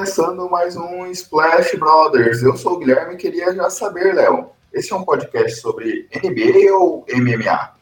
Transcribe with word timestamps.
começando 0.00 0.48
mais 0.48 0.78
um 0.78 1.04
Splash 1.08 1.76
Brothers. 1.76 2.42
Eu 2.42 2.56
sou 2.56 2.76
o 2.76 2.78
Guilherme 2.78 3.14
e 3.14 3.16
queria 3.18 3.54
já 3.54 3.68
saber, 3.68 4.14
Léo, 4.14 4.48
esse 4.72 4.90
é 4.94 4.96
um 4.96 5.04
podcast 5.04 5.60
sobre 5.60 6.08
NBA 6.24 6.72
ou 6.72 7.04
MMA? 7.14 7.74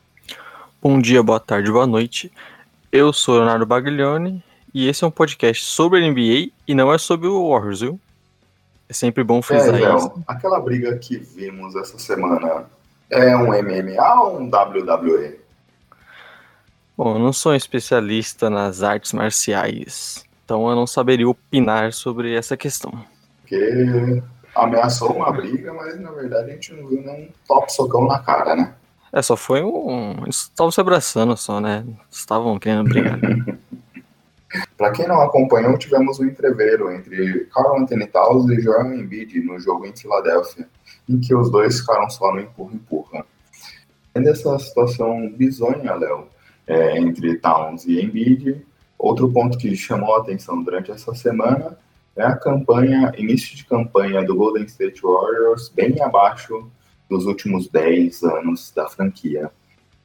Bom 0.82 1.00
dia, 1.00 1.22
boa 1.22 1.38
tarde, 1.38 1.70
boa 1.70 1.86
noite. 1.86 2.32
Eu 2.90 3.12
sou 3.12 3.36
Leonardo 3.36 3.64
Baglione 3.64 4.42
e 4.74 4.88
esse 4.88 5.04
é 5.04 5.06
um 5.06 5.12
podcast 5.12 5.62
sobre 5.62 6.10
NBA 6.10 6.50
e 6.66 6.74
não 6.74 6.92
é 6.92 6.98
sobre 6.98 7.28
o 7.28 7.50
Warriors, 7.50 7.82
viu? 7.82 8.00
É 8.88 8.92
sempre 8.92 9.22
bom 9.22 9.40
frisar 9.40 9.76
é, 9.76 9.78
Léo, 9.78 9.98
isso. 9.98 10.24
Aquela 10.26 10.58
briga 10.58 10.98
que 10.98 11.18
vimos 11.18 11.76
essa 11.76 12.00
semana 12.00 12.66
é 13.10 13.36
um 13.36 13.46
MMA 13.46 14.22
ou 14.24 14.40
um 14.40 14.50
WWE? 14.50 15.38
Bom, 16.96 17.14
eu 17.14 17.20
não 17.20 17.32
sou 17.32 17.52
um 17.52 17.54
especialista 17.54 18.50
nas 18.50 18.82
artes 18.82 19.12
marciais, 19.12 20.26
então 20.48 20.66
eu 20.70 20.74
não 20.74 20.86
saberia 20.86 21.28
opinar 21.28 21.92
sobre 21.92 22.34
essa 22.34 22.56
questão. 22.56 22.90
Porque 23.42 24.22
ameaçou 24.54 25.12
uma 25.12 25.30
briga, 25.30 25.74
mas 25.74 26.00
na 26.00 26.10
verdade 26.10 26.50
a 26.50 26.54
gente 26.54 26.72
não 26.72 26.88
viu 26.88 27.02
nenhum 27.02 27.28
top 27.46 27.70
socão 27.70 28.06
na 28.06 28.18
cara, 28.20 28.56
né? 28.56 28.74
É, 29.12 29.20
só 29.20 29.36
foi 29.36 29.62
um. 29.62 30.22
Eles 30.22 30.44
estavam 30.44 30.70
se 30.70 30.80
abraçando 30.80 31.36
só, 31.36 31.60
né? 31.60 31.84
Estavam 32.10 32.58
querendo 32.58 32.88
brigar. 32.88 33.20
Para 34.78 34.90
quem 34.92 35.06
não 35.06 35.20
acompanhou, 35.20 35.76
tivemos 35.76 36.18
um 36.18 36.24
entreveiro 36.24 36.90
entre 36.92 37.46
Carl 37.52 37.78
Anthony 37.78 38.06
Towns 38.06 38.48
e 38.48 38.58
Joel 38.62 38.94
Embiid 38.94 39.40
no 39.42 39.60
jogo 39.60 39.84
em 39.84 39.94
Filadélfia, 39.94 40.66
em 41.06 41.20
que 41.20 41.34
os 41.34 41.50
dois 41.50 41.80
ficaram 41.80 42.08
só 42.08 42.32
no 42.32 42.40
empurra-empurra. 42.40 43.26
Tendo 44.14 44.30
essa 44.30 44.58
situação 44.58 45.28
bizonha, 45.28 45.94
Léo, 45.94 46.26
é, 46.66 46.98
entre 46.98 47.36
Towns 47.36 47.84
e 47.84 48.00
Embiid, 48.00 48.66
Outro 48.98 49.30
ponto 49.30 49.56
que 49.56 49.76
chamou 49.76 50.14
a 50.16 50.18
atenção 50.18 50.62
durante 50.62 50.90
essa 50.90 51.14
semana 51.14 51.78
é 52.16 52.24
a 52.24 52.34
campanha, 52.34 53.12
início 53.16 53.56
de 53.56 53.64
campanha 53.64 54.24
do 54.24 54.34
Golden 54.34 54.64
State 54.64 55.00
Warriors 55.02 55.68
bem 55.68 56.00
abaixo 56.02 56.68
dos 57.08 57.24
últimos 57.26 57.68
10 57.68 58.22
anos 58.24 58.72
da 58.74 58.88
franquia. 58.88 59.50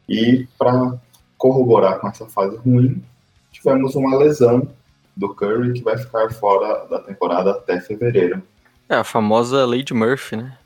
E 0.07 0.47
para 0.57 0.95
corroborar 1.37 1.99
com 1.99 2.07
essa 2.07 2.27
fase 2.27 2.55
ruim, 2.57 3.03
tivemos 3.51 3.95
uma 3.95 4.15
lesão 4.17 4.67
do 5.15 5.33
Curry 5.33 5.73
que 5.73 5.83
vai 5.83 5.97
ficar 5.97 6.31
fora 6.31 6.85
da 6.85 6.99
temporada 6.99 7.51
até 7.51 7.79
fevereiro. 7.79 8.41
É 8.87 8.95
a 8.95 9.03
famosa 9.03 9.65
Lady 9.65 9.93
Murphy, 9.93 10.37
né? 10.37 10.57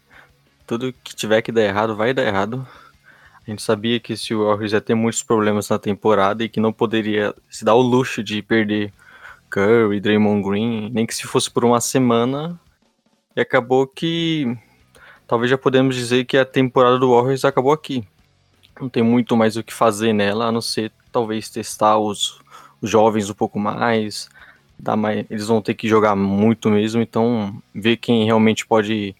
Tudo 0.66 0.94
que 1.03 1.16
tiver 1.16 1.42
que 1.42 1.52
dar 1.52 1.61
errado 1.61 1.95
vai 1.95 2.14
dar 2.14 2.23
errado. 2.23 2.67
A 3.48 3.50
gente 3.50 3.62
sabia 3.62 3.98
que 3.98 4.12
esse 4.12 4.36
Warriors 4.36 4.73
ia 4.73 4.81
ter 4.81 4.94
muitos 4.94 5.23
problemas 5.23 5.70
na 5.70 5.80
temporada 5.80 6.44
e 6.44 6.50
que 6.50 6.59
não 6.59 6.73
poderia 6.73 7.34
se 7.50 7.64
dar 7.64 7.76
o 7.76 7.81
luxo 7.81 8.22
de 8.22 8.42
perder 8.42 8.92
Curry, 9.50 10.02
Draymond 10.02 10.44
Green, 10.44 10.89
nem 10.89 11.06
que 11.06 11.16
se 11.16 11.23
fosse 11.23 11.50
por 11.50 11.64
uma 11.64 11.80
semana. 11.80 12.59
E 13.34 13.39
acabou 13.39 13.88
que 13.88 14.54
talvez 15.26 15.50
já 15.50 15.58
podemos 15.58 15.95
dizer 15.95 16.26
que 16.26 16.36
a 16.38 16.44
temporada 16.44 17.00
do 17.00 17.09
Warriors 17.09 17.45
acabou 17.45 17.72
aqui. 17.72 18.06
Não 18.81 18.89
tem 18.89 19.02
muito 19.02 19.38
mais 19.38 19.56
o 19.56 19.64
que 19.64 19.73
fazer 19.73 20.11
nela, 20.11 20.48
a 20.48 20.52
não 20.52 20.61
ser 20.61 20.92
talvez 21.09 21.50
testar 21.50 21.98
os, 21.98 22.42
os 22.82 22.89
jovens 22.89 23.30
um 23.30 23.34
pouco 23.34 23.58
mais, 23.58 24.28
mais. 24.98 25.26
Eles 25.30 25.48
vão 25.48 25.61
ter 25.61 25.73
que 25.73 25.88
jogar 25.88 26.17
muito 26.17 26.70
mesmo, 26.70 27.02
então 27.02 27.61
ver 27.73 27.95
quem 27.95 28.26
realmente 28.26 28.67
pode 28.67 29.16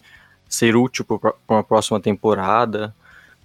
ser 0.46 0.76
útil 0.76 1.06
para 1.06 1.32
uma 1.48 1.64
próxima 1.64 1.98
temporada 1.98 2.94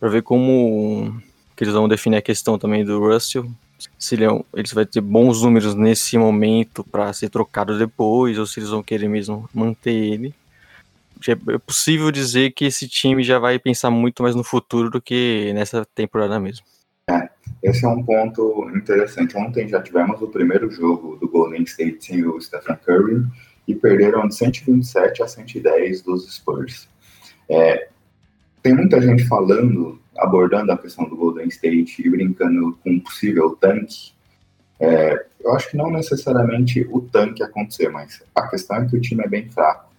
para 0.03 0.09
ver 0.09 0.21
como 0.21 1.17
que 1.55 1.63
eles 1.63 1.73
vão 1.73 1.87
definir 1.87 2.17
a 2.17 2.21
questão 2.21 2.59
também 2.59 2.83
do 2.83 2.99
Russell. 2.99 3.49
Se 3.97 4.15
ele, 4.15 4.25
é 4.25 4.29
vai 4.73 4.85
ter 4.85 4.99
bons 4.99 5.43
números 5.43 5.75
nesse 5.75 6.17
momento 6.17 6.83
para 6.83 7.13
ser 7.13 7.29
trocado 7.29 7.79
depois, 7.79 8.37
ou 8.37 8.45
se 8.45 8.59
eles 8.59 8.69
vão 8.69 8.83
querer 8.83 9.07
mesmo 9.07 9.49
manter 9.53 9.93
ele. 9.93 10.35
É 11.25 11.57
possível 11.57 12.11
dizer 12.11 12.51
que 12.51 12.65
esse 12.65 12.85
time 12.85 13.23
já 13.23 13.39
vai 13.39 13.57
pensar 13.57 13.89
muito 13.91 14.21
mais 14.21 14.35
no 14.35 14.43
futuro 14.43 14.89
do 14.89 15.01
que 15.01 15.53
nessa 15.53 15.87
temporada 15.95 16.37
mesmo. 16.37 16.65
É, 17.09 17.29
esse 17.63 17.85
é 17.85 17.87
um 17.87 18.03
ponto 18.03 18.69
interessante. 18.75 19.37
Ontem 19.37 19.69
já 19.69 19.81
tivemos 19.81 20.21
o 20.21 20.27
primeiro 20.27 20.69
jogo 20.69 21.15
do 21.15 21.29
Golden 21.29 21.63
State 21.63 22.03
sem 22.05 22.25
o 22.25 22.41
Stephen 22.41 22.75
Curry 22.85 23.25
e 23.69 23.73
perderam 23.73 24.27
de 24.27 24.35
127 24.35 25.23
a 25.23 25.27
110 25.29 26.01
dos 26.01 26.29
Spurs. 26.35 26.89
É, 27.49 27.87
tem 28.63 28.73
muita 28.73 29.01
gente 29.01 29.25
falando, 29.25 29.99
abordando 30.17 30.71
a 30.71 30.77
questão 30.77 31.03
do 31.07 31.17
Golden 31.17 31.49
State 31.49 32.01
e 32.01 32.09
brincando 32.09 32.77
com 32.81 32.91
um 32.91 32.99
possível 32.99 33.51
tanque. 33.57 34.13
É, 34.79 35.25
eu 35.41 35.53
acho 35.53 35.69
que 35.69 35.77
não 35.77 35.91
necessariamente 35.91 36.87
o 36.89 37.01
tanque 37.01 37.43
acontecer, 37.43 37.89
mas 37.89 38.23
a 38.33 38.47
questão 38.47 38.77
é 38.77 38.85
que 38.85 38.95
o 38.95 39.01
time 39.01 39.23
é 39.23 39.27
bem 39.27 39.49
fraco. 39.49 39.91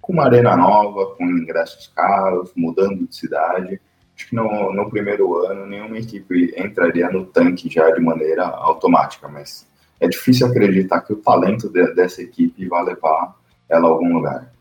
Com 0.00 0.12
uma 0.12 0.24
arena 0.24 0.56
nova, 0.56 1.16
com 1.16 1.24
ingressos 1.24 1.88
caros, 1.94 2.52
mudando 2.56 3.06
de 3.06 3.14
cidade, 3.14 3.80
acho 4.16 4.28
que 4.28 4.36
no, 4.36 4.72
no 4.72 4.88
primeiro 4.88 5.44
ano 5.44 5.66
nenhuma 5.66 5.98
equipe 5.98 6.54
entraria 6.56 7.10
no 7.10 7.26
tanque 7.26 7.68
já 7.68 7.90
de 7.90 8.00
maneira 8.00 8.44
automática, 8.44 9.28
mas 9.28 9.66
é 10.00 10.06
difícil 10.06 10.46
acreditar 10.46 11.00
que 11.00 11.12
o 11.12 11.16
talento 11.16 11.68
de, 11.68 11.92
dessa 11.94 12.22
equipe 12.22 12.68
vai 12.68 12.84
levar 12.84 13.36
ela 13.68 13.88
a 13.88 13.90
algum 13.90 14.14
lugar. 14.14 14.52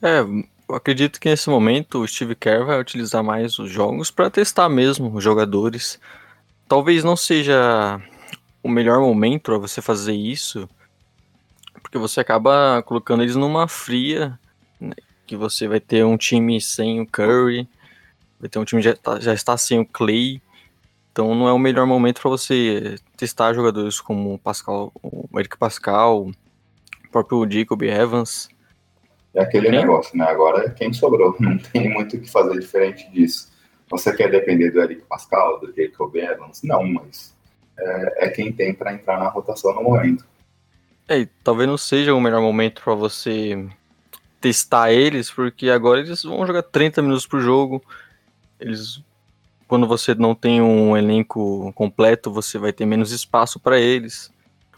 É, 0.00 0.24
eu 0.68 0.74
acredito 0.74 1.20
que 1.20 1.28
nesse 1.28 1.50
momento 1.50 2.00
o 2.00 2.08
Steve 2.08 2.34
Kerr 2.34 2.64
vai 2.64 2.80
utilizar 2.80 3.22
mais 3.22 3.58
os 3.58 3.70
jogos 3.70 4.10
para 4.10 4.30
testar 4.30 4.68
mesmo 4.68 5.14
os 5.14 5.22
jogadores. 5.22 6.00
Talvez 6.68 7.04
não 7.04 7.16
seja 7.16 8.00
o 8.62 8.68
melhor 8.68 9.00
momento 9.00 9.42
para 9.42 9.58
você 9.58 9.82
fazer 9.82 10.14
isso, 10.14 10.68
porque 11.82 11.98
você 11.98 12.20
acaba 12.20 12.82
colocando 12.84 13.22
eles 13.22 13.36
numa 13.36 13.66
fria, 13.66 14.38
né, 14.80 14.94
que 15.26 15.36
você 15.36 15.66
vai 15.66 15.80
ter 15.80 16.04
um 16.04 16.16
time 16.16 16.60
sem 16.60 17.00
o 17.00 17.06
Curry, 17.06 17.68
vai 18.40 18.48
ter 18.48 18.58
um 18.58 18.64
time 18.64 18.80
que 18.80 18.88
já, 18.88 18.96
tá, 18.96 19.20
já 19.20 19.34
está 19.34 19.56
sem 19.56 19.80
o 19.80 19.86
Clay, 19.86 20.40
então 21.10 21.34
não 21.34 21.46
é 21.46 21.52
o 21.52 21.58
melhor 21.58 21.86
momento 21.86 22.20
para 22.22 22.30
você 22.30 22.96
testar 23.16 23.52
jogadores 23.52 24.00
como 24.00 24.34
o 24.34 24.38
Pascal, 24.38 24.90
o 25.02 25.28
Eric 25.38 25.58
Pascal, 25.58 26.28
o 26.28 27.10
próprio 27.10 27.46
Jacob 27.50 27.82
Evans. 27.82 28.48
É 29.34 29.42
aquele 29.42 29.66
Sim. 29.66 29.76
negócio, 29.76 30.16
né? 30.16 30.24
Agora 30.24 30.66
é 30.66 30.70
quem 30.70 30.92
sobrou, 30.92 31.34
não 31.40 31.58
tem 31.58 31.90
muito 31.90 32.16
o 32.16 32.20
que 32.20 32.30
fazer 32.30 32.58
diferente 32.58 33.10
disso. 33.10 33.50
Você 33.90 34.14
quer 34.14 34.30
depender 34.30 34.70
do 34.70 34.80
Eric 34.80 35.02
Pascal, 35.02 35.60
do 35.60 35.72
Jacob 35.74 36.14
Evans? 36.16 36.62
Não, 36.62 36.84
mas 36.84 37.34
é, 37.78 38.26
é 38.26 38.28
quem 38.30 38.52
tem 38.52 38.72
para 38.72 38.92
entrar 38.92 39.18
na 39.18 39.28
rotação 39.28 39.74
no 39.74 39.82
momento. 39.82 40.24
É, 41.08 41.26
talvez 41.44 41.68
não 41.68 41.76
seja 41.76 42.14
o 42.14 42.20
melhor 42.20 42.40
momento 42.40 42.82
para 42.82 42.94
você 42.94 43.68
testar 44.40 44.92
eles, 44.92 45.30
porque 45.30 45.68
agora 45.68 46.00
eles 46.00 46.22
vão 46.22 46.46
jogar 46.46 46.62
30 46.62 47.02
minutos 47.02 47.26
por 47.26 47.40
jogo. 47.40 47.82
Eles 48.58 49.02
quando 49.72 49.86
você 49.86 50.14
não 50.14 50.34
tem 50.34 50.60
um 50.60 50.94
elenco 50.94 51.72
completo, 51.72 52.30
você 52.30 52.58
vai 52.58 52.74
ter 52.74 52.84
menos 52.84 53.10
espaço 53.10 53.58
para 53.58 53.80
eles. 53.80 54.30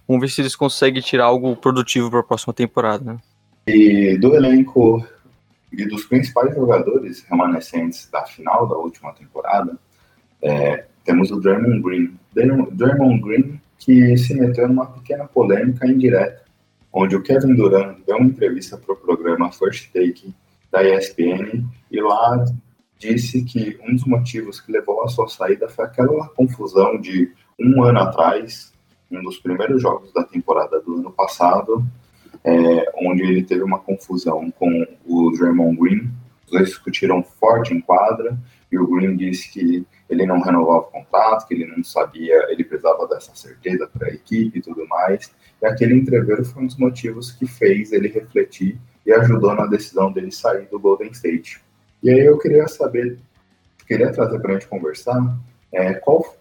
Vamos 0.07 0.21
ver 0.21 0.29
se 0.29 0.41
eles 0.41 0.55
conseguem 0.55 1.03
tirar 1.03 1.25
algo 1.25 1.57
produtivo 1.57 2.09
para 2.09 2.21
a 2.21 2.23
próxima 2.23 2.55
temporada, 2.55 3.15
né? 3.15 3.19
E 3.67 4.19
do 4.19 4.35
elenco 4.35 5.05
e 5.73 5.87
dos 5.87 6.05
principais 6.05 6.55
jogadores 6.55 7.25
remanescentes 7.29 8.09
da 8.11 8.25
final 8.25 8.67
da 8.67 8.77
última 8.77 9.13
temporada, 9.13 9.77
é, 10.43 10.85
temos 11.05 11.31
o 11.31 11.41
Draymond 11.41 11.81
Green. 11.83 12.19
Draymond 12.35 13.21
Green 13.21 13.61
que 13.79 14.17
se 14.17 14.35
meteu 14.35 14.69
numa 14.69 14.87
pequena 14.87 15.27
polêmica 15.27 15.87
indireta, 15.87 16.43
onde 16.93 17.17
o 17.17 17.23
Kevin 17.23 17.55
Durant 17.55 17.99
deu 18.07 18.17
uma 18.17 18.27
entrevista 18.27 18.79
para 18.79 18.95
o 18.95 18.97
programa 18.97 19.53
First 19.53 19.93
Take 19.93 20.35
da 20.71 20.83
ESPN 20.83 21.65
e 21.91 22.01
lá 22.01 22.45
disse 22.99 23.45
que 23.45 23.79
um 23.87 23.95
dos 23.95 24.05
motivos 24.05 24.61
que 24.61 24.73
levou 24.73 25.03
à 25.03 25.09
sua 25.09 25.29
saída 25.29 25.69
foi 25.69 25.85
aquela 25.85 26.29
confusão 26.29 26.99
de 26.99 27.31
um 27.61 27.83
ano 27.83 27.99
atrás, 27.99 28.73
um 29.11 29.23
dos 29.23 29.39
primeiros 29.39 29.83
jogos 29.83 30.13
da 30.13 30.25
temporada 30.25 30.81
do 30.81 30.97
ano 30.97 31.13
passado, 31.13 31.85
é, 32.45 32.93
onde 32.97 33.23
ele 33.23 33.43
teve 33.43 33.63
uma 33.63 33.79
confusão 33.79 34.51
com 34.51 34.87
o 35.07 35.31
Draymond 35.31 35.77
Green. 35.79 36.11
Os 36.45 36.53
dois 36.53 36.69
discutiram 36.69 37.23
forte 37.23 37.73
em 37.73 37.81
quadra 37.81 38.39
e 38.71 38.79
o 38.79 38.87
Green 38.87 39.17
disse 39.17 39.51
que 39.51 39.87
ele 40.11 40.27
não 40.27 40.41
renovava 40.41 40.81
o 40.81 40.91
contrato, 40.91 41.47
que 41.47 41.55
ele 41.55 41.67
não 41.67 41.83
sabia, 41.83 42.47
ele 42.51 42.65
precisava 42.65 43.07
dessa 43.09 43.35
certeza 43.35 43.87
para 43.87 44.09
a 44.09 44.13
equipe 44.13 44.59
e 44.59 44.63
tudo 44.63 44.87
mais. 44.89 45.33
E 45.63 45.67
aquele 45.67 45.95
entreveiro 45.95 46.45
foi 46.45 46.63
um 46.63 46.67
dos 46.67 46.77
motivos 46.77 47.33
que 47.33 47.47
fez 47.47 47.93
ele 47.93 48.09
refletir 48.09 48.79
e 49.07 49.13
ajudou 49.13 49.55
na 49.55 49.67
decisão 49.67 50.13
dele 50.13 50.31
sair 50.31 50.67
do 50.69 50.79
Golden 50.79 51.11
State. 51.11 51.63
E 52.03 52.11
aí 52.11 52.21
eu 52.21 52.39
queria 52.39 52.69
saber, 52.69 53.19
queria 53.87 54.13
trazer 54.13 54.39
para 54.41 54.51
a 54.51 54.55
gente 54.55 54.69
conversar, 54.69 55.39
é, 55.73 55.95
qual, 55.95 56.37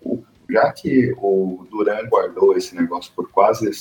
já 0.49 0.71
que 0.71 1.13
o 1.17 1.65
Duran 1.71 2.07
guardou 2.07 2.57
esse 2.57 2.75
negócio 2.75 3.13
por 3.15 3.31
quase 3.31 3.73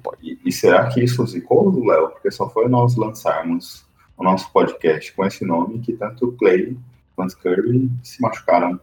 e, 0.46 0.52
será 0.52 0.88
que 0.88 1.04
isso 1.04 1.26
zicou, 1.28 1.86
Léo? 1.86 2.10
Porque 2.10 2.32
só 2.32 2.50
foi 2.50 2.68
nós 2.68 2.96
lançarmos 2.96 3.86
o 4.18 4.24
nosso 4.24 4.52
podcast 4.52 5.14
com 5.14 5.24
esse 5.26 5.46
nome 5.46 5.80
que 5.80 5.94
tanto 5.94 6.28
o 6.28 6.32
Clay 6.34 6.76
quanto 7.16 7.34
o 7.34 7.38
Kirby 7.38 7.90
se 8.04 8.22
machucaram. 8.22 8.80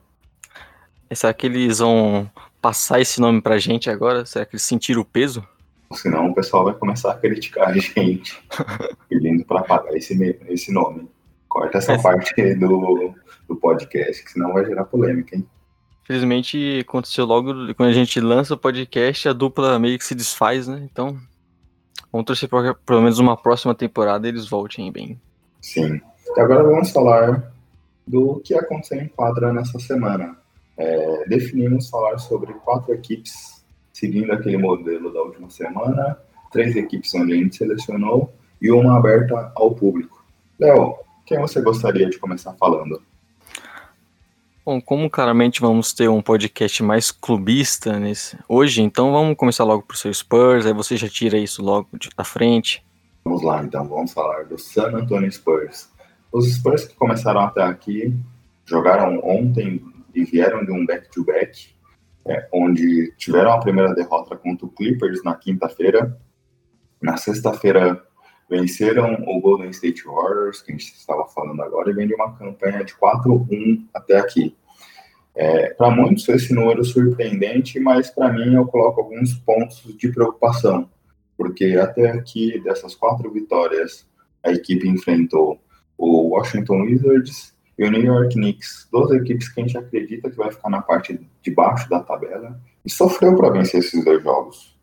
Será 1.12 1.32
que 1.32 1.47
eles 1.47 1.79
vão 1.79 2.29
passar 2.66 3.00
esse 3.00 3.20
nome 3.20 3.40
pra 3.40 3.58
gente 3.58 3.88
agora? 3.88 4.26
Será 4.26 4.44
que 4.44 4.56
eles 4.56 4.62
sentiram 4.62 5.02
o 5.02 5.04
peso? 5.04 5.46
Senão 5.92 6.30
o 6.30 6.34
pessoal 6.34 6.64
vai 6.64 6.74
começar 6.74 7.12
a 7.12 7.14
criticar 7.14 7.68
a 7.68 7.72
gente, 7.72 8.42
pedindo 9.08 9.44
para 9.44 9.60
apagar 9.60 9.94
esse, 9.94 10.36
esse 10.48 10.72
nome. 10.72 11.08
Corta 11.48 11.78
essa 11.78 11.92
é. 11.92 12.02
parte 12.02 12.34
do, 12.56 13.14
do 13.48 13.54
podcast, 13.54 14.24
que 14.24 14.32
senão 14.32 14.52
vai 14.52 14.64
gerar 14.64 14.84
polêmica, 14.84 15.36
hein? 15.36 15.46
Infelizmente, 16.02 16.80
aconteceu 16.80 17.24
logo 17.24 17.72
quando 17.74 17.90
a 17.90 17.92
gente 17.92 18.20
lança 18.20 18.54
o 18.54 18.58
podcast, 18.58 19.28
a 19.28 19.32
dupla 19.32 19.78
meio 19.78 19.96
que 19.96 20.04
se 20.04 20.16
desfaz, 20.16 20.66
né? 20.66 20.88
Então, 20.90 21.16
vamos 22.10 22.26
torcer 22.26 22.48
para 22.48 22.74
pelo 22.74 23.00
menos 23.00 23.20
uma 23.20 23.36
próxima 23.36 23.76
temporada 23.76 24.26
eles 24.26 24.48
voltem 24.48 24.90
bem. 24.90 25.20
Sim. 25.60 26.00
E 26.36 26.40
agora 26.40 26.64
vamos 26.64 26.90
falar 26.90 27.52
do 28.04 28.40
que 28.44 28.54
aconteceu 28.54 29.00
em 29.00 29.06
quadra 29.06 29.52
nessa 29.52 29.78
semana. 29.78 30.36
É, 30.76 31.25
definimos 31.28 31.88
falar 31.88 32.19
sobre 32.19 32.52
quatro 32.55 32.93
equipes, 32.93 33.64
seguindo 33.93 34.31
aquele 34.32 34.58
modelo 34.58 35.12
da 35.12 35.23
última 35.23 35.49
semana, 35.49 36.19
três 36.50 36.76
equipes 36.76 37.14
onde 37.14 37.32
a 37.32 37.37
gente 37.37 37.56
selecionou 37.56 38.32
e 38.61 38.70
uma 38.70 38.99
aberta 38.99 39.52
ao 39.55 39.75
público. 39.75 40.25
Léo, 40.58 40.96
quem 41.25 41.38
você 41.38 41.61
gostaria 41.61 42.08
de 42.08 42.19
começar 42.19 42.55
falando? 42.55 43.02
Bom, 44.64 44.81
como 44.81 45.08
claramente 45.08 45.61
vamos 45.61 45.93
ter 45.93 46.08
um 46.08 46.20
podcast 46.20 46.82
mais 46.82 47.12
clubista 47.12 48.00
nesse 48.00 48.37
hoje, 48.49 48.82
então 48.82 49.12
vamos 49.12 49.37
começar 49.37 49.62
logo 49.62 49.82
pro 49.82 49.96
seu 49.96 50.12
Spurs, 50.12 50.67
aí 50.67 50.72
você 50.72 50.96
já 50.96 51.08
tira 51.08 51.38
isso 51.38 51.62
logo 51.62 51.88
da 52.17 52.25
frente. 52.25 52.84
Vamos 53.25 53.43
lá, 53.43 53.62
então, 53.62 53.87
vamos 53.87 54.12
falar 54.12 54.44
do 54.44 54.58
San 54.58 54.88
Antonio 54.88 55.31
Spurs. 55.31 55.88
Os 56.32 56.52
Spurs 56.55 56.84
que 56.84 56.94
começaram 56.96 57.40
até 57.40 57.62
aqui 57.62 58.12
jogaram 58.64 59.20
ontem 59.22 59.81
e 60.16 60.24
vieram 60.24 60.64
de 60.64 60.72
um 60.72 60.86
back-to-back, 60.86 61.76
é, 62.26 62.48
onde 62.52 63.12
tiveram 63.18 63.52
a 63.52 63.60
primeira 63.60 63.94
derrota 63.94 64.34
contra 64.34 64.64
o 64.64 64.70
Clippers 64.70 65.22
na 65.22 65.34
quinta-feira. 65.34 66.18
Na 67.00 67.18
sexta-feira 67.18 68.02
venceram 68.48 69.22
o 69.26 69.40
Golden 69.40 69.70
State 69.70 70.04
Warriors, 70.04 70.62
que 70.62 70.72
a 70.72 70.74
gente 70.74 70.94
estava 70.94 71.26
falando 71.26 71.62
agora, 71.62 71.90
e 71.90 71.94
vem 71.94 72.08
de 72.08 72.14
uma 72.14 72.34
campanha 72.34 72.82
de 72.82 72.94
4-1 72.94 73.86
até 73.92 74.16
aqui. 74.16 74.56
É, 75.34 75.74
para 75.74 75.90
muitos 75.90 76.26
esse 76.30 76.54
número 76.54 76.80
é 76.80 76.84
surpreendente, 76.84 77.78
mas 77.78 78.10
para 78.10 78.32
mim 78.32 78.54
eu 78.54 78.66
coloco 78.66 79.02
alguns 79.02 79.34
pontos 79.34 79.82
de 79.98 80.08
preocupação, 80.08 80.88
porque 81.36 81.76
até 81.78 82.10
aqui 82.10 82.58
dessas 82.60 82.94
quatro 82.94 83.30
vitórias 83.30 84.08
a 84.42 84.50
equipe 84.50 84.88
enfrentou 84.88 85.60
o 85.98 86.28
Washington 86.28 86.82
Wizards 86.82 87.56
e 87.78 87.84
o 87.84 87.90
New 87.90 88.02
York 88.02 88.34
Knicks, 88.34 88.88
duas 88.90 89.11
equipes 89.12 89.49
que 89.49 89.61
a 89.61 89.64
gente 89.64 89.76
acredita 89.76 90.31
que 90.31 90.37
vai 90.37 90.50
ficar 90.50 90.70
na 90.70 90.81
parte 90.81 91.20
de 91.43 91.50
baixo 91.50 91.88
da 91.90 92.00
tabela, 92.00 92.58
e 92.84 92.90
sofreu 92.90 93.37
para 93.37 93.50
vencer 93.50 93.81
esses 93.81 94.05
dois 94.05 94.23
jogos. 94.23 94.76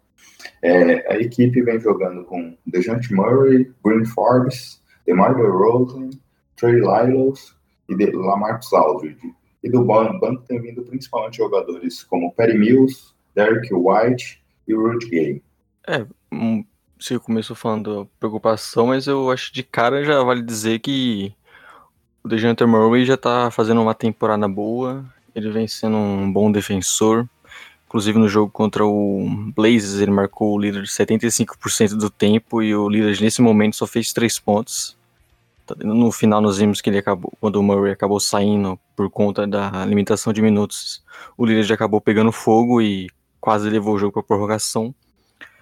É, 0.62 1.12
a 1.12 1.18
equipe 1.18 1.62
vem 1.62 1.80
jogando 1.80 2.24
com 2.26 2.56
DeJounte 2.66 3.14
Murray, 3.14 3.72
Green 3.84 4.06
Forbes, 4.06 4.82
DeMar 5.06 5.36
DeRozan, 5.36 6.10
Trey 6.56 6.80
Lyles 6.80 7.56
e 7.90 7.96
de 7.96 8.12
Lamarcus 8.12 8.72
Aldridge. 8.74 9.34
E 9.64 9.70
do 9.70 9.84
banco 9.84 10.44
tem 10.48 10.62
vindo 10.62 10.84
principalmente 10.84 11.38
jogadores 11.38 12.04
como 12.04 12.34
Perry 12.34 12.58
Mills, 12.58 13.14
Derek 13.34 13.74
White 13.74 14.42
e 14.68 14.74
Rudy 14.74 15.10
Gay. 15.10 15.44
É, 15.88 16.06
um, 16.32 16.66
você 17.00 17.18
começou 17.18 17.56
falando 17.56 18.10
preocupação, 18.20 18.88
mas 18.88 19.08
eu 19.08 19.32
acho 19.32 19.54
de 19.54 19.64
cara 19.64 20.04
já 20.04 20.22
vale 20.24 20.42
dizer 20.42 20.80
que 20.80 21.34
o 22.24 22.28
DeJounte 22.28 22.66
Murray 22.66 23.06
já 23.06 23.18
tá 23.18 23.52
fazendo 23.52 23.82
uma 23.82 23.94
temporada 23.94 24.48
boa, 24.48 25.04
ele 25.36 25.50
vem 25.50 25.68
sendo 25.68 25.98
um 25.98 26.32
bom 26.32 26.52
defensor, 26.52 27.28
Inclusive 27.94 28.18
no 28.18 28.28
jogo 28.28 28.52
contra 28.52 28.84
o 28.84 29.24
Blazers, 29.56 30.02
ele 30.02 30.10
marcou 30.10 30.56
o 30.56 30.60
líder 30.60 30.86
75% 30.86 31.96
do 31.96 32.10
tempo 32.10 32.64
e 32.64 32.76
o 32.76 32.90
líder 32.90 33.22
nesse 33.22 33.40
momento 33.40 33.76
só 33.76 33.86
fez 33.86 34.12
3 34.12 34.40
pontos. 34.40 34.98
Tá 35.64 35.76
no 35.76 36.12
final 36.12 36.42
nós 36.42 36.58
vimos 36.58 36.82
que 36.82 36.90
ele 36.90 36.98
acabou, 36.98 37.32
quando 37.40 37.58
o 37.58 37.62
Murray 37.62 37.92
acabou 37.92 38.20
saindo 38.20 38.80
por 38.96 39.12
conta 39.12 39.46
da 39.46 39.86
limitação 39.86 40.34
de 40.34 40.42
minutos, 40.42 41.04
o 41.38 41.46
líder 41.46 41.62
já 41.62 41.76
acabou 41.76 42.02
pegando 42.02 42.32
fogo 42.32 42.82
e 42.82 43.12
quase 43.40 43.70
levou 43.70 43.94
o 43.94 44.00
jogo 44.00 44.14
para 44.14 44.24
prorrogação. 44.24 44.92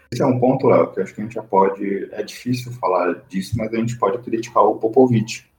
Esse 0.09 0.23
é 0.23 0.25
um 0.25 0.39
ponto, 0.39 0.67
Léo, 0.67 0.87
que 0.87 1.01
acho 1.01 1.13
que 1.13 1.19
a 1.19 1.25
gente 1.25 1.33
já 1.33 1.43
pode. 1.43 2.07
É 2.13 2.23
difícil 2.23 2.71
falar 2.71 3.25
disso, 3.27 3.57
mas 3.57 3.73
a 3.73 3.77
gente 3.77 3.97
pode 3.97 4.17
criticar 4.19 4.63
o 4.63 4.75
Popovich 4.75 5.50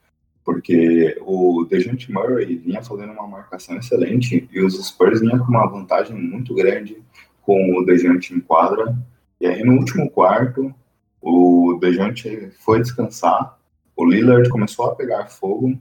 porque 0.45 1.17
o 1.21 1.65
DeJounte 1.69 2.11
Murray 2.13 2.57
vinha 2.57 2.83
fazendo 2.83 3.13
uma 3.13 3.27
marcação 3.27 3.77
excelente 3.77 4.49
e 4.53 4.61
os 4.61 4.75
Spurs 4.85 5.21
vinham 5.21 5.39
com 5.39 5.47
uma 5.47 5.67
vantagem 5.67 6.17
muito 6.17 6.55
grande 6.55 7.01
com 7.43 7.77
o 7.77 7.85
DeJounte 7.85 8.35
em 8.35 8.41
quadra. 8.41 8.97
E 9.41 9.47
aí 9.47 9.65
no 9.65 9.75
último 9.75 10.11
quarto, 10.11 10.75
o 11.21 11.79
DeJounte 11.81 12.51
foi 12.59 12.81
descansar, 12.81 13.57
o 13.97 14.05
Lillard 14.05 14.49
começou 14.49 14.87
a 14.87 14.95
pegar 14.95 15.27
fogo, 15.27 15.79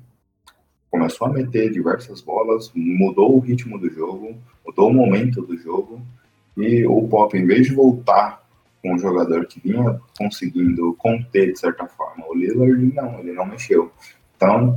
começou 0.89 1.27
a 1.27 1.31
meter 1.31 1.71
diversas 1.71 2.21
bolas, 2.21 2.71
mudou 2.75 3.35
o 3.35 3.39
ritmo 3.39 3.79
do 3.79 3.89
jogo, 3.89 4.35
mudou 4.65 4.89
o 4.89 4.93
momento 4.93 5.41
do 5.41 5.57
jogo, 5.57 6.01
e 6.57 6.85
o 6.85 7.07
Pop, 7.07 7.35
em 7.35 7.45
vez 7.45 7.67
de 7.67 7.73
voltar 7.73 8.41
com 8.81 8.93
um 8.93 8.99
jogador 8.99 9.45
que 9.45 9.59
vinha 9.59 9.99
conseguindo 10.17 10.93
conter, 10.95 11.53
de 11.53 11.59
certa 11.59 11.87
forma, 11.87 12.25
o 12.27 12.35
Lillard, 12.35 12.93
não, 12.93 13.19
ele 13.19 13.31
não 13.31 13.45
mexeu. 13.45 13.91
Então, 14.41 14.75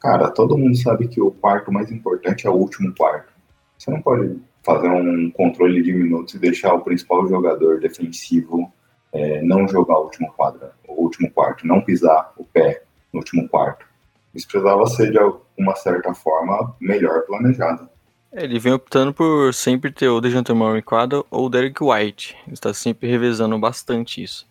cara, 0.00 0.28
todo 0.28 0.58
mundo 0.58 0.76
sabe 0.76 1.06
que 1.06 1.20
o 1.20 1.30
quarto 1.30 1.70
mais 1.70 1.88
importante 1.92 2.48
é 2.48 2.50
o 2.50 2.54
último 2.54 2.92
quarto. 2.92 3.32
Você 3.78 3.88
não 3.88 4.02
pode 4.02 4.36
fazer 4.64 4.88
um 4.88 5.30
controle 5.30 5.80
de 5.84 5.92
minutos 5.92 6.34
e 6.34 6.38
deixar 6.40 6.74
o 6.74 6.80
principal 6.80 7.28
jogador 7.28 7.78
defensivo 7.78 8.72
é, 9.12 9.40
não 9.42 9.68
jogar 9.68 9.98
o 9.98 10.04
último 10.06 10.32
quadro, 10.32 10.66
o 10.88 11.00
último 11.00 11.30
quarto, 11.30 11.64
não 11.64 11.80
pisar 11.80 12.32
o 12.36 12.44
pé 12.44 12.82
no 13.12 13.20
último 13.20 13.48
quarto. 13.48 13.86
Isso 14.34 14.48
precisava 14.48 14.84
ser 14.88 15.12
de 15.12 15.18
uma 15.56 15.76
certa 15.76 16.12
forma 16.12 16.74
melhor 16.80 17.22
planejado. 17.22 17.88
É, 18.32 18.42
ele 18.42 18.58
vem 18.58 18.72
optando 18.72 19.14
por 19.14 19.54
sempre 19.54 19.92
ter 19.92 20.08
o 20.08 20.20
DeJounte 20.20 20.52
Murray 20.52 20.80
em 20.80 20.82
quadra 20.82 21.22
ou 21.30 21.46
o 21.46 21.48
Derek 21.48 21.80
White. 21.80 22.36
Ele 22.44 22.54
está 22.54 22.74
sempre 22.74 23.08
revezando 23.08 23.56
bastante 23.60 24.20
isso. 24.24 24.44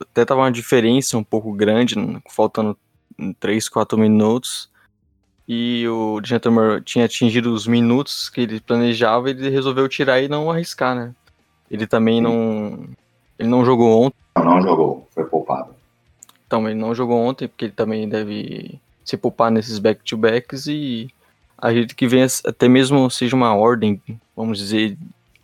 até 0.00 0.24
tava 0.24 0.40
uma 0.40 0.50
diferença 0.50 1.18
um 1.18 1.24
pouco 1.24 1.52
grande, 1.52 1.96
faltando 2.30 2.78
3, 3.40 3.68
4 3.68 3.98
minutos. 3.98 4.70
E 5.46 5.86
o 5.88 6.20
Gentleman 6.24 6.80
tinha 6.82 7.04
atingido 7.04 7.52
os 7.52 7.66
minutos 7.66 8.30
que 8.30 8.40
ele 8.40 8.60
planejava, 8.60 9.28
ele 9.28 9.50
resolveu 9.50 9.88
tirar 9.88 10.20
e 10.22 10.28
não 10.28 10.50
arriscar, 10.50 10.94
né? 10.94 11.14
Ele 11.70 11.86
também 11.86 12.20
não. 12.20 12.88
Ele 13.38 13.48
não 13.48 13.64
jogou 13.64 14.04
ontem. 14.04 14.16
Não, 14.36 14.44
não 14.44 14.62
jogou, 14.62 15.08
foi 15.14 15.24
poupado. 15.24 15.74
Então, 16.46 16.68
ele 16.68 16.78
não 16.78 16.94
jogou 16.94 17.18
ontem, 17.18 17.48
porque 17.48 17.66
ele 17.66 17.72
também 17.72 18.08
deve 18.08 18.80
se 19.04 19.16
poupar 19.16 19.50
nesses 19.50 19.78
back-to-backs 19.78 20.66
e 20.66 21.08
acredito 21.58 21.94
que 21.94 22.06
venha 22.06 22.26
até 22.46 22.68
mesmo 22.68 23.10
seja 23.10 23.36
uma 23.36 23.54
ordem, 23.54 24.00
vamos 24.36 24.58
dizer, 24.58 24.96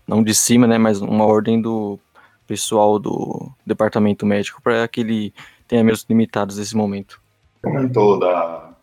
não 0.07 0.23
de 0.23 0.35
cima, 0.35 0.67
né, 0.67 0.79
mas 0.79 1.01
uma 1.01 1.25
ordem 1.25 1.61
do 1.61 1.99
pessoal 2.47 2.99
do 2.99 3.51
departamento 3.65 4.27
médico 4.27 4.61
para 4.63 4.89
que 4.89 5.01
ele 5.01 5.35
tenha 5.69 5.85
menos 5.85 6.05
limitados 6.09 6.59
nesse 6.59 6.77
momento. 6.77 7.20
Comentou 7.63 8.19
da, 8.19 8.75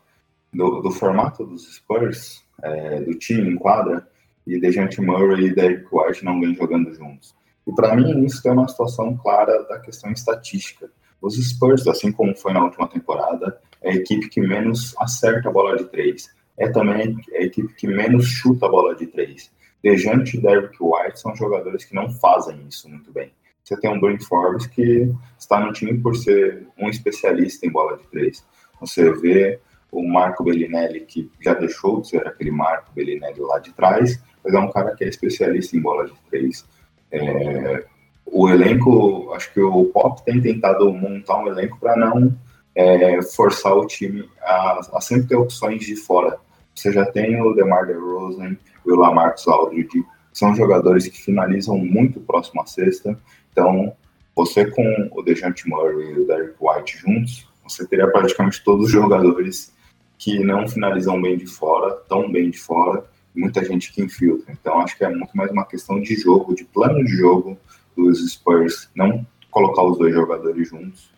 do, 0.53 0.81
do 0.81 0.91
formato 0.91 1.45
dos 1.45 1.75
Spurs, 1.75 2.43
é, 2.61 3.01
do 3.01 3.13
time 3.15 3.51
em 3.51 3.55
quadra, 3.55 4.07
e 4.45 4.59
Dejante 4.59 5.01
Murray 5.01 5.47
e 5.47 5.55
Derek 5.55 5.87
White 5.91 6.23
não 6.23 6.39
vêm 6.39 6.55
jogando 6.55 6.93
juntos. 6.93 7.35
E 7.67 7.73
para 7.73 7.95
mim 7.95 8.23
isso 8.25 8.47
é 8.47 8.51
uma 8.51 8.67
situação 8.67 9.15
clara 9.17 9.63
da 9.63 9.79
questão 9.79 10.11
estatística. 10.11 10.89
Os 11.21 11.35
Spurs, 11.35 11.85
assim 11.87 12.11
como 12.11 12.35
foi 12.35 12.53
na 12.53 12.63
última 12.63 12.87
temporada, 12.87 13.59
é 13.81 13.91
a 13.91 13.95
equipe 13.95 14.29
que 14.29 14.39
menos 14.39 14.95
acerta 14.97 15.49
a 15.49 15.51
bola 15.51 15.75
de 15.75 15.85
três. 15.85 16.29
É 16.57 16.69
também 16.69 17.17
a 17.33 17.41
equipe 17.41 17.73
que 17.73 17.87
menos 17.87 18.25
chuta 18.25 18.65
a 18.65 18.69
bola 18.69 18.95
de 18.95 19.05
três. 19.07 19.51
Dejante 19.83 20.37
e 20.37 20.41
Derrick 20.41 20.77
White 20.79 21.19
são 21.19 21.35
jogadores 21.35 21.83
que 21.83 21.93
não 21.93 22.09
fazem 22.09 22.65
isso 22.67 22.89
muito 22.89 23.11
bem. 23.11 23.31
Você 23.63 23.75
tem 23.79 23.91
um 23.91 23.99
Brent 23.99 24.23
Forbes 24.23 24.65
que 24.65 25.13
está 25.37 25.59
no 25.59 25.73
time 25.73 25.99
por 25.99 26.15
ser 26.15 26.65
um 26.77 26.89
especialista 26.89 27.65
em 27.65 27.69
bola 27.69 27.97
de 27.97 28.07
três. 28.07 28.45
Você 28.79 29.11
vê 29.13 29.59
o 29.91 30.07
Marco 30.07 30.43
Bellinelli, 30.43 31.01
que 31.01 31.31
já 31.41 31.53
deixou 31.53 32.01
de 32.01 32.09
ser 32.09 32.27
aquele 32.27 32.51
Marco 32.51 32.91
Bellinelli 32.93 33.39
lá 33.39 33.59
de 33.59 33.73
trás, 33.73 34.21
mas 34.43 34.53
é 34.53 34.59
um 34.59 34.71
cara 34.71 34.95
que 34.95 35.03
é 35.03 35.07
especialista 35.07 35.75
em 35.75 35.81
bola 35.81 36.05
de 36.05 36.13
três. 36.29 36.65
É, 37.11 37.85
o 38.25 38.49
elenco, 38.49 39.31
acho 39.33 39.53
que 39.53 39.61
o 39.61 39.85
Pop 39.85 40.23
tem 40.23 40.41
tentado 40.41 40.91
montar 40.93 41.37
um 41.39 41.47
elenco 41.47 41.79
para 41.79 41.95
não 41.95 42.35
é, 42.75 43.21
forçar 43.21 43.73
o 43.73 43.87
time 43.87 44.29
a, 44.41 44.79
a, 44.93 45.01
sempre 45.01 45.27
ter 45.27 45.35
opções 45.35 45.85
de 45.85 45.95
fora. 45.95 46.37
Você 46.75 46.91
já 46.91 47.05
tem 47.05 47.41
o 47.41 47.53
DeMar 47.53 47.87
DeRozan 47.87 48.55
e 48.85 48.91
o 48.91 48.95
Lamarcus 48.95 49.47
Aldridge, 49.47 50.05
são 50.31 50.53
jogadores 50.53 51.07
que 51.07 51.17
finalizam 51.19 51.77
muito 51.77 52.19
próximo 52.19 52.61
à 52.61 52.65
cesta. 52.67 53.17
Então, 53.51 53.93
você 54.35 54.69
com 54.69 55.09
o 55.11 55.23
Dejante 55.23 55.67
Murray 55.67 56.11
e 56.11 56.19
o 56.19 56.27
Derek 56.27 56.53
White 56.61 56.97
juntos, 56.99 57.46
você 57.67 57.85
teria 57.85 58.07
praticamente 58.07 58.63
todos 58.63 58.85
os 58.85 58.91
jogadores 58.91 59.73
que 60.17 60.39
não 60.39 60.67
finalizam 60.67 61.21
bem 61.21 61.37
de 61.37 61.45
fora, 61.45 61.93
tão 62.07 62.31
bem 62.31 62.49
de 62.49 62.57
fora, 62.57 63.05
muita 63.35 63.63
gente 63.63 63.93
que 63.93 64.01
infiltra. 64.01 64.51
Então, 64.51 64.79
acho 64.79 64.97
que 64.97 65.05
é 65.05 65.09
muito 65.09 65.35
mais 65.35 65.51
uma 65.51 65.65
questão 65.65 66.01
de 66.01 66.15
jogo, 66.15 66.55
de 66.55 66.63
plano 66.65 67.03
de 67.03 67.15
jogo 67.15 67.57
dos 67.95 68.27
Spurs, 68.31 68.89
não 68.95 69.25
colocar 69.51 69.83
os 69.83 69.97
dois 69.97 70.13
jogadores 70.13 70.67
juntos, 70.67 71.09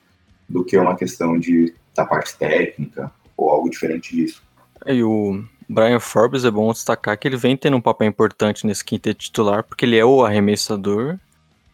do 0.47 0.63
que 0.63 0.77
uma 0.77 0.95
questão 0.95 1.37
de 1.37 1.73
da 1.95 2.05
parte 2.05 2.37
técnica 2.37 3.11
ou 3.35 3.49
algo 3.49 3.69
diferente 3.69 4.15
disso. 4.15 4.41
E 4.85 5.03
o 5.03 5.43
Brian 5.67 5.99
Forbes 5.99 6.45
é 6.45 6.51
bom 6.51 6.71
destacar 6.71 7.17
que 7.17 7.27
ele 7.27 7.37
vem 7.37 7.57
tendo 7.57 7.77
um 7.77 7.81
papel 7.81 8.07
importante 8.07 8.65
nesse 8.65 8.83
quinteto 8.83 9.19
titular, 9.19 9.63
porque 9.63 9.85
ele 9.85 9.97
é 9.97 10.05
o 10.05 10.23
arremessador 10.23 11.19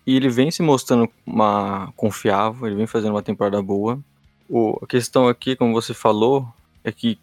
e 0.06 0.16
ele 0.16 0.30
vem 0.30 0.52
se 0.52 0.62
mostrando 0.62 1.10
uma 1.26 1.92
confiável, 1.96 2.68
ele 2.68 2.76
vem 2.76 2.88
fazendo 2.88 3.12
uma 3.12 3.24
temporada 3.24 3.62
boa. 3.62 4.00
O, 4.50 4.80
a 4.82 4.88
questão 4.88 5.28
aqui, 5.28 5.56
como 5.56 5.74
você 5.74 5.94
falou, 5.94 6.48
é 6.84 6.92
que 6.92 7.20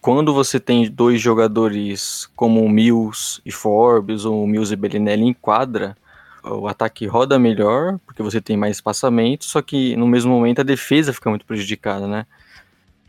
quando 0.00 0.32
você 0.32 0.58
tem 0.58 0.90
dois 0.90 1.20
jogadores 1.20 2.28
como 2.34 2.64
o 2.64 2.68
Mills 2.68 3.40
e 3.44 3.52
Forbes, 3.52 4.24
ou 4.24 4.44
o 4.44 4.46
Mills 4.46 4.72
e 4.72 4.76
Bellinelli 4.76 5.24
em 5.24 5.34
quadra, 5.34 5.96
o 6.42 6.66
ataque 6.66 7.06
roda 7.06 7.38
melhor, 7.38 7.98
porque 8.06 8.22
você 8.22 8.40
tem 8.40 8.56
mais 8.56 8.76
espaçamento, 8.76 9.44
só 9.44 9.60
que 9.60 9.94
no 9.96 10.06
mesmo 10.06 10.32
momento 10.32 10.60
a 10.60 10.64
defesa 10.64 11.12
fica 11.12 11.28
muito 11.28 11.44
prejudicada, 11.44 12.06
né? 12.06 12.26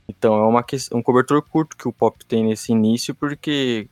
Então 0.08 0.36
é 0.36 0.46
uma 0.46 0.66
um 0.94 1.02
cobertor 1.02 1.42
curto 1.42 1.78
que 1.78 1.88
o 1.88 1.94
Pop 1.94 2.26
tem 2.26 2.44
nesse 2.44 2.74
início, 2.74 3.16
porque 3.16 3.88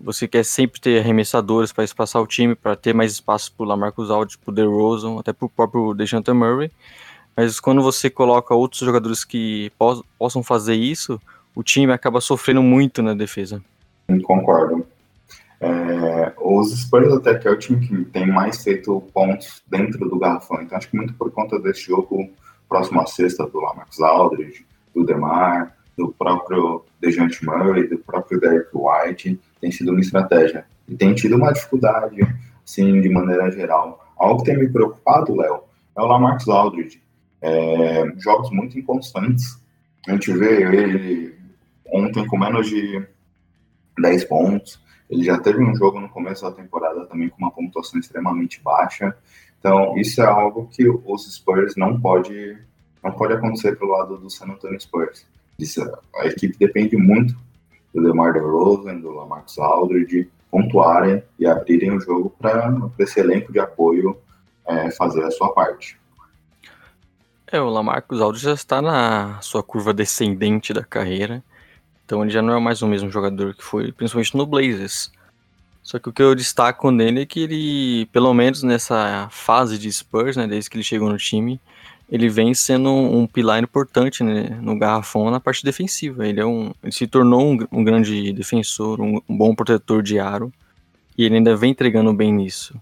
você 0.00 0.26
quer 0.26 0.44
sempre 0.44 0.80
ter 0.80 1.00
arremessadores 1.00 1.72
para 1.72 1.84
espaçar 1.84 2.22
o 2.22 2.26
time, 2.26 2.54
para 2.54 2.76
ter 2.76 2.94
mais 2.94 3.12
espaço 3.12 3.52
para 3.52 3.64
o 3.64 3.68
Lamarcus 3.68 4.10
Aldridge, 4.10 4.38
para 4.38 4.50
o 4.50 4.54
DeRozan, 4.54 5.18
até 5.18 5.32
para 5.32 5.44
o 5.44 5.50
próprio 5.50 5.92
DeJounte 5.92 6.32
Murray. 6.32 6.70
Mas 7.38 7.60
quando 7.60 7.80
você 7.80 8.10
coloca 8.10 8.52
outros 8.52 8.80
jogadores 8.80 9.24
que 9.24 9.70
possam 10.18 10.42
fazer 10.42 10.74
isso, 10.74 11.20
o 11.54 11.62
time 11.62 11.92
acaba 11.92 12.20
sofrendo 12.20 12.60
muito 12.60 13.00
na 13.00 13.14
defesa. 13.14 13.62
Concordo. 14.24 14.84
É, 15.60 16.32
os 16.36 16.76
Spurs 16.76 17.12
até 17.12 17.38
que 17.38 17.46
é 17.46 17.50
o 17.52 17.56
time 17.56 17.78
que 17.86 18.04
tem 18.06 18.26
mais 18.26 18.64
feito 18.64 19.00
pontos 19.14 19.62
dentro 19.68 20.08
do 20.08 20.18
garrafão. 20.18 20.60
Então 20.60 20.76
acho 20.76 20.90
que 20.90 20.96
muito 20.96 21.14
por 21.14 21.30
conta 21.30 21.60
desse 21.60 21.82
jogo 21.82 22.28
próximo 22.68 23.00
à 23.00 23.06
sexta 23.06 23.46
do 23.46 23.60
Lamarcus 23.60 24.00
Aldridge, 24.00 24.66
do 24.92 25.06
DeMar, 25.06 25.72
do 25.96 26.08
próprio 26.08 26.84
DeJounte 27.00 27.46
Murray, 27.46 27.86
do 27.86 27.98
próprio 27.98 28.40
Derek 28.40 28.70
White, 28.74 29.40
tem 29.60 29.70
sido 29.70 29.92
uma 29.92 30.00
estratégia. 30.00 30.66
E 30.88 30.96
tem 30.96 31.14
tido 31.14 31.36
uma 31.36 31.52
dificuldade, 31.52 32.18
sim, 32.64 33.00
de 33.00 33.08
maneira 33.08 33.48
geral. 33.52 34.04
Algo 34.16 34.42
que 34.42 34.50
tem 34.50 34.58
me 34.58 34.68
preocupado, 34.68 35.36
Léo, 35.36 35.60
é 35.96 36.02
o 36.02 36.06
Lamarcus 36.06 36.48
Aldridge. 36.48 37.00
É, 37.40 38.04
jogos 38.18 38.50
muito 38.50 38.78
inconstantes. 38.78 39.60
A 40.06 40.12
gente 40.12 40.32
vê 40.32 40.62
ele 40.62 41.38
ontem 41.86 42.26
com 42.26 42.38
menos 42.38 42.68
de 42.68 43.06
10 43.98 44.24
pontos, 44.24 44.80
ele 45.08 45.24
já 45.24 45.38
teve 45.38 45.62
um 45.62 45.74
jogo 45.74 46.00
no 46.00 46.08
começo 46.08 46.42
da 46.42 46.52
temporada 46.52 47.06
também 47.06 47.28
com 47.28 47.38
uma 47.38 47.50
pontuação 47.50 47.98
extremamente 47.98 48.60
baixa. 48.62 49.16
Então, 49.58 49.96
isso 49.96 50.20
é 50.20 50.26
algo 50.26 50.68
que 50.70 50.88
os 50.88 51.34
Spurs 51.34 51.74
não 51.76 52.00
pode 52.00 52.58
não 53.02 53.12
pode 53.12 53.32
acontecer 53.32 53.78
pelo 53.78 53.92
lado 53.92 54.18
do 54.18 54.28
San 54.28 54.46
Antonio 54.46 54.80
Spurs. 54.80 55.24
Isso, 55.58 55.80
a 56.16 56.26
equipe 56.26 56.58
depende 56.58 56.96
muito 56.96 57.34
do 57.94 58.02
DeMar 58.02 58.32
DeRozan, 58.32 58.98
do 58.98 59.12
Lamarcus 59.12 59.58
Aldridge 59.58 60.28
pontuarem 60.50 61.22
e 61.38 61.46
abrirem 61.46 61.92
o 61.92 62.00
jogo 62.00 62.30
para 62.38 62.74
esse 62.98 63.20
elenco 63.20 63.52
de 63.52 63.58
apoio 63.60 64.16
é, 64.66 64.90
fazer 64.90 65.22
a 65.24 65.30
sua 65.30 65.52
parte. 65.52 65.98
É, 67.50 67.60
o 67.60 67.70
Lamarcus 67.70 68.20
Aldridge 68.20 68.44
já 68.44 68.52
está 68.52 68.82
na 68.82 69.40
sua 69.40 69.62
curva 69.62 69.94
descendente 69.94 70.72
da 70.72 70.84
carreira. 70.84 71.42
Então 72.04 72.22
ele 72.22 72.30
já 72.30 72.42
não 72.42 72.54
é 72.54 72.60
mais 72.60 72.82
o 72.82 72.86
mesmo 72.86 73.10
jogador 73.10 73.54
que 73.54 73.64
foi, 73.64 73.92
principalmente 73.92 74.36
no 74.36 74.46
Blazers. 74.46 75.10
Só 75.82 75.98
que 75.98 76.08
o 76.08 76.12
que 76.12 76.22
eu 76.22 76.34
destaco 76.34 76.90
nele 76.90 77.22
é 77.22 77.26
que 77.26 77.40
ele, 77.40 78.06
pelo 78.12 78.32
menos 78.34 78.62
nessa 78.62 79.28
fase 79.30 79.78
de 79.78 79.90
Spurs, 79.90 80.36
né, 80.36 80.46
desde 80.46 80.68
que 80.68 80.76
ele 80.76 80.84
chegou 80.84 81.08
no 81.08 81.16
time, 81.16 81.58
ele 82.10 82.28
vem 82.28 82.52
sendo 82.52 82.90
um, 82.90 83.26
pilar 83.26 83.62
importante 83.62 84.22
né, 84.22 84.58
no 84.60 84.78
garrafão 84.78 85.30
na 85.30 85.40
parte 85.40 85.64
defensiva. 85.64 86.26
Ele, 86.26 86.40
é 86.40 86.44
um, 86.44 86.72
ele 86.82 86.92
se 86.92 87.06
tornou 87.06 87.42
um, 87.42 87.58
um 87.72 87.84
grande 87.84 88.32
defensor, 88.32 89.00
um, 89.00 89.20
um, 89.28 89.36
bom 89.36 89.54
protetor 89.54 90.02
de 90.02 90.18
aro, 90.18 90.52
e 91.16 91.24
ele 91.24 91.36
ainda 91.36 91.56
vem 91.56 91.70
entregando 91.70 92.12
bem 92.12 92.32
nisso. 92.32 92.74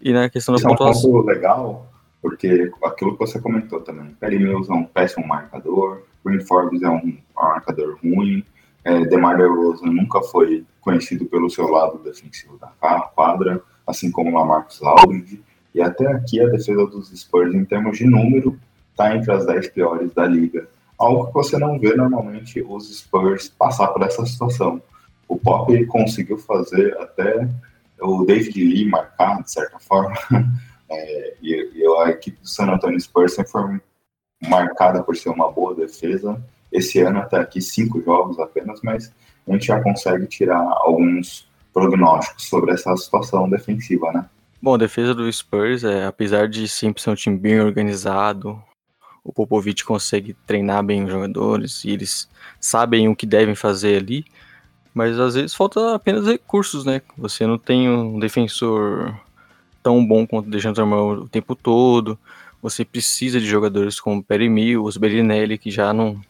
E 0.00 0.12
na 0.12 0.28
questão 0.28 0.54
da 0.54 0.60
pontuação... 0.60 1.10
É 1.10 1.20
um 1.20 1.24
legal, 1.24 1.88
porque 2.20 2.70
aquilo 2.82 3.12
que 3.12 3.18
você 3.18 3.40
comentou 3.40 3.80
também, 3.80 4.16
Perry 4.20 4.38
Mills 4.38 4.70
é 4.70 4.74
um 4.74 4.84
péssimo 4.84 5.26
marcador, 5.26 6.02
Green 6.24 6.40
Forbes 6.40 6.82
é 6.82 6.88
um 6.88 7.16
marcador 7.34 7.98
ruim. 8.02 8.44
É, 8.84 9.04
DeMar 9.04 9.36
DeRozan 9.36 9.86
nunca 9.86 10.20
foi 10.22 10.64
conhecido 10.80 11.26
pelo 11.26 11.50
seu 11.50 11.68
lado 11.68 11.98
defensivo 11.98 12.58
da 12.58 12.68
quadra, 13.14 13.60
assim 13.86 14.10
como 14.10 14.36
Lamarcus 14.36 14.82
Aldridge. 14.82 15.42
E 15.74 15.80
até 15.80 16.06
aqui 16.06 16.40
a 16.40 16.48
defesa 16.48 16.86
dos 16.86 17.10
Spurs, 17.10 17.54
em 17.54 17.64
termos 17.64 17.98
de 17.98 18.06
número, 18.06 18.58
está 18.90 19.14
entre 19.14 19.32
as 19.32 19.44
10 19.44 19.68
piores 19.70 20.12
da 20.14 20.26
liga. 20.26 20.68
Algo 20.98 21.26
que 21.26 21.34
você 21.34 21.58
não 21.58 21.78
vê 21.78 21.94
normalmente 21.94 22.64
os 22.66 22.96
Spurs 22.98 23.48
passar 23.48 23.88
por 23.88 24.02
essa 24.02 24.24
situação. 24.24 24.80
O 25.28 25.36
Pop 25.36 25.84
conseguiu 25.86 26.38
fazer 26.38 26.96
até 26.98 27.48
o 28.00 28.24
David 28.24 28.58
Lee 28.58 28.88
marcar, 28.88 29.42
de 29.42 29.50
certa 29.50 29.78
forma, 29.78 30.16
é, 30.90 31.34
e, 31.42 31.70
e, 31.74 31.86
a 32.02 32.10
equipe 32.10 32.40
do 32.40 32.48
San 32.48 32.66
Antonio 32.66 33.00
Spurs 33.00 33.34
sempre 33.34 33.50
foi 33.50 33.80
marcada 34.48 35.02
por 35.02 35.16
ser 35.16 35.30
uma 35.30 35.50
boa 35.50 35.74
defesa. 35.74 36.40
Esse 36.70 37.00
ano 37.00 37.18
até 37.18 37.38
aqui 37.38 37.60
cinco 37.60 38.00
jogos 38.02 38.38
apenas, 38.38 38.80
mas 38.82 39.12
a 39.46 39.52
gente 39.52 39.66
já 39.66 39.80
consegue 39.82 40.26
tirar 40.26 40.60
alguns 40.60 41.48
prognósticos 41.72 42.48
sobre 42.48 42.72
essa 42.72 42.96
situação 42.96 43.48
defensiva, 43.48 44.12
né? 44.12 44.28
Bom, 44.60 44.74
a 44.74 44.78
defesa 44.78 45.14
do 45.14 45.30
Spurs, 45.30 45.84
é, 45.84 46.06
apesar 46.06 46.48
de 46.48 46.66
sempre 46.66 47.02
ser 47.02 47.10
um 47.10 47.14
time 47.14 47.36
bem 47.36 47.60
organizado, 47.60 48.60
o 49.22 49.32
Popovich 49.32 49.84
consegue 49.84 50.34
treinar 50.46 50.82
bem 50.82 51.04
os 51.04 51.10
jogadores 51.10 51.84
e 51.84 51.90
eles 51.90 52.28
sabem 52.60 53.08
o 53.08 53.16
que 53.16 53.26
devem 53.26 53.54
fazer 53.54 53.98
ali, 53.98 54.24
mas 54.94 55.18
às 55.18 55.34
vezes 55.34 55.54
falta 55.54 55.94
apenas 55.94 56.26
recursos, 56.26 56.84
né? 56.84 57.02
Você 57.18 57.46
não 57.46 57.58
tem 57.58 57.88
um 57.88 58.18
defensor 58.18 59.14
tão 59.86 60.04
bom 60.04 60.26
quanto 60.26 60.48
o 60.48 60.50
Dejounte 60.50 60.80
o 60.80 61.28
tempo 61.28 61.54
todo, 61.54 62.18
você 62.60 62.84
precisa 62.84 63.38
de 63.38 63.46
jogadores 63.46 64.00
como 64.00 64.20
Perry 64.20 64.48
Mills, 64.48 64.98
Bellinelli, 64.98 65.56
que 65.56 65.70
já 65.70 65.92
não 65.92 66.20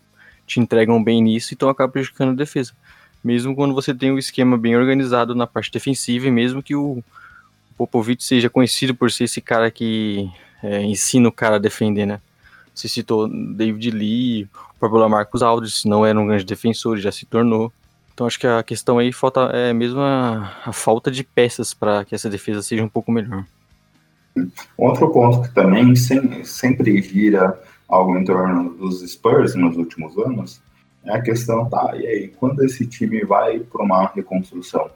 te 0.46 0.60
entregam 0.60 1.02
bem 1.02 1.22
nisso, 1.22 1.54
então 1.54 1.70
acaba 1.70 1.90
prejudicando 1.90 2.32
a 2.32 2.34
defesa. 2.34 2.75
Mesmo 3.25 3.56
quando 3.56 3.75
você 3.75 3.94
tem 3.94 4.12
um 4.12 4.18
esquema 4.18 4.58
bem 4.58 4.76
organizado 4.76 5.34
na 5.34 5.46
parte 5.46 5.72
defensiva, 5.72 6.26
e 6.26 6.30
mesmo 6.30 6.62
que 6.62 6.76
o 6.76 7.02
Popovich 7.78 8.22
seja 8.22 8.50
conhecido 8.50 8.94
por 8.94 9.10
ser 9.10 9.25
esse 9.25 9.40
cara 9.40 9.70
que 9.70 10.30
é, 10.62 10.82
ensina 10.82 11.26
o 11.26 11.32
cara 11.32 11.56
a 11.56 11.58
defender, 11.58 12.04
né? 12.04 12.20
Você 12.75 12.88
citou 12.88 13.26
David 13.26 13.90
Lee, 13.90 14.44
o 14.44 14.78
próprio 14.78 15.00
Lamarcus 15.00 15.40
Aldridge, 15.40 15.88
não 15.88 16.04
era 16.04 16.20
um 16.20 16.26
grande 16.26 16.44
defensor, 16.44 16.98
já 16.98 17.10
se 17.10 17.25
tornou. 17.25 17.72
Então 18.16 18.26
acho 18.26 18.40
que 18.40 18.46
a 18.46 18.62
questão 18.62 18.96
aí 18.96 19.12
falta 19.12 19.50
é 19.52 19.75
mesmo 19.75 20.00
a, 20.00 20.50
a 20.64 20.73
falta 20.73 21.11
de 21.11 21.23
peças 21.23 21.75
para 21.75 22.02
que 22.02 22.14
essa 22.14 22.30
defesa 22.30 22.62
seja 22.62 22.82
um 22.82 22.88
pouco 22.88 23.12
melhor. 23.12 23.44
Outro 24.75 25.12
ponto 25.12 25.42
que 25.42 25.54
também 25.54 25.94
sem, 25.94 26.42
sempre 26.42 27.02
gira 27.02 27.61
algo 27.87 28.16
em 28.16 28.25
torno 28.25 28.70
dos 28.70 29.02
Spurs 29.06 29.54
nos 29.54 29.76
últimos 29.76 30.16
anos 30.16 30.62
é 31.04 31.12
a 31.12 31.20
questão, 31.20 31.68
tá, 31.68 31.94
e 31.94 32.06
aí, 32.06 32.28
quando 32.28 32.64
esse 32.64 32.87
time 32.87 33.23
vai 33.23 33.61
para 33.61 33.85
uma 33.85 34.06
reconstrução? 34.06 34.90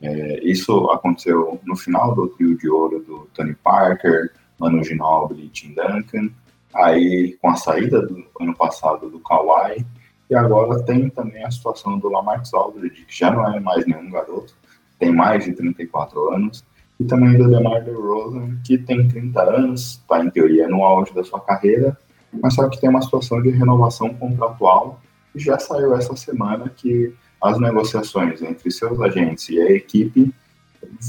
É, 0.00 0.40
isso 0.42 0.90
aconteceu 0.90 1.60
no 1.64 1.76
final 1.76 2.14
do 2.14 2.28
trio 2.28 2.56
de 2.56 2.66
ouro 2.66 2.98
do 3.00 3.28
Tony 3.34 3.54
Parker, 3.62 4.32
Manu 4.58 4.82
Ginobili 4.82 5.44
e 5.44 5.48
Tim 5.50 5.74
Duncan, 5.74 6.30
aí 6.74 7.36
com 7.42 7.50
a 7.50 7.56
saída 7.56 8.00
do 8.00 8.24
ano 8.40 8.56
passado 8.56 9.10
do 9.10 9.20
Kawhi, 9.20 9.84
e 10.28 10.34
agora 10.34 10.82
tem 10.82 11.08
também 11.10 11.44
a 11.44 11.50
situação 11.50 11.98
do 11.98 12.08
Lamarcus 12.08 12.54
Aldridge, 12.54 13.04
que 13.04 13.16
já 13.16 13.30
não 13.30 13.54
é 13.54 13.60
mais 13.60 13.86
nenhum 13.86 14.10
garoto, 14.10 14.54
tem 14.98 15.12
mais 15.12 15.44
de 15.44 15.52
34 15.52 16.32
anos, 16.32 16.64
e 16.98 17.04
também 17.04 17.36
do 17.36 17.50
DeMar 17.50 17.84
DeRozan, 17.84 18.56
que 18.64 18.78
tem 18.78 19.06
30 19.06 19.42
anos, 19.42 20.00
está 20.00 20.24
em 20.24 20.30
teoria 20.30 20.68
no 20.68 20.84
auge 20.84 21.12
da 21.12 21.24
sua 21.24 21.40
carreira, 21.40 21.96
mas 22.32 22.54
só 22.54 22.68
que 22.68 22.80
tem 22.80 22.88
uma 22.88 23.02
situação 23.02 23.42
de 23.42 23.50
renovação 23.50 24.14
contratual, 24.14 25.00
e 25.34 25.40
já 25.40 25.58
saiu 25.58 25.94
essa 25.94 26.14
semana 26.16 26.68
que 26.68 27.12
as 27.42 27.58
negociações 27.58 28.40
entre 28.40 28.70
seus 28.70 29.00
agentes 29.00 29.48
e 29.50 29.60
a 29.60 29.70
equipe 29.70 30.32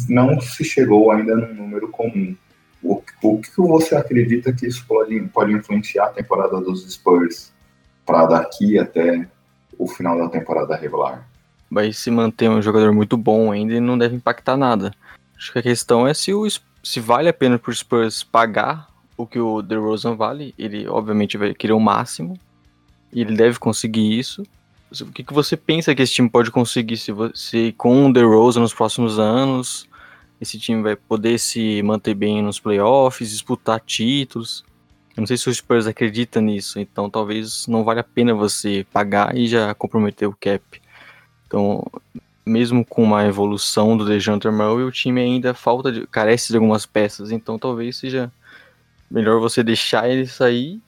não 0.09 0.41
se 0.41 0.63
chegou 0.63 1.11
ainda 1.11 1.35
num 1.35 1.53
número 1.53 1.87
comum. 1.89 2.35
O, 2.83 3.01
o 3.23 3.39
que 3.39 3.57
você 3.57 3.95
acredita 3.95 4.51
que 4.51 4.67
isso 4.67 4.85
pode, 4.87 5.19
pode 5.27 5.53
influenciar 5.53 6.05
a 6.05 6.09
temporada 6.09 6.59
dos 6.59 6.91
Spurs 6.91 7.54
para 8.05 8.25
daqui 8.25 8.77
até 8.77 9.27
o 9.77 9.87
final 9.87 10.17
da 10.17 10.29
temporada 10.29 10.75
regular? 10.75 11.27
Vai 11.69 11.91
se 11.91 12.11
manter 12.11 12.49
um 12.49 12.61
jogador 12.61 12.93
muito 12.93 13.17
bom 13.17 13.51
ainda 13.51 13.73
e 13.73 13.79
não 13.79 13.97
deve 13.97 14.15
impactar 14.15 14.55
nada. 14.55 14.93
Acho 15.37 15.51
que 15.51 15.59
a 15.59 15.63
questão 15.63 16.07
é 16.07 16.13
se, 16.13 16.33
o, 16.33 16.47
se 16.83 16.99
vale 16.99 17.27
a 17.27 17.33
pena 17.33 17.59
para 17.59 17.71
os 17.71 17.79
Spurs 17.79 18.23
pagar 18.23 18.87
o 19.17 19.25
que 19.25 19.39
o 19.39 19.61
DeRozan 19.61 20.15
vale. 20.15 20.53
Ele 20.57 20.87
obviamente 20.87 21.37
vai 21.37 21.53
querer 21.53 21.73
o 21.73 21.79
máximo 21.79 22.39
e 23.11 23.21
ele 23.21 23.35
deve 23.35 23.59
conseguir 23.59 24.17
isso. 24.17 24.43
O 25.01 25.11
que, 25.11 25.23
que 25.23 25.33
você 25.33 25.57
pensa 25.57 25.93
que 25.93 26.01
esse 26.01 26.13
time 26.13 26.29
pode 26.29 26.51
conseguir 26.51 26.97
se, 26.97 27.11
você, 27.11 27.73
com 27.77 28.05
o 28.05 28.13
DeRozan 28.13 28.61
nos 28.61 28.73
próximos 28.73 29.19
anos? 29.19 29.87
Esse 30.39 30.59
time 30.59 30.81
vai 30.81 30.95
poder 30.95 31.39
se 31.39 31.81
manter 31.81 32.13
bem 32.13 32.41
nos 32.41 32.59
playoffs, 32.59 33.31
disputar 33.31 33.79
títulos. 33.79 34.63
Não 35.17 35.25
sei 35.25 35.37
se 35.37 35.49
o 35.49 35.53
Spurs 35.53 35.87
acredita 35.87 36.41
nisso, 36.41 36.79
então 36.79 37.09
talvez 37.09 37.67
não 37.67 37.83
valha 37.83 38.01
a 38.01 38.03
pena 38.03 38.33
você 38.33 38.85
pagar 38.91 39.35
e 39.35 39.47
já 39.47 39.73
comprometer 39.73 40.27
o 40.27 40.35
cap. 40.35 40.61
Então, 41.47 41.85
mesmo 42.45 42.85
com 42.85 43.03
uma 43.03 43.25
evolução 43.25 43.95
do 43.95 44.05
DeJounte 44.05 44.47
Murray, 44.49 44.83
o 44.83 44.91
time 44.91 45.21
ainda 45.21 45.53
falta 45.53 45.91
de, 45.91 46.05
carece 46.07 46.49
de 46.49 46.57
algumas 46.57 46.85
peças, 46.85 47.31
então 47.31 47.57
talvez 47.57 47.97
seja 47.97 48.31
melhor 49.09 49.39
você 49.39 49.63
deixar 49.63 50.09
ele 50.09 50.27
sair 50.27 50.81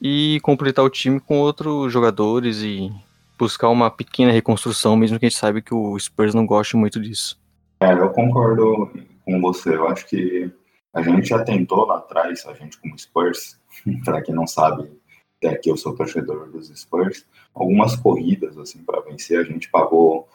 e 0.00 0.38
completar 0.42 0.84
o 0.84 0.90
time 0.90 1.18
com 1.18 1.38
outros 1.38 1.92
jogadores 1.92 2.62
e 2.62 2.92
buscar 3.38 3.68
uma 3.68 3.90
pequena 3.90 4.30
reconstrução, 4.30 4.96
mesmo 4.96 5.18
que 5.18 5.26
a 5.26 5.28
gente 5.28 5.38
saiba 5.38 5.60
que 5.60 5.74
o 5.74 5.98
Spurs 5.98 6.34
não 6.34 6.46
goste 6.46 6.76
muito 6.76 7.00
disso. 7.00 7.38
É, 7.80 7.92
eu 7.92 8.10
concordo 8.10 8.90
com 9.24 9.40
você. 9.40 9.74
Eu 9.74 9.88
acho 9.88 10.06
que 10.06 10.50
a 10.96 11.02
gente 11.02 11.28
já 11.28 11.44
tentou 11.44 11.84
lá 11.84 11.98
atrás, 11.98 12.46
a 12.46 12.54
gente 12.54 12.78
como 12.78 12.98
Spurs, 12.98 13.60
para 14.02 14.22
quem 14.22 14.34
não 14.34 14.46
sabe, 14.46 14.90
até 15.36 15.50
aqui 15.50 15.68
eu 15.68 15.76
sou 15.76 15.94
torcedor 15.94 16.50
dos 16.50 16.68
Spurs, 16.68 17.26
algumas 17.54 17.94
corridas 17.96 18.56
assim 18.56 18.82
para 18.82 19.02
vencer. 19.02 19.40
A 19.40 19.44
gente 19.44 19.70
pagou 19.70 20.26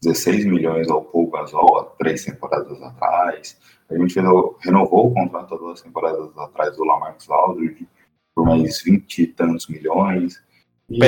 16 0.00 0.44
milhões 0.44 0.88
ao 0.88 1.02
Paul 1.02 1.28
Gasol 1.30 1.80
há 1.80 1.84
três 1.98 2.24
temporadas 2.24 2.80
atrás. 2.80 3.58
A 3.90 3.98
gente 3.98 4.14
renovou 4.60 5.08
o 5.08 5.14
contrato 5.14 5.54
há 5.54 5.58
duas 5.58 5.82
temporadas 5.82 6.38
atrás 6.38 6.76
do 6.76 6.84
Lamarcus 6.84 7.28
Aldridge 7.28 7.88
por 8.36 8.46
mais 8.46 8.80
20 8.82 9.18
e 9.18 9.26
tantos 9.26 9.66
milhões. 9.66 10.40
E 10.88 11.00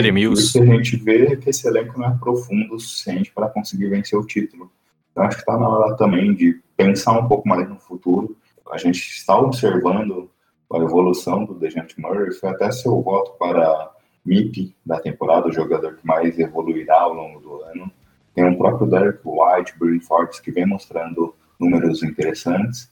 o 0.59 0.65
que 0.65 0.73
a 0.73 0.75
gente 0.77 0.97
vê 0.97 1.27
é 1.27 1.37
que 1.37 1.51
esse 1.51 1.69
elenco 1.69 1.99
não 1.99 2.09
é 2.09 2.19
profundo 2.19 2.75
o 2.75 2.81
suficiente 2.81 3.31
para 3.33 3.49
conseguir 3.49 3.89
vencer 3.89 4.19
o 4.19 4.27
título. 4.27 4.71
Então 5.13 5.23
acho 5.23 5.37
que 5.37 5.43
está 5.43 5.57
na 5.57 5.69
hora 5.69 5.97
também 5.97 6.35
de 6.35 6.61
pensar 6.77 7.17
um 7.17 7.29
pouco 7.29 7.49
mais 7.49 7.69
no 7.69 7.79
futuro. 7.79 8.37
A 8.71 8.79
gente 8.79 8.99
está 8.99 9.39
observando 9.39 10.31
a 10.73 10.79
evolução 10.79 11.45
do 11.45 11.55
DeJounte 11.55 12.01
Murray, 12.01 12.33
foi 12.33 12.51
até 12.51 12.71
seu 12.73 13.01
voto 13.03 13.33
para 13.39 13.91
MIP 14.25 14.75
da 14.85 14.99
temporada, 14.99 15.49
o 15.49 15.53
jogador 15.53 15.97
que 15.97 16.07
mais 16.07 16.39
evoluirá 16.39 17.03
ao 17.03 17.15
longo 17.15 17.41
do 17.41 17.63
ano. 17.63 17.91
Tem 18.35 18.45
o 18.45 18.57
próprio 18.57 18.89
Derek 18.89 19.21
White, 19.25 19.79
Bryn 19.79 20.01
Forbes, 20.01 20.41
que 20.41 20.51
vem 20.51 20.67
mostrando 20.67 21.35
números 21.61 22.03
interessantes. 22.03 22.91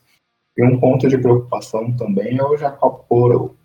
E 0.57 0.65
um 0.65 0.79
ponto 0.79 1.09
de 1.09 1.19
preocupação 1.19 1.93
também 1.97 2.39
é 2.39 2.45
o 2.45 2.57
Jacob 2.57 3.05
Porel, 3.09 3.57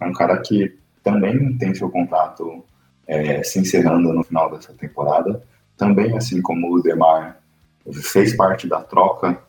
é 0.00 0.06
um 0.06 0.12
cara 0.12 0.38
que 0.38 0.78
também 1.02 1.56
tem 1.58 1.74
seu 1.74 1.90
contrato 1.90 2.64
é, 3.06 3.42
se 3.42 3.58
encerrando 3.58 4.12
no 4.12 4.22
final 4.22 4.50
dessa 4.50 4.72
temporada. 4.74 5.42
Também, 5.76 6.16
assim 6.16 6.40
como 6.40 6.72
o 6.72 6.82
Demar, 6.82 7.40
fez 7.92 8.36
parte 8.36 8.68
da 8.68 8.82
troca 8.82 9.42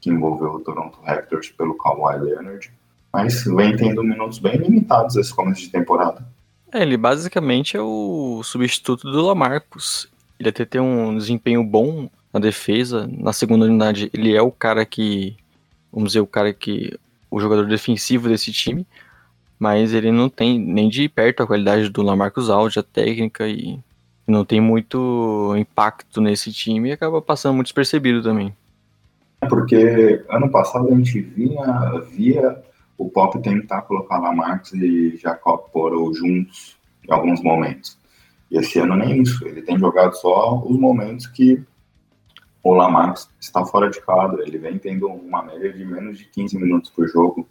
que 0.00 0.10
envolveu 0.10 0.54
o 0.54 0.60
Toronto 0.60 0.98
Raptors 1.02 1.50
pelo 1.50 1.74
Kawhi 1.74 2.18
Leonard, 2.18 2.70
mas 3.12 3.44
vem 3.44 3.76
tendo 3.76 4.02
minutos 4.02 4.38
bem 4.38 4.56
limitados 4.56 5.16
esse 5.16 5.34
começo 5.34 5.62
de 5.62 5.70
temporada. 5.70 6.24
É, 6.72 6.82
ele 6.82 6.96
basicamente 6.96 7.76
é 7.76 7.80
o 7.80 8.42
substituto 8.44 9.10
do 9.10 9.26
Lamarcus. 9.26 10.08
Ele 10.38 10.48
até 10.48 10.64
tem 10.64 10.80
um 10.80 11.16
desempenho 11.16 11.64
bom 11.64 12.08
na 12.32 12.38
defesa, 12.38 13.08
na 13.12 13.32
segunda 13.32 13.66
unidade 13.66 14.08
ele 14.14 14.34
é 14.34 14.40
o 14.40 14.52
cara 14.52 14.86
que, 14.86 15.36
vamos 15.92 16.10
dizer, 16.10 16.20
o 16.20 16.26
cara 16.26 16.52
que, 16.52 16.96
o 17.30 17.40
jogador 17.40 17.66
defensivo 17.66 18.28
desse 18.28 18.52
time, 18.52 18.86
mas 19.58 19.92
ele 19.92 20.12
não 20.12 20.28
tem 20.28 20.58
nem 20.58 20.88
de 20.88 21.08
perto 21.08 21.42
a 21.42 21.46
qualidade 21.46 21.88
do 21.88 22.02
Lamarcus 22.02 22.48
Aldridge, 22.48 22.78
a 22.78 22.82
técnica 22.82 23.48
e 23.48 23.78
não 24.26 24.44
tem 24.44 24.60
muito 24.60 25.54
impacto 25.58 26.20
nesse 26.20 26.52
time 26.52 26.88
e 26.88 26.92
acaba 26.92 27.20
passando 27.20 27.54
muito 27.54 27.66
despercebido 27.66 28.22
também. 28.22 28.54
Porque 29.48 30.24
ano 30.28 30.50
passado 30.50 30.88
a 30.88 30.94
gente 30.94 31.20
vinha, 31.20 32.00
via 32.10 32.62
o 32.96 33.08
Pop 33.08 33.40
tentar 33.40 33.82
colocar 33.82 34.18
Lamarcus 34.18 34.74
e 34.74 35.16
Jacob 35.16 35.70
Poro 35.72 36.12
juntos 36.12 36.76
em 37.08 37.12
alguns 37.12 37.42
momentos. 37.42 37.98
E 38.50 38.58
esse 38.58 38.78
ano 38.78 38.96
nem 38.96 39.22
isso, 39.22 39.46
ele 39.46 39.62
tem 39.62 39.78
jogado 39.78 40.14
só 40.14 40.58
os 40.58 40.76
momentos 40.78 41.26
que 41.26 41.62
o 42.62 42.74
Lamarcus 42.74 43.30
está 43.40 43.64
fora 43.64 43.88
de 43.88 44.00
quadra, 44.02 44.42
ele 44.42 44.58
vem 44.58 44.76
tendo 44.76 45.06
uma 45.06 45.42
média 45.42 45.72
de 45.72 45.84
menos 45.84 46.18
de 46.18 46.26
15 46.26 46.58
minutos 46.58 46.90
por 46.90 47.08
jogo, 47.08 47.48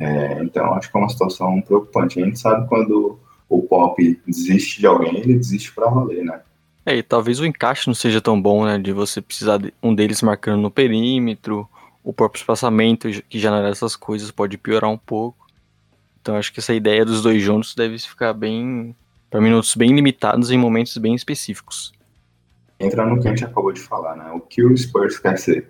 é, 0.00 0.42
então, 0.42 0.72
acho 0.72 0.90
que 0.90 0.96
é 0.96 1.00
uma 1.00 1.10
situação 1.10 1.60
preocupante. 1.60 2.20
A 2.20 2.24
gente 2.24 2.38
sabe 2.38 2.66
quando 2.66 3.20
o 3.46 3.62
pop 3.62 4.22
desiste 4.26 4.80
de 4.80 4.86
alguém, 4.86 5.18
ele 5.18 5.34
desiste 5.34 5.74
para 5.74 5.90
valer, 5.90 6.24
né? 6.24 6.40
É, 6.84 6.96
e 6.96 7.02
talvez 7.02 7.40
o 7.40 7.46
encaixe 7.46 7.86
não 7.86 7.94
seja 7.94 8.20
tão 8.20 8.40
bom, 8.40 8.64
né? 8.64 8.78
De 8.78 8.92
você 8.92 9.20
precisar 9.20 9.58
de 9.58 9.72
um 9.82 9.94
deles 9.94 10.22
marcando 10.22 10.60
no 10.60 10.70
perímetro, 10.70 11.68
o 12.02 12.12
próprio 12.12 12.40
espaçamento, 12.40 13.08
que 13.28 13.38
já 13.38 13.50
não 13.50 13.58
era 13.58 13.68
essas 13.68 13.94
coisas, 13.94 14.30
pode 14.30 14.56
piorar 14.56 14.90
um 14.90 14.98
pouco. 14.98 15.46
Então, 16.20 16.36
acho 16.36 16.52
que 16.52 16.60
essa 16.60 16.74
ideia 16.74 17.04
dos 17.04 17.22
dois 17.22 17.42
juntos 17.42 17.74
deve 17.74 17.98
ficar 17.98 18.32
bem. 18.32 18.94
para 19.30 19.40
minutos 19.40 19.74
bem 19.74 19.94
limitados 19.94 20.50
em 20.50 20.58
momentos 20.58 20.96
bem 20.96 21.14
específicos. 21.14 21.92
Entra 22.78 23.04
no 23.04 23.20
que 23.20 23.28
a 23.28 23.30
gente 23.30 23.44
acabou 23.44 23.72
de 23.72 23.80
falar, 23.80 24.16
né? 24.16 24.30
O 24.32 24.40
que 24.40 24.64
o 24.64 24.76
Spurs 24.76 25.18
quer 25.18 25.38
ser? 25.38 25.68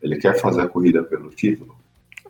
Ele 0.00 0.16
quer 0.16 0.38
fazer 0.40 0.62
a 0.62 0.68
corrida 0.68 1.02
pelo 1.02 1.30
título? 1.30 1.76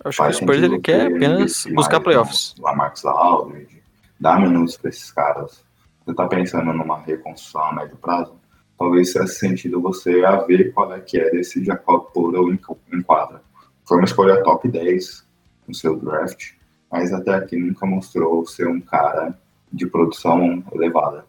Acho 0.05 0.23
que 0.23 0.29
o 0.29 0.33
Spurs 0.33 0.63
ele 0.63 0.81
quer 0.81 1.07
apenas 1.07 1.67
buscar 1.75 2.01
playoffs. 2.01 2.55
Lamarcus 2.59 3.05
Aldridge, 3.05 3.83
dar 4.19 4.41
minutos 4.41 4.77
para 4.77 4.91
esses 4.91 5.11
caras. 5.11 5.64
Você 6.05 6.11
está 6.11 6.27
pensando 6.27 6.73
numa 6.73 7.01
reconstrução 7.01 7.65
a 7.65 7.75
médio 7.75 7.97
prazo? 7.97 8.35
Talvez 8.79 9.13
faça 9.13 9.27
sentido 9.27 9.81
você 9.81 10.23
a 10.25 10.37
ver 10.37 10.73
qual 10.73 10.93
é 10.93 11.01
que 11.01 11.19
é 11.19 11.31
desse 11.31 11.65
Jacob 11.65 12.13
Poro 12.13 12.53
em 12.53 13.03
quadra. 13.03 13.41
Foi 13.87 13.97
uma 13.97 14.05
escolha 14.05 14.43
top 14.43 14.69
10 14.69 15.25
no 15.67 15.75
seu 15.75 15.97
draft, 15.97 16.53
mas 16.91 17.13
até 17.13 17.35
aqui 17.35 17.57
nunca 17.57 17.87
mostrou 17.87 18.45
ser 18.45 18.69
um 18.69 18.81
cara 18.81 19.39
de 19.73 19.87
produção 19.87 20.63
elevada. 20.73 21.25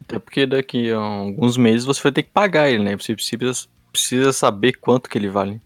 Até 0.00 0.18
porque 0.18 0.46
daqui 0.46 0.90
a 0.90 0.98
alguns 0.98 1.56
meses 1.56 1.84
você 1.84 2.02
vai 2.02 2.12
ter 2.12 2.22
que 2.22 2.30
pagar 2.30 2.70
ele, 2.70 2.82
né? 2.82 2.96
Você 2.96 3.14
precisa, 3.14 3.68
precisa 3.92 4.32
saber 4.32 4.72
quanto 4.80 5.08
que 5.08 5.18
ele 5.18 5.28
vale. 5.28 5.60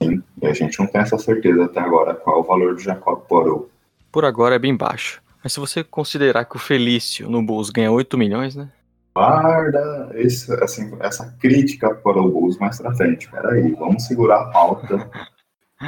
Sim, 0.00 0.22
e 0.40 0.46
a 0.46 0.52
gente 0.52 0.78
não 0.78 0.86
tem 0.86 1.00
essa 1.00 1.18
certeza 1.18 1.64
até 1.64 1.80
agora 1.80 2.14
qual 2.14 2.36
é 2.36 2.40
o 2.40 2.44
valor 2.44 2.74
do 2.74 2.80
Jacob 2.80 3.20
Porou. 3.26 3.68
Por 4.12 4.24
agora 4.24 4.54
é 4.54 4.58
bem 4.58 4.76
baixo. 4.76 5.20
Mas 5.42 5.52
se 5.52 5.60
você 5.60 5.84
considerar 5.84 6.44
que 6.44 6.56
o 6.56 6.60
Felício 6.60 7.28
no 7.28 7.42
Bulls 7.42 7.70
ganha 7.70 7.90
8 7.90 8.18
milhões, 8.18 8.56
né? 8.56 8.70
Guarda 9.14 10.10
esse, 10.14 10.52
assim, 10.62 10.96
essa 11.00 11.34
crítica 11.40 11.94
para 11.94 12.20
o 12.20 12.30
Bulls 12.30 12.58
mais 12.58 12.80
pra 12.80 12.94
frente. 12.94 13.30
Peraí, 13.30 13.72
vamos 13.72 14.04
segurar 14.04 14.42
a 14.42 14.50
pauta. 14.50 15.10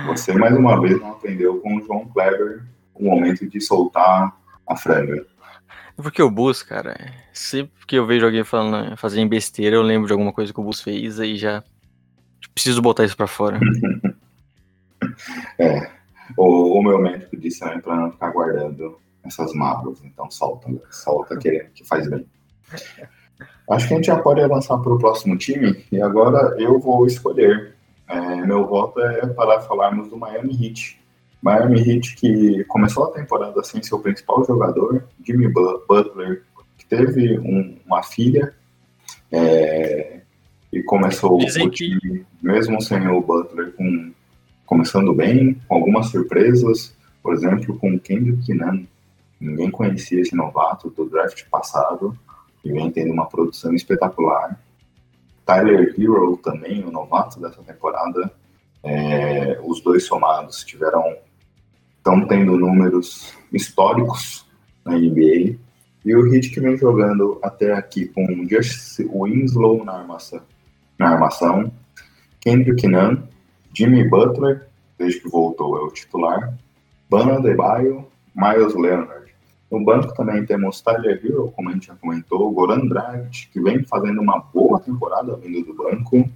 Você 0.06 0.32
mais 0.34 0.56
uma 0.56 0.80
vez 0.80 1.00
não 1.00 1.12
aprendeu 1.12 1.60
com 1.60 1.76
o 1.76 1.82
João 1.82 2.08
Kleber 2.08 2.64
o 2.94 3.04
momento 3.04 3.48
de 3.48 3.60
soltar 3.60 4.36
a 4.66 4.76
franga. 4.76 5.26
É 5.98 6.02
porque 6.02 6.22
o 6.22 6.30
Bulls, 6.30 6.62
cara, 6.62 6.96
sempre 7.32 7.86
que 7.86 7.96
eu 7.96 8.06
vejo 8.06 8.24
alguém 8.24 8.44
falando, 8.44 8.96
fazendo 8.96 9.28
besteira, 9.28 9.76
eu 9.76 9.82
lembro 9.82 10.06
de 10.06 10.12
alguma 10.12 10.32
coisa 10.32 10.52
que 10.52 10.60
o 10.60 10.62
Bulls 10.62 10.80
fez 10.80 11.18
e 11.18 11.36
já 11.36 11.62
preciso 12.54 12.80
botar 12.80 13.04
isso 13.04 13.16
pra 13.16 13.26
fora. 13.26 13.58
é. 15.58 15.90
O, 16.36 16.78
o, 16.78 16.82
meu 16.82 16.98
médico 17.00 17.36
disse 17.36 17.60
também 17.60 17.80
pra 17.80 17.96
não 17.96 18.12
ficar 18.12 18.30
guardando 18.30 18.98
essas 19.24 19.52
mágoas. 19.54 20.02
Então 20.04 20.30
solta, 20.30 20.68
solta 20.90 21.36
que, 21.36 21.66
que 21.74 21.86
faz 21.86 22.08
bem. 22.08 22.26
Acho 23.70 23.88
que 23.88 23.94
a 23.94 23.96
gente 23.96 24.06
já 24.06 24.18
pode 24.18 24.40
avançar 24.40 24.78
para 24.78 24.92
o 24.92 24.98
próximo 24.98 25.36
time. 25.36 25.84
E 25.90 26.00
agora 26.00 26.56
eu 26.58 26.78
vou 26.78 27.06
escolher. 27.06 27.74
É, 28.08 28.36
meu 28.44 28.66
voto 28.66 29.00
é 29.00 29.26
para 29.28 29.60
falarmos 29.60 30.08
do 30.08 30.16
Miami 30.16 30.52
Heat. 30.52 31.00
Miami 31.40 31.80
Heat 31.80 32.16
que 32.16 32.64
começou 32.64 33.04
a 33.04 33.12
temporada 33.12 33.62
sem 33.62 33.82
seu 33.82 33.98
principal 34.00 34.44
jogador, 34.44 35.04
Jimmy 35.24 35.48
Butler, 35.48 36.42
que 36.76 36.84
teve 36.84 37.38
um, 37.38 37.78
uma 37.86 38.02
filha 38.02 38.52
é, 39.32 40.20
e 40.72 40.82
começou 40.82 41.38
Dizem 41.38 41.66
o 41.66 41.70
time, 41.70 42.00
que... 42.00 42.26
mesmo 42.42 42.80
sem 42.82 43.06
o 43.08 43.20
Butler, 43.20 43.72
com, 43.72 44.12
começando 44.66 45.14
bem, 45.14 45.54
com 45.66 45.76
algumas 45.76 46.06
surpresas, 46.06 46.94
por 47.22 47.32
exemplo, 47.32 47.78
com 47.78 47.94
o 47.94 48.00
Kendrick 48.00 48.52
Nunn. 48.52 48.84
Ninguém 49.40 49.70
conhecia 49.70 50.20
esse 50.20 50.36
novato 50.36 50.90
do 50.90 51.08
draft 51.08 51.44
passado 51.48 52.16
e 52.64 52.70
vem 52.70 52.90
tendo 52.90 53.12
uma 53.12 53.26
produção 53.26 53.74
espetacular. 53.74 54.60
Tyler 55.46 55.94
Hero 55.98 56.36
também, 56.36 56.84
o 56.84 56.90
novato 56.90 57.40
dessa 57.40 57.62
temporada. 57.62 58.32
É, 58.82 59.60
os 59.62 59.80
dois 59.80 60.04
somados 60.04 60.62
tiveram 60.64 61.16
estão 61.96 62.26
tendo 62.26 62.56
números 62.56 63.34
históricos 63.52 64.46
na 64.84 64.96
NBA. 64.96 65.58
E 66.04 66.16
o 66.16 66.32
Heat 66.32 66.50
que 66.50 66.60
vem 66.60 66.76
jogando 66.78 67.38
até 67.42 67.72
aqui 67.72 68.06
com 68.06 68.46
Just 68.48 69.00
Winslow 69.00 69.84
na 69.84 69.98
armação, 69.98 70.40
na 70.98 71.10
armação 71.10 71.70
Kendrick 72.40 72.86
Nunn, 72.86 73.18
Jimmy 73.74 74.08
Butler, 74.08 74.66
desde 74.98 75.20
que 75.20 75.28
voltou 75.28 75.76
é 75.76 75.82
o 75.82 75.90
titular, 75.90 76.56
Bana 77.08 77.40
Debaio, 77.40 78.06
Miles 78.34 78.74
Leonard. 78.74 79.09
No 79.70 79.84
banco 79.84 80.12
também 80.14 80.44
temos 80.44 80.80
Tyler 80.80 81.20
Hero, 81.24 81.52
como 81.54 81.68
a 81.68 81.72
gente 81.72 81.86
já 81.86 81.94
comentou, 81.94 82.50
Goran 82.50 82.86
Dragic, 82.86 83.48
que 83.52 83.60
vem 83.60 83.84
fazendo 83.84 84.20
uma 84.20 84.40
boa 84.40 84.80
temporada 84.80 85.36
vindo 85.36 85.64
do 85.64 85.74
banco, 85.74 86.28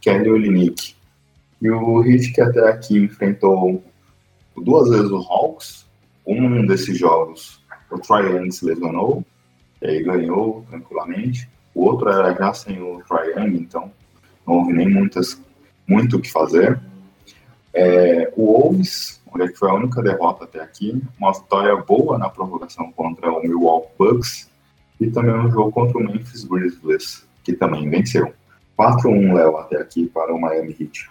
Kelly 0.00 0.30
Olynyk. 0.30 0.94
E 1.60 1.70
o 1.70 2.04
Heat 2.04 2.32
que 2.32 2.40
até 2.40 2.68
aqui 2.68 2.98
enfrentou 2.98 3.82
duas 4.56 4.88
vezes 4.88 5.10
o 5.10 5.16
Hawks, 5.16 5.84
um 6.24 6.64
desses 6.64 6.96
jogos 6.96 7.60
o 7.90 7.98
Trae 7.98 8.26
Young 8.26 8.50
se 8.50 8.64
lesionou, 8.64 9.24
e 9.80 9.86
aí 9.86 10.02
ganhou 10.02 10.64
tranquilamente. 10.68 11.48
O 11.74 11.84
outro 11.84 12.08
era 12.08 12.34
já 12.34 12.52
sem 12.54 12.80
o 12.80 13.02
Trae 13.08 13.30
Young, 13.30 13.56
então 13.56 13.92
não 14.46 14.56
houve 14.56 14.72
nem 14.72 14.88
muitas, 14.88 15.40
muito 15.86 16.16
o 16.16 16.20
que 16.20 16.30
fazer. 16.30 16.80
É, 17.72 18.32
o 18.36 18.46
Wolves, 18.46 19.20
onde 19.44 19.56
foi 19.56 19.70
a 19.70 19.74
única 19.74 20.02
derrota 20.02 20.44
até 20.44 20.60
aqui, 20.60 21.00
uma 21.18 21.32
vitória 21.32 21.76
boa 21.76 22.18
na 22.18 22.28
prorrogação 22.28 22.90
contra 22.92 23.30
o 23.30 23.42
Milwaukee 23.42 23.90
Bucks 23.98 24.50
e 25.00 25.10
também 25.10 25.34
um 25.34 25.50
jogo 25.50 25.70
contra 25.72 25.98
o 25.98 26.00
Memphis 26.02 26.44
Grizzlies, 26.44 27.26
que 27.44 27.52
também 27.52 27.88
venceu. 27.88 28.32
4-1, 28.78 29.34
Léo, 29.34 29.56
até 29.56 29.76
aqui 29.80 30.06
para 30.06 30.34
o 30.34 30.40
Miami 30.40 30.76
Heat. 30.78 31.08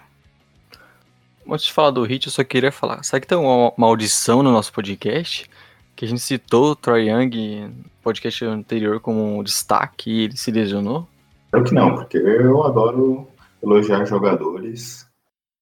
Antes 1.48 1.66
de 1.66 1.72
falar 1.72 1.90
do 1.90 2.02
Hit, 2.02 2.26
eu 2.26 2.32
só 2.32 2.42
queria 2.42 2.72
falar. 2.72 3.02
Sabe 3.04 3.20
que 3.20 3.28
tem 3.28 3.38
uma 3.38 3.72
maldição 3.76 4.42
no 4.42 4.50
nosso 4.50 4.72
podcast? 4.72 5.48
Que 5.94 6.04
a 6.04 6.08
gente 6.08 6.20
citou 6.20 6.72
o 6.72 6.76
Troy 6.76 7.08
Young 7.08 7.68
no 7.68 7.90
podcast 8.02 8.44
anterior 8.44 9.00
como 9.00 9.38
um 9.38 9.42
destaque 9.42 10.10
e 10.10 10.24
ele 10.24 10.36
se 10.36 10.50
lesionou? 10.50 11.08
Eu 11.52 11.62
que 11.62 11.72
não, 11.72 11.94
porque 11.94 12.18
eu 12.18 12.64
adoro 12.64 13.28
elogiar 13.62 14.04
jogadores 14.04 15.06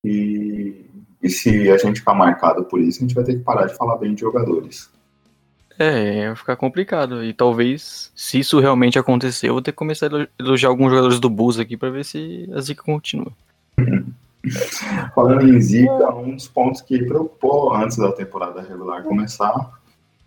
e, 0.05 0.84
e 1.25 1.31
se 1.31 1.71
a 1.71 1.79
gente 1.79 2.01
ficar 2.01 2.13
marcado 2.13 2.65
por 2.65 2.79
isso, 2.79 2.99
a 2.99 3.03
gente 3.03 3.15
vai 3.15 3.25
ter 3.25 3.37
que 3.37 3.43
parar 3.43 3.65
de 3.65 3.75
falar 3.75 3.97
bem 3.97 4.15
de 4.15 4.21
jogadores. 4.21 4.91
É, 5.79 6.27
vai 6.27 6.37
ficar 6.37 6.55
complicado. 6.55 7.25
E 7.25 7.33
talvez, 7.33 8.13
se 8.15 8.39
isso 8.39 8.61
realmente 8.61 8.99
acontecer, 8.99 9.49
eu 9.49 9.55
vou 9.55 9.63
ter 9.63 9.73
que 9.73 9.79
começar 9.79 10.15
a 10.15 10.29
elogiar 10.39 10.69
alguns 10.69 10.91
jogadores 10.91 11.19
do 11.19 11.31
Bulls 11.31 11.59
aqui 11.59 11.79
para 11.79 11.89
ver 11.89 12.05
se 12.05 12.47
a 12.55 12.61
zica 12.61 12.83
continua. 12.83 13.33
Falando 15.15 15.49
em 15.49 15.59
Zika, 15.59 16.15
um 16.15 16.35
dos 16.35 16.47
pontos 16.47 16.83
que 16.83 17.03
preocupou 17.03 17.75
antes 17.75 17.97
da 17.97 18.13
temporada 18.13 18.61
regular 18.61 19.03
começar 19.03 19.73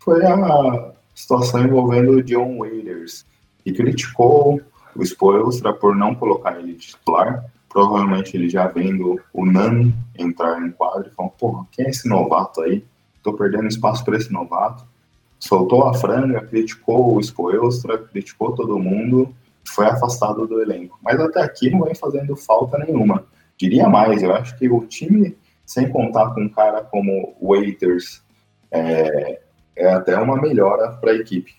foi 0.00 0.26
a 0.26 0.90
situação 1.14 1.62
envolvendo 1.64 2.10
o 2.10 2.22
John 2.24 2.58
Waiters, 2.58 3.24
que 3.62 3.72
criticou 3.72 4.60
o 4.96 5.02
Spoelstra 5.04 5.72
por 5.72 5.94
não 5.94 6.16
colocar 6.16 6.58
ele 6.58 6.72
de 6.72 6.88
titular. 6.88 7.44
Provavelmente 7.68 8.36
ele 8.36 8.48
já 8.48 8.66
vendo 8.66 9.20
o 9.32 9.44
Nan 9.44 9.92
entrar 10.18 10.60
em 10.62 10.70
quadro 10.70 11.08
e 11.08 11.14
falou: 11.14 11.32
Porra, 11.38 11.66
quem 11.70 11.86
é 11.86 11.90
esse 11.90 12.08
novato 12.08 12.62
aí? 12.62 12.84
Tô 13.22 13.34
perdendo 13.34 13.68
espaço 13.68 14.04
para 14.04 14.16
esse 14.16 14.32
novato. 14.32 14.84
Soltou 15.38 15.86
a 15.86 15.94
franga, 15.94 16.40
criticou 16.40 17.14
o 17.14 17.20
Spoelstra, 17.20 17.98
criticou 17.98 18.54
todo 18.54 18.78
mundo 18.78 19.34
foi 19.68 19.86
afastado 19.86 20.46
do 20.46 20.60
elenco. 20.60 20.98
Mas 21.02 21.20
até 21.20 21.42
aqui 21.42 21.70
não 21.70 21.82
vem 21.82 21.94
fazendo 21.94 22.36
falta 22.36 22.78
nenhuma. 22.78 23.24
Diria 23.56 23.88
mais, 23.88 24.22
eu 24.22 24.34
acho 24.34 24.56
que 24.56 24.68
o 24.68 24.86
time, 24.86 25.36
sem 25.64 25.88
contar 25.88 26.30
com 26.34 26.42
um 26.42 26.48
cara 26.48 26.82
como 26.82 27.36
Waiters, 27.40 28.22
é, 28.70 29.40
é 29.76 29.92
até 29.92 30.16
uma 30.18 30.40
melhora 30.40 30.92
para 30.92 31.12
a 31.12 31.16
equipe. 31.16 31.56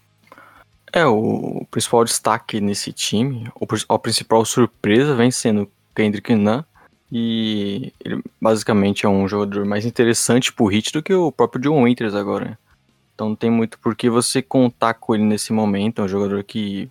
É, 0.91 1.05
o 1.05 1.67
principal 1.69 2.03
destaque 2.03 2.59
nesse 2.59 2.91
time, 2.91 3.47
a 3.87 3.99
principal 3.99 4.43
surpresa 4.43 5.15
vem 5.15 5.29
sendo 5.29 5.69
Kendrick 5.95 6.33
Nunn, 6.35 6.63
e 7.11 7.91
ele 8.03 8.21
basicamente 8.39 9.05
é 9.05 9.09
um 9.09 9.27
jogador 9.27 9.65
mais 9.65 9.85
interessante 9.85 10.53
pro 10.53 10.67
hit 10.67 10.91
do 10.93 11.01
que 11.01 11.13
o 11.13 11.31
próprio 11.31 11.61
John 11.61 11.83
Winters 11.83 12.13
agora. 12.13 12.57
Então 13.15 13.29
não 13.29 13.35
tem 13.35 13.49
muito 13.49 13.79
por 13.79 13.95
que 13.95 14.09
você 14.09 14.41
contar 14.41 14.93
com 14.93 15.15
ele 15.15 15.23
nesse 15.23 15.51
momento, 15.51 16.01
é 16.01 16.05
um 16.05 16.07
jogador 16.07 16.43
que 16.43 16.89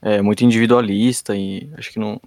é 0.00 0.22
muito 0.22 0.44
individualista 0.44 1.36
e 1.36 1.68
acho 1.76 1.92
que 1.92 1.98
não, 1.98 2.20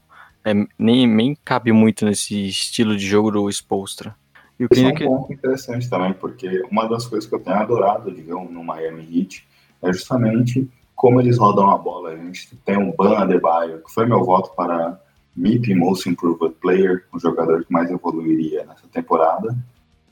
é, 0.43 0.53
nem, 0.77 1.07
nem 1.07 1.37
cabe 1.45 1.71
muito 1.71 2.05
nesse 2.05 2.47
estilo 2.47 2.95
de 2.95 3.05
jogo 3.05 3.31
do 3.31 3.49
Spolstra. 3.49 4.15
E 4.59 4.65
o 4.65 4.67
é 4.73 5.07
um 5.07 5.17
ponto 5.17 5.33
interessante 5.33 5.89
também, 5.89 6.11
porque 6.11 6.61
uma 6.69 6.87
das 6.87 7.07
coisas 7.07 7.29
que 7.29 7.33
eu 7.33 7.39
tenho 7.39 7.55
adorado 7.55 8.11
de 8.11 8.21
ver 8.21 8.33
no 8.33 8.63
Miami 8.63 9.07
Heat 9.09 9.47
é 9.81 9.93
justamente 9.93 10.69
como 10.93 11.21
eles 11.21 11.37
rodam 11.37 11.69
a 11.69 11.77
bola. 11.77 12.09
A 12.09 12.17
gente 12.17 12.57
tem 12.65 12.77
o 12.77 12.93
Ban 12.93 13.17
Adebayo, 13.17 13.81
que 13.81 13.93
foi 13.93 14.05
meu 14.05 14.25
voto 14.25 14.53
para 14.55 14.99
MIP 15.39 15.73
Most 15.73 16.09
Improved 16.09 16.55
Player, 16.61 17.05
o 17.13 17.19
jogador 17.19 17.63
que 17.63 17.71
mais 17.71 17.89
evoluiria 17.89 18.65
nessa 18.65 18.87
temporada. 18.91 19.55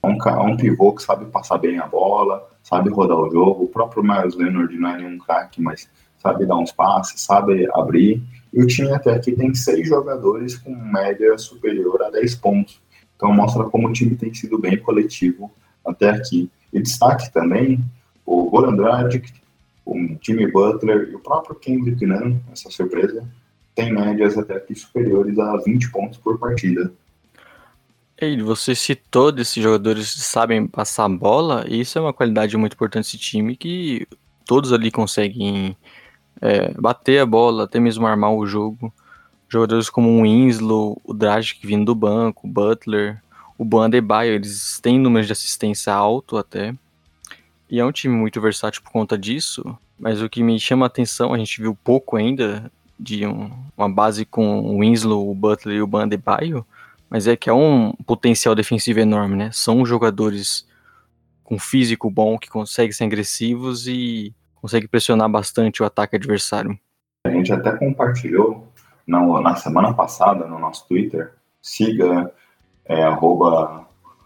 É 0.02 0.08
um, 0.08 0.16
é 0.16 0.42
um 0.42 0.56
pivô 0.56 0.94
que 0.94 1.04
sabe 1.04 1.26
passar 1.26 1.58
bem 1.58 1.80
a 1.80 1.86
bola, 1.86 2.48
sabe 2.64 2.90
rodar 2.90 3.18
o 3.18 3.30
jogo. 3.30 3.66
O 3.66 3.68
próprio 3.68 4.02
Miles 4.02 4.36
Leonard 4.36 4.74
não 4.78 4.90
é 4.90 4.98
nenhum 4.98 5.18
craque, 5.18 5.62
mas 5.62 5.90
sabe 6.18 6.46
dar 6.46 6.56
uns 6.56 6.72
passes, 6.72 7.22
sabe 7.22 7.68
abrir. 7.74 8.24
E 8.54 8.64
o 8.64 8.68
time 8.68 8.94
até 8.94 9.14
aqui 9.14 9.34
tem 9.34 9.54
seis 9.54 9.90
jogadores 9.90 10.56
com 10.56 10.74
média 10.74 11.38
superior 11.38 12.02
a 12.04 12.10
10 12.10 12.36
pontos. 12.36 12.80
Então 13.18 13.34
mostra 13.34 13.66
como 13.66 13.90
o 13.90 13.94
time 13.94 14.16
tem 14.16 14.34
sido 14.34 14.58
bem 14.58 14.78
coletivo 14.78 15.52
até 15.86 16.10
aqui. 16.10 16.50
E 16.72 16.82
destaque 16.82 17.34
também 17.34 17.84
o 18.26 18.50
Goran 18.50 18.78
Dragic, 18.78 19.34
o 19.86 19.94
Jimmy 20.22 20.50
Butler 20.50 21.10
e 21.12 21.16
o 21.16 21.20
próprio 21.20 21.56
Kendrick 21.56 22.06
Nunn, 22.06 22.38
essa 22.52 22.70
surpresa, 22.70 23.28
tem 23.78 23.94
médias 23.94 24.36
até 24.36 24.56
aqui 24.56 24.74
superiores 24.74 25.38
a 25.38 25.56
20 25.58 25.92
pontos 25.92 26.18
por 26.18 26.40
partida. 26.40 26.92
E 28.20 28.42
você 28.42 28.74
citou 28.74 29.32
desses 29.32 29.62
jogadores 29.62 30.16
que 30.16 30.22
sabem 30.22 30.66
passar 30.66 31.06
a 31.06 31.10
bola, 31.10 31.64
e 31.70 31.82
isso 31.82 31.96
é 32.00 32.02
uma 32.02 32.12
qualidade 32.12 32.58
muito 32.58 32.74
importante 32.74 33.04
desse 33.04 33.20
time 33.20 33.56
que 33.56 34.08
todos 34.44 34.74
ali 34.74 34.90
conseguem 34.90 35.78
é, 36.42 36.74
bater 36.74 37.20
a 37.20 37.26
bola, 37.28 37.66
até 37.66 37.80
mesmo 37.80 38.08
armar 38.08 38.34
o 38.34 38.48
jogo. 38.48 38.92
Jogadores 39.48 39.92
como 39.92 40.10
o 40.10 40.24
Winslow, 40.24 41.00
o 41.04 41.14
Dragic 41.14 41.66
vindo 41.66 41.86
do 41.86 41.94
banco, 41.94 42.48
o 42.48 42.50
Butler, 42.50 43.22
o 43.60 43.64
Bandebaio, 43.64 44.34
eles 44.34 44.80
têm 44.82 45.00
números 45.00 45.28
de 45.28 45.34
assistência 45.34 45.94
alto 45.94 46.36
até. 46.36 46.74
E 47.70 47.80
é 47.80 47.86
um 47.86 47.92
time 47.92 48.16
muito 48.16 48.42
versátil 48.42 48.82
por 48.82 48.92
conta 48.92 49.16
disso. 49.16 49.64
Mas 50.00 50.20
o 50.20 50.30
que 50.30 50.42
me 50.42 50.60
chama 50.60 50.86
a 50.86 50.88
atenção, 50.88 51.34
a 51.34 51.38
gente 51.38 51.62
viu 51.62 51.78
pouco 51.84 52.16
ainda 52.16 52.72
de 53.00 53.26
um, 53.26 53.52
uma 53.78 53.90
base 53.90 54.26
com 54.26 54.60
o 54.60 54.80
Winslow, 54.80 55.30
o 55.30 55.36
Butler 55.36 55.78
e 55.78 55.82
o 55.82 55.88
Bandebaio, 55.88 56.66
mas 57.10 57.28
é 57.28 57.36
que 57.36 57.50
é 57.50 57.54
um 57.54 57.94
potencial 58.06 58.54
defensivo 58.54 59.00
enorme, 59.00 59.36
né? 59.36 59.50
São 59.54 59.86
jogadores 59.86 60.68
com 61.44 61.58
físico 61.58 62.10
bom 62.10 62.38
que 62.38 62.50
conseguem 62.50 62.92
ser 62.92 63.06
agressivos 63.06 63.88
e 63.88 64.34
conseguem 64.56 64.88
pressionar 64.88 65.30
bastante 65.30 65.82
o 65.82 65.86
ataque 65.86 66.16
adversário. 66.16 66.78
A 67.26 67.30
gente 67.30 67.52
até 67.54 67.72
compartilhou 67.72 68.68
na, 69.06 69.22
na 69.42 69.56
semana 69.56 69.94
passada 69.94 70.46
no 70.46 70.60
nosso 70.60 70.88
Twitter, 70.88 71.34
siga 71.62 72.32
é, 72.86 73.04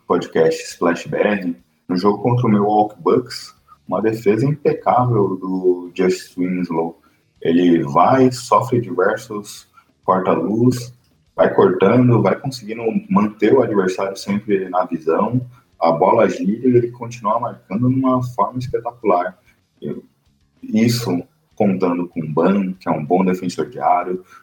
podcast 0.07 0.63
SplashBR, 0.63 1.55
no 1.87 1.97
jogo 1.97 2.21
contra 2.23 2.47
o 2.47 2.49
Milwaukee 2.49 2.99
Bucks, 2.99 3.55
uma 3.87 4.01
defesa 4.01 4.45
impecável 4.45 5.35
do 5.35 5.91
Just 5.95 6.37
Winslow. 6.37 7.00
Ele 7.41 7.83
vai, 7.83 8.31
sofre 8.31 8.79
diversos 8.79 9.67
corta-luz, 10.03 10.93
vai 11.35 11.53
cortando, 11.53 12.21
vai 12.21 12.39
conseguindo 12.39 12.83
manter 13.09 13.53
o 13.53 13.61
adversário 13.61 14.17
sempre 14.17 14.69
na 14.69 14.85
visão, 14.85 15.41
a 15.79 15.91
bola 15.91 16.29
gira 16.29 16.67
e 16.67 16.75
ele 16.77 16.91
continua 16.91 17.39
marcando 17.39 17.89
de 17.89 17.95
uma 17.95 18.21
forma 18.21 18.59
espetacular. 18.59 19.37
Isso 20.61 21.23
contando 21.55 22.07
com 22.07 22.21
o 22.21 22.27
Ban, 22.27 22.73
que 22.73 22.87
é 22.87 22.91
um 22.91 23.05
bom 23.05 23.23
defensor 23.23 23.69
de 23.69 23.77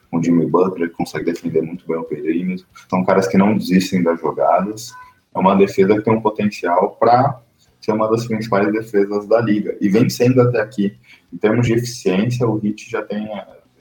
com 0.09 0.17
o 0.17 0.23
Jimmy 0.23 0.45
Butler, 0.45 0.89
que 0.89 0.95
consegue 0.95 1.25
defender 1.25 1.61
muito 1.61 1.85
bem 1.87 1.97
o 1.97 2.03
perímetro. 2.03 2.65
São 2.89 3.03
caras 3.03 3.27
que 3.27 3.37
não 3.37 3.57
desistem 3.57 4.03
das 4.03 4.19
jogadas. 4.19 4.93
É 5.33 5.39
uma 5.39 5.55
defesa 5.55 5.95
que 5.95 6.01
tem 6.01 6.13
um 6.13 6.21
potencial 6.21 6.95
para 6.99 7.41
ser 7.89 7.93
uma 7.93 8.09
das 8.09 8.25
principais 8.27 8.71
defesas 8.71 9.27
da 9.27 9.41
liga. 9.41 9.75
E 9.81 9.89
vem 9.89 10.09
sendo 10.09 10.41
até 10.41 10.61
aqui. 10.61 10.97
Em 11.33 11.37
termos 11.37 11.67
de 11.67 11.73
eficiência, 11.73 12.47
o 12.47 12.59
Heat 12.63 12.89
já, 12.89 13.01
tem, 13.01 13.27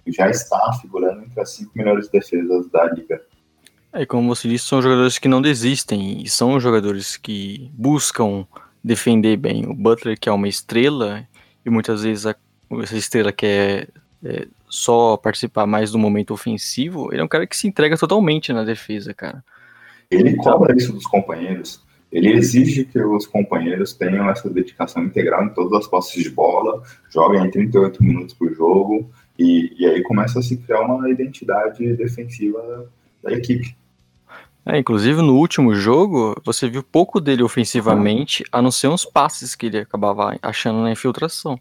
já 0.07 0.29
está 0.29 0.73
figurando 0.81 1.23
entre 1.23 1.41
as 1.41 1.51
cinco 1.51 1.73
melhores 1.75 2.09
defesas 2.09 2.69
da 2.71 2.85
liga. 2.93 3.21
É, 3.93 4.05
como 4.05 4.35
você 4.35 4.49
disse, 4.49 4.67
são 4.67 4.83
jogadores 4.83 5.19
que 5.19 5.29
não 5.29 5.41
desistem 5.41 6.23
e 6.23 6.29
são 6.29 6.59
jogadores 6.61 7.17
que 7.17 7.71
buscam 7.75 8.47
defender 8.83 9.37
bem. 9.37 9.67
O 9.67 9.75
Butler, 9.75 10.19
que 10.19 10.29
é 10.29 10.33
uma 10.33 10.49
estrela, 10.49 11.27
e 11.65 11.71
muitas 11.71 12.03
vezes 12.03 12.27
a, 12.27 12.35
essa 12.83 12.97
estrela 12.97 13.33
quer 13.33 13.89
é, 14.25 14.47
só 14.69 15.17
participar 15.17 15.67
mais 15.67 15.91
do 15.91 15.99
momento 15.99 16.35
ofensivo, 16.35 17.13
ele 17.13 17.21
é 17.21 17.25
um 17.25 17.29
cara 17.29 17.47
que 17.47 17.57
se 17.57 17.67
entrega 17.67 17.97
totalmente 17.97 18.53
na 18.53 18.63
defesa, 18.63 19.15
cara. 19.15 19.43
Ele 20.11 20.37
cobra 20.37 20.75
isso 20.77 20.93
dos 20.93 21.07
companheiros. 21.07 21.87
Ele 22.11 22.33
exige 22.33 22.85
que 22.85 22.99
os 22.99 23.27
companheiros 23.27 23.93
tenham 23.93 24.31
essa 24.31 24.49
dedicação 24.49 25.05
integral 25.05 25.45
em 25.45 25.51
todas 25.51 25.81
as 25.81 25.87
posses 25.87 26.23
de 26.23 26.31
bola, 26.31 26.83
joguem 27.11 27.45
em 27.45 27.51
38 27.51 28.03
minutos 28.03 28.35
por 28.35 28.53
jogo, 28.55 29.11
e, 29.39 29.75
e 29.79 29.87
aí 29.87 30.03
começa 30.03 30.39
a 30.39 30.43
se 30.43 30.57
criar 30.57 30.81
uma 30.81 31.09
identidade 31.11 31.95
defensiva 31.95 32.91
da 33.23 33.33
equipe. 33.33 33.77
É, 34.65 34.79
inclusive 34.79 35.23
no 35.23 35.37
último 35.37 35.75
jogo, 35.75 36.35
você 36.45 36.69
viu 36.69 36.83
pouco 36.83 37.21
dele 37.21 37.43
ofensivamente, 37.43 38.45
a 38.53 38.61
não 38.61 38.71
ser 38.71 38.89
uns 38.89 39.05
passes 39.05 39.55
que 39.55 39.67
ele 39.67 39.79
acabava 39.79 40.37
achando 40.43 40.83
na 40.83 40.93
infiltração. 40.93 41.59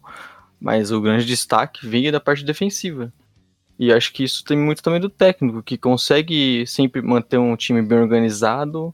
Mas 0.60 0.90
o 0.90 1.00
grande 1.00 1.24
destaque 1.24 1.86
veio 1.86 2.12
da 2.12 2.20
parte 2.20 2.44
defensiva. 2.44 3.10
E 3.78 3.92
acho 3.92 4.12
que 4.12 4.24
isso 4.24 4.44
tem 4.44 4.58
muito 4.58 4.82
também 4.82 5.00
do 5.00 5.08
técnico, 5.08 5.62
que 5.62 5.78
consegue 5.78 6.66
sempre 6.66 7.00
manter 7.00 7.38
um 7.38 7.56
time 7.56 7.80
bem 7.80 7.98
organizado, 7.98 8.92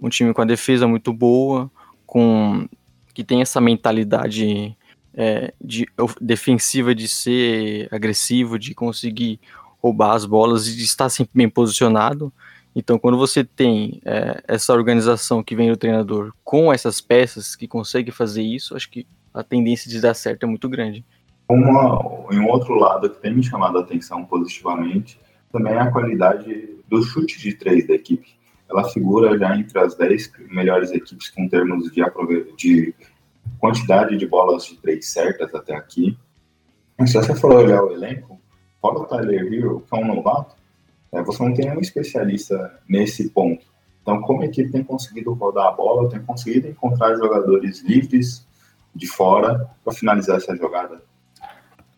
um 0.00 0.08
time 0.08 0.32
com 0.32 0.42
a 0.42 0.44
defesa 0.44 0.86
muito 0.86 1.12
boa, 1.12 1.70
com 2.06 2.68
que 3.12 3.24
tem 3.24 3.42
essa 3.42 3.60
mentalidade 3.60 4.76
é, 5.14 5.52
de, 5.60 5.86
defensiva 6.20 6.94
de 6.94 7.08
ser 7.08 7.88
agressivo, 7.90 8.58
de 8.58 8.74
conseguir 8.74 9.40
roubar 9.82 10.14
as 10.14 10.24
bolas 10.24 10.68
e 10.68 10.76
de 10.76 10.84
estar 10.84 11.08
sempre 11.08 11.32
bem 11.34 11.48
posicionado. 11.48 12.32
Então, 12.74 12.98
quando 12.98 13.18
você 13.18 13.42
tem 13.42 14.00
é, 14.04 14.42
essa 14.46 14.72
organização 14.72 15.42
que 15.42 15.56
vem 15.56 15.68
do 15.68 15.76
treinador 15.76 16.32
com 16.44 16.72
essas 16.72 17.00
peças 17.00 17.56
que 17.56 17.66
consegue 17.66 18.12
fazer 18.12 18.42
isso, 18.42 18.76
acho 18.76 18.88
que 18.88 19.06
a 19.34 19.42
tendência 19.42 19.90
de 19.90 20.00
dar 20.00 20.14
certo 20.14 20.44
é 20.44 20.46
muito 20.46 20.68
grande. 20.68 21.04
Uma, 21.48 22.26
em 22.30 22.40
outro 22.48 22.74
lado 22.74 23.10
que 23.10 23.20
tem 23.20 23.34
me 23.34 23.42
chamado 23.42 23.78
a 23.78 23.80
atenção 23.80 24.24
positivamente 24.24 25.18
também 25.50 25.72
é 25.72 25.80
a 25.80 25.90
qualidade 25.90 26.76
do 26.88 27.02
chute 27.02 27.38
de 27.40 27.54
três 27.54 27.86
da 27.86 27.94
equipe. 27.94 28.37
Ela 28.70 28.88
figura 28.88 29.38
já 29.38 29.56
entre 29.56 29.78
as 29.78 29.94
dez 29.96 30.30
melhores 30.50 30.90
equipes 30.90 31.30
com 31.30 31.48
termos 31.48 31.90
de, 31.90 32.02
de 32.56 32.94
quantidade 33.58 34.16
de 34.16 34.26
bolas 34.26 34.66
de 34.66 34.76
três 34.76 35.08
certas 35.08 35.54
até 35.54 35.74
aqui. 35.74 36.18
Mas 36.98 37.12
se 37.12 37.16
você 37.16 37.34
for 37.34 37.54
olhar 37.54 37.82
o 37.82 37.92
elenco, 37.92 38.38
fora 38.80 38.98
o 38.98 39.04
Tyler 39.04 39.52
Hero, 39.52 39.84
que 39.88 39.96
é 39.96 40.02
um 40.02 40.14
novato, 40.14 40.54
é, 41.12 41.22
você 41.22 41.42
não 41.42 41.54
tem 41.54 41.66
nenhum 41.66 41.80
especialista 41.80 42.78
nesse 42.88 43.30
ponto. 43.30 43.64
Então, 44.02 44.20
como 44.22 44.42
a 44.42 44.46
equipe 44.46 44.70
tem 44.70 44.82
conseguido 44.82 45.32
rodar 45.32 45.66
a 45.66 45.72
bola, 45.72 46.08
tem 46.08 46.20
conseguido 46.22 46.68
encontrar 46.68 47.16
jogadores 47.16 47.82
livres 47.82 48.46
de 48.94 49.06
fora 49.06 49.70
para 49.84 49.92
finalizar 49.92 50.36
essa 50.36 50.56
jogada. 50.56 51.02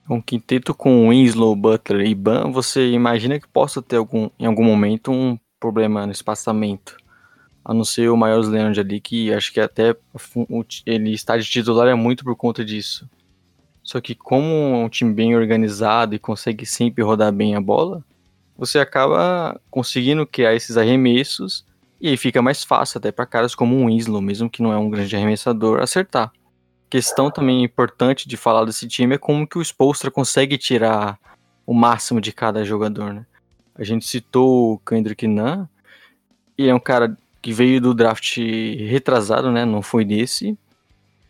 Um 0.09 0.21
quinteto 0.21 0.75
com 0.75 1.09
Winslow, 1.09 1.55
Butler 1.55 2.07
e 2.07 2.15
Ban, 2.15 2.51
você 2.51 2.91
imagina 2.91 3.39
que 3.39 3.47
possa 3.47 3.81
ter 3.81 3.97
algum, 3.97 4.29
em 4.39 4.47
algum 4.47 4.65
momento 4.65 5.13
um 5.13 5.39
problema 5.61 6.07
no 6.07 6.13
espaçamento. 6.13 6.97
A 7.63 7.75
não 7.75 7.85
ser 7.85 8.09
o 8.09 8.17
Miles 8.17 8.49
Leonard 8.49 8.81
ali, 8.81 9.01
que 9.01 9.33
acho 9.33 9.53
que 9.53 9.61
até 9.61 9.95
ele 10.87 11.13
está 11.13 11.37
de 11.37 11.45
titular 11.45 11.87
é 11.87 11.95
muito 11.95 12.25
por 12.25 12.35
conta 12.35 12.65
disso. 12.65 13.09
Só 13.83 14.01
que 14.01 14.15
como 14.15 14.47
é 14.47 14.85
um 14.85 14.89
time 14.89 15.13
bem 15.13 15.37
organizado 15.37 16.15
e 16.15 16.19
consegue 16.19 16.65
sempre 16.65 17.05
rodar 17.05 17.33
bem 17.33 17.55
a 17.55 17.61
bola, 17.61 18.03
você 18.57 18.79
acaba 18.79 19.61
conseguindo 19.71 20.27
criar 20.27 20.55
esses 20.55 20.77
arremessos 20.77 21.65
e 22.01 22.09
aí 22.09 22.17
fica 22.17 22.41
mais 22.41 22.65
fácil 22.65 22.99
até 22.99 23.13
para 23.13 23.27
caras 23.27 23.55
como 23.55 23.77
um 23.77 23.87
Winslow, 23.87 24.23
mesmo 24.23 24.49
que 24.49 24.63
não 24.63 24.73
é 24.73 24.79
um 24.79 24.89
grande 24.89 25.15
arremessador, 25.15 25.81
acertar. 25.81 26.33
Questão 26.89 27.31
também 27.31 27.63
importante 27.63 28.27
de 28.27 28.37
falar 28.37 28.65
desse 28.65 28.89
time 28.89 29.15
é 29.15 29.19
como 29.19 29.47
que 29.47 29.59
o 29.59 29.63
Spolstra 29.63 30.11
consegue 30.11 30.57
tirar 30.57 31.19
o 31.67 31.75
máximo 31.75 32.21
de 32.21 32.33
cada 32.33 32.65
jogador, 32.65 33.13
né? 33.13 33.27
A 33.81 33.85
gente 33.85 34.07
citou 34.07 34.75
o 34.75 34.79
Kendrick 34.79 35.27
Nunn, 35.27 35.65
e 36.59 36.69
é 36.69 36.75
um 36.75 36.79
cara 36.79 37.17
que 37.41 37.51
veio 37.51 37.81
do 37.81 37.95
draft 37.95 38.37
retrasado, 38.37 39.51
né? 39.51 39.65
Não 39.65 39.81
foi 39.81 40.05
desse. 40.05 40.55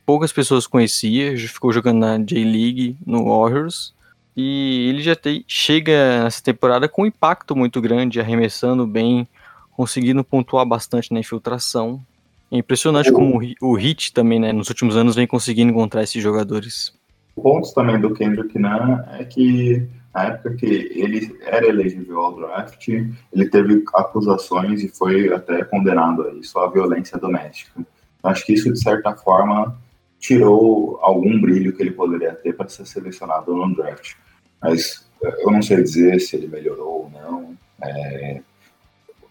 Poucas 0.05 0.33
pessoas 0.33 0.67
conheciam, 0.67 1.37
já 1.37 1.47
ficou 1.47 1.73
jogando 1.73 2.01
na 2.01 2.19
J-League, 2.19 2.97
no 3.07 3.27
Warriors. 3.27 3.95
E 4.37 4.89
ele 4.89 5.01
já 5.01 5.15
te, 5.15 5.45
chega 5.47 6.25
nessa 6.25 6.43
temporada 6.43 6.89
com 6.89 7.03
um 7.03 7.07
impacto 7.07 7.55
muito 7.55 7.81
grande, 7.81 8.19
arremessando 8.19 8.85
bem, 8.85 9.29
conseguindo 9.77 10.25
pontuar 10.25 10.67
bastante 10.67 11.13
na 11.13 11.21
infiltração. 11.21 12.05
É 12.51 12.57
impressionante 12.59 13.13
como 13.13 13.41
o, 13.41 13.71
o 13.71 13.75
Hit 13.75 14.13
também, 14.13 14.41
né, 14.41 14.53
nos 14.53 14.69
últimos 14.69 14.97
anos 14.97 15.15
vem 15.15 15.29
conseguindo 15.29 15.71
encontrar 15.71 16.03
esses 16.03 16.21
jogadores. 16.21 16.93
Pontos 17.37 17.73
também 17.73 18.01
do 18.01 18.13
Kendrick 18.13 18.59
Nunn 18.59 18.99
é 19.13 19.25
que 19.25 19.89
na 20.14 20.25
época 20.25 20.57
que 20.57 20.66
ele 20.66 21.38
era 21.42 21.66
elegível 21.66 22.20
ao 22.20 22.37
draft, 22.37 22.88
ele 22.88 23.49
teve 23.49 23.85
acusações 23.94 24.83
e 24.83 24.88
foi 24.88 25.33
até 25.33 25.64
condenado 25.64 26.27
a 26.27 26.33
isso, 26.33 26.59
a 26.59 26.68
violência 26.68 27.16
doméstica. 27.18 27.85
Acho 28.23 28.44
que 28.44 28.53
isso, 28.53 28.73
de 28.73 28.81
certa 28.81 29.16
forma, 29.16 29.79
tirou 30.18 30.99
algum 31.01 31.40
brilho 31.40 31.75
que 31.75 31.83
ele 31.83 31.92
poderia 31.92 32.35
ter 32.35 32.55
para 32.55 32.68
ser 32.68 32.87
selecionado 32.87 33.55
no 33.55 33.75
draft. 33.75 34.14
Mas 34.61 35.09
eh, 35.23 35.37
eu 35.40 35.51
não 35.51 35.62
sei 35.62 35.83
dizer 35.83 36.20
se 36.20 36.37
ele 36.37 36.49
melhorou 36.49 37.05
ou 37.05 37.11
não. 37.11 37.57
É, 37.83 38.42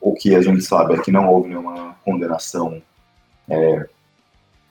o 0.01 0.13
que 0.13 0.35
a 0.35 0.41
gente 0.41 0.63
sabe 0.63 0.95
é 0.95 1.01
que 1.01 1.11
não 1.11 1.27
houve 1.27 1.49
nenhuma 1.49 1.95
condenação 2.03 2.81
é, 3.47 3.87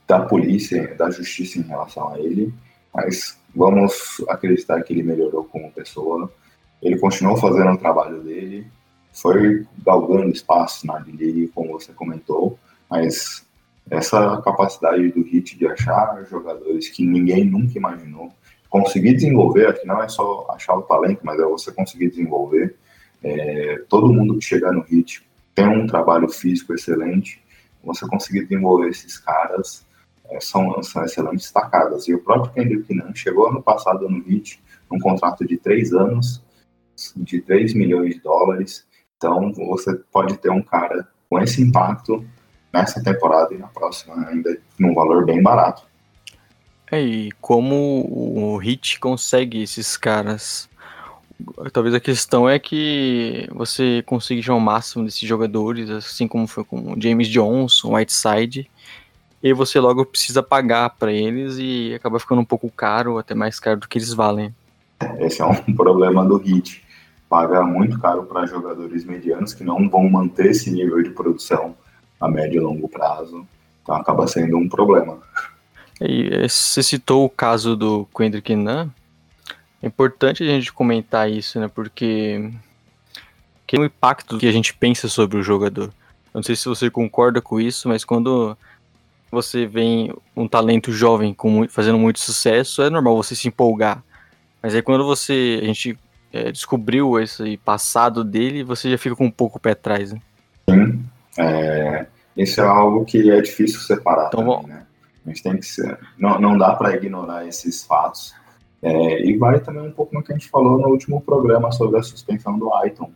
da 0.07 0.21
polícia, 0.21 0.95
da 0.97 1.11
justiça 1.11 1.59
em 1.59 1.63
relação 1.63 2.15
a 2.15 2.19
ele, 2.19 2.53
mas 2.95 3.39
vamos 3.55 4.23
acreditar 4.29 4.83
que 4.83 4.93
ele 4.93 5.03
melhorou 5.03 5.45
como 5.45 5.73
pessoa. 5.73 6.33
Ele 6.83 6.99
continuou 6.99 7.37
fazendo 7.37 7.73
o 7.73 7.79
trabalho 7.79 8.21
dele, 8.21 8.67
foi 9.13 9.67
galgando 9.85 10.31
espaço 10.31 10.87
na 10.87 10.99
D-League, 10.99 11.49
como 11.49 11.73
você 11.73 11.93
comentou, 11.93 12.59
mas 12.89 13.47
essa 13.91 14.41
capacidade 14.43 15.11
do 15.11 15.23
Hit 15.23 15.59
de 15.59 15.67
achar 15.67 16.25
jogadores 16.31 16.89
que 16.89 17.05
ninguém 17.05 17.45
nunca 17.45 17.79
imaginou, 17.79 18.33
conseguir 18.69 19.15
desenvolver, 19.15 19.67
aqui 19.67 19.87
não 19.87 20.03
é 20.03 20.09
só 20.09 20.47
achar 20.51 20.75
o 20.77 20.83
talento, 20.83 21.21
mas 21.23 21.41
é 21.41 21.45
você 21.45 21.73
conseguir 21.73 22.11
desenvolver. 22.11 22.77
É, 23.23 23.83
todo 23.89 24.13
mundo 24.13 24.39
que 24.39 24.45
chegar 24.45 24.73
no 24.73 24.83
Hit 24.83 25.27
tem 25.55 25.67
um 25.67 25.87
trabalho 25.87 26.29
físico 26.29 26.75
excelente, 26.75 27.43
você 27.83 28.07
conseguir 28.07 28.43
desenvolver 28.43 28.91
esses 28.91 29.19
caras 29.19 29.87
são, 30.41 30.83
são 30.83 31.05
excelentes 31.05 31.51
tacadas. 31.51 32.09
E 32.09 32.15
o 32.15 32.23
próprio 32.23 32.53
Kendrick 32.53 32.95
Nunn 32.95 33.15
chegou 33.15 33.49
ano 33.49 33.63
passado 33.63 34.09
no 34.09 34.23
Hit, 34.23 34.63
num 34.91 34.99
contrato 34.99 35.47
de 35.47 35.57
três 35.57 35.93
anos, 35.93 36.43
de 37.17 37.41
3 37.41 37.75
milhões 37.75 38.15
de 38.15 38.21
dólares. 38.21 38.87
Então 39.17 39.53
você 39.53 39.95
pode 40.13 40.37
ter 40.39 40.51
um 40.51 40.63
cara 40.63 41.09
com 41.29 41.39
esse 41.39 41.63
impacto 41.63 42.25
nessa 42.73 43.03
temporada 43.03 43.55
e 43.55 43.59
na 43.59 43.69
próxima 43.69 44.29
ainda 44.29 44.59
num 44.79 44.95
valor 44.95 45.25
bem 45.25 45.43
barato. 45.43 45.87
É, 46.91 47.01
e 47.01 47.31
como 47.33 48.07
o 48.11 48.57
Hit 48.57 48.99
consegue 48.99 49.63
esses 49.63 49.97
caras 49.97 50.69
Talvez 51.73 51.95
a 51.95 52.01
questão 52.01 52.49
é 52.49 52.59
que 52.59 53.49
você 53.53 54.03
consiga 54.05 54.53
o 54.53 54.61
máximo 54.61 55.05
desses 55.05 55.21
jogadores, 55.21 55.89
assim 55.89 56.27
como 56.27 56.49
foi 56.49 56.65
com 56.65 56.93
o 56.93 57.01
James 57.01 57.29
Johnson, 57.29 57.95
Whiteside, 57.95 58.69
e 59.43 59.53
você 59.53 59.79
logo 59.79 60.05
precisa 60.05 60.43
pagar 60.43 60.91
para 60.91 61.13
eles 61.13 61.57
e 61.59 61.95
acaba 61.95 62.19
ficando 62.19 62.41
um 62.41 62.45
pouco 62.45 62.71
caro, 62.71 63.19
até 63.19 63.35
mais 63.35 63.61
caro 63.61 63.81
do 63.81 63.89
que 63.89 63.99
eles 63.99 64.13
valem. 64.13 64.55
Esse 65.19 65.41
é 65.43 65.45
um 65.45 65.55
problema 65.75 66.25
do 66.25 66.43
Heat. 66.45 66.85
Paga 67.29 67.63
muito 67.63 67.99
caro 68.01 68.25
para 68.25 68.47
jogadores 68.47 69.05
medianos 69.05 69.55
que 69.55 69.63
não 69.63 69.89
vão 69.89 70.09
manter 70.09 70.47
esse 70.47 70.71
nível 70.71 71.03
de 71.03 71.11
produção 71.11 71.77
a 72.21 72.29
médio 72.29 72.61
e 72.61 72.61
longo 72.61 72.89
prazo. 72.89 73.47
Então 73.83 73.95
acaba 73.95 74.27
sendo 74.27 74.57
um 74.57 74.69
problema. 74.69 75.19
E 76.01 76.29
eh, 76.33 76.49
você 76.49 76.83
citou 76.83 77.25
o 77.25 77.31
caso 77.31 77.77
do 77.77 78.09
Kendrick 78.17 78.55
Nunn. 78.55 78.89
É 79.81 79.87
importante 79.87 80.43
a 80.43 80.47
gente 80.47 80.73
comentar 80.73 81.31
isso, 81.31 81.61
né? 81.61 81.69
Porque 81.69 82.51
que 83.67 83.77
é 83.77 83.79
o 83.79 83.85
impacto 83.85 84.39
que 84.39 84.49
a 84.49 84.53
gente 84.53 84.75
pensa 84.75 85.09
sobre 85.09 85.39
o 85.39 85.43
jogador. 85.43 85.93
Não 86.33 86.43
sei 86.43 86.57
se 86.57 86.67
você 86.67 86.91
concorda 86.91 87.41
com 87.41 87.61
isso, 87.61 87.89
mas 87.89 88.05
quando 88.05 88.57
você 89.31 89.67
vê 89.67 90.13
um 90.37 90.49
talento 90.49 90.91
jovem 90.93 91.35
com, 91.35 91.69
fazendo 91.69 91.99
muito 91.99 92.19
sucesso, 92.19 92.83
é 92.83 92.91
normal 92.91 93.17
você 93.17 93.35
se 93.35 93.49
empolgar. 93.49 94.03
Mas 94.63 94.75
aí 94.75 94.83
quando 94.83 95.05
você 95.05 95.61
a 95.63 95.67
gente 95.67 95.99
é, 96.33 96.51
descobriu 96.51 97.19
esse 97.21 97.57
passado 97.59 98.25
dele, 98.25 98.63
você 98.63 98.91
já 98.91 98.99
fica 98.99 99.17
com 99.17 99.27
um 99.27 99.31
pouco 99.31 99.59
o 99.59 99.61
pé 99.61 99.73
atrás. 99.73 100.13
Né? 100.13 100.21
Sim, 100.69 101.05
é, 101.39 102.07
isso 102.37 102.61
é 102.61 102.65
algo 102.65 103.05
que 103.05 103.31
é 103.31 103.41
difícil 103.41 103.81
separar. 103.81 104.29
Então, 104.29 104.61
também, 104.61 104.67
né? 104.67 104.87
A 105.25 105.29
gente 105.29 105.43
tem 105.43 105.57
que 105.57 105.67
ser, 105.67 105.99
não, 106.17 106.41
não 106.41 106.57
dá 106.57 106.75
para 106.75 106.95
ignorar 106.97 107.47
esses 107.47 107.85
fatos. 107.85 108.35
É, 108.81 109.25
e 109.27 109.37
vai 109.37 109.61
também 109.61 109.83
um 109.83 109.93
pouco 109.93 110.15
no 110.15 110.23
que 110.23 110.33
a 110.33 110.37
gente 110.37 110.49
falou 110.49 110.79
no 110.79 110.89
último 110.89 111.21
programa 111.21 111.71
sobre 111.73 111.99
a 111.99 112.03
suspensão 112.03 112.59
do 112.59 112.73
Aiton. 112.75 113.11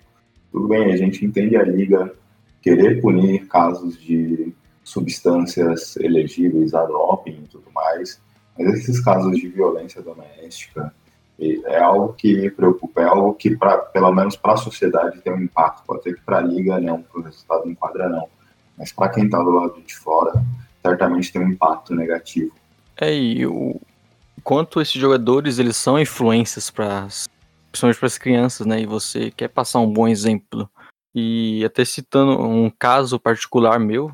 Tudo 0.51 0.69
bem, 0.69 0.93
a 0.93 0.97
gente 0.97 1.25
entende 1.25 1.57
a 1.57 1.63
liga 1.63 2.13
querer 2.61 3.01
punir 3.01 3.47
casos 3.47 3.99
de 3.99 4.53
substâncias 4.85 5.97
elegíveis 5.97 6.75
a 6.75 6.85
doping 6.85 7.43
e 7.45 7.49
tudo 7.49 7.71
mais, 7.73 8.21
mas 8.59 8.75
esses 8.75 9.01
casos 9.01 9.37
de 9.37 9.49
violência 9.49 10.03
doméstica 10.03 10.93
é 11.39 11.79
algo 11.79 12.13
que 12.13 12.37
me 12.37 12.51
preocupa, 12.51 13.01
é 13.01 13.05
algo 13.05 13.35
que, 13.35 13.57
pra, 13.57 13.79
pelo 13.79 14.13
menos 14.13 14.37
para 14.37 14.53
a 14.53 14.57
sociedade, 14.57 15.21
tem 15.21 15.33
um 15.33 15.41
impacto. 15.41 15.83
Pode 15.85 16.03
ser 16.03 16.15
que 16.15 16.21
para 16.21 16.39
a 16.39 16.43
liga 16.43 16.79
não, 16.79 17.03
para 17.03 17.21
o 17.21 17.25
resultado 17.25 17.67
não 17.67 17.75
quadra 17.75 18.09
não, 18.09 18.29
mas 18.79 18.93
para 18.93 19.09
quem 19.09 19.25
está 19.25 19.43
do 19.43 19.51
lado 19.51 19.81
de 19.83 19.95
fora, 19.97 20.33
certamente 20.81 21.33
tem 21.33 21.43
um 21.43 21.49
impacto 21.49 21.95
negativo. 21.95 22.53
É, 22.97 23.13
e 23.15 23.47
o 23.47 23.81
quanto 24.45 24.81
esses 24.81 24.95
jogadores 24.95 25.59
eles 25.59 25.77
são 25.77 25.99
influências 25.99 26.71
para 26.71 27.09
principalmente 27.71 27.99
para 27.99 28.07
as 28.07 28.19
crianças, 28.19 28.67
né? 28.67 28.81
E 28.83 28.87
você 28.87 29.31
quer 29.31 29.49
passar 29.49 29.81
um 29.81 29.91
bom 29.91 30.07
exemplo. 30.07 30.69
E 31.15 31.65
até 31.65 31.85
citando 31.85 32.39
um 32.43 32.71
caso 32.71 33.19
particular 33.19 33.81
meu, 33.81 34.13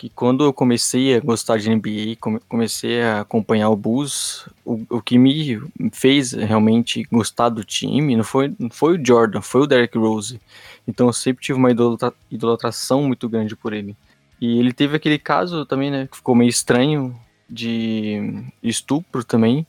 que 0.00 0.08
quando 0.08 0.44
eu 0.44 0.50
comecei 0.50 1.14
a 1.14 1.20
gostar 1.20 1.58
de 1.58 1.68
NBA, 1.68 2.16
comecei 2.48 3.02
a 3.02 3.20
acompanhar 3.20 3.68
o 3.68 3.76
Bulls, 3.76 4.48
o, 4.64 4.80
o 4.88 5.02
que 5.02 5.18
me 5.18 5.60
fez 5.92 6.32
realmente 6.32 7.06
gostar 7.12 7.50
do 7.50 7.62
time 7.62 8.16
não 8.16 8.24
foi, 8.24 8.50
não 8.58 8.70
foi 8.70 8.96
o 8.96 9.06
Jordan, 9.06 9.42
foi 9.42 9.60
o 9.60 9.66
Derrick 9.66 9.98
Rose. 9.98 10.40
Então 10.88 11.08
eu 11.08 11.12
sempre 11.12 11.44
tive 11.44 11.58
uma 11.58 11.70
idolatra, 11.70 12.14
idolatração 12.30 13.02
muito 13.02 13.28
grande 13.28 13.54
por 13.54 13.74
ele. 13.74 13.94
E 14.40 14.58
ele 14.58 14.72
teve 14.72 14.96
aquele 14.96 15.18
caso 15.18 15.66
também, 15.66 15.90
né, 15.90 16.08
que 16.10 16.16
ficou 16.16 16.34
meio 16.34 16.48
estranho 16.48 17.14
de 17.46 18.42
estupro 18.62 19.22
também, 19.22 19.66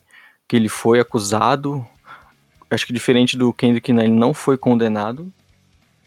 que 0.48 0.56
ele 0.56 0.70
foi 0.70 1.02
acusado. 1.02 1.86
Acho 2.70 2.88
que 2.88 2.94
diferente 2.94 3.36
do 3.36 3.52
Kendrick, 3.52 3.92
né, 3.92 4.06
ele 4.06 4.14
não 4.14 4.34
foi 4.34 4.58
condenado. 4.58 5.30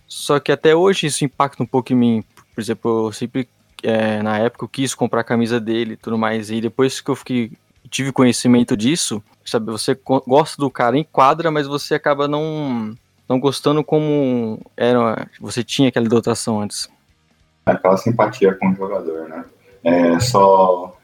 Só 0.09 0.41
que 0.41 0.51
até 0.51 0.75
hoje 0.75 1.09
isso 1.09 1.27
impacta 1.27 1.63
um 1.63 1.67
pouco 1.67 1.93
em 1.93 1.97
mim. 1.97 2.25
Por 2.55 2.63
exemplo, 2.63 3.09
eu 3.09 3.13
sempre 3.13 3.47
é, 3.85 4.23
na 4.23 4.39
época 4.39 4.65
eu 4.65 4.69
quis 4.69 4.95
comprar 4.95 5.21
a 5.21 5.25
camisa 5.25 5.61
dele 5.61 5.93
e 5.93 5.97
tudo 5.97 6.17
mais. 6.19 6.51
E 6.51 6.61
depois 6.61 7.01
que 7.01 7.11
eu 7.11 7.15
fiquei, 7.15 7.53
tive 7.91 8.11
conhecimento 8.11 8.77
disso, 8.77 9.23
sabe, 9.45 9.71
você 9.71 9.97
gosta 10.27 10.57
do 10.61 10.71
cara 10.71 10.99
em 10.99 11.05
quadra, 11.05 11.51
mas 11.51 11.67
você 11.67 11.95
acaba 11.95 12.27
não, 12.27 12.97
não 13.29 13.39
gostando 13.39 13.85
como 13.85 14.61
era, 14.77 15.29
você 15.41 15.63
tinha 15.63 15.89
aquela 15.91 16.09
dotação 16.09 16.61
antes. 16.61 16.89
Aquela 17.67 17.97
simpatia 17.97 18.55
com 18.55 18.71
o 18.71 18.75
jogador, 18.75 19.29
né? 19.29 19.45
É, 19.83 20.19
só 20.19 20.97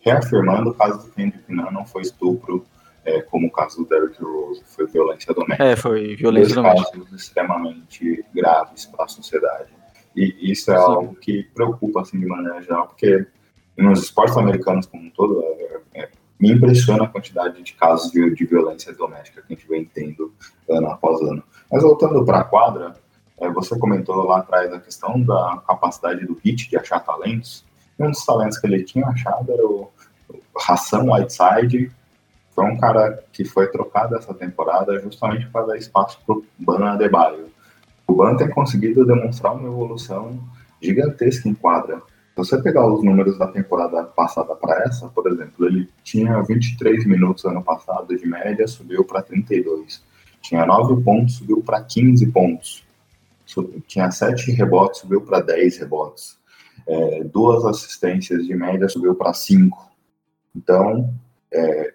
reafirmando, 0.00 0.70
o 0.70 0.74
caso 0.74 1.06
do 1.06 1.12
Kendrick 1.12 1.52
Nunn 1.52 1.70
não 1.70 1.84
foi 1.84 2.02
estupro, 2.02 2.64
é, 3.04 3.20
como 3.22 3.46
o 3.46 3.50
caso 3.50 3.78
do 3.78 3.88
Derrick 3.88 4.22
Rose, 4.22 4.62
foi 4.64 4.86
violência 4.86 5.32
doméstica. 5.32 5.64
É, 5.64 5.76
foi 5.76 6.16
violência 6.16 6.54
Dois 6.54 6.66
doméstica. 6.66 6.98
casos 6.98 7.12
extremamente 7.12 8.24
graves 8.34 8.86
para 8.86 9.04
a 9.04 9.08
sociedade. 9.08 9.75
E 10.16 10.50
isso 10.50 10.72
é 10.72 10.78
Sim. 10.78 10.82
algo 10.82 11.14
que 11.14 11.42
preocupa, 11.54 12.00
assim, 12.00 12.18
de 12.18 12.26
maneira 12.26 12.62
geral, 12.62 12.88
porque 12.88 13.26
nos 13.76 14.02
esportes 14.04 14.36
americanos 14.36 14.86
como 14.86 15.04
um 15.04 15.10
todo, 15.10 15.42
é, 15.42 15.80
é, 15.94 16.08
me 16.40 16.52
impressiona 16.52 17.04
a 17.04 17.08
quantidade 17.08 17.62
de 17.62 17.72
casos 17.74 18.10
de, 18.10 18.34
de, 18.34 18.44
violência 18.46 18.92
doméstica 18.94 19.42
que 19.42 19.52
a 19.52 19.56
gente 19.56 19.68
vem 19.68 19.84
tendo 19.84 20.32
ano 20.68 20.88
após 20.88 21.20
ano. 21.20 21.42
Mas 21.70 21.82
voltando 21.82 22.24
para 22.24 22.40
a 22.40 22.44
quadra, 22.44 22.94
é, 23.38 23.50
você 23.50 23.78
comentou 23.78 24.16
lá 24.24 24.38
atrás 24.38 24.72
a 24.72 24.80
questão 24.80 25.20
da 25.20 25.62
capacidade 25.66 26.24
do 26.24 26.34
Hit 26.42 26.70
de 26.70 26.78
achar 26.78 27.00
talentos. 27.00 27.64
E 27.98 28.02
um 28.02 28.10
dos 28.10 28.24
talentos 28.24 28.58
que 28.58 28.66
ele 28.66 28.82
tinha 28.82 29.06
achado 29.06 29.52
era 29.52 29.66
o, 29.66 29.90
o 30.30 30.40
Hassan 30.58 31.04
Whiteside, 31.10 31.90
foi 32.54 32.64
um 32.64 32.78
cara 32.78 33.22
que 33.32 33.44
foi 33.44 33.70
trocado 33.70 34.16
essa 34.16 34.32
temporada 34.32 34.98
justamente 35.00 35.46
para 35.48 35.66
dar 35.66 35.76
espaço 35.76 36.18
para 36.24 36.36
o 36.36 36.44
Bana 36.58 36.92
Adebayo. 36.92 37.50
O 38.06 38.14
Ban 38.14 38.36
tem 38.36 38.48
conseguido 38.50 39.04
demonstrar 39.04 39.54
uma 39.54 39.68
evolução 39.68 40.38
gigantesca 40.80 41.48
em 41.48 41.54
quadra. 41.54 41.96
Se 41.96 42.36
você 42.36 42.62
pegar 42.62 42.86
os 42.86 43.02
números 43.02 43.38
da 43.38 43.46
temporada 43.46 44.04
passada 44.04 44.54
para 44.54 44.84
essa, 44.84 45.08
por 45.08 45.26
exemplo, 45.26 45.66
ele 45.66 45.88
tinha 46.04 46.40
23 46.42 47.06
minutos 47.06 47.44
ano 47.44 47.62
passado 47.62 48.16
de 48.16 48.26
média, 48.26 48.68
subiu 48.68 49.04
para 49.04 49.22
32. 49.22 50.02
Tinha 50.42 50.66
9 50.66 51.02
pontos, 51.02 51.36
subiu 51.36 51.62
para 51.62 51.82
15 51.82 52.26
pontos. 52.26 52.86
Tinha 53.86 54.10
7 54.10 54.52
rebotes, 54.52 55.00
subiu 55.00 55.22
para 55.22 55.40
10 55.40 55.78
rebotes. 55.78 56.38
É, 56.86 57.24
duas 57.24 57.64
assistências 57.64 58.46
de 58.46 58.54
média, 58.54 58.88
subiu 58.88 59.14
para 59.14 59.32
5. 59.32 59.90
Então, 60.54 61.12
é, 61.52 61.94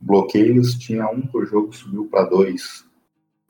bloqueios 0.00 0.74
tinha 0.74 1.06
um 1.08 1.22
por 1.22 1.46
jogo, 1.46 1.72
subiu 1.72 2.06
para 2.06 2.24
2. 2.24 2.84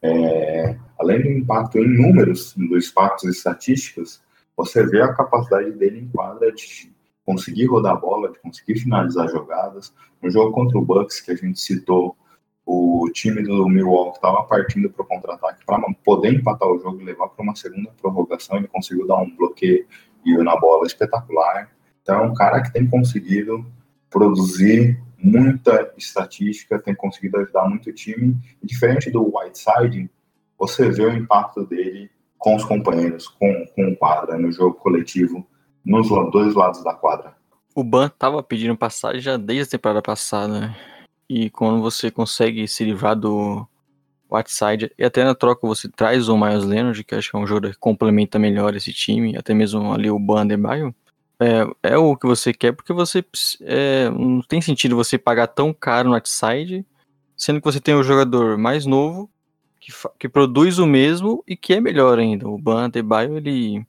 É, 0.03 0.77
além 1.05 1.23
do 1.23 1.29
impacto 1.31 1.79
em 1.79 1.89
números 1.89 2.55
dos 2.57 2.89
fatos 2.89 3.25
estatísticos, 3.25 4.23
você 4.57 4.85
vê 4.87 5.03
a 5.03 5.13
capacidade 5.13 5.71
dele 5.73 6.01
em 6.01 6.09
quadra 6.09 6.51
de 6.53 6.93
conseguir 7.25 7.67
rodar 7.67 7.93
a 7.93 7.97
bola, 7.97 8.33
de 8.33 8.39
conseguir 8.41 8.79
finalizar 8.79 9.29
jogadas. 9.29 9.93
No 10.23 10.31
jogo 10.31 10.53
contra 10.53 10.79
o 10.79 10.85
Bucks, 10.85 11.21
que 11.21 11.33
a 11.33 11.37
gente 11.37 11.61
citou, 11.61 12.17
o 12.67 13.11
time 13.13 13.43
do 13.43 13.69
Milwaukee 13.69 14.17
estava 14.17 14.43
partindo 14.45 14.89
para 14.89 15.03
o 15.03 15.07
contra-ataque 15.07 15.65
para 15.67 15.83
poder 16.03 16.33
empatar 16.33 16.69
o 16.69 16.79
jogo 16.79 17.01
e 17.01 17.05
levar 17.05 17.29
para 17.29 17.43
uma 17.43 17.55
segunda 17.55 17.91
prorrogação. 18.01 18.57
Ele 18.57 18.69
conseguiu 18.69 19.07
dar 19.07 19.19
um 19.19 19.37
bloqueio 19.37 19.87
na 20.25 20.57
bola 20.57 20.87
espetacular. 20.87 21.71
Então, 22.03 22.21
é 22.21 22.23
um 22.23 22.35
cara 22.35 22.63
que 22.63 22.73
tem 22.73 22.87
conseguido 22.89 23.67
produzir 24.09 24.99
muita 25.19 25.93
estatística, 25.97 26.79
tem 26.79 26.95
conseguido 26.95 27.39
ajudar 27.39 27.69
muito 27.69 27.91
o 27.91 27.93
time. 27.93 28.37
E 28.63 28.67
diferente 28.67 29.11
do 29.11 29.23
Whiteside, 29.23 30.11
você 30.67 30.91
vê 30.91 31.05
o 31.05 31.13
impacto 31.13 31.65
dele 31.67 32.11
com 32.39 32.57
os 32.57 32.65
companheiros, 32.65 33.29
com, 33.29 33.67
com 33.75 33.89
o 33.89 33.97
quadra, 33.97 34.39
no 34.39 34.51
jogo 34.51 34.75
coletivo, 34.75 35.47
nos 35.85 36.09
dois 36.31 36.55
lados 36.55 36.83
da 36.83 36.95
quadra. 36.95 37.35
O 37.75 37.85
Ban 37.85 38.09
tava 38.09 38.43
pedindo 38.43 38.77
passagem 38.77 39.21
já 39.21 39.37
desde 39.37 39.63
a 39.63 39.79
temporada 39.79 40.03
passada, 40.03 40.61
né? 40.61 40.77
E 41.29 41.51
quando 41.51 41.83
você 41.83 42.11
consegue 42.11 42.67
se 42.69 42.85
livrar 42.85 43.17
do 43.17 43.67
Whiteside, 44.31 44.93
e 44.99 45.05
até 45.05 45.25
na 45.25 45.35
troca 45.35 45.67
você 45.67 45.89
traz 45.89 46.29
o 46.29 46.37
Miles 46.37 46.65
Leonard, 46.65 47.05
que 47.05 47.15
acho 47.15 47.31
que 47.31 47.37
é 47.37 47.39
um 47.39 47.47
jogador 47.47 47.73
que 47.73 47.79
complementa 47.79 48.39
melhor 48.39 48.75
esse 48.75 48.93
time, 48.93 49.37
até 49.37 49.53
mesmo 49.53 49.93
ali 49.93 50.11
o 50.11 50.19
Ban 50.19 50.43
Adebayo, 50.43 50.95
é, 51.41 51.93
é 51.95 51.99
o 51.99 52.17
que 52.17 52.27
você 52.27 52.53
quer, 52.53 52.73
porque 52.73 52.93
você 52.93 53.25
é, 53.63 54.09
não 54.11 54.41
tem 54.41 54.61
sentido 54.61 54.97
você 54.97 55.19
pagar 55.19 55.49
tão 55.49 55.75
caro 55.75 56.09
no 56.09 56.15
Whiteside, 56.15 56.87
sendo 57.37 57.61
que 57.61 57.65
você 57.65 57.81
tem 57.81 57.95
um 57.95 58.03
jogador 58.03 58.57
mais 58.57 58.87
novo 58.87 59.29
que, 59.85 59.93
que 60.19 60.29
produz 60.31 60.79
o 60.79 60.87
mesmo 60.87 61.45
e 61.47 61.55
que 61.55 61.75
é 61.75 61.81
melhor 61.81 62.19
ainda. 62.19 62.49
O 62.49 62.57
Ban 62.57 62.87
Adebayo, 62.87 63.37
ele 63.37 63.87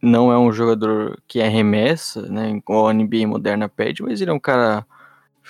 não 0.00 0.32
é 0.32 0.38
um 0.38 0.50
jogador 0.50 1.20
que 1.28 1.42
arremessa, 1.42 2.22
né, 2.22 2.50
igual 2.50 2.88
a 2.88 2.94
NBA 2.94 3.26
moderna 3.26 3.68
pede, 3.68 4.02
mas 4.02 4.20
ele 4.20 4.30
é 4.30 4.34
um 4.34 4.40
cara 4.40 4.86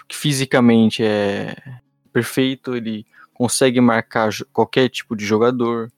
que 0.09 0.17
fisicamente 0.17 1.05
é 1.05 1.57
perfeito, 2.13 2.75
ele 2.75 3.07
consegue 3.33 3.81
marcar 3.81 4.31
qualquer 4.53 4.89
tipo 4.89 5.15
de 5.15 5.25
jogador. 5.25 5.93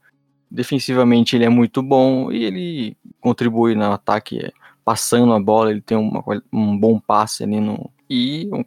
Defensivamente 0.51 1.37
ele 1.37 1.45
é 1.45 1.49
muito 1.49 1.83
bom 1.83 2.31
e 2.31 2.45
ele 2.45 2.97
contribui 3.21 3.75
no 3.75 3.93
ataque 3.93 4.39
é, 4.39 4.53
passando 4.85 5.33
a 5.33 5.41
bola, 5.41 5.71
ele 5.71 5.81
tem 5.81 5.97
uma, 5.97 6.23
um 6.53 6.77
bom 6.77 7.01
passe 7.01 7.43
ali 7.43 7.61
no 7.61 7.91
e 8.09 8.49
um, 8.53 8.65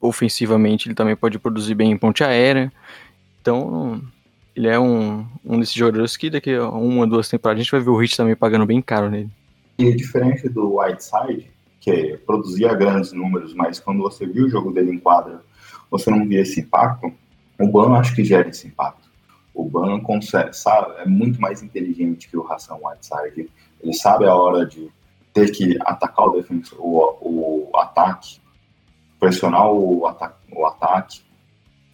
ofensivamente 0.00 0.88
ele 0.88 0.94
também 0.94 1.16
pode 1.16 1.38
produzir 1.38 1.74
bem 1.74 1.92
em 1.92 1.96
ponte 1.96 2.24
aérea. 2.24 2.72
Então 3.40 4.02
ele 4.56 4.68
é 4.68 4.78
um, 4.78 5.26
um 5.44 5.58
desses 5.58 5.74
jogadores 5.74 6.16
que 6.16 6.30
daqui 6.30 6.54
a 6.54 6.68
uma, 6.68 7.06
duas 7.06 7.28
temporadas 7.28 7.60
a 7.60 7.62
gente 7.62 7.72
vai 7.72 7.80
ver 7.80 7.90
o 7.90 7.96
Hit 7.96 8.16
também 8.16 8.36
pagando 8.36 8.66
bem 8.66 8.80
caro 8.80 9.10
nele. 9.10 9.30
E 9.78 9.92
diferente 9.94 10.48
do 10.48 10.78
Whiteside, 10.78 11.50
que 11.80 12.16
produzia 12.24 12.72
grandes 12.74 13.12
números, 13.12 13.52
mas 13.54 13.80
quando 13.80 14.02
você 14.02 14.26
viu 14.26 14.46
o 14.46 14.48
jogo 14.48 14.72
dele 14.72 14.92
em 14.92 14.98
quadra, 14.98 15.42
você 15.90 16.10
não 16.10 16.26
via 16.26 16.40
esse 16.40 16.60
impacto, 16.60 17.12
o 17.58 17.68
Ban 17.68 17.98
acho 17.98 18.14
que 18.14 18.24
gera 18.24 18.48
esse 18.48 18.66
impacto. 18.66 19.08
O 19.52 19.64
Ban 19.64 20.00
consegue, 20.00 20.52
sabe, 20.52 20.94
é 20.98 21.06
muito 21.06 21.40
mais 21.40 21.62
inteligente 21.62 22.28
que 22.28 22.36
o 22.36 22.46
Hassan 22.50 22.76
Whiteside. 22.82 23.48
Ele 23.80 23.92
sabe 23.92 24.24
a 24.24 24.34
hora 24.34 24.66
de 24.66 24.90
ter 25.32 25.50
que 25.50 25.76
atacar 25.82 26.26
o 26.26 26.32
defensor, 26.32 26.78
o, 26.80 27.70
o 27.70 27.76
ataque, 27.76 28.40
pressionar 29.20 29.70
o, 29.70 30.06
ata 30.06 30.34
o 30.50 30.66
ataque. 30.66 31.22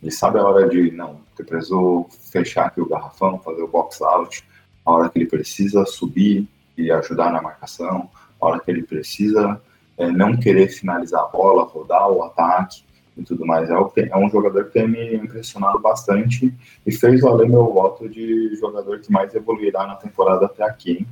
Ele 0.03 0.11
sabe 0.11 0.38
a 0.38 0.44
hora 0.44 0.68
de, 0.68 0.90
não, 0.92 1.20
que 1.36 1.44
precisou 1.44 2.09
fechar 2.30 2.66
aqui 2.66 2.80
o 2.80 2.88
garrafão, 2.88 3.38
fazer 3.38 3.62
o 3.62 3.68
box 3.68 4.01
out, 4.03 4.44
a 4.84 4.92
hora 4.92 5.09
que 5.11 5.18
ele 5.18 5.26
precisa 5.26 5.84
subir 5.84 6.48
e 6.76 6.90
ajudar 6.90 7.32
na 7.32 7.42
marcação, 7.42 8.09
a 8.40 8.46
hora 8.46 8.61
que 8.61 8.70
ele 8.70 8.82
precisa 8.82 9.61
é, 9.98 10.11
não 10.11 10.36
querer 10.36 10.68
finalizar 10.68 11.22
a 11.22 11.26
bola, 11.26 11.64
rodar 11.64 12.11
o 12.11 12.22
ataque 12.22 12.82
e 13.16 13.22
tudo 13.22 13.46
mais. 13.46 13.68
É, 13.68 13.74
é 14.11 14.16
um 14.16 14.30
jogador 14.30 14.64
que 14.64 14.72
tem 14.72 14.88
me 14.88 15.14
impressionado 15.14 15.78
bastante 15.78 16.53
e 16.86 16.92
fez 16.92 17.20
valer 17.20 17.48
meu 17.48 17.72
voto 17.72 18.09
de 18.09 18.57
jogador 18.57 19.01
que 19.01 19.12
mais 19.12 19.34
evoluirá 19.34 19.86
na 19.86 19.96
temporada 19.96 20.46
até 20.46 20.64
aqui. 20.64 20.92
Hein? 20.92 21.07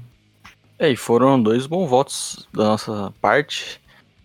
É, 0.79 0.91
e 0.91 0.97
foram 0.97 1.43
dois 1.43 1.67
bons 1.67 1.89
votos 1.89 2.49
da 2.55 2.65
nossa 2.65 3.13
parte. 3.21 3.81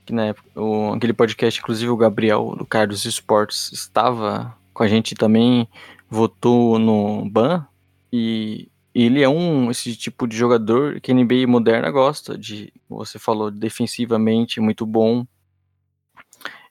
Que 0.05 0.13
na 0.13 0.27
época, 0.27 0.49
o, 0.59 0.93
aquele 0.93 1.13
podcast, 1.13 1.59
inclusive 1.59 1.89
o 1.89 1.97
Gabriel 1.97 2.55
do 2.57 2.65
Carlos 2.65 3.05
Esportes 3.05 3.71
estava 3.71 4.55
com 4.73 4.83
a 4.83 4.87
gente 4.87 5.15
também, 5.15 5.67
votou 6.09 6.77
no 6.77 7.29
BAN. 7.29 7.65
E 8.11 8.69
ele 8.93 9.21
é 9.23 9.29
um 9.29 9.71
esse 9.71 9.95
tipo 9.95 10.27
de 10.27 10.37
jogador 10.37 11.01
que 11.01 11.11
a 11.11 11.15
NBA 11.15 11.47
moderna 11.47 11.89
gosta 11.89 12.37
de, 12.37 12.71
você 12.87 13.17
falou, 13.17 13.49
defensivamente 13.49 14.59
muito 14.59 14.85
bom. 14.85 15.25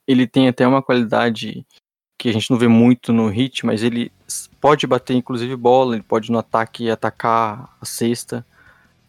Ele 0.06 0.26
tem 0.26 0.48
até 0.48 0.66
uma 0.66 0.82
qualidade 0.82 1.66
que 2.16 2.28
a 2.28 2.32
gente 2.32 2.50
não 2.50 2.58
vê 2.58 2.68
muito 2.68 3.12
no 3.12 3.28
hit, 3.28 3.66
mas 3.66 3.82
ele 3.82 4.12
pode 4.60 4.86
bater 4.86 5.14
inclusive 5.14 5.56
bola, 5.56 5.96
ele 5.96 6.04
pode 6.04 6.30
no 6.30 6.38
ataque 6.38 6.88
atacar 6.88 7.76
a 7.80 7.84
cesta, 7.84 8.46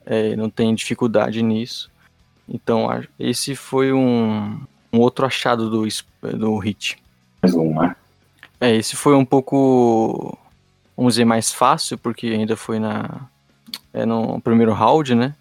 é, 0.03 0.35
não 0.35 0.49
tem 0.49 0.73
dificuldade 0.73 1.43
nisso. 1.43 1.91
Então 2.47 2.87
esse 3.19 3.55
foi 3.55 3.93
um, 3.93 4.59
um 4.91 4.99
outro 4.99 5.25
achado 5.25 5.69
do, 5.69 5.87
do 6.37 6.57
hit. 6.57 6.97
Mais 7.41 7.55
um, 7.55 7.79
né? 7.79 7.95
É, 8.59 8.75
esse 8.75 8.95
foi 8.95 9.15
um 9.15 9.25
pouco 9.25 10.37
vamos 10.95 11.15
dizer, 11.15 11.25
mais 11.25 11.51
fácil, 11.51 11.97
porque 11.97 12.27
ainda 12.27 12.55
foi 12.55 12.79
na, 12.79 13.27
é, 13.93 14.05
no 14.05 14.39
primeiro 14.41 14.73
round, 14.73 15.15
né? 15.15 15.35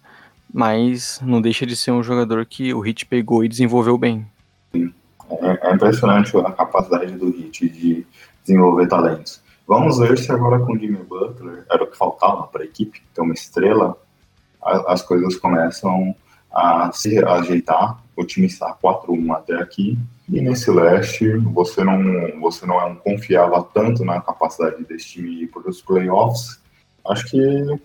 Mas 0.53 1.19
não 1.23 1.41
deixa 1.41 1.65
de 1.65 1.75
ser 1.75 1.91
um 1.91 2.03
jogador 2.03 2.45
que 2.45 2.73
o 2.73 2.79
Hit 2.79 3.05
pegou 3.05 3.43
e 3.43 3.47
desenvolveu 3.47 3.97
bem. 3.97 4.27
É, 4.73 5.69
é 5.69 5.73
impressionante 5.73 6.35
a 6.37 6.51
capacidade 6.51 7.11
do 7.13 7.31
Hit 7.31 7.69
de 7.69 8.05
desenvolver 8.43 8.87
talentos. 8.87 9.41
Vamos 9.67 9.97
ver 9.97 10.17
se 10.17 10.31
agora 10.31 10.59
com 10.59 10.73
o 10.73 10.77
Jimmy 10.77 10.97
Butler, 10.97 11.65
era 11.71 11.83
o 11.83 11.87
que 11.87 11.97
faltava 11.97 12.43
para 12.47 12.63
a 12.63 12.65
equipe, 12.65 13.01
ter 13.13 13.21
uma 13.21 13.33
estrela, 13.33 13.97
as 14.61 15.01
coisas 15.01 15.35
começam 15.37 16.15
a 16.53 16.91
se 16.91 17.23
ajeitar. 17.23 18.01
O 18.15 18.23
time 18.23 18.45
está 18.45 18.75
4-1 18.75 19.35
até 19.35 19.55
aqui. 19.55 19.97
E 20.29 20.39
nesse 20.39 20.69
leste, 20.69 21.37
você 21.37 21.83
não, 21.83 22.39
você 22.39 22.65
não 22.65 22.95
confiava 22.95 23.63
tanto 23.73 24.05
na 24.05 24.21
capacidade 24.21 24.83
desse 24.85 25.07
time 25.07 25.47
para 25.47 25.69
os 25.69 25.81
playoffs. 25.81 26.61
Acho 27.05 27.29
que 27.29 27.79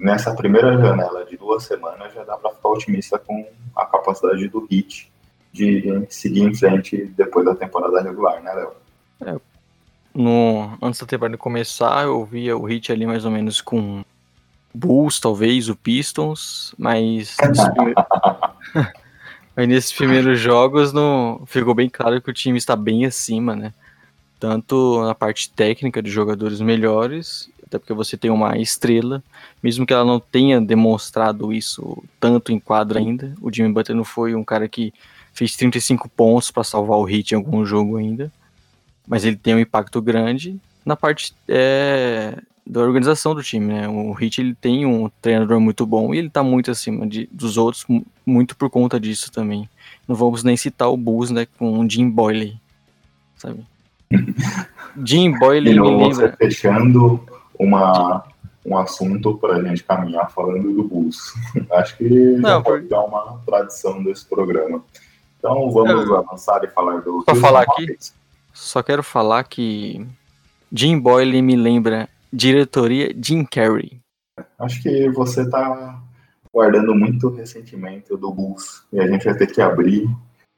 nessa 0.00 0.34
primeira 0.34 0.76
janela 0.78 1.24
de 1.24 1.36
duas 1.36 1.64
semanas 1.64 2.12
já 2.12 2.24
dá 2.24 2.36
para 2.36 2.50
ficar 2.50 2.70
otimista 2.70 3.18
com 3.18 3.46
a 3.76 3.84
capacidade 3.86 4.48
do 4.48 4.66
Heat 4.70 5.12
de 5.52 6.06
seguir 6.10 6.42
em 6.42 6.54
frente 6.54 7.06
depois 7.16 7.44
da 7.44 7.54
temporada 7.54 8.02
regular, 8.02 8.42
né, 8.42 8.52
Léo? 8.52 8.72
É, 9.20 9.40
no, 10.12 10.76
antes 10.82 11.00
da 11.00 11.06
temporada 11.06 11.36
começar, 11.36 12.04
eu 12.04 12.24
via 12.24 12.56
o 12.56 12.68
Heat 12.68 12.90
ali 12.90 13.06
mais 13.06 13.24
ou 13.24 13.30
menos 13.30 13.60
com 13.60 14.02
Bulls, 14.76 15.18
talvez, 15.18 15.68
o 15.68 15.76
Pistons, 15.76 16.74
mas 16.78 17.36
nesses, 17.42 17.68
primeiros... 17.68 18.04
nesses 19.68 19.92
primeiros 19.92 20.40
jogos 20.40 20.92
não 20.92 21.42
ficou 21.46 21.74
bem 21.74 21.88
claro 21.88 22.20
que 22.20 22.30
o 22.30 22.34
time 22.34 22.58
está 22.58 22.76
bem 22.76 23.06
acima, 23.06 23.56
né? 23.56 23.72
Tanto 24.38 25.02
na 25.02 25.14
parte 25.14 25.50
técnica 25.50 26.02
de 26.02 26.10
jogadores 26.10 26.60
melhores, 26.60 27.48
até 27.66 27.78
porque 27.78 27.94
você 27.94 28.16
tem 28.16 28.30
uma 28.30 28.58
estrela, 28.58 29.22
mesmo 29.62 29.86
que 29.86 29.92
ela 29.92 30.04
não 30.04 30.20
tenha 30.20 30.60
demonstrado 30.60 31.52
isso 31.52 32.04
tanto 32.20 32.52
em 32.52 32.60
quadra 32.60 32.98
ainda. 32.98 33.34
O 33.40 33.52
Jimmy 33.52 33.72
Butler 33.72 33.96
não 33.96 34.04
foi 34.04 34.34
um 34.34 34.44
cara 34.44 34.68
que 34.68 34.92
fez 35.32 35.56
35 35.56 36.08
pontos 36.08 36.50
para 36.50 36.62
salvar 36.62 36.98
o 36.98 37.04
hit 37.04 37.32
em 37.32 37.36
algum 37.36 37.64
jogo 37.64 37.96
ainda, 37.96 38.30
mas 39.06 39.24
ele 39.24 39.36
tem 39.36 39.54
um 39.54 39.58
impacto 39.58 40.00
grande 40.00 40.58
na 40.84 40.96
parte 40.96 41.34
é, 41.48 42.38
da 42.66 42.80
organização 42.80 43.34
do 43.34 43.42
time, 43.42 43.72
né? 43.72 43.88
O 43.88 44.12
Hit 44.12 44.40
ele 44.40 44.54
tem 44.54 44.84
um 44.84 45.08
treinador 45.22 45.60
muito 45.60 45.86
bom 45.86 46.12
e 46.12 46.18
ele 46.18 46.28
tá 46.28 46.42
muito 46.42 46.70
acima 46.70 47.06
de, 47.06 47.28
dos 47.30 47.56
outros, 47.56 47.86
muito 48.26 48.56
por 48.56 48.68
conta 48.68 48.98
disso 48.98 49.30
também. 49.30 49.68
Não 50.08 50.16
vamos 50.16 50.42
nem 50.42 50.56
citar 50.56 50.90
o 50.90 50.96
Bulls, 50.96 51.30
né, 51.30 51.46
com 51.58 51.78
o 51.78 51.88
Jim 51.88 52.10
Boyle, 52.10 52.60
sabe? 53.36 53.64
Jim 55.04 55.38
Boyle 55.38 55.78
me 55.78 55.96
lembra... 55.96 56.34
fechando 56.36 57.20
uma, 57.58 58.24
um 58.64 58.76
assunto 58.76 59.36
para 59.38 59.56
a 59.56 59.62
gente 59.62 59.84
caminhar 59.84 60.28
falando 60.32 60.72
do 60.74 60.82
Bulls. 60.82 61.34
Acho 61.70 61.96
que 61.96 62.08
Não, 62.08 62.48
já 62.48 62.60
pode 62.62 62.88
dar 62.88 63.04
uma 63.04 63.40
tradição 63.46 64.02
desse 64.02 64.26
programa. 64.26 64.82
Então 65.38 65.70
vamos 65.70 66.06
Eu... 66.08 66.16
avançar 66.16 66.64
e 66.64 66.68
falar 66.68 67.00
do... 67.00 67.22
Só 67.28 67.34
falar 67.36 67.62
aqui, 67.62 67.96
só 68.52 68.82
quero 68.82 69.04
falar 69.04 69.44
que 69.44 70.04
Jim 70.72 70.98
Boyle 70.98 71.42
me 71.42 71.54
lembra 71.54 72.08
Diretoria 72.32 73.14
Jim 73.20 73.44
Carrey. 73.44 74.00
Acho 74.58 74.82
que 74.82 75.10
você 75.10 75.42
está 75.42 76.02
guardando 76.52 76.94
muito 76.94 77.28
ressentimento 77.28 78.16
do 78.16 78.32
Bulls. 78.32 78.84
E 78.92 79.00
a 79.00 79.06
gente 79.06 79.24
vai 79.24 79.36
ter 79.36 79.46
que 79.46 79.60
abrir 79.60 80.08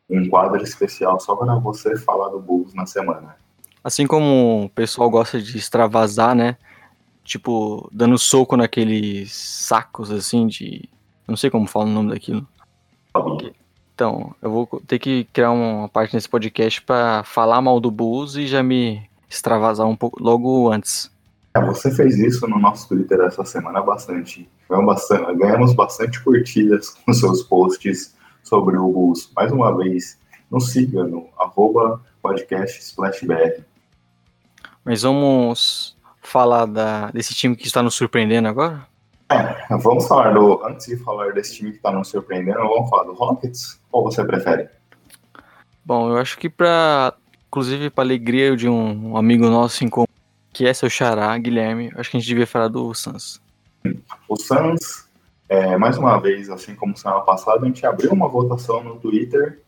um 0.08 0.28
quadro 0.28 0.62
especial 0.62 1.18
só 1.20 1.36
para 1.36 1.54
você 1.56 1.96
falar 1.96 2.28
do 2.28 2.40
Bulls 2.40 2.72
na 2.74 2.86
semana. 2.86 3.36
Assim 3.82 4.06
como 4.06 4.64
o 4.64 4.68
pessoal 4.68 5.10
gosta 5.10 5.40
de 5.40 5.56
extravasar, 5.56 6.34
né? 6.34 6.56
Tipo, 7.24 7.88
dando 7.92 8.16
soco 8.16 8.56
naqueles 8.56 9.34
sacos 9.34 10.10
assim 10.10 10.46
de. 10.46 10.88
Não 11.26 11.36
sei 11.36 11.50
como 11.50 11.66
fala 11.66 11.84
o 11.84 11.90
nome 11.90 12.10
daquilo. 12.10 12.46
Então, 13.94 14.34
eu 14.40 14.50
vou 14.50 14.66
ter 14.86 14.98
que 14.98 15.24
criar 15.32 15.50
uma 15.50 15.88
parte 15.88 16.14
nesse 16.14 16.28
podcast 16.28 16.80
para 16.82 17.24
falar 17.24 17.60
mal 17.60 17.80
do 17.80 17.90
Bulls 17.90 18.36
e 18.36 18.46
já 18.46 18.62
me 18.62 19.02
extravasar 19.28 19.86
um 19.86 19.96
pouco 19.96 20.22
logo 20.22 20.70
antes. 20.70 21.10
É, 21.58 21.64
você 21.64 21.90
fez 21.90 22.16
isso 22.18 22.46
no 22.46 22.58
nosso 22.58 22.88
Twitter 22.88 23.20
essa 23.20 23.44
semana 23.44 23.82
bastante. 23.82 24.48
Ganhamos 24.68 25.74
bastante 25.74 26.22
curtidas 26.22 26.90
com 27.04 27.12
seus 27.12 27.42
posts 27.42 28.16
sobre 28.42 28.76
o 28.76 28.92
Bulls. 28.92 29.30
Mais 29.34 29.50
uma 29.50 29.76
vez, 29.76 30.18
nos 30.50 30.70
siga 30.70 31.02
no 31.04 31.28
arroba 31.36 32.00
podcast 32.22 32.80
SplashBR. 32.80 33.64
Mas 34.84 35.02
vamos 35.02 35.96
falar 36.22 36.66
da, 36.66 37.10
desse 37.10 37.34
time 37.34 37.56
que 37.56 37.66
está 37.66 37.82
nos 37.82 37.94
surpreendendo 37.94 38.48
agora? 38.48 38.86
É, 39.30 39.76
vamos 39.76 40.06
falar 40.06 40.32
do. 40.32 40.64
Antes 40.64 40.86
de 40.86 40.96
falar 40.96 41.32
desse 41.32 41.56
time 41.56 41.72
que 41.72 41.76
está 41.78 41.90
nos 41.90 42.08
surpreendendo, 42.08 42.60
vamos 42.60 42.88
falar 42.88 43.04
do 43.04 43.12
Rockets? 43.12 43.80
Qual 43.90 44.02
você 44.04 44.24
prefere? 44.24 44.68
Bom, 45.84 46.08
eu 46.08 46.18
acho 46.18 46.38
que 46.38 46.48
para. 46.48 47.14
Inclusive, 47.48 47.90
para 47.90 48.04
alegria 48.04 48.54
de 48.56 48.68
um 48.68 49.16
amigo 49.16 49.48
nosso 49.48 49.82
em 49.82 49.88
comum 49.88 50.07
que 50.58 50.66
é 50.66 50.74
seu 50.74 50.90
xará, 50.90 51.38
Guilherme, 51.38 51.92
acho 51.94 52.10
que 52.10 52.16
a 52.16 52.20
gente 52.20 52.28
devia 52.28 52.44
falar 52.44 52.66
do 52.66 52.92
Suns. 52.92 53.40
O 54.28 54.34
Suns, 54.34 55.08
é, 55.48 55.76
mais 55.76 55.96
uma 55.96 56.18
vez, 56.18 56.50
assim 56.50 56.74
como 56.74 56.96
semana 56.96 57.20
passada, 57.20 57.62
a 57.62 57.66
gente 57.68 57.86
abriu 57.86 58.10
uma 58.10 58.26
votação 58.26 58.82
no 58.82 58.96
Twitter 58.96 59.60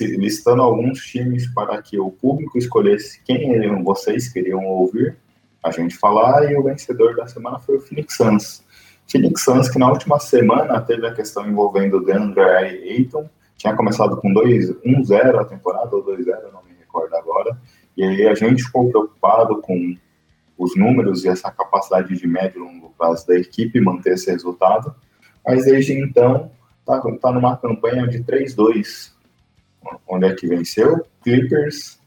listando 0.00 0.62
alguns 0.62 0.98
times 0.98 1.46
para 1.54 1.80
que 1.80 2.00
o 2.00 2.10
público 2.10 2.58
escolhesse 2.58 3.22
quem 3.22 3.84
vocês 3.84 4.28
queriam 4.28 4.66
ouvir 4.66 5.16
a 5.62 5.70
gente 5.70 5.96
falar, 5.96 6.50
e 6.50 6.56
o 6.56 6.62
vencedor 6.64 7.14
da 7.14 7.28
semana 7.28 7.60
foi 7.60 7.76
o 7.76 7.80
Phoenix 7.80 8.16
Suns. 8.16 8.64
Phoenix 9.06 9.44
Suns, 9.44 9.68
que 9.68 9.78
na 9.78 9.88
última 9.88 10.18
semana 10.18 10.80
teve 10.80 11.06
a 11.06 11.14
questão 11.14 11.48
envolvendo 11.48 11.98
o 11.98 12.04
DeAndre 12.04 12.42
Ayton, 12.42 13.30
tinha 13.56 13.76
começado 13.76 14.16
com 14.16 14.34
1-0 14.34 15.40
a 15.40 15.44
temporada, 15.44 15.94
ou 15.94 16.04
2-0, 16.04 16.52
não 16.52 16.64
me 16.64 16.74
recordo 16.80 17.14
agora, 17.14 17.56
e 17.96 18.02
aí 18.02 18.26
a 18.26 18.34
gente 18.34 18.64
ficou 18.64 18.90
preocupado 18.90 19.60
com 19.62 19.96
os 20.58 20.76
números 20.76 21.24
e 21.24 21.28
essa 21.28 21.50
capacidade 21.50 22.16
de 22.16 22.26
médio 22.26 22.62
e 22.62 22.66
longo 22.66 22.94
prazo 22.96 23.26
da 23.26 23.36
equipe 23.36 23.80
manter 23.80 24.14
esse 24.14 24.30
resultado. 24.30 24.94
Mas 25.46 25.64
desde 25.64 25.92
então, 25.92 26.50
está 26.80 27.00
tá 27.20 27.32
numa 27.32 27.56
campanha 27.56 28.06
de 28.06 28.22
3-2. 28.22 29.12
Onde 30.08 30.26
é 30.26 30.34
que 30.34 30.46
venceu? 30.46 31.06
Clippers, 31.22 31.98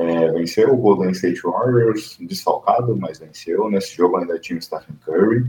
É, 0.00 0.30
venceu 0.30 0.72
o 0.72 0.76
Golden 0.76 1.10
State 1.10 1.42
Warriors, 1.42 2.16
desfalcado, 2.20 2.96
mas 2.96 3.18
venceu. 3.18 3.68
Nesse 3.68 3.96
jogo 3.96 4.16
ainda 4.16 4.38
tinha 4.38 4.56
o 4.56 4.62
Stephen 4.62 4.94
Curry. 5.04 5.44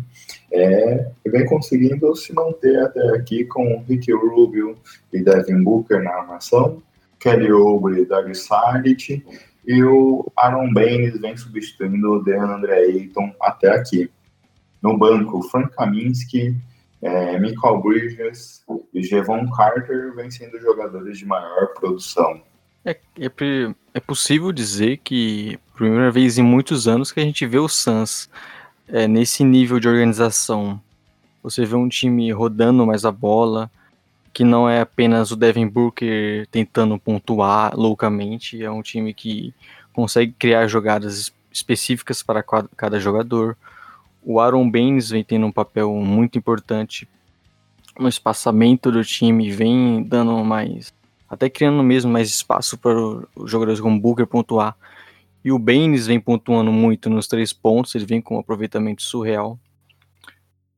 É, 0.51 1.11
e 1.23 1.29
vem 1.29 1.45
conseguindo 1.45 2.15
se 2.15 2.33
manter 2.33 2.79
até 2.79 3.15
aqui 3.15 3.45
com 3.45 3.83
Ricky 3.87 4.11
Rubio 4.11 4.75
e 5.13 5.21
Devin 5.21 5.63
Booker 5.63 6.01
na 6.01 6.09
armação, 6.09 6.81
Kelly 7.19 7.51
Oubre 7.51 8.01
e 8.01 8.05
Doug 8.05 8.33
Saric, 8.33 9.23
e 9.69 9.83
o 9.83 10.25
Aaron 10.35 10.73
Baines 10.73 11.21
vem 11.21 11.37
substituindo 11.37 12.13
o 12.13 12.23
DeAndre 12.23 12.71
Ayton 12.71 13.31
até 13.39 13.69
aqui. 13.69 14.09
No 14.81 14.97
banco, 14.97 15.43
Frank 15.43 15.75
Kaminsky, 15.75 16.55
é, 17.03 17.39
Michael 17.39 17.79
Bridges 17.79 18.65
e 18.91 19.03
Jevon 19.03 19.47
Carter 19.51 20.15
vêm 20.15 20.31
sendo 20.31 20.59
jogadores 20.59 21.19
de 21.19 21.25
maior 21.27 21.67
produção. 21.75 22.41
É, 22.83 22.97
é, 23.19 23.29
é, 23.93 23.99
possível 23.99 24.51
dizer 24.51 24.97
que, 25.03 25.59
primeira 25.75 26.09
vez 26.09 26.39
em 26.39 26.43
muitos 26.43 26.87
anos, 26.87 27.11
que 27.11 27.19
a 27.19 27.23
gente 27.23 27.45
vê 27.45 27.59
o 27.59 27.67
Suns 27.67 28.27
é, 28.87 29.07
nesse 29.07 29.43
nível 29.43 29.79
de 29.79 29.87
organização. 29.87 30.81
Você 31.43 31.63
vê 31.63 31.75
um 31.75 31.87
time 31.87 32.31
rodando 32.31 32.87
mais 32.87 33.05
a 33.05 33.11
bola, 33.11 33.69
que 34.39 34.43
não 34.45 34.69
é 34.69 34.79
apenas 34.79 35.31
o 35.31 35.35
Devin 35.35 35.67
Booker 35.67 36.47
tentando 36.47 36.97
pontuar 36.97 37.77
loucamente, 37.77 38.63
é 38.63 38.71
um 38.71 38.81
time 38.81 39.13
que 39.13 39.53
consegue 39.91 40.31
criar 40.31 40.65
jogadas 40.65 41.33
específicas 41.51 42.23
para 42.23 42.41
cada 42.41 43.01
jogador. 43.01 43.57
O 44.23 44.39
Aaron 44.39 44.71
Baines 44.71 45.09
vem 45.09 45.25
tendo 45.25 45.45
um 45.45 45.51
papel 45.51 45.93
muito 45.95 46.37
importante 46.37 47.05
no 47.99 48.07
espaçamento 48.07 48.89
do 48.89 49.03
time, 49.03 49.51
vem 49.51 50.03
dando 50.03 50.41
mais 50.45 50.93
até 51.29 51.49
criando 51.49 51.83
mesmo 51.83 52.09
mais 52.09 52.29
espaço 52.29 52.77
para 52.77 52.97
os 52.97 53.51
jogadores 53.51 53.81
como 53.81 53.99
Booker 53.99 54.25
pontuar. 54.25 54.73
E 55.43 55.51
o 55.51 55.59
Baines 55.59 56.07
vem 56.07 56.17
pontuando 56.17 56.71
muito 56.71 57.09
nos 57.09 57.27
três 57.27 57.51
pontos, 57.51 57.93
ele 57.93 58.05
vem 58.05 58.21
com 58.21 58.37
um 58.37 58.39
aproveitamento 58.39 59.01
surreal. 59.01 59.59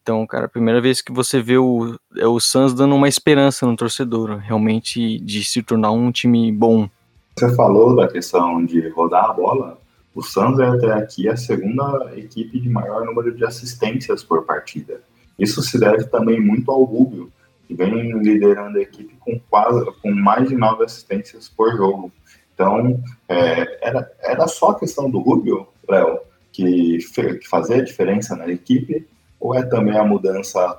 Então, 0.02 0.26
cara, 0.26 0.45
a 0.45 0.49
primeira 0.49 0.82
vez 0.82 1.02
que 1.02 1.12
você 1.12 1.41
vê 1.41 1.58
o, 1.58 1.95
é 2.18 2.26
o 2.26 2.39
Suns 2.39 2.74
dando 2.74 2.95
uma 2.95 3.08
esperança 3.08 3.66
no 3.68 3.76
torcedor, 3.76 4.38
realmente 4.38 5.20
de 5.20 5.43
se 5.43 5.62
tornar 5.62 5.91
um 5.91 6.12
time 6.12 6.52
bom. 6.52 6.89
Você 7.38 7.54
falou 7.56 7.95
da 7.95 8.08
questão 8.08 8.66
de 8.66 8.89
rodar 8.89 9.26
a 9.26 9.34
bola. 9.34 9.80
O 10.14 10.24
Suns 10.24 10.60
é 10.60 10.66
até 10.66 10.91
aqui 10.91 11.30
a 11.30 11.38
segunda 11.38 12.12
equipe 12.16 12.60
de 12.60 12.68
maior 12.68 13.06
número 13.06 13.34
de 13.34 13.45
assistências 13.45 14.24
por 14.24 14.43
partida. 14.43 15.02
Isso 15.38 15.62
se 15.62 15.80
deve 15.80 16.06
também 16.06 16.41
muito 16.41 16.70
ao 16.72 16.84
Rubio, 16.84 17.32
que 17.68 17.76
vem 17.76 18.12
liderando 18.22 18.80
a 18.80 18.82
equipe 18.82 19.16
com 19.20 19.39
quase 19.49 19.86
com 20.02 20.12
mais 20.12 20.49
de 20.49 20.56
nove 20.56 20.84
assistências 20.84 21.47
por 21.47 21.76
jogo. 21.78 22.12
Então, 22.54 23.02
é, 23.30 23.88
era, 23.88 24.12
era 24.20 24.47
só 24.47 24.72
a 24.72 24.80
questão 24.80 25.10
do 25.10 25.20
Rubio, 25.20 25.68
Léo, 25.88 26.20
que, 26.52 26.97
que 27.16 27.47
fazia 27.47 27.78
a 27.78 27.84
diferença 27.84 28.36
na 28.36 28.47
equipe, 28.49 29.08
ou 29.41 29.55
é 29.55 29.63
também 29.63 29.97
a 29.97 30.03
mudança 30.05 30.73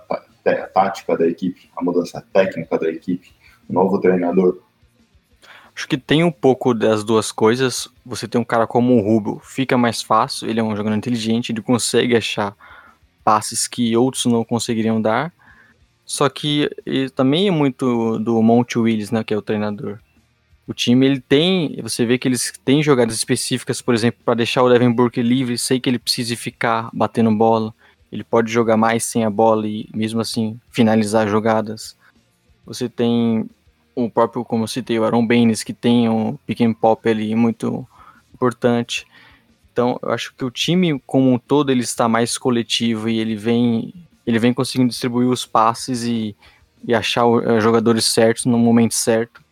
tática 0.72 1.18
da 1.18 1.26
equipe, 1.26 1.68
a 1.76 1.82
mudança 1.84 2.24
técnica 2.32 2.78
da 2.78 2.88
equipe, 2.88 3.32
o 3.68 3.72
novo 3.72 4.00
treinador? 4.00 4.60
Acho 5.74 5.88
que 5.88 5.98
tem 5.98 6.22
um 6.22 6.30
pouco 6.30 6.72
das 6.72 7.02
duas 7.02 7.32
coisas. 7.32 7.88
Você 8.06 8.28
tem 8.28 8.40
um 8.40 8.44
cara 8.44 8.66
como 8.66 8.94
o 8.94 9.00
Rubio, 9.00 9.40
fica 9.42 9.76
mais 9.76 10.00
fácil, 10.00 10.48
ele 10.48 10.60
é 10.60 10.62
um 10.62 10.76
jogador 10.76 10.96
inteligente, 10.96 11.50
ele 11.50 11.60
consegue 11.60 12.16
achar 12.16 12.54
passes 13.24 13.66
que 13.66 13.96
outros 13.96 14.26
não 14.26 14.44
conseguiriam 14.44 15.02
dar. 15.02 15.32
Só 16.04 16.28
que 16.28 16.70
também 17.14 17.48
é 17.48 17.50
muito 17.50 18.18
do 18.18 18.40
Monte 18.42 18.78
Willis, 18.78 19.10
né, 19.10 19.24
que 19.24 19.34
é 19.34 19.36
o 19.36 19.42
treinador. 19.42 19.98
O 20.68 20.74
time 20.74 21.06
ele 21.06 21.20
tem, 21.20 21.80
você 21.82 22.04
vê 22.04 22.18
que 22.18 22.28
eles 22.28 22.52
têm 22.64 22.82
jogadas 22.82 23.16
específicas, 23.16 23.82
por 23.82 23.94
exemplo, 23.94 24.20
para 24.24 24.34
deixar 24.34 24.62
o 24.62 24.68
Devin 24.68 24.92
Booker 24.92 25.24
livre, 25.24 25.58
sei 25.58 25.80
que 25.80 25.90
ele 25.90 25.98
precisa 25.98 26.36
ficar 26.36 26.90
batendo 26.92 27.34
bola, 27.34 27.74
ele 28.12 28.22
pode 28.22 28.52
jogar 28.52 28.76
mais 28.76 29.04
sem 29.04 29.24
a 29.24 29.30
bola 29.30 29.66
e 29.66 29.88
mesmo 29.94 30.20
assim 30.20 30.60
finalizar 30.70 31.26
jogadas. 31.26 31.96
Você 32.66 32.86
tem 32.86 33.48
o 33.96 34.10
próprio, 34.10 34.44
como 34.44 34.64
eu 34.64 34.68
citei, 34.68 34.98
o 34.98 35.04
Aaron 35.04 35.26
Baines, 35.26 35.64
que 35.64 35.72
tem 35.72 36.08
um 36.08 36.36
pick 36.46 36.60
and 36.60 36.74
pop 36.74 37.08
ali 37.08 37.34
muito 37.34 37.86
importante. 38.34 39.06
Então, 39.72 39.98
eu 40.02 40.10
acho 40.10 40.34
que 40.34 40.44
o 40.44 40.50
time 40.50 41.00
como 41.06 41.32
um 41.32 41.38
todo 41.38 41.72
ele 41.72 41.80
está 41.80 42.06
mais 42.06 42.36
coletivo 42.36 43.08
e 43.08 43.18
ele 43.18 43.34
vem 43.34 43.94
ele 44.26 44.38
vem 44.38 44.52
conseguindo 44.52 44.90
distribuir 44.90 45.28
os 45.28 45.44
passes 45.44 46.04
e, 46.04 46.36
e 46.86 46.94
achar 46.94 47.26
os 47.26 47.44
eh, 47.44 47.60
jogadores 47.60 48.04
certos 48.04 48.44
no 48.44 48.58
momento 48.58 48.94
certo. 48.94 49.42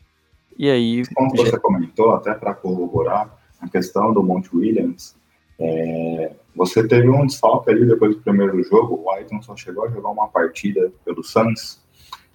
E 0.56 0.70
aí. 0.70 1.02
Como 1.14 1.30
você 1.34 1.58
comentou, 1.58 2.14
até 2.14 2.34
para 2.34 2.54
corroborar 2.54 3.36
a 3.60 3.68
questão 3.68 4.12
do 4.12 4.22
Monte 4.22 4.54
Williams, 4.54 5.16
é, 5.58 6.32
você 6.54 6.86
teve 6.86 7.08
um 7.08 7.26
desfalque 7.26 7.70
ali 7.70 7.86
depois 7.86 8.14
do 8.14 8.22
primeiro 8.22 8.62
jogo. 8.64 9.02
O 9.04 9.10
Aiton 9.10 9.40
só 9.42 9.56
chegou 9.56 9.86
a 9.86 9.90
jogar 9.90 10.10
uma 10.10 10.28
partida 10.28 10.92
pelo 11.04 11.22
Suns. 11.22 11.80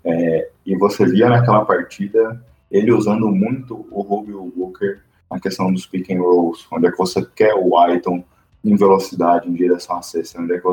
É, 0.03 0.49
e 0.65 0.77
você 0.77 1.05
via 1.05 1.29
naquela 1.29 1.65
partida 1.65 2.43
ele 2.69 2.91
usando 2.91 3.27
muito 3.29 3.87
o 3.91 4.01
Rubio 4.01 4.53
Walker 4.55 4.99
na 5.31 5.39
questão 5.39 5.71
dos 5.71 5.85
pick 5.85 6.11
and 6.11 6.19
rolls, 6.19 6.65
onde 6.71 6.87
é 6.87 6.91
que 6.91 6.97
você 6.97 7.25
quer 7.35 7.53
o 7.55 7.77
Aiton 7.77 8.23
em 8.65 8.75
velocidade, 8.75 9.47
em 9.47 9.53
direção 9.53 9.97
à 9.97 10.01
cesta, 10.01 10.41
onde 10.41 10.53
é, 10.53 10.59
que 10.59 10.67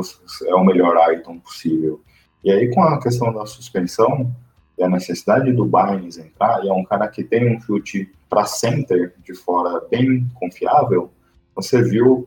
é 0.47 0.55
o 0.55 0.65
melhor 0.65 0.97
item 1.13 1.39
possível. 1.39 2.01
E 2.43 2.51
aí, 2.51 2.73
com 2.73 2.83
a 2.83 3.01
questão 3.01 3.33
da 3.33 3.45
suspensão 3.45 4.35
e 4.79 4.83
a 4.83 4.89
necessidade 4.89 5.53
do 5.53 5.67
Barnes 5.67 6.17
entrar, 6.17 6.65
e 6.65 6.69
é 6.69 6.73
um 6.73 6.85
cara 6.85 7.07
que 7.09 7.23
tem 7.23 7.55
um 7.55 7.61
chute 7.61 8.11
para 8.29 8.47
center 8.47 9.15
de 9.23 9.35
fora 9.35 9.87
bem 9.91 10.27
confiável, 10.35 11.13
você 11.55 11.83
viu 11.83 12.27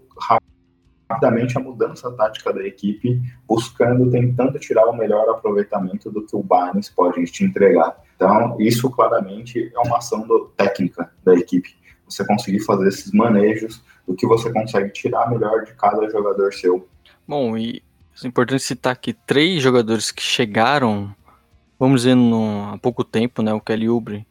rapidamente 1.10 1.58
a 1.58 1.62
mudança 1.62 2.12
tática 2.12 2.52
da 2.54 2.66
equipe, 2.66 3.22
buscando, 3.48 4.10
tentando 4.10 4.60
tirar 4.60 4.88
o 4.88 4.98
melhor 4.98 5.30
aproveitamento 5.30 6.12
do 6.12 6.26
que 6.26 6.36
o 6.36 6.44
Barnes 6.44 6.90
pode 6.90 7.24
te 7.26 7.44
entregar. 7.44 7.96
Então, 8.16 8.56
isso 8.60 8.90
claramente 8.90 9.72
é 9.74 9.80
uma 9.80 9.98
ação 9.98 10.26
do, 10.28 10.52
técnica 10.58 11.12
da 11.24 11.36
equipe 11.36 11.76
você 12.08 12.26
conseguir 12.26 12.60
fazer 12.62 12.88
esses 12.88 13.12
manejos 13.12 13.84
do 14.08 14.16
que 14.16 14.28
você 14.28 14.52
consegue 14.52 14.92
tirar 14.92 15.30
melhor 15.30 15.64
de 15.64 15.74
cada 15.74 16.08
jogador 16.10 16.54
seu. 16.54 16.88
Bom, 17.28 17.58
e 17.58 17.82
é 18.24 18.28
importante 18.28 18.64
citar 18.64 18.96
que 18.96 19.14
três 19.14 19.62
jogadores 19.62 20.12
que 20.12 20.22
chegaram, 20.22 21.14
vamos 21.80 22.02
dizer, 22.02 22.16
no, 22.16 22.74
há 22.74 22.78
pouco 22.78 23.04
tempo, 23.04 23.42
né? 23.42 23.54
O 23.54 23.60
Kelly 23.60 23.90
Oubre, 23.90 24.26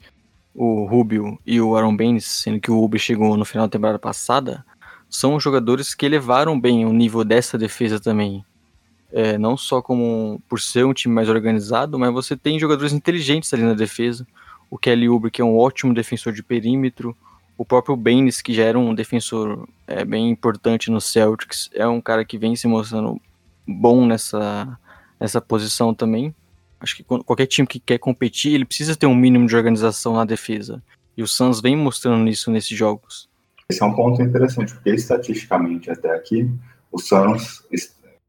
o 0.54 0.84
Rubio 0.84 1.38
e 1.44 1.60
o 1.60 1.76
Aaron 1.76 1.96
Baines, 1.96 2.24
sendo 2.24 2.60
que 2.60 2.70
o 2.70 2.78
Oubre 2.78 2.98
chegou 2.98 3.36
no 3.36 3.44
final 3.44 3.66
da 3.66 3.72
temporada 3.72 3.98
passada, 3.98 4.64
são 5.14 5.38
jogadores 5.38 5.94
que 5.94 6.04
elevaram 6.04 6.58
bem 6.58 6.84
o 6.84 6.92
nível 6.92 7.22
dessa 7.22 7.56
defesa 7.56 8.00
também. 8.00 8.44
É, 9.12 9.38
não 9.38 9.56
só 9.56 9.80
como 9.80 10.42
por 10.48 10.60
ser 10.60 10.84
um 10.84 10.92
time 10.92 11.14
mais 11.14 11.28
organizado, 11.28 11.96
mas 11.96 12.12
você 12.12 12.36
tem 12.36 12.58
jogadores 12.58 12.92
inteligentes 12.92 13.54
ali 13.54 13.62
na 13.62 13.74
defesa. 13.74 14.26
O 14.68 14.76
Kelly 14.76 15.08
Oubre, 15.08 15.30
que 15.30 15.40
é 15.40 15.44
um 15.44 15.56
ótimo 15.56 15.94
defensor 15.94 16.32
de 16.32 16.42
perímetro, 16.42 17.16
o 17.56 17.64
próprio 17.64 17.94
Baines, 17.94 18.42
que 18.42 18.52
já 18.52 18.64
era 18.64 18.76
um 18.76 18.92
defensor 18.92 19.68
é, 19.86 20.04
bem 20.04 20.30
importante 20.30 20.90
no 20.90 21.00
Celtics, 21.00 21.70
é 21.72 21.86
um 21.86 22.00
cara 22.00 22.24
que 22.24 22.36
vem 22.36 22.56
se 22.56 22.66
mostrando 22.66 23.20
bom 23.64 24.04
nessa, 24.04 24.76
nessa 25.20 25.40
posição 25.40 25.94
também. 25.94 26.34
Acho 26.80 26.96
que 26.96 27.04
qualquer 27.04 27.46
time 27.46 27.68
que 27.68 27.78
quer 27.78 27.98
competir, 27.98 28.52
ele 28.52 28.64
precisa 28.64 28.96
ter 28.96 29.06
um 29.06 29.14
mínimo 29.14 29.46
de 29.46 29.54
organização 29.54 30.14
na 30.14 30.24
defesa. 30.24 30.82
E 31.16 31.22
o 31.22 31.28
Suns 31.28 31.60
vem 31.60 31.76
mostrando 31.76 32.28
isso 32.28 32.50
nesses 32.50 32.76
jogos. 32.76 33.32
Esse 33.68 33.82
é 33.82 33.86
um 33.86 33.94
ponto 33.94 34.22
interessante, 34.22 34.74
porque 34.74 34.90
estatisticamente 34.90 35.90
até 35.90 36.10
aqui, 36.10 36.50
o 36.92 36.98
Suns, 36.98 37.66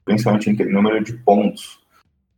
principalmente 0.04 0.50
em 0.50 0.72
número 0.72 1.04
de 1.04 1.14
pontos, 1.14 1.84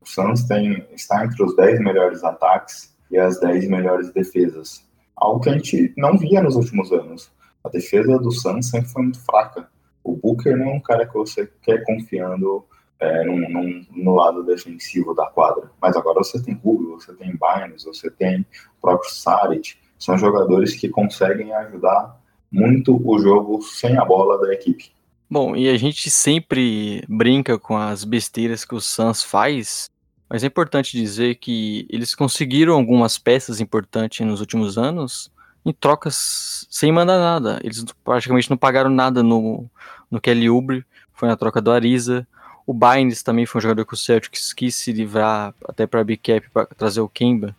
o 0.02 0.06
Suns 0.06 0.44
tem, 0.44 0.86
está 0.94 1.26
entre 1.26 1.44
os 1.44 1.56
10 1.56 1.80
melhores 1.80 2.24
ataques 2.24 2.96
e 3.12 3.18
as 3.18 3.40
10 3.40 3.70
melhores 3.70 4.12
defesas 4.12 4.88
algo 5.18 5.40
que 5.40 5.50
a 5.50 5.54
gente 5.54 5.94
não 5.98 6.18
via 6.18 6.42
nos 6.42 6.56
últimos 6.56 6.92
anos. 6.92 7.32
A 7.64 7.70
defesa 7.70 8.18
do 8.20 8.32
Suns 8.32 8.70
sempre 8.70 8.90
foi 8.90 9.04
muito 9.04 9.20
fraca. 9.26 9.68
O 10.04 10.16
Booker 10.16 10.56
não 10.56 10.70
é 10.70 10.74
um 10.76 10.80
cara 10.80 11.06
que 11.06 11.14
você 11.14 11.52
quer 11.62 11.84
confiando 11.84 12.64
é, 13.00 13.26
num, 13.26 13.50
num, 13.50 13.86
no 13.92 14.16
lado 14.16 14.44
defensivo 14.44 15.14
da 15.14 15.26
quadra. 15.26 15.70
Mas 15.82 15.98
agora 15.98 16.20
você 16.20 16.42
tem 16.42 16.54
Rubio, 16.54 17.00
você 17.00 17.14
tem 17.14 17.36
Barnes, 17.36 17.84
você 17.84 18.10
tem 18.10 18.42
o 18.42 18.82
próprio 18.82 19.10
Saric. 19.10 19.76
São 20.00 20.18
jogadores 20.18 20.76
que 20.76 20.88
conseguem 20.88 21.54
ajudar 21.54 22.16
muito 22.52 23.02
o 23.04 23.20
jogo 23.20 23.62
sem 23.62 23.98
a 23.98 24.06
bola 24.06 24.40
da 24.40 24.54
equipe. 24.54 24.92
Bom, 25.30 25.56
e 25.56 25.68
a 25.70 25.78
gente 25.78 26.10
sempre 26.10 27.04
brinca 27.08 27.60
com 27.60 27.78
as 27.78 28.04
besteiras 28.04 28.64
que 28.64 28.74
o 28.74 28.80
Suns 28.80 29.24
faz, 29.24 29.90
mas 30.30 30.44
é 30.44 30.48
importante 30.48 30.98
dizer 30.98 31.36
que 31.36 31.86
eles 31.90 32.16
conseguiram 32.16 32.74
algumas 32.74 33.18
peças 33.18 33.60
importantes 33.60 34.26
nos 34.26 34.40
últimos 34.40 34.78
anos 34.78 35.30
em 35.66 35.74
trocas 35.74 36.66
sem 36.70 36.92
mandar 36.92 37.20
nada. 37.20 37.60
Eles 37.62 37.84
praticamente 38.04 38.50
não 38.50 38.58
pagaram 38.58 38.90
nada 38.90 39.22
no, 39.22 39.70
no 40.10 40.22
Kelly 40.22 40.50
Oubre, 40.50 40.86
foi 41.14 41.28
na 41.28 41.36
troca 41.36 41.62
do 41.62 41.72
Ariza. 41.72 42.26
O 42.66 42.74
Bynes 42.74 43.22
também 43.22 43.46
foi 43.46 43.60
um 43.60 43.62
jogador 43.64 43.86
que 43.86 43.94
o 43.94 43.98
Celtics 43.98 44.54
quis 44.54 44.76
se 44.76 44.94
livrar 44.94 45.54
até 45.68 45.86
para 45.86 46.04
Big 46.04 46.22
Cap 46.22 46.50
para 46.52 46.66
trazer 46.68 47.02
o 47.02 47.10
Kemba. 47.10 47.56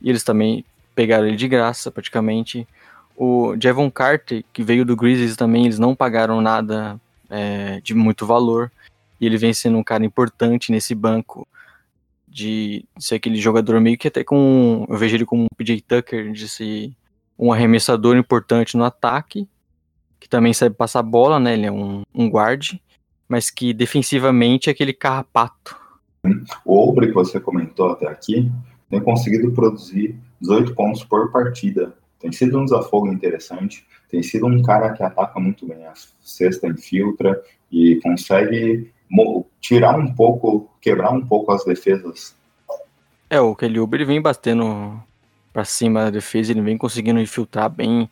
E 0.00 0.08
eles 0.08 0.22
também 0.24 0.64
pegaram 0.94 1.26
ele 1.26 1.36
de 1.36 1.48
graça, 1.48 1.90
praticamente. 1.90 2.66
O 3.24 3.54
Javon 3.56 3.88
Carter, 3.88 4.44
que 4.52 4.64
veio 4.64 4.84
do 4.84 4.96
Grizzlies 4.96 5.36
também, 5.36 5.66
eles 5.66 5.78
não 5.78 5.94
pagaram 5.94 6.40
nada 6.40 7.00
é, 7.30 7.80
de 7.80 7.94
muito 7.94 8.26
valor. 8.26 8.72
E 9.20 9.26
ele 9.26 9.38
vem 9.38 9.54
sendo 9.54 9.78
um 9.78 9.84
cara 9.84 10.04
importante 10.04 10.72
nesse 10.72 10.92
banco 10.92 11.46
de 12.26 12.84
ser 12.98 13.14
aquele 13.14 13.36
jogador 13.36 13.80
meio 13.80 13.96
que 13.96 14.08
até 14.08 14.24
com. 14.24 14.84
Eu 14.88 14.96
vejo 14.96 15.14
ele 15.14 15.24
como 15.24 15.44
um 15.44 15.56
PJ 15.56 15.82
Tucker, 15.82 16.32
de 16.32 16.48
ser 16.48 16.90
um 17.38 17.52
arremessador 17.52 18.16
importante 18.16 18.76
no 18.76 18.82
ataque, 18.82 19.46
que 20.18 20.28
também 20.28 20.52
sabe 20.52 20.74
passar 20.74 21.04
bola, 21.04 21.38
né? 21.38 21.52
Ele 21.52 21.66
é 21.66 21.70
um, 21.70 22.02
um 22.12 22.28
guard, 22.28 22.72
mas 23.28 23.50
que 23.50 23.72
defensivamente 23.72 24.68
é 24.68 24.72
aquele 24.72 24.92
carrapato. 24.92 25.76
O 26.64 26.88
Obre 26.88 27.06
que 27.06 27.14
você 27.14 27.38
comentou 27.38 27.92
até 27.92 28.08
aqui 28.08 28.50
tem 28.90 29.00
conseguido 29.00 29.52
produzir 29.52 30.18
18 30.40 30.74
pontos 30.74 31.04
por 31.04 31.30
partida. 31.30 31.94
Tem 32.22 32.30
sido 32.30 32.58
um 32.58 32.64
desafogo 32.64 33.08
interessante, 33.08 33.84
tem 34.08 34.22
sido 34.22 34.46
um 34.46 34.62
cara 34.62 34.92
que 34.92 35.02
ataca 35.02 35.40
muito 35.40 35.66
bem 35.66 35.84
a 35.84 35.92
cesta, 36.20 36.68
infiltra 36.68 37.42
e 37.70 37.98
consegue 38.00 38.92
tirar 39.60 39.98
um 39.98 40.14
pouco, 40.14 40.70
quebrar 40.80 41.10
um 41.10 41.26
pouco 41.26 41.50
as 41.50 41.64
defesas. 41.64 42.36
É, 43.28 43.40
o 43.40 43.56
Kelly 43.56 43.80
Uber 43.80 43.98
ele 43.98 44.06
vem 44.06 44.22
batendo 44.22 45.02
para 45.52 45.64
cima 45.64 46.04
da 46.04 46.10
defesa, 46.10 46.52
ele 46.52 46.62
vem 46.62 46.78
conseguindo 46.78 47.18
infiltrar 47.18 47.68
bem, 47.68 48.08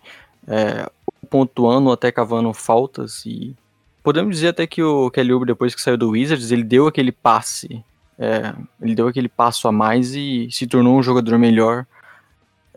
é, 0.47 0.91
pontuando 1.31 1.93
até 1.93 2.11
cavando 2.11 2.53
faltas 2.53 3.25
e 3.25 3.55
podemos 4.03 4.35
dizer 4.35 4.49
até 4.49 4.67
que 4.67 4.83
o 4.83 5.09
Kelly 5.11 5.33
Uber 5.33 5.47
depois 5.47 5.73
que 5.73 5.81
saiu 5.81 5.97
do 5.97 6.11
Wizards 6.11 6.51
ele 6.51 6.65
deu 6.65 6.89
aquele 6.89 7.13
passe, 7.13 7.85
é, 8.19 8.53
ele 8.83 8.95
deu 8.95 9.07
aquele 9.07 9.29
passo 9.29 9.69
a 9.69 9.73
mais 9.73 10.15
e 10.17 10.49
se 10.51 10.67
tornou 10.67 10.99
um 10.99 11.03
jogador 11.03 11.39
melhor. 11.39 11.87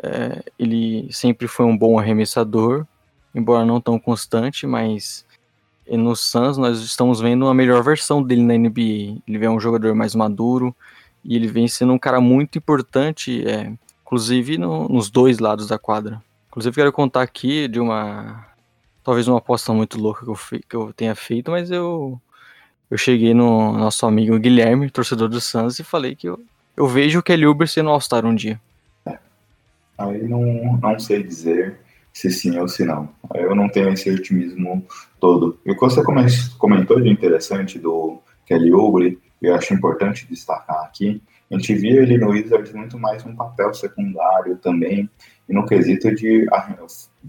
É, 0.03 0.43
ele 0.59 1.07
sempre 1.11 1.47
foi 1.47 1.65
um 1.65 1.77
bom 1.77 1.97
arremessador, 1.97 2.85
embora 3.33 3.65
não 3.65 3.79
tão 3.79 3.97
constante, 3.97 4.67
mas 4.67 5.25
no 5.89 6.13
Suns 6.13 6.57
nós 6.57 6.81
estamos 6.81 7.21
vendo 7.21 7.47
a 7.47 7.53
melhor 7.53 7.81
versão 7.81 8.21
dele 8.21 8.43
na 8.43 8.53
NBA. 8.53 9.21
Ele 9.25 9.45
é 9.45 9.49
um 9.49 9.61
jogador 9.61 9.95
mais 9.95 10.13
maduro 10.13 10.75
e 11.23 11.37
ele 11.37 11.47
vem 11.47 11.69
sendo 11.69 11.93
um 11.93 11.99
cara 11.99 12.19
muito 12.19 12.57
importante, 12.57 13.47
é, 13.47 13.71
inclusive 14.01 14.57
no, 14.57 14.89
nos 14.89 15.09
dois 15.09 15.39
lados 15.39 15.67
da 15.67 15.79
quadra. 15.79 16.21
Inclusive 16.49 16.75
quero 16.75 16.91
contar 16.91 17.21
aqui 17.21 17.67
de 17.69 17.79
uma 17.79 18.45
talvez 19.03 19.27
uma 19.27 19.37
aposta 19.37 19.73
muito 19.73 19.97
louca 19.97 20.25
que 20.25 20.29
eu, 20.31 20.61
que 20.69 20.75
eu 20.75 20.93
tenha 20.93 21.15
feito, 21.15 21.49
mas 21.49 21.71
eu 21.71 22.19
eu 22.91 22.97
cheguei 22.97 23.33
no 23.33 23.73
nosso 23.73 24.05
amigo 24.05 24.37
Guilherme, 24.37 24.89
torcedor 24.89 25.29
do 25.29 25.41
Suns, 25.41 25.79
e 25.79 25.83
falei 25.83 26.13
que 26.15 26.27
eu, 26.27 26.39
eu 26.75 26.87
vejo 26.87 27.19
o 27.19 27.23
Kelly 27.23 27.47
Uber 27.47 27.67
sendo 27.67 27.89
All-Star 27.89 28.25
um 28.25 28.35
dia. 28.35 28.59
Aí 29.97 30.27
não, 30.27 30.77
não 30.77 30.99
sei 30.99 31.23
dizer 31.23 31.79
se 32.11 32.29
sim 32.31 32.57
ou 32.59 32.67
se 32.67 32.85
não. 32.85 33.09
Eu 33.33 33.55
não 33.55 33.69
tenho 33.69 33.89
esse 33.89 34.09
otimismo 34.09 34.85
todo. 35.19 35.59
E 35.65 35.71
o 35.71 35.75
que 35.75 35.81
você 35.81 36.01
comentou 36.57 37.01
de 37.01 37.09
interessante 37.09 37.79
do 37.79 38.21
Kelly 38.45 38.71
Oubre, 38.71 39.19
eu 39.41 39.55
acho 39.55 39.73
importante 39.73 40.27
destacar 40.29 40.83
aqui, 40.83 41.21
a 41.51 41.55
gente 41.55 41.75
via 41.75 42.01
ele 42.01 42.17
no 42.17 42.29
Wizards 42.29 42.73
muito 42.73 42.97
mais 42.97 43.25
um 43.25 43.35
papel 43.35 43.73
secundário 43.73 44.57
também, 44.57 45.09
e 45.47 45.53
no 45.53 45.65
quesito 45.65 46.13
de 46.15 46.47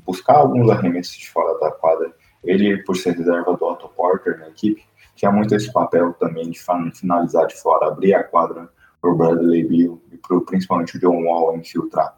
buscar 0.06 0.36
alguns 0.36 0.70
arremessos 0.70 1.16
de 1.16 1.28
fora 1.28 1.58
da 1.58 1.70
quadra. 1.70 2.12
Ele, 2.42 2.82
por 2.84 2.96
ser 2.96 3.16
reserva 3.16 3.56
do 3.56 3.64
Otto 3.64 3.88
Porter 3.88 4.38
na 4.38 4.48
equipe, 4.48 4.82
tinha 5.14 5.30
muito 5.30 5.54
esse 5.54 5.72
papel 5.72 6.12
também 6.14 6.50
de 6.50 6.60
finalizar 6.94 7.46
de 7.46 7.54
fora, 7.54 7.88
abrir 7.88 8.14
a 8.14 8.24
quadra 8.24 8.68
para 9.00 9.10
o 9.10 9.16
Bradley 9.16 9.64
Bill 9.64 10.02
e 10.12 10.16
pro, 10.16 10.40
principalmente 10.42 10.96
o 10.96 11.00
John 11.00 11.24
Wall 11.24 11.56
infiltrar. 11.56 12.16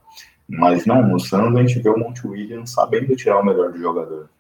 Mas 0.49 0.87
não, 0.87 1.03
no 1.03 1.19
Suns 1.19 1.57
a 1.57 1.61
gente 1.61 1.81
vê 1.81 1.91
o 1.91 1.99
Monte 1.99 2.27
Williams 2.27 2.71
sabendo 2.71 3.17
tirar 3.17 3.41
o 3.41 3.45
melhor 3.45 3.73
do 3.73 3.79
jogador. 3.79 4.31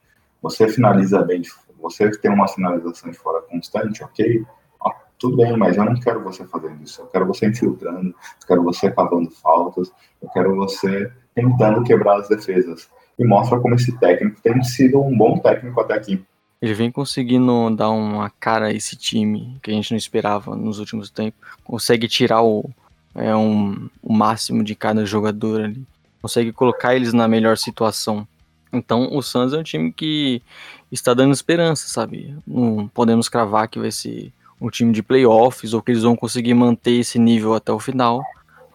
Você 0.40 0.68
finaliza 0.68 1.22
bem, 1.22 1.42
você 1.80 2.10
tem 2.18 2.30
uma 2.30 2.46
finalização 2.46 3.10
de 3.10 3.18
fora 3.18 3.42
constante, 3.42 4.04
ok? 4.04 4.44
Ah, 4.84 4.94
tudo 5.18 5.38
bem, 5.38 5.56
mas 5.56 5.76
eu 5.76 5.84
não 5.84 5.98
quero 5.98 6.22
você 6.22 6.46
fazendo 6.46 6.82
isso. 6.82 7.02
Eu 7.02 7.06
quero 7.06 7.26
você 7.26 7.46
infiltrando, 7.46 8.08
eu 8.08 8.46
quero 8.46 8.62
você 8.62 8.90
cavando 8.90 9.30
faltas, 9.30 9.90
eu 10.22 10.28
quero 10.28 10.54
você 10.54 11.10
tentando 11.34 11.82
quebrar 11.82 12.20
as 12.20 12.28
defesas. 12.28 12.88
E 13.18 13.24
mostra 13.24 13.58
como 13.58 13.74
esse 13.74 13.98
técnico 13.98 14.40
tem 14.40 14.62
sido 14.62 15.02
um 15.02 15.16
bom 15.16 15.38
técnico 15.38 15.80
até 15.80 15.94
aqui. 15.94 16.24
Ele 16.62 16.74
vem 16.74 16.90
conseguindo 16.90 17.74
dar 17.74 17.90
uma 17.90 18.30
cara 18.30 18.66
a 18.66 18.72
esse 18.72 18.96
time 18.96 19.58
que 19.62 19.70
a 19.70 19.74
gente 19.74 19.90
não 19.90 19.98
esperava 19.98 20.54
nos 20.54 20.78
últimos 20.78 21.10
tempos. 21.10 21.40
Consegue 21.64 22.08
tirar 22.08 22.42
o, 22.42 22.70
é, 23.14 23.34
um, 23.34 23.88
o 24.02 24.12
máximo 24.12 24.62
de 24.62 24.74
cada 24.74 25.04
jogador 25.04 25.62
ali 25.62 25.86
consegue 26.26 26.52
colocar 26.52 26.96
eles 26.96 27.12
na 27.12 27.28
melhor 27.28 27.56
situação. 27.56 28.26
Então 28.72 29.14
o 29.16 29.22
Suns 29.22 29.52
é 29.52 29.58
um 29.58 29.62
time 29.62 29.92
que 29.92 30.42
está 30.90 31.14
dando 31.14 31.32
esperança, 31.32 31.88
sabe? 31.88 32.36
Não 32.44 32.88
podemos 32.88 33.28
cravar 33.28 33.68
que 33.68 33.78
vai 33.78 33.92
ser 33.92 34.32
um 34.60 34.68
time 34.68 34.92
de 34.92 35.04
playoffs 35.04 35.72
ou 35.72 35.80
que 35.80 35.92
eles 35.92 36.02
vão 36.02 36.16
conseguir 36.16 36.52
manter 36.52 36.98
esse 36.98 37.16
nível 37.16 37.54
até 37.54 37.72
o 37.72 37.78
final. 37.78 38.24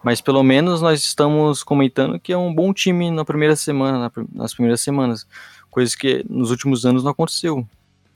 Mas 0.02 0.20
pelo 0.20 0.42
menos 0.42 0.80
nós 0.80 1.00
estamos 1.02 1.62
comentando 1.62 2.18
que 2.18 2.32
é 2.32 2.36
um 2.36 2.52
bom 2.52 2.72
time 2.72 3.10
na 3.10 3.24
primeira 3.24 3.54
semana, 3.54 4.10
nas 4.34 4.54
primeiras 4.54 4.80
semanas, 4.80 5.26
coisas 5.70 5.94
que 5.94 6.24
nos 6.28 6.50
últimos 6.50 6.86
anos 6.86 7.04
não 7.04 7.10
aconteceu. 7.10 7.66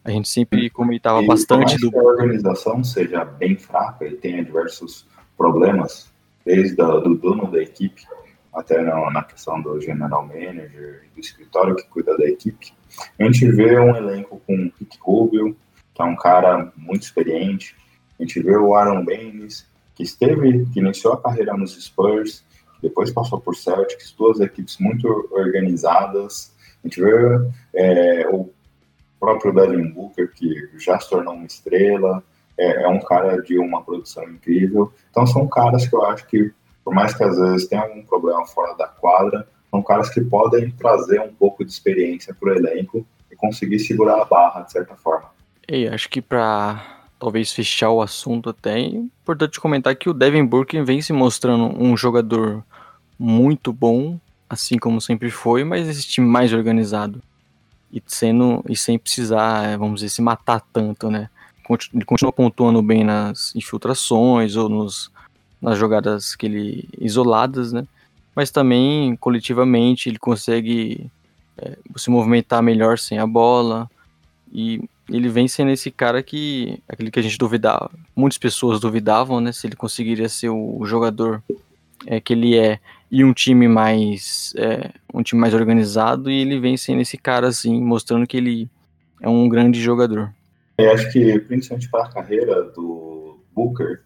A 0.02 0.10
gente 0.10 0.28
sempre 0.30 0.70
comentava 0.70 1.22
e 1.22 1.26
bastante 1.26 1.78
do. 1.78 1.90
Que 1.90 1.98
a 1.98 2.02
organização 2.02 2.82
seja 2.82 3.24
bem 3.24 3.56
fraca 3.56 4.06
e 4.06 4.12
tenha 4.12 4.42
diversos 4.42 5.04
problemas, 5.36 6.10
desde 6.44 6.80
o 6.80 7.00
do 7.00 7.14
dono 7.16 7.50
da 7.50 7.62
equipe 7.62 8.02
até 8.56 8.82
na, 8.82 9.22
questão 9.22 9.60
do 9.60 9.78
general 9.80 10.26
manager 10.26 11.04
do 11.14 11.20
escritório 11.20 11.76
que 11.76 11.86
cuida 11.88 12.16
da 12.16 12.26
equipe, 12.26 12.72
a 13.20 13.24
gente 13.24 13.46
vê 13.52 13.78
um 13.78 13.94
elenco 13.94 14.40
com 14.46 14.54
o 14.54 14.72
Rick 14.78 14.98
Rubio, 15.00 15.54
que 15.94 16.00
é 16.00 16.04
um 16.04 16.16
cara 16.16 16.72
muito 16.74 17.02
experiente, 17.02 17.76
a 18.18 18.22
gente 18.22 18.40
vê 18.42 18.56
o 18.56 18.74
Aaron 18.74 19.04
Baines, 19.04 19.66
que 19.94 20.02
esteve, 20.02 20.66
que 20.72 20.80
iniciou 20.80 21.12
a 21.12 21.22
carreira 21.22 21.54
nos 21.54 21.74
Spurs, 21.82 22.44
depois 22.82 23.12
passou 23.12 23.40
por 23.40 23.54
Celtics, 23.54 24.12
duas 24.12 24.40
equipes 24.40 24.78
muito 24.78 25.06
organizadas, 25.30 26.54
a 26.82 26.88
gente 26.88 27.00
vê 27.00 27.50
é, 27.74 28.28
o 28.28 28.50
próprio 29.20 29.52
Devin 29.52 29.90
Booker, 29.90 30.32
que 30.32 30.70
já 30.78 30.98
se 30.98 31.10
tornou 31.10 31.34
uma 31.34 31.46
estrela, 31.46 32.22
é, 32.56 32.84
é 32.84 32.88
um 32.88 33.00
cara 33.00 33.42
de 33.42 33.58
uma 33.58 33.82
produção 33.82 34.24
incrível, 34.24 34.90
então 35.10 35.26
são 35.26 35.46
caras 35.46 35.86
que 35.86 35.94
eu 35.94 36.04
acho 36.06 36.26
que 36.26 36.52
por 36.86 36.94
mais 36.94 37.12
que 37.12 37.24
às 37.24 37.36
vezes 37.36 37.66
tenha 37.66 37.82
algum 37.82 38.00
problema 38.04 38.46
fora 38.46 38.72
da 38.76 38.86
quadra, 38.86 39.44
são 39.72 39.82
caras 39.82 40.08
que 40.08 40.20
podem 40.20 40.70
trazer 40.70 41.20
um 41.20 41.34
pouco 41.34 41.64
de 41.64 41.72
experiência 41.72 42.32
para 42.32 42.50
o 42.50 42.56
elenco 42.56 43.04
e 43.28 43.34
conseguir 43.34 43.80
segurar 43.80 44.22
a 44.22 44.24
barra 44.24 44.60
de 44.60 44.70
certa 44.70 44.94
forma. 44.94 45.28
E 45.68 45.88
acho 45.88 46.08
que 46.08 46.22
para 46.22 46.80
talvez 47.18 47.50
fechar 47.52 47.90
o 47.90 48.00
assunto 48.00 48.50
até, 48.50 48.78
é 48.78 48.86
importante 48.86 49.60
comentar 49.60 49.96
que 49.96 50.08
o 50.08 50.14
Devin 50.14 50.44
Booker 50.44 50.84
vem 50.84 51.02
se 51.02 51.12
mostrando 51.12 51.76
um 51.76 51.96
jogador 51.96 52.62
muito 53.18 53.72
bom, 53.72 54.16
assim 54.48 54.78
como 54.78 55.00
sempre 55.00 55.28
foi, 55.28 55.64
mas 55.64 55.88
esse 55.88 56.06
time 56.06 56.28
mais 56.28 56.52
organizado 56.52 57.20
e 57.92 58.00
sendo 58.06 58.64
e 58.68 58.76
sem 58.76 58.96
precisar, 58.96 59.64
é, 59.64 59.76
vamos 59.76 60.02
dizer, 60.02 60.10
se 60.10 60.22
matar 60.22 60.62
tanto, 60.72 61.10
né? 61.10 61.30
Ele 61.92 62.04
continua 62.04 62.32
pontuando 62.32 62.80
bem 62.80 63.02
nas 63.02 63.52
infiltrações 63.56 64.54
ou 64.54 64.68
nos 64.68 65.10
nas 65.60 65.78
jogadas 65.78 66.34
que 66.34 66.46
ele 66.46 66.88
isoladas, 66.98 67.72
né? 67.72 67.86
Mas 68.34 68.50
também 68.50 69.16
coletivamente 69.16 70.08
ele 70.08 70.18
consegue 70.18 71.10
é, 71.58 71.76
se 71.96 72.10
movimentar 72.10 72.62
melhor 72.62 72.98
sem 72.98 73.18
a 73.18 73.26
bola 73.26 73.90
e 74.52 74.82
ele 75.08 75.28
vem 75.28 75.48
sendo 75.48 75.70
esse 75.70 75.90
cara 75.90 76.22
que 76.22 76.82
aquele 76.88 77.10
que 77.10 77.18
a 77.18 77.22
gente 77.22 77.38
duvidava, 77.38 77.90
muitas 78.14 78.38
pessoas 78.38 78.80
duvidavam, 78.80 79.40
né? 79.40 79.52
Se 79.52 79.66
ele 79.66 79.76
conseguiria 79.76 80.28
ser 80.28 80.50
o 80.50 80.84
jogador 80.84 81.42
é, 82.06 82.20
que 82.20 82.32
ele 82.32 82.56
é 82.56 82.78
e 83.10 83.24
um 83.24 83.32
time 83.32 83.68
mais 83.68 84.52
é, 84.56 84.90
um 85.14 85.22
time 85.22 85.40
mais 85.40 85.54
organizado 85.54 86.30
e 86.30 86.40
ele 86.40 86.58
vem 86.58 86.76
sendo 86.76 87.00
esse 87.00 87.16
cara 87.16 87.48
assim, 87.48 87.80
mostrando 87.80 88.26
que 88.26 88.36
ele 88.36 88.68
é 89.20 89.28
um 89.28 89.48
grande 89.48 89.80
jogador. 89.80 90.32
Eu 90.78 90.92
acho 90.92 91.10
que 91.10 91.38
principalmente 91.40 91.88
para 91.88 92.04
a 92.04 92.12
carreira 92.12 92.64
do 92.64 93.38
Booker 93.54 94.02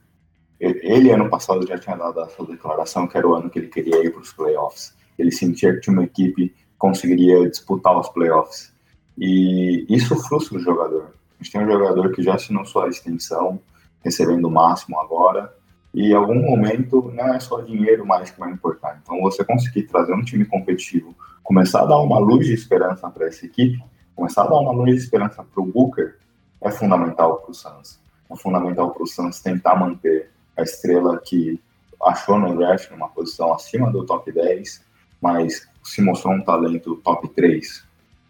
ele, 0.61 1.11
ano 1.11 1.31
passado, 1.31 1.67
já 1.67 1.79
tinha 1.79 1.97
dado 1.97 2.21
a 2.21 2.29
sua 2.29 2.47
declaração 2.47 3.07
que 3.07 3.17
era 3.17 3.27
o 3.27 3.35
ano 3.35 3.49
que 3.49 3.59
ele 3.59 3.69
queria 3.69 4.05
ir 4.05 4.11
para 4.11 4.21
os 4.21 4.33
playoffs. 4.33 4.95
Ele 5.19 5.33
sentia 5.33 5.75
que 5.75 5.81
tinha 5.81 5.95
uma 5.95 6.05
equipe 6.05 6.55
conseguiria 6.81 7.49
disputar 7.49 7.97
os 7.97 8.09
playoffs. 8.09 8.73
E 9.17 9.85
isso 9.89 10.17
frustra 10.17 10.57
o 10.57 10.61
jogador. 10.61 11.15
A 11.39 11.43
gente 11.43 11.53
tem 11.53 11.63
um 11.63 11.71
jogador 11.71 12.11
que 12.11 12.23
já 12.23 12.35
assinou 12.35 12.65
sua 12.65 12.89
extensão, 12.89 13.61
recebendo 14.03 14.47
o 14.47 14.51
máximo 14.51 14.99
agora, 14.99 15.55
e 15.93 16.11
em 16.11 16.15
algum 16.15 16.41
momento 16.41 17.13
não 17.15 17.35
é 17.35 17.39
só 17.39 17.61
dinheiro 17.61 18.07
mais 18.07 18.31
que 18.31 18.41
vai 18.41 18.51
importar. 18.51 18.99
Então, 19.03 19.21
você 19.21 19.45
conseguir 19.45 19.83
trazer 19.83 20.15
um 20.15 20.25
time 20.25 20.47
competitivo, 20.47 21.15
começar 21.43 21.83
a 21.83 21.87
dar 21.87 21.99
uma 21.99 22.19
luz 22.19 22.47
de 22.47 22.55
esperança 22.55 23.11
para 23.11 23.27
essa 23.27 23.45
equipe, 23.45 23.79
começar 24.17 24.45
a 24.45 24.47
dar 24.47 24.59
uma 24.59 24.73
luz 24.73 24.95
de 24.95 25.03
esperança 25.03 25.45
para 25.45 25.63
o 25.63 25.67
Booker, 25.67 26.17
é 26.63 26.71
fundamental 26.71 27.37
para 27.37 27.51
o 27.51 27.55
Suns. 27.55 28.01
É 28.31 28.37
fundamental 28.37 28.91
para 28.91 29.03
o 29.03 29.07
Suns 29.07 29.41
tentar 29.41 29.77
manter 29.77 30.31
a 30.57 30.63
estrela 30.63 31.19
que 31.19 31.61
achou 32.03 32.39
no 32.39 32.57
draft 32.57 32.91
numa 32.91 33.09
posição 33.09 33.53
acima 33.53 33.91
do 33.91 34.05
top 34.05 34.31
10 34.33 34.91
mas 35.21 35.69
se 35.83 36.01
mostrou 36.01 36.35
um 36.35 36.43
talento 36.43 36.97
top 36.97 37.29
3. 37.29 37.85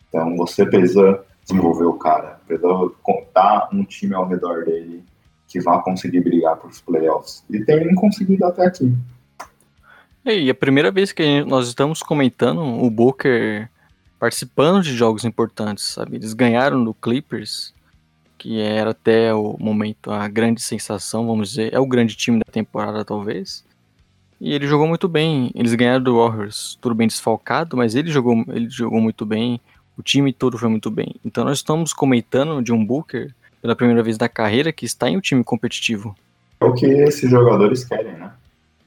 Então 0.08 0.36
você 0.36 0.66
precisa 0.66 1.24
desenvolver 1.44 1.84
o 1.84 1.94
cara, 1.94 2.40
precisa 2.46 2.68
contar 3.02 3.68
um 3.72 3.84
time 3.84 4.14
ao 4.14 4.26
redor 4.26 4.64
dele 4.64 5.04
que 5.46 5.60
vá 5.60 5.80
conseguir 5.80 6.20
brigar 6.20 6.56
para 6.56 6.68
os 6.68 6.80
playoffs. 6.80 7.44
E 7.50 7.64
tem 7.64 7.94
conseguido 7.94 8.44
até 8.44 8.66
aqui. 8.66 8.94
E 10.24 10.50
a 10.50 10.54
primeira 10.54 10.90
vez 10.90 11.12
que 11.12 11.42
nós 11.44 11.66
estamos 11.68 12.02
comentando 12.02 12.60
o 12.62 12.90
Booker 12.90 13.68
participando 14.18 14.82
de 14.82 14.94
jogos 14.94 15.24
importantes, 15.24 15.84
sabe? 15.84 16.16
Eles 16.16 16.34
ganharam 16.34 16.84
do 16.84 16.92
Clippers, 16.92 17.74
que 18.40 18.58
era 18.58 18.92
até 18.92 19.34
o 19.34 19.54
momento 19.60 20.10
a 20.10 20.26
grande 20.26 20.62
sensação, 20.62 21.26
vamos 21.26 21.50
dizer, 21.50 21.74
é 21.74 21.78
o 21.78 21.84
grande 21.86 22.16
time 22.16 22.38
da 22.38 22.50
temporada 22.50 23.04
talvez. 23.04 23.62
E 24.40 24.54
ele 24.54 24.66
jogou 24.66 24.88
muito 24.88 25.06
bem. 25.06 25.50
Eles 25.54 25.74
ganharam 25.74 26.02
do 26.02 26.16
Warriors, 26.16 26.78
tudo 26.80 26.94
bem 26.94 27.06
desfalcado, 27.06 27.76
mas 27.76 27.94
ele 27.94 28.10
jogou, 28.10 28.42
ele 28.48 28.70
jogou 28.70 28.98
muito 28.98 29.26
bem. 29.26 29.60
O 29.94 30.02
time 30.02 30.32
todo 30.32 30.56
foi 30.56 30.70
muito 30.70 30.90
bem. 30.90 31.16
Então 31.22 31.44
nós 31.44 31.58
estamos 31.58 31.92
comentando 31.92 32.62
de 32.62 32.72
um 32.72 32.82
Booker 32.82 33.34
pela 33.60 33.76
primeira 33.76 34.02
vez 34.02 34.16
na 34.16 34.26
carreira 34.26 34.72
que 34.72 34.86
está 34.86 35.10
em 35.10 35.18
um 35.18 35.20
time 35.20 35.44
competitivo. 35.44 36.16
É 36.60 36.64
o 36.64 36.72
que 36.72 36.86
esses 36.86 37.30
jogadores 37.30 37.84
querem, 37.84 38.14
né? 38.14 38.32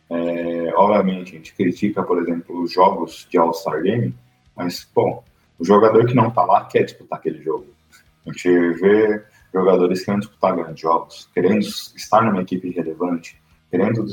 É, 0.09 0.73
obviamente, 0.75 1.35
a 1.35 1.37
gente 1.37 1.53
critica, 1.53 2.01
por 2.01 2.19
exemplo, 2.19 2.59
os 2.63 2.73
jogos 2.73 3.27
de 3.29 3.37
All-Star 3.37 3.83
Game, 3.83 4.15
mas, 4.55 4.87
bom, 4.95 5.23
o 5.59 5.63
jogador 5.63 6.07
que 6.07 6.15
não 6.15 6.31
tá 6.31 6.43
lá 6.43 6.65
quer 6.65 6.85
disputar 6.85 7.19
aquele 7.19 7.43
jogo. 7.43 7.67
A 8.25 8.31
gente 8.31 8.49
vê 8.79 9.23
jogadores 9.53 10.03
querendo 10.03 10.21
disputar 10.21 10.55
grandes 10.55 10.81
jogos, 10.81 11.29
querendo 11.33 11.59
estar 11.59 12.21
numa 12.23 12.41
equipe 12.41 12.69
relevante, 12.71 13.39
querendo 13.69 14.03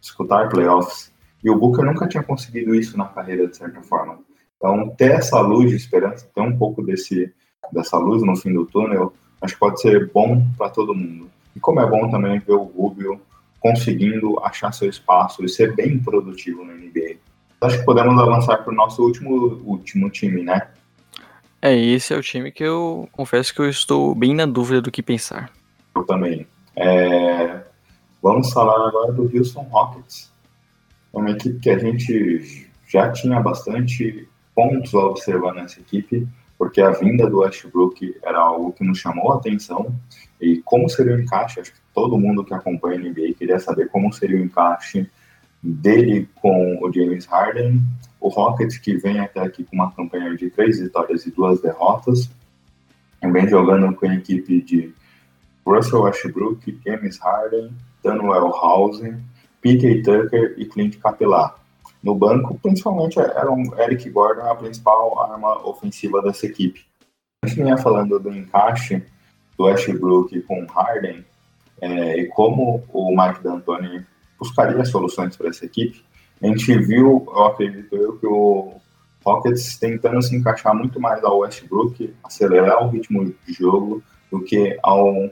disputar 0.00 0.48
playoffs. 0.48 1.12
E 1.42 1.50
o 1.50 1.58
Booker 1.58 1.84
nunca 1.84 2.06
tinha 2.06 2.22
conseguido 2.22 2.74
isso 2.74 2.96
na 2.96 3.06
carreira, 3.06 3.46
de 3.46 3.56
certa 3.56 3.82
forma. 3.82 4.18
Então, 4.56 4.88
ter 4.96 5.12
essa 5.12 5.40
luz 5.40 5.70
de 5.70 5.76
esperança, 5.76 6.28
ter 6.34 6.40
um 6.40 6.56
pouco 6.56 6.82
desse, 6.82 7.32
dessa 7.72 7.96
luz 7.96 8.22
no 8.22 8.36
fim 8.36 8.52
do 8.52 8.66
túnel, 8.66 9.12
acho 9.40 9.54
que 9.54 9.60
pode 9.60 9.80
ser 9.80 10.10
bom 10.12 10.44
para 10.56 10.70
todo 10.70 10.94
mundo. 10.94 11.30
E 11.54 11.60
como 11.60 11.80
é 11.80 11.86
bom 11.88 12.10
também 12.10 12.38
ver 12.40 12.54
o 12.54 12.64
Rubio 12.64 13.20
conseguindo 13.60 14.38
achar 14.44 14.72
seu 14.72 14.88
espaço 14.88 15.44
e 15.44 15.48
ser 15.48 15.74
bem 15.74 15.98
produtivo 15.98 16.64
no 16.64 16.72
NBA. 16.72 17.16
Acho 17.60 17.78
que 17.78 17.84
podemos 17.84 18.20
avançar 18.20 18.58
para 18.58 18.72
o 18.72 18.76
nosso 18.76 19.02
último, 19.02 19.60
último 19.64 20.08
time, 20.10 20.42
né? 20.42 20.68
É, 21.60 21.76
esse 21.76 22.14
é 22.14 22.16
o 22.16 22.22
time 22.22 22.52
que 22.52 22.62
eu 22.62 23.08
confesso 23.12 23.52
que 23.52 23.60
eu 23.60 23.68
estou 23.68 24.14
bem 24.14 24.34
na 24.34 24.46
dúvida 24.46 24.80
do 24.80 24.90
que 24.90 25.02
pensar. 25.02 25.50
Eu 25.94 26.04
também. 26.04 26.46
É... 26.76 27.62
Vamos 28.22 28.52
falar 28.52 28.88
agora 28.88 29.12
do 29.12 29.22
Houston 29.22 29.62
Rockets. 29.62 30.32
Uma 31.12 31.30
equipe 31.30 31.58
que 31.58 31.70
a 31.70 31.78
gente 31.78 32.68
já 32.86 33.10
tinha 33.10 33.40
bastante 33.40 34.28
pontos 34.54 34.94
a 34.94 34.98
observar 34.98 35.54
nessa 35.54 35.80
equipe, 35.80 36.26
porque 36.56 36.80
a 36.80 36.90
vinda 36.90 37.28
do 37.28 37.40
Westbrook 37.40 38.16
era 38.22 38.38
algo 38.38 38.72
que 38.72 38.84
nos 38.84 38.98
chamou 38.98 39.32
a 39.32 39.36
atenção 39.36 39.94
e 40.40 40.60
como 40.64 40.88
seria 40.88 41.14
o 41.14 41.20
encaixe, 41.20 41.60
acho 41.60 41.72
que 41.72 41.78
todo 41.94 42.18
mundo 42.18 42.44
que 42.44 42.54
acompanha 42.54 42.98
a 42.98 43.02
NBA 43.02 43.34
queria 43.36 43.58
saber 43.58 43.88
como 43.88 44.12
seria 44.12 44.38
o 44.38 44.44
encaixe 44.44 45.08
dele 45.62 46.28
com 46.36 46.78
o 46.82 46.92
James 46.92 47.26
Harden, 47.26 47.80
o 48.20 48.28
Rockets 48.28 48.78
que 48.78 48.96
vem 48.96 49.20
até 49.20 49.40
aqui 49.40 49.64
com 49.64 49.76
uma 49.76 49.92
campanha 49.92 50.36
de 50.36 50.50
três 50.50 50.78
vitórias 50.78 51.26
e 51.26 51.30
duas 51.30 51.60
derrotas, 51.60 52.30
vem 53.22 53.48
jogando 53.48 53.94
com 53.94 54.06
a 54.06 54.14
equipe 54.14 54.62
de 54.62 54.94
Russell 55.66 56.02
Westbrook, 56.02 56.80
James 56.84 57.18
Harden, 57.18 57.70
Daniel 58.02 58.50
House, 58.50 59.00
Peter 59.60 60.02
Tucker 60.02 60.54
e 60.56 60.64
Clint 60.66 60.98
Capela. 60.98 61.54
No 62.02 62.14
banco, 62.14 62.58
principalmente, 62.62 63.18
era 63.18 63.50
um 63.50 63.76
Eric 63.78 64.08
Gordon 64.10 64.48
a 64.48 64.54
principal 64.54 65.20
arma 65.20 65.66
ofensiva 65.66 66.22
dessa 66.22 66.46
equipe. 66.46 66.86
A 67.42 67.48
gente 67.48 67.62
vinha 67.62 67.76
falando 67.76 68.18
do 68.18 68.32
encaixe 68.32 69.02
do 69.56 69.64
Westbrook 69.64 70.40
com 70.42 70.64
Harden 70.66 71.24
é, 71.80 72.20
e 72.20 72.26
como 72.28 72.84
o 72.92 73.16
Mike 73.16 73.42
D'Antoni 73.42 74.06
buscaria 74.38 74.84
soluções 74.84 75.36
para 75.36 75.48
essa 75.48 75.64
equipe. 75.64 76.04
A 76.42 76.46
gente 76.46 76.78
viu, 76.78 77.26
eu 77.26 77.44
acredito 77.44 77.96
eu, 77.96 78.16
que 78.16 78.26
o 78.26 78.74
Rockets 79.24 79.76
tentando 79.78 80.22
se 80.22 80.34
encaixar 80.36 80.74
muito 80.74 81.00
mais 81.00 81.22
ao 81.24 81.38
Westbrook, 81.38 82.14
acelerar 82.22 82.84
o 82.84 82.88
ritmo 82.88 83.24
de 83.24 83.52
jogo 83.52 84.02
do 84.30 84.40
que 84.40 84.78
ao, 84.82 85.30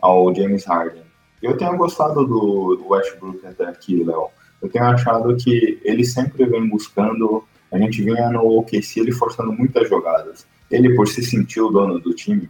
ao 0.00 0.34
James 0.34 0.64
Harden. 0.64 1.02
Eu 1.42 1.56
tenho 1.56 1.76
gostado 1.76 2.26
do, 2.26 2.76
do 2.76 2.88
Westbrook 2.88 3.44
até 3.46 3.64
aqui, 3.64 4.04
Léo. 4.04 4.28
Eu 4.60 4.68
tenho 4.68 4.84
achado 4.84 5.34
que 5.36 5.80
ele 5.82 6.04
sempre 6.04 6.44
vem 6.46 6.68
buscando. 6.68 7.44
A 7.70 7.78
gente 7.78 8.02
vinha 8.02 8.30
no 8.30 8.58
OKC 8.58 9.00
ele 9.00 9.12
forçando 9.12 9.52
muitas 9.52 9.88
jogadas. 9.88 10.46
Ele, 10.70 10.94
por 10.94 11.08
se 11.08 11.22
sentir 11.22 11.60
o 11.60 11.70
dono 11.70 11.98
do 11.98 12.14
time, 12.14 12.48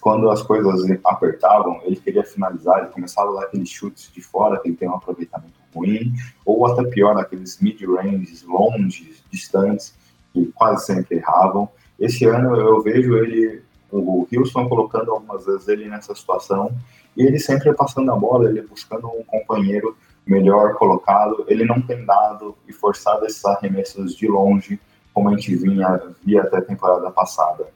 quando 0.00 0.30
as 0.30 0.42
coisas 0.42 0.84
apertavam, 1.04 1.80
ele 1.84 1.96
queria 1.96 2.24
finalizar, 2.24 2.78
ele 2.78 2.92
começava 2.92 3.34
dar 3.34 3.42
aqueles 3.44 3.68
chutes 3.68 4.10
de 4.12 4.20
fora, 4.20 4.58
que 4.60 4.68
ele 4.68 4.76
tem 4.76 4.88
um 4.88 4.94
aproveitamento 4.94 5.60
ruim, 5.74 6.12
ou 6.44 6.66
até 6.66 6.84
pior, 6.84 7.16
aqueles 7.18 7.60
mid-ranges, 7.60 8.42
longes, 8.42 9.22
distantes, 9.30 9.94
que 10.32 10.46
quase 10.52 10.86
sempre 10.86 11.16
erravam. 11.16 11.68
Esse 11.98 12.24
ano 12.26 12.56
eu 12.56 12.80
vejo 12.82 13.16
ele, 13.16 13.62
o 13.90 14.26
Houston 14.32 14.68
colocando 14.68 15.10
algumas 15.12 15.44
vezes 15.44 15.68
ele 15.68 15.88
nessa 15.88 16.14
situação, 16.14 16.72
e 17.16 17.22
ele 17.22 17.38
sempre 17.38 17.72
passando 17.74 18.12
a 18.12 18.16
bola, 18.16 18.48
ele 18.48 18.62
buscando 18.62 19.08
um 19.08 19.24
companheiro 19.24 19.96
melhor 20.26 20.74
colocado, 20.74 21.44
ele 21.48 21.64
não 21.64 21.80
tem 21.80 22.04
dado 22.04 22.56
e 22.68 22.72
forçado 22.72 23.26
esses 23.26 23.44
arremessos 23.44 24.14
de 24.14 24.28
longe, 24.28 24.78
como 25.12 25.28
a 25.28 25.32
gente 25.32 25.56
vinha, 25.56 26.00
via 26.24 26.42
até 26.42 26.58
a 26.58 26.62
temporada 26.62 27.10
passada. 27.10 27.66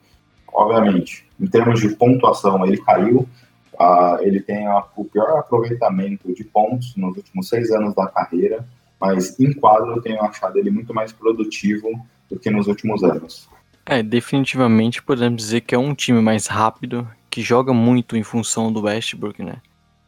Obviamente, 0.55 1.27
em 1.41 1.47
termos 1.49 1.81
de 1.81 1.89
pontuação, 1.97 2.65
ele 2.65 2.77
caiu, 2.79 3.29
uh, 3.75 4.19
ele 4.21 4.41
tem 4.41 4.67
a, 4.67 4.85
o 4.97 5.05
pior 5.05 5.39
aproveitamento 5.39 6.33
de 6.33 6.45
pontos 6.45 6.95
nos 6.97 7.17
últimos 7.17 7.49
seis 7.49 7.73
anos 7.73 7.95
da 7.95 8.07
carreira, 8.07 8.65
mas 9.01 9.39
em 9.41 9.53
quadro 9.53 9.97
eu 9.97 10.01
tenho 10.01 10.23
achado 10.23 10.57
ele 10.57 10.71
muito 10.71 10.95
mais 10.95 11.13
produtivo 11.13 11.91
do 12.31 12.39
que 12.39 12.51
nos 12.51 12.69
últimos 12.69 13.03
anos. 13.03 13.49
É, 13.85 14.03
definitivamente 14.03 15.03
podemos 15.03 15.43
dizer 15.43 15.61
que 15.61 15.75
é 15.75 15.79
um 15.79 15.95
time 15.95 16.21
mais 16.21 16.47
rápido, 16.47 17.07
que 17.29 17.43
joga 17.43 17.75
muito 17.75 18.17
em 18.17 18.23
função 18.23 18.73
do 18.73 18.83
Westbrook, 18.83 19.43
né? 19.43 19.61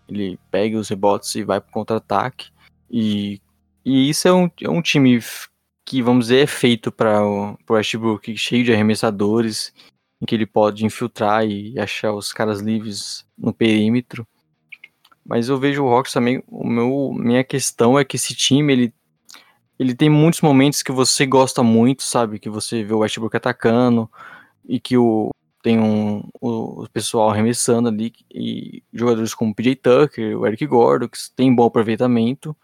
Ele 0.09 0.39
pega 0.51 0.79
os 0.79 0.89
rebotes 0.89 1.35
e 1.35 1.43
vai 1.43 1.61
para 1.61 1.73
contra-ataque. 1.73 2.51
E, 2.89 3.41
e 3.85 4.09
isso 4.09 4.29
é 4.29 4.33
um, 4.33 4.49
é 4.63 4.71
um 4.71 4.81
time 4.81 5.21
que, 5.85 6.01
vamos 6.01 6.27
dizer, 6.27 6.45
é 6.45 6.47
feito 6.47 6.91
para 6.91 7.27
o 7.27 7.59
Westbrook, 7.69 8.37
cheio 8.37 8.65
de 8.65 8.73
arremessadores, 8.73 9.75
em 10.27 10.29
que 10.29 10.35
ele 10.35 10.47
pode 10.47 10.85
infiltrar 10.85 11.47
e 11.47 11.79
achar 11.79 12.13
os 12.13 12.33
caras 12.33 12.61
livres 12.61 13.25
no 13.39 13.55
perímetro. 13.55 14.27
Mas 15.25 15.49
eu 15.49 15.59
vejo 15.59 15.85
o 15.85 15.89
Rockets 15.89 16.13
também, 16.13 16.43
o 16.49 16.67
meu, 16.67 17.13
minha 17.17 17.45
questão 17.45 17.99
é 17.99 18.05
que 18.05 18.17
esse 18.17 18.35
time, 18.35 18.73
ele, 18.73 18.95
ele 19.79 19.95
tem 19.95 20.11
muitos 20.11 20.41
momentos 20.41 20.83
que 20.83 20.93
você 20.93 21.25
gosta 21.25 21.63
muito, 21.63 22.03
sabe? 22.03 22.39
Que 22.39 22.51
você 22.51 22.83
vê 22.85 22.93
o 22.93 22.99
Westbrook 22.99 23.37
atacando 23.37 24.11
e 24.69 24.79
que 24.81 24.97
o, 24.97 25.31
tem 25.63 25.81
um, 25.81 26.29
o, 26.41 26.87
pessoal 26.93 27.31
arremessando 27.31 27.89
ali, 27.89 28.13
e 28.33 28.83
jogadores 28.93 29.35
como 29.35 29.53
o 29.53 29.55
PJ 29.55 29.77
Tucker, 29.77 30.39
o 30.39 30.47
Eric 30.47 30.67
Gordon, 30.67 31.09
que 31.09 31.19
tem 31.35 31.55
bom 31.55 31.67
aproveitamento, 31.67 32.57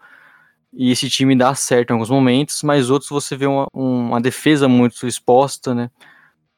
e 0.71 0.91
esse 0.91 1.09
time 1.09 1.35
dá 1.35 1.53
certo 1.53 1.91
em 1.91 1.93
alguns 1.93 2.09
momentos, 2.09 2.63
mas 2.63 2.89
outros 2.89 3.09
você 3.09 3.35
vê 3.35 3.45
uma, 3.45 3.67
uma 3.73 4.19
defesa 4.19 4.67
muito 4.67 5.05
exposta, 5.05 5.75
né? 5.75 5.91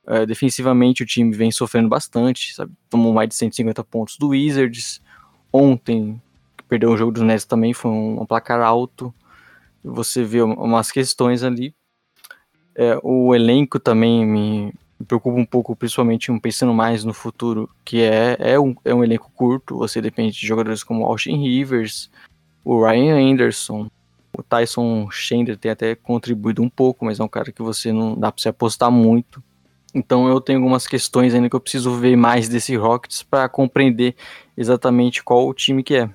É, 0.08 0.26
defensivamente 0.26 1.02
o 1.02 1.06
time 1.06 1.32
vem 1.36 1.52
sofrendo 1.52 1.90
bastante, 1.90 2.54
sabe? 2.54 2.72
Tomou 2.90 3.14
mais 3.14 3.30
de 3.30 3.36
150 3.36 3.84
pontos 3.84 4.18
do 4.18 4.30
Wizards. 4.30 5.02
Ontem, 5.52 6.22
perdeu 6.68 6.92
o 6.92 6.98
jogo 6.98 7.12
dos 7.12 7.24
Nets 7.24 7.46
também, 7.46 7.74
foi 7.74 7.92
um, 7.92 8.22
um 8.22 8.26
placar 8.26 8.62
alto. 8.62 9.14
Você 9.84 10.24
vê 10.24 10.42
umas 10.42 10.92
questões 10.92 11.44
ali. 11.44 11.74
É, 12.76 13.00
o 13.02 13.34
elenco 13.34 13.80
também 13.80 14.26
me, 14.26 14.74
me 15.00 15.06
preocupa 15.06 15.40
um 15.40 15.46
pouco, 15.46 15.76
principalmente 15.76 16.32
pensando 16.40 16.74
mais 16.74 17.04
no 17.04 17.14
futuro, 17.14 17.70
que 17.84 18.02
é, 18.02 18.36
é, 18.40 18.60
um, 18.60 18.76
é 18.84 18.94
um 18.94 19.04
elenco 19.04 19.32
curto, 19.34 19.78
você 19.78 20.02
depende 20.02 20.38
de 20.38 20.46
jogadores 20.46 20.84
como 20.84 21.06
Austin 21.06 21.38
Rivers, 21.38 22.10
o 22.64 22.84
Ryan 22.86 23.32
Anderson, 23.32 23.88
o 24.38 24.44
Tyson 24.44 25.10
Chandler 25.12 25.58
tem 25.58 25.72
até 25.72 25.96
contribuído 25.96 26.62
um 26.62 26.70
pouco, 26.70 27.06
mas 27.06 27.20
é 27.20 27.24
um 27.24 27.28
cara 27.28 27.52
que 27.52 27.62
você 27.62 27.94
não 27.94 28.16
dá 28.16 28.32
para 28.32 28.42
se 28.42 28.50
apostar 28.50 28.92
muito. 28.92 29.42
Então 29.96 30.28
eu 30.28 30.42
tenho 30.42 30.60
algumas 30.60 30.86
questões 30.86 31.34
ainda 31.34 31.50
que 31.50 31.56
eu 31.56 31.60
preciso 31.60 31.96
ver 31.96 32.18
mais 32.18 32.50
desse 32.50 32.76
Rockets 32.76 33.24
para 33.24 33.48
compreender 33.48 34.14
exatamente 34.58 35.24
qual 35.24 35.48
o 35.48 35.54
time 35.54 35.82
que 35.82 35.96
é. 35.96 36.10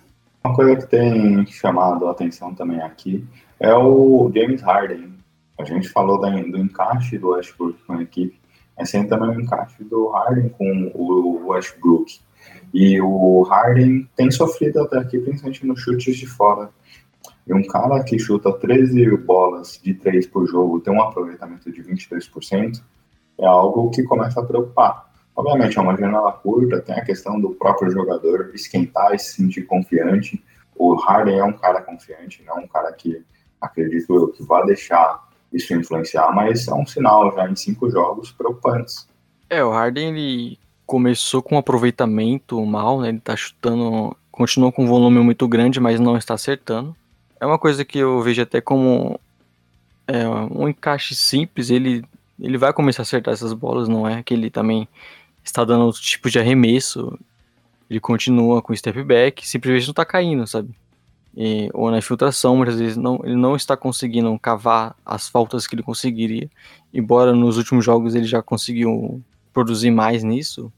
Uma 0.45 0.55
coisa 0.55 0.77
que 0.77 0.87
tem 0.87 1.47
chamado 1.47 2.07
a 2.07 2.11
atenção 2.11 2.55
também 2.55 2.83
aqui 2.83 3.27
é 3.59 3.75
o 3.75 4.31
James 4.35 4.61
Harden. 4.61 5.15
A 5.59 5.65
gente 5.65 5.89
falou 5.89 6.21
do 6.21 6.59
encaixe 6.59 7.17
do 7.17 7.31
Westbrook 7.31 7.83
com 7.87 7.95
a 7.95 8.03
equipe, 8.03 8.39
assim 8.77 9.07
também 9.07 9.31
o 9.31 9.41
encaixe 9.41 9.83
do 9.83 10.09
Harden 10.09 10.51
com 10.51 10.93
o 10.95 11.49
Westbrook. 11.49 12.21
E 12.75 13.01
o 13.01 13.43
Harden 13.43 14.07
tem 14.15 14.31
sofrido 14.31 14.81
até 14.81 14.99
aqui, 14.99 15.19
principalmente 15.19 15.67
nos 15.67 15.81
chutes 15.81 16.17
de 16.17 16.27
fora. 16.27 16.71
E 17.47 17.55
um 17.55 17.67
cara 17.67 18.03
que 18.05 18.19
chuta 18.19 18.53
13 18.53 19.17
bolas 19.19 19.81
de 19.83 19.95
3 19.95 20.27
por 20.27 20.47
jogo, 20.47 20.81
tem 20.81 20.93
um 20.93 21.03
aproveitamento 21.03 21.71
de 21.73 21.83
23%, 21.83 22.83
é 23.41 23.47
algo 23.47 23.91
que 23.91 24.03
começa 24.03 24.41
a 24.41 24.45
preocupar. 24.45 25.11
Obviamente 25.35 25.79
é 25.79 25.81
uma 25.81 25.97
janela 25.97 26.33
curta, 26.33 26.81
tem 26.81 26.95
a 26.95 27.05
questão 27.05 27.41
do 27.41 27.51
próprio 27.51 27.91
jogador 27.91 28.51
esquentar 28.55 29.15
e 29.15 29.19
se 29.19 29.35
sentir 29.35 29.63
confiante. 29.63 30.43
O 30.77 30.95
Harden 30.95 31.39
é 31.39 31.45
um 31.45 31.53
cara 31.53 31.81
confiante, 31.81 32.43
não 32.47 32.59
é 32.59 32.61
um 32.61 32.69
cara 32.69 32.93
que 32.93 33.23
acredito 33.61 34.15
eu 34.15 34.29
que 34.29 34.43
vai 34.43 34.65
deixar 34.67 35.29
isso 35.53 35.75
influenciar, 35.75 36.33
mas 36.33 36.69
é 36.69 36.75
um 36.75 36.87
sinal 36.87 37.35
já 37.35 37.49
em 37.49 37.57
cinco 37.57 37.91
jogos 37.91 38.31
preocupantes. 38.31 39.09
É, 39.49 39.65
o 39.65 39.71
Harden 39.71 40.11
ele 40.11 40.59
começou 40.87 41.43
com 41.43 41.55
um 41.55 41.59
aproveitamento 41.59 42.65
mal, 42.65 43.01
né? 43.01 43.09
Ele 43.09 43.21
tá 43.21 43.35
chutando, 43.35 44.17
continua 44.31 44.71
com 44.71 44.85
um 44.85 44.89
volume 44.89 45.21
muito 45.21 45.47
grande, 45.49 45.81
mas 45.81 45.99
não 45.99 46.17
está 46.17 46.35
acertando. 46.35 46.95
É 47.41 47.47
uma 47.47 47.59
coisa 47.59 47.85
que 47.85 47.99
eu 47.99 48.21
vejo 48.21 48.43
até 48.43 48.61
como 48.61 49.19
é, 50.07 50.29
um 50.29 50.69
encaixe 50.69 51.15
simples, 51.15 51.71
ele, 51.71 52.05
ele 52.41 52.59
vai 52.59 52.73
começar 52.73 53.03
a 53.03 53.05
acertar 53.05 53.35
essas 53.35 53.53
bolas, 53.53 53.89
não 53.89 54.09
é 54.09 54.23
que 54.23 54.35
ele 54.35 54.51
também 54.51 54.89
está 55.45 55.65
dando 55.65 55.85
outro 55.85 56.01
tipo 56.01 56.31
de 56.31 56.39
arremesso, 56.39 57.19
ele 57.89 58.01
continua 58.01 58.63
com 58.63 58.75
step 58.75 59.03
back, 59.03 59.47
simplesmente 59.47 59.87
não 59.87 59.93
está 59.93 60.05
caindo, 60.05 60.47
sabe? 60.47 60.71
E, 61.37 61.71
ou 61.73 61.91
na 61.91 61.99
infiltração, 61.99 62.57
muitas 62.57 62.79
vezes 62.79 62.97
não, 62.97 63.21
ele 63.25 63.37
não 63.37 63.55
está 63.55 63.77
conseguindo 63.77 64.37
cavar 64.39 64.97
as 65.05 65.29
faltas 65.29 65.67
que 65.67 65.75
ele 65.75 65.83
conseguiria, 65.83 66.49
embora 66.93 67.33
nos 67.33 67.57
últimos 67.57 67.85
jogos 67.85 68.15
ele 68.15 68.27
já 68.27 68.43
conseguiu 68.43 69.23
produzir 69.53 69.91
mais 69.91 70.23
nisso. 70.23 70.73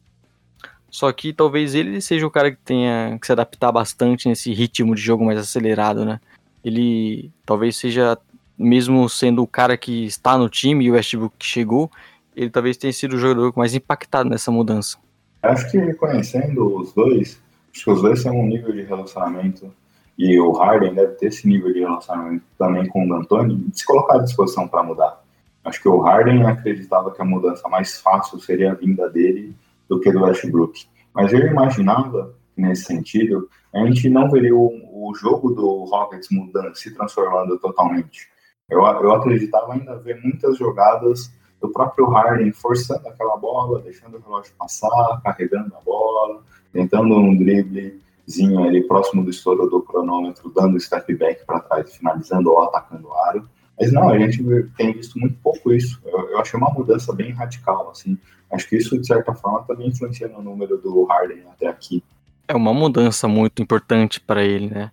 Só 0.91 1.11
que 1.11 1.33
talvez 1.33 1.75
ele 1.75 2.01
seja 2.03 2.27
o 2.27 2.31
cara 2.31 2.51
que 2.51 2.59
tenha 2.63 3.19
que 3.19 3.27
se 3.27 3.33
adaptar 3.33 3.73
bastante 3.73 4.29
nesse 4.29 4.53
ritmo 4.53 4.95
de 4.95 5.01
jogo 5.01 5.25
mais 5.25 5.39
acelerado, 5.39 6.05
né? 6.05 6.21
Ele 6.63 7.31
talvez 7.47 7.77
seja, 7.77 8.19
mesmo 8.63 9.09
sendo 9.09 9.43
o 9.43 9.47
cara 9.47 9.77
que 9.77 10.05
está 10.05 10.39
no 10.39 10.49
time 10.49 10.85
e 10.85 10.91
o 10.91 10.95
Westbrook 10.95 11.35
que 11.39 11.47
chegou, 11.47 11.91
ele 12.35 12.51
talvez 12.51 12.77
tenha 12.77 12.93
sido 12.93 13.15
o 13.15 13.19
jogador 13.19 13.53
mais 13.57 13.75
impactado 13.75 14.29
nessa 14.29 14.51
mudança. 14.51 14.97
Acho 15.43 15.71
que 15.71 15.79
reconhecendo 15.79 16.81
os 16.81 16.93
dois, 16.93 17.41
acho 17.73 17.85
que 17.85 17.91
os 17.91 18.01
dois 18.01 18.23
têm 18.23 18.33
um 18.33 18.47
nível 18.47 18.73
de 18.73 18.83
relacionamento 18.83 19.73
e 20.19 20.39
o 20.39 20.53
Harden 20.53 20.95
deve 20.95 21.15
ter 21.15 21.27
esse 21.27 21.49
nível 21.49 21.73
de 21.73 21.81
relacionamento 21.81 22.45
também 22.59 22.87
com 22.87 23.05
o 23.05 23.09
D'Antoni, 23.09 23.67
se 23.73 23.85
colocar 23.85 24.17
à 24.17 24.23
disposição 24.23 24.69
para 24.69 24.83
mudar. 24.83 25.23
Acho 25.65 25.81
que 25.81 25.89
o 25.89 26.01
Harden 26.01 26.45
acreditava 26.47 27.11
que 27.13 27.23
a 27.23 27.25
mudança 27.25 27.69
mais 27.69 28.01
fácil 28.01 28.39
seria 28.41 28.73
a 28.73 28.75
vinda 28.75 29.09
dele 29.09 29.55
do 29.89 30.01
que 30.01 30.11
do 30.13 30.23
Westbrook. 30.23 30.87
Mas 31.15 31.33
eu 31.33 31.41
imaginava, 31.47 32.35
nesse 32.57 32.85
sentido, 32.85 33.49
a 33.75 33.85
gente 33.87 34.09
não 34.09 34.31
veria 34.31 34.55
o, 34.55 34.67
o 34.93 35.15
jogo 35.15 35.53
do 35.53 35.85
Rockets 35.85 36.29
mudando, 36.31 36.75
se 36.77 36.93
transformando 36.95 37.59
totalmente. 37.59 38.29
Eu, 38.71 38.81
eu 38.81 39.13
acreditava 39.13 39.75
ainda 39.75 39.97
ver 39.97 40.21
muitas 40.23 40.57
jogadas 40.57 41.33
do 41.61 41.71
próprio 41.71 42.07
Harden 42.07 42.53
forçando 42.53 43.07
aquela 43.07 43.37
bola, 43.37 43.81
deixando 43.81 44.17
o 44.17 44.21
relógio 44.21 44.53
passar, 44.59 45.21
carregando 45.23 45.75
a 45.77 45.81
bola, 45.81 46.43
tentando 46.73 47.15
um 47.15 47.37
driblezinho 47.37 48.65
ali 48.65 48.83
próximo 48.87 49.23
do 49.23 49.31
estouro 49.31 49.69
do 49.69 49.83
cronômetro, 49.83 50.51
dando 50.55 50.81
step 50.81 51.15
back 51.15 51.45
para 51.47 51.61
trás, 51.61 51.95
finalizando 51.95 52.51
ou 52.51 52.63
atacando 52.63 53.09
o 53.09 53.15
aro. 53.15 53.49
Mas 53.79 53.93
não, 53.93 54.09
a 54.09 54.19
gente 54.19 54.43
tem 54.77 54.93
visto 54.93 55.19
muito 55.19 55.37
pouco 55.43 55.73
isso. 55.73 56.01
Eu, 56.05 56.31
eu 56.31 56.39
achei 56.39 56.59
uma 56.59 56.71
mudança 56.71 57.13
bem 57.13 57.33
radical, 57.33 57.91
assim. 57.91 58.19
Acho 58.51 58.69
que 58.69 58.77
isso, 58.77 58.99
de 58.99 59.07
certa 59.07 59.35
forma, 59.35 59.63
também 59.63 59.89
influencia 59.89 60.29
no 60.29 60.43
número 60.43 60.77
do 60.77 61.05
Harden 61.05 61.43
até 61.51 61.69
aqui. 61.69 62.03
É 62.47 62.55
uma 62.55 62.75
mudança 62.75 63.27
muito 63.27 63.63
importante 63.63 64.21
para 64.21 64.45
ele, 64.45 64.69
né? 64.69 64.91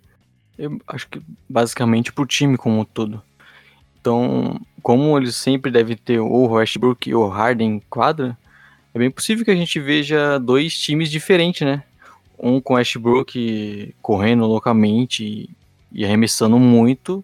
Eu 0.57 0.79
acho 0.87 1.07
que 1.09 1.21
basicamente 1.47 2.11
para 2.11 2.23
o 2.23 2.27
time 2.27 2.57
como 2.57 2.79
um 2.79 2.85
todo. 2.85 3.21
Então, 3.99 4.59
como 4.81 5.17
eles 5.17 5.35
sempre 5.35 5.71
devem 5.71 5.95
ter 5.95 6.19
o 6.19 6.47
Westbrook 6.47 7.09
e 7.09 7.15
o 7.15 7.27
Harden 7.27 7.75
em 7.75 7.79
quadra, 7.89 8.37
é 8.93 8.99
bem 8.99 9.11
possível 9.11 9.45
que 9.45 9.51
a 9.51 9.55
gente 9.55 9.79
veja 9.79 10.39
dois 10.39 10.77
times 10.77 11.11
diferentes, 11.11 11.61
né? 11.61 11.83
Um 12.37 12.61
com 12.61 12.75
Westbrook 12.75 13.93
correndo 14.01 14.45
loucamente 14.45 15.49
e 15.91 16.05
arremessando 16.05 16.57
muito, 16.57 17.23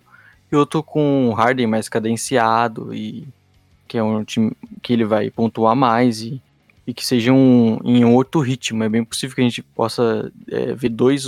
e 0.51 0.55
outro 0.55 0.84
com 0.84 1.34
Harden 1.34 1.67
mais 1.67 1.88
cadenciado 1.88 2.93
e 2.93 3.28
que 3.88 3.97
é 3.97 4.03
um 4.03 4.23
time 4.23 4.51
que 4.82 4.93
ele 4.93 5.05
vai 5.05 5.30
pontuar 5.30 5.76
mais 5.76 6.21
e, 6.21 6.41
e 6.86 6.93
que 6.93 7.05
seja 7.05 7.32
um, 7.32 7.80
em 7.84 8.03
outro 8.03 8.41
ritmo. 8.41 8.84
É 8.84 8.89
bem 8.89 9.03
possível 9.03 9.36
que 9.36 9.41
a 9.41 9.45
gente 9.45 9.61
possa 9.61 10.32
é, 10.49 10.73
ver 10.73 10.89
dois 10.89 11.28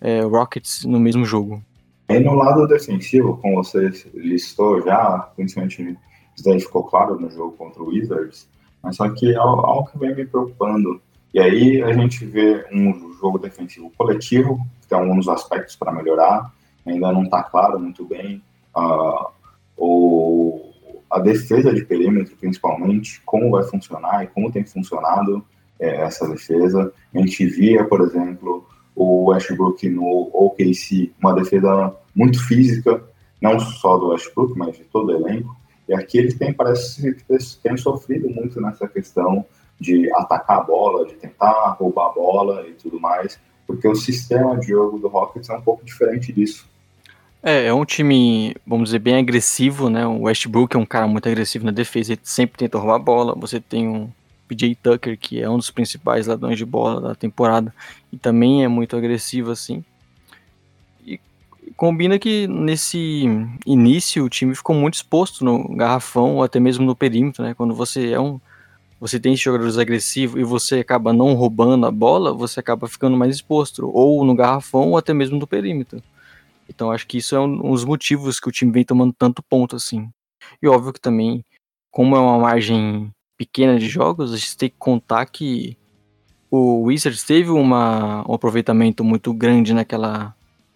é, 0.00 0.20
Rockets 0.20 0.84
no 0.84 1.00
mesmo 1.00 1.24
jogo. 1.24 1.62
E 2.12 2.20
no 2.20 2.34
lado 2.34 2.66
defensivo, 2.66 3.38
como 3.38 3.64
você 3.64 3.90
listou 4.12 4.82
já, 4.82 5.30
principalmente 5.34 5.98
isso 6.36 6.44
daí 6.44 6.60
ficou 6.60 6.84
claro 6.84 7.18
no 7.18 7.30
jogo 7.30 7.52
contra 7.56 7.82
o 7.82 7.88
Wizards, 7.88 8.46
mas 8.82 8.96
só 8.96 9.08
que 9.08 9.32
é 9.32 9.36
algo 9.36 9.88
que 9.90 9.98
vem 9.98 10.14
me 10.14 10.26
preocupando. 10.26 11.00
E 11.32 11.40
aí 11.40 11.82
a 11.82 11.90
gente 11.94 12.26
vê 12.26 12.66
um 12.70 13.14
jogo 13.14 13.38
defensivo 13.38 13.90
coletivo, 13.96 14.58
que 14.82 14.88
tem 14.88 14.98
alguns 14.98 15.26
aspectos 15.26 15.74
para 15.74 15.90
melhorar, 15.90 16.52
ainda 16.84 17.10
não 17.12 17.22
está 17.22 17.42
claro 17.44 17.80
muito 17.80 18.04
bem. 18.04 18.42
Uh, 18.76 19.30
o, 19.74 20.72
a 21.10 21.18
defesa 21.18 21.72
de 21.72 21.82
perímetro, 21.82 22.36
principalmente, 22.36 23.22
como 23.24 23.50
vai 23.50 23.64
funcionar 23.64 24.22
e 24.22 24.26
como 24.26 24.52
tem 24.52 24.66
funcionado 24.66 25.42
é, 25.80 26.02
essa 26.02 26.28
defesa. 26.28 26.92
A 27.14 27.18
gente 27.18 27.46
via, 27.46 27.84
por 27.84 28.02
exemplo, 28.02 28.66
o 28.94 29.30
Westbrook 29.30 29.88
no 29.88 30.30
OKC, 30.32 31.12
uma 31.20 31.34
defesa 31.34 31.94
muito 32.14 32.44
física, 32.46 33.02
não 33.40 33.58
só 33.58 33.96
do 33.98 34.08
Westbrook, 34.08 34.56
mas 34.56 34.76
de 34.76 34.84
todo 34.84 35.08
o 35.08 35.12
elenco. 35.12 35.56
E 35.88 35.94
aqui 35.94 36.18
eles 36.18 36.34
têm, 36.34 36.52
parece 36.52 37.14
que 37.14 37.24
têm 37.62 37.76
sofrido 37.76 38.28
muito 38.30 38.60
nessa 38.60 38.86
questão 38.86 39.44
de 39.80 40.12
atacar 40.14 40.58
a 40.58 40.62
bola, 40.62 41.06
de 41.06 41.14
tentar 41.14 41.76
roubar 41.78 42.06
a 42.06 42.12
bola 42.12 42.66
e 42.68 42.72
tudo 42.72 43.00
mais, 43.00 43.38
porque 43.66 43.88
o 43.88 43.94
sistema 43.94 44.58
de 44.58 44.68
jogo 44.68 44.98
do 44.98 45.08
Rockets 45.08 45.50
é 45.50 45.54
um 45.54 45.62
pouco 45.62 45.84
diferente 45.84 46.32
disso. 46.32 46.70
É, 47.42 47.66
é 47.66 47.74
um 47.74 47.84
time, 47.84 48.54
vamos 48.64 48.90
dizer, 48.90 49.00
bem 49.00 49.16
agressivo, 49.16 49.90
né? 49.90 50.06
O 50.06 50.22
Westbrook 50.22 50.76
é 50.76 50.78
um 50.78 50.86
cara 50.86 51.08
muito 51.08 51.28
agressivo 51.28 51.64
na 51.64 51.72
defesa, 51.72 52.12
ele 52.12 52.20
sempre 52.22 52.58
tenta 52.58 52.78
roubar 52.78 52.94
a 52.94 52.98
bola. 53.00 53.34
Você 53.34 53.58
tem 53.58 53.88
um 53.88 54.08
PJ 54.46 54.76
Tucker, 54.76 55.18
que 55.18 55.42
é 55.42 55.50
um 55.50 55.56
dos 55.56 55.70
principais 55.70 56.28
ladrões 56.28 56.56
de 56.56 56.64
bola 56.64 57.00
da 57.00 57.14
temporada, 57.16 57.74
e 58.12 58.18
também 58.18 58.62
é 58.62 58.68
muito 58.68 58.96
agressivo 58.96 59.50
assim. 59.50 59.82
E 61.04 61.18
combina 61.74 62.18
que 62.18 62.46
nesse 62.46 63.24
início 63.66 64.24
o 64.24 64.28
time 64.28 64.54
ficou 64.54 64.76
muito 64.76 64.94
exposto 64.94 65.44
no 65.44 65.74
garrafão 65.74 66.36
ou 66.36 66.42
até 66.42 66.60
mesmo 66.60 66.84
no 66.84 66.94
perímetro, 66.94 67.42
né? 67.42 67.54
Quando 67.54 67.74
você 67.74 68.10
é 68.10 68.20
um 68.20 68.38
você 69.00 69.18
tem 69.18 69.34
jogadores 69.34 69.78
agressivos 69.78 70.40
e 70.40 70.44
você 70.44 70.78
acaba 70.78 71.12
não 71.12 71.34
roubando 71.34 71.84
a 71.86 71.90
bola, 71.90 72.32
você 72.32 72.60
acaba 72.60 72.86
ficando 72.86 73.16
mais 73.16 73.34
exposto, 73.34 73.90
ou 73.92 74.24
no 74.24 74.32
garrafão 74.32 74.90
ou 74.90 74.96
até 74.96 75.12
mesmo 75.12 75.40
no 75.40 75.46
perímetro. 75.46 76.00
Então 76.68 76.88
acho 76.92 77.04
que 77.08 77.18
isso 77.18 77.34
é 77.34 77.40
um 77.40 77.72
dos 77.72 77.84
motivos 77.84 78.38
que 78.38 78.48
o 78.48 78.52
time 78.52 78.70
vem 78.70 78.84
tomando 78.84 79.12
tanto 79.12 79.42
ponto 79.42 79.74
assim. 79.74 80.08
E 80.62 80.68
óbvio 80.68 80.92
que 80.92 81.00
também, 81.00 81.44
como 81.90 82.14
é 82.14 82.20
uma 82.20 82.38
margem 82.38 83.10
pequena 83.36 83.76
de 83.76 83.88
jogos, 83.88 84.32
a 84.32 84.36
gente 84.36 84.56
tem 84.56 84.68
que 84.68 84.76
contar 84.78 85.26
que 85.26 85.76
o 86.54 86.82
Wizards 86.82 87.24
teve 87.24 87.48
uma, 87.48 88.28
um 88.28 88.34
aproveitamento 88.34 89.02
muito 89.02 89.32
grande 89.32 89.72
naquela, 89.72 90.34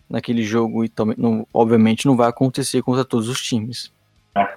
naquele 0.08 0.42
jogo 0.42 0.82
e 0.82 0.90
não, 1.18 1.46
obviamente 1.52 2.06
não 2.06 2.16
vai 2.16 2.30
acontecer 2.30 2.80
contra 2.80 3.04
todos 3.04 3.28
os 3.28 3.42
times. 3.42 3.92
É, 4.34 4.56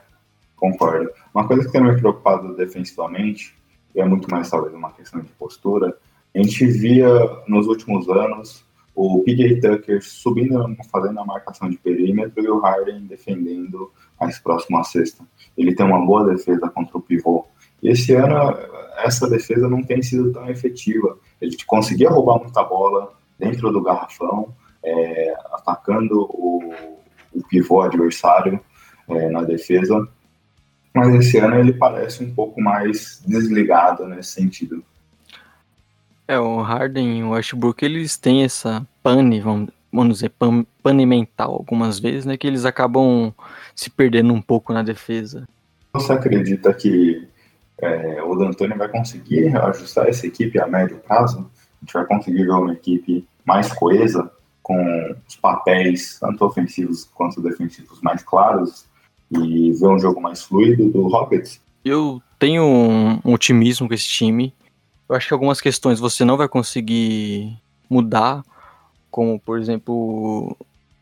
concordo. 0.56 1.10
Uma 1.36 1.46
coisa 1.46 1.66
que 1.66 1.74
tem 1.74 1.84
me 1.84 1.94
preocupado 1.98 2.56
defensivamente, 2.56 3.54
e 3.94 4.00
é 4.00 4.06
muito 4.06 4.32
mais 4.32 4.50
talvez 4.50 4.74
uma 4.74 4.94
questão 4.94 5.20
de 5.20 5.28
postura, 5.32 5.94
a 6.34 6.38
gente 6.38 6.66
via 6.66 7.10
nos 7.50 7.68
últimos 7.68 8.08
anos 8.08 8.64
o 8.96 9.22
PJ 9.26 9.60
Tucker 9.60 10.02
subindo, 10.02 10.74
fazendo 10.90 11.20
a 11.20 11.26
marcação 11.26 11.70
de 11.70 11.78
perímetro 11.78 12.42
e 12.42 12.50
o 12.50 12.60
Harden 12.60 13.08
defendendo 13.08 13.92
mais 14.18 14.40
próximo 14.40 14.78
à 14.78 14.86
cesta. 14.86 15.26
Ele 15.58 15.76
tem 15.76 15.86
uma 15.86 16.06
boa 16.06 16.24
defesa 16.26 16.70
contra 16.70 16.98
o 16.98 17.02
pivô. 17.02 17.46
E 17.82 17.90
esse 17.90 18.14
ano, 18.14 18.58
essa 18.98 19.30
defesa 19.30 19.68
não 19.70 19.82
tem 19.82 20.02
sido 20.02 20.32
tão 20.32 20.50
efetiva. 20.50 21.18
Ele 21.42 21.56
conseguia 21.66 22.10
roubar 22.10 22.40
muita 22.40 22.64
bola 22.64 23.14
dentro 23.38 23.72
do 23.72 23.82
garrafão, 23.82 24.54
é, 24.84 25.34
atacando 25.54 26.22
o, 26.22 26.74
o, 27.34 27.44
pivô 27.48 27.82
adversário 27.82 28.60
é, 29.08 29.30
na 29.30 29.44
defesa. 29.44 30.08
Mas 30.94 31.14
esse 31.16 31.38
ano 31.38 31.56
ele 31.56 31.74
parece 31.74 32.24
um 32.24 32.34
pouco 32.34 32.62
mais 32.62 33.24
desligado 33.26 34.06
nesse 34.08 34.32
sentido. 34.32 34.84
É, 36.28 36.40
o 36.40 36.62
Harden 36.62 37.20
e 37.20 37.24
o 37.24 37.32
Westbrook, 37.32 37.84
eles 37.84 38.18
têm 38.18 38.44
essa 38.44 38.86
pane, 39.02 39.40
vamos, 39.40 39.70
vamos 39.92 40.16
dizer, 40.16 40.30
pan, 40.30 40.66
pane 40.84 41.06
mental 41.06 41.54
algumas 41.54 42.00
vezes, 42.00 42.26
né? 42.26 42.38
Que 42.38 42.46
eles 42.46 42.66
acabam 42.66 43.34
se 43.74 43.90
perdendo 43.90 44.34
um 44.34 44.42
pouco 44.42 44.74
na 44.74 44.84
defesa. 44.84 45.48
Você 45.94 46.14
acredita 46.14 46.74
que 46.74 47.28
é, 47.82 48.22
o 48.24 48.36
D'Antoni 48.36 48.76
vai 48.76 48.90
conseguir 48.90 49.56
ajustar 49.56 50.08
essa 50.08 50.28
equipe 50.28 50.60
a 50.60 50.68
médio 50.68 50.98
prazo? 50.98 51.40
A 51.40 51.86
gente 51.86 51.94
vai 51.94 52.06
conseguir 52.06 52.44
ver 52.44 52.52
uma 52.52 52.74
equipe 52.74 53.26
mais 53.46 53.72
coesa, 53.72 54.32
com 54.70 55.16
os 55.28 55.36
papéis, 55.36 56.20
tanto 56.20 56.46
ofensivos 56.46 57.10
quanto 57.16 57.42
defensivos, 57.42 58.00
mais 58.02 58.22
claros 58.22 58.86
e 59.32 59.72
ver 59.72 59.88
um 59.88 59.98
jogo 59.98 60.22
mais 60.22 60.44
fluido 60.44 60.92
do 60.92 61.08
Rockets? 61.08 61.60
Eu 61.84 62.22
tenho 62.38 62.64
um 62.64 63.34
otimismo 63.34 63.88
com 63.88 63.96
esse 63.96 64.08
time. 64.08 64.54
Eu 65.08 65.16
acho 65.16 65.28
que 65.28 65.34
algumas 65.34 65.60
questões 65.60 66.00
você 66.00 66.24
não 66.24 66.38
vai 66.38 66.48
conseguir 66.48 67.58
mudar, 67.90 68.44
como 69.10 69.40
por 69.40 69.58
exemplo 69.58 70.56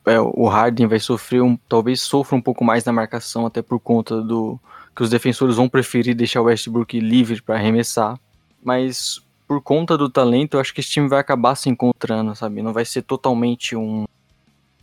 é, 0.05 0.17
o 0.17 0.47
Harden 0.47 0.87
vai 0.87 0.99
sofrer 0.99 1.41
um, 1.41 1.57
talvez 1.67 1.99
sofra 1.99 2.37
um 2.37 2.41
pouco 2.41 2.63
mais 2.63 2.85
na 2.85 2.93
marcação 2.93 3.45
até 3.45 3.61
por 3.61 3.81
conta 3.81 4.21
do 4.21 4.57
que 4.97 5.03
os 5.03 5.11
defensores 5.11 5.57
vão 5.57 5.69
preferir 5.69 6.15
deixar 6.15 6.41
o 6.41 6.45
Westbrook 6.45 6.99
livre 6.99 7.39
para 7.39 7.53
arremessar, 7.53 8.19
mas 8.63 9.21
por 9.47 9.61
conta 9.61 9.95
do 9.95 10.09
talento, 10.09 10.55
eu 10.55 10.59
acho 10.59 10.73
que 10.73 10.81
esse 10.81 10.89
time 10.89 11.07
vai 11.07 11.19
acabar 11.19 11.53
se 11.53 11.69
encontrando, 11.69 12.35
sabe? 12.35 12.63
Não 12.63 12.73
vai 12.73 12.83
ser 12.83 13.03
totalmente 13.03 13.75
um, 13.75 14.05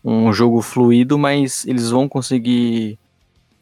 um 0.05 0.33
jogo 0.33 0.63
fluido, 0.63 1.19
mas 1.19 1.67
eles 1.67 1.91
vão 1.91 2.09
conseguir 2.09 2.97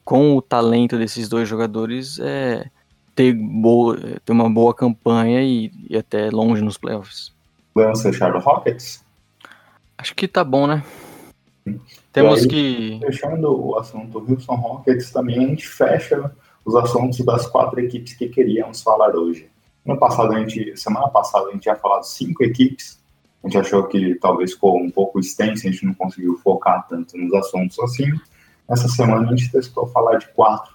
com 0.05 0.37
o 0.37 0.43
talento 0.43 0.99
desses 0.99 1.27
dois 1.27 1.49
jogadores 1.49 2.19
é, 2.21 2.69
ter, 3.15 3.33
boa, 3.33 3.99
ter 4.23 4.33
uma 4.33 4.51
boa 4.51 4.75
campanha 4.75 5.43
e, 5.43 5.73
e 5.89 5.97
até 5.97 6.29
longe 6.29 6.61
nos 6.61 6.77
playoffs. 6.77 7.33
Vamos 7.75 8.03
fechar 8.03 8.37
o 8.37 8.39
Rockets? 8.39 9.03
Acho 9.97 10.15
que 10.15 10.29
tá 10.29 10.45
bom, 10.45 10.67
né? 10.67 10.85
Temos 12.13 12.43
aí, 12.43 12.49
que. 12.49 13.01
Fechando 13.01 13.69
o 13.69 13.79
assunto 13.79 14.21
do 14.21 14.33
Houston 14.33 14.55
Rockets, 14.55 15.11
também 15.11 15.39
a 15.39 15.49
gente 15.49 15.67
fecha 15.67 16.31
os 16.65 16.77
assuntos 16.77 17.19
das 17.21 17.47
quatro 17.47 17.81
equipes 17.81 18.13
que 18.15 18.29
queríamos 18.29 18.83
falar 18.83 19.17
hoje. 19.17 19.49
No 19.85 19.99
passado, 19.99 20.33
a 20.33 20.39
gente, 20.39 20.77
semana 20.77 21.09
passada, 21.09 21.49
a 21.49 21.53
gente 21.53 21.63
tinha 21.63 21.75
falado 21.75 22.05
cinco 22.05 22.45
equipes. 22.45 23.01
A 23.43 23.49
gente 23.49 23.59
achou 23.59 23.85
que 23.85 24.15
talvez 24.17 24.53
ficou 24.53 24.79
um 24.79 24.91
pouco 24.91 25.19
extenso, 25.19 25.67
a 25.67 25.71
gente 25.71 25.85
não 25.85 25.95
conseguiu 25.95 26.39
focar 26.39 26.87
tanto 26.89 27.17
nos 27.17 27.33
assuntos 27.35 27.79
assim. 27.81 28.07
Essa 28.69 28.87
semana 28.89 29.27
a 29.27 29.35
gente 29.35 29.51
testou 29.51 29.87
falar 29.89 30.19
de 30.19 30.29
quatro. 30.29 30.73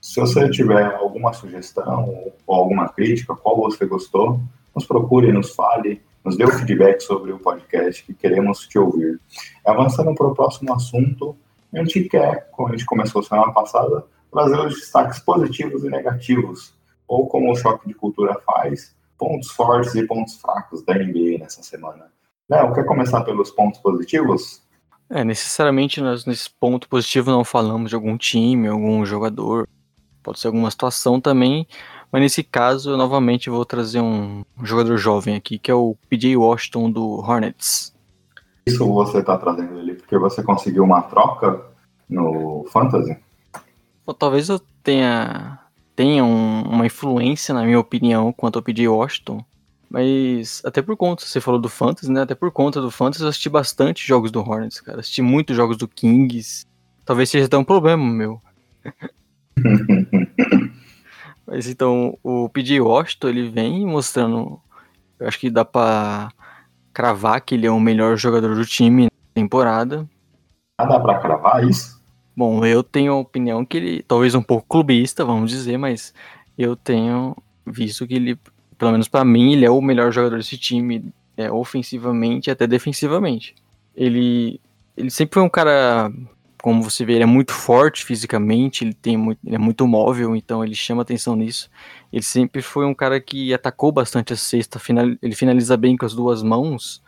Se 0.00 0.20
você 0.20 0.48
tiver 0.50 0.94
alguma 0.94 1.32
sugestão 1.32 2.32
ou 2.46 2.54
alguma 2.54 2.88
crítica, 2.88 3.34
qual 3.34 3.56
você 3.56 3.86
gostou, 3.86 4.40
nos 4.74 4.84
procure, 4.84 5.32
nos 5.32 5.54
fale 5.54 6.02
nos 6.24 6.36
dê 6.36 6.44
o 6.44 6.52
feedback 6.52 7.00
sobre 7.00 7.32
o 7.32 7.38
podcast 7.38 8.04
que 8.04 8.14
queremos 8.14 8.66
te 8.66 8.78
ouvir. 8.78 9.20
Avançando 9.64 10.14
para 10.14 10.26
o 10.26 10.34
próximo 10.34 10.72
assunto, 10.72 11.36
a 11.72 11.78
gente 11.78 12.04
quer, 12.04 12.50
como 12.50 12.68
a 12.68 12.72
gente 12.72 12.84
começou 12.84 13.22
semana 13.22 13.52
passada, 13.52 14.04
trazer 14.30 14.58
os 14.58 14.74
destaques 14.74 15.18
positivos 15.20 15.84
e 15.84 15.88
negativos, 15.88 16.74
ou 17.06 17.26
como 17.26 17.50
o 17.50 17.56
Choque 17.56 17.88
de 17.88 17.94
Cultura 17.94 18.36
faz, 18.46 18.94
pontos 19.18 19.50
fortes 19.50 19.94
e 19.94 20.06
pontos 20.06 20.36
fracos 20.40 20.82
da 20.82 20.94
NBA 20.94 21.38
nessa 21.38 21.62
semana. 21.62 22.06
Léo, 22.48 22.72
quer 22.74 22.84
começar 22.84 23.22
pelos 23.22 23.50
pontos 23.50 23.80
positivos? 23.80 24.62
É, 25.08 25.24
necessariamente 25.24 26.00
nós 26.00 26.24
nesse 26.24 26.48
ponto 26.48 26.88
positivo 26.88 27.30
não 27.30 27.44
falamos 27.44 27.90
de 27.90 27.96
algum 27.96 28.16
time, 28.16 28.68
algum 28.68 29.04
jogador, 29.04 29.68
pode 30.22 30.38
ser 30.38 30.46
alguma 30.46 30.70
situação 30.70 31.20
também, 31.20 31.66
mas 32.12 32.22
nesse 32.22 32.42
caso, 32.42 32.90
eu 32.90 32.96
novamente 32.96 33.48
vou 33.48 33.64
trazer 33.64 34.00
um 34.00 34.44
jogador 34.62 34.96
jovem 34.96 35.36
aqui, 35.36 35.58
que 35.58 35.70
é 35.70 35.74
o 35.74 35.96
PJ 36.08 36.36
Washington 36.36 36.90
do 36.90 37.20
Hornets. 37.20 37.94
Isso 38.66 38.84
você 38.92 39.18
está 39.18 39.38
trazendo 39.38 39.78
ele 39.78 39.94
porque 39.94 40.18
você 40.18 40.42
conseguiu 40.42 40.82
uma 40.84 41.02
troca 41.02 41.60
no 42.08 42.66
Fantasy? 42.70 43.16
Ou 44.04 44.12
talvez 44.12 44.48
eu 44.48 44.60
tenha, 44.82 45.58
tenha 45.94 46.24
um, 46.24 46.62
uma 46.62 46.86
influência, 46.86 47.54
na 47.54 47.62
minha 47.64 47.78
opinião, 47.78 48.32
quanto 48.32 48.58
ao 48.58 48.62
PJ 48.62 48.88
Washington. 48.88 49.44
Mas 49.88 50.62
até 50.64 50.82
por 50.82 50.96
conta, 50.96 51.24
você 51.24 51.40
falou 51.40 51.60
do 51.60 51.68
Fantasy, 51.68 52.10
né? 52.10 52.22
Até 52.22 52.34
por 52.34 52.50
conta 52.50 52.80
do 52.80 52.90
Fantasy, 52.90 53.22
eu 53.22 53.28
assisti 53.28 53.48
bastante 53.48 54.06
jogos 54.06 54.30
do 54.30 54.40
Hornets, 54.40 54.80
cara. 54.80 55.00
Assisti 55.00 55.22
muitos 55.22 55.56
jogos 55.56 55.76
do 55.76 55.86
Kings. 55.88 56.64
Talvez 57.04 57.30
seja 57.30 57.46
até 57.46 57.56
um 57.56 57.64
problema 57.64 58.04
meu. 58.04 58.40
Mas 61.50 61.66
então, 61.66 62.16
o 62.22 62.48
PJ 62.48 62.80
Washington, 62.80 63.28
ele 63.28 63.48
vem 63.50 63.84
mostrando. 63.84 64.60
Eu 65.18 65.26
acho 65.26 65.36
que 65.36 65.50
dá 65.50 65.64
pra 65.64 66.30
cravar 66.92 67.40
que 67.40 67.56
ele 67.56 67.66
é 67.66 67.70
o 67.70 67.80
melhor 67.80 68.16
jogador 68.16 68.54
do 68.54 68.64
time 68.64 69.04
na 69.04 69.10
temporada. 69.34 70.08
Ah, 70.78 70.84
dá 70.84 71.00
pra 71.00 71.18
cravar 71.18 71.68
isso? 71.68 72.00
Bom, 72.36 72.64
eu 72.64 72.84
tenho 72.84 73.12
a 73.12 73.18
opinião 73.18 73.64
que 73.64 73.76
ele, 73.76 74.02
talvez 74.04 74.36
um 74.36 74.42
pouco 74.42 74.64
clubista, 74.68 75.24
vamos 75.24 75.50
dizer, 75.50 75.76
mas 75.76 76.14
eu 76.56 76.76
tenho 76.76 77.36
visto 77.66 78.06
que 78.06 78.14
ele, 78.14 78.38
pelo 78.78 78.92
menos 78.92 79.08
para 79.08 79.24
mim, 79.24 79.52
ele 79.52 79.64
é 79.64 79.70
o 79.70 79.82
melhor 79.82 80.12
jogador 80.12 80.36
desse 80.36 80.56
time, 80.56 81.12
é, 81.36 81.50
ofensivamente 81.50 82.48
e 82.48 82.52
até 82.52 82.64
defensivamente. 82.64 83.56
Ele, 83.94 84.60
ele 84.96 85.10
sempre 85.10 85.34
foi 85.34 85.42
um 85.42 85.48
cara 85.48 86.12
como 86.60 86.82
você 86.82 87.04
vê, 87.04 87.14
ele 87.14 87.22
é 87.22 87.26
muito 87.26 87.52
forte 87.52 88.04
fisicamente, 88.04 88.84
ele, 88.84 88.94
tem 88.94 89.16
muito, 89.16 89.38
ele 89.44 89.56
é 89.56 89.58
muito 89.58 89.86
móvel, 89.86 90.36
então 90.36 90.64
ele 90.64 90.74
chama 90.74 91.02
atenção 91.02 91.34
nisso. 91.36 91.70
Ele 92.12 92.22
sempre 92.22 92.62
foi 92.62 92.84
um 92.86 92.94
cara 92.94 93.20
que 93.20 93.52
atacou 93.54 93.90
bastante 93.92 94.32
a 94.32 94.36
cesta, 94.36 94.78
final, 94.78 95.06
ele 95.22 95.34
finaliza 95.34 95.76
bem 95.76 95.96
com 95.96 96.06
as 96.06 96.14
duas 96.14 96.42
mãos. 96.42 97.02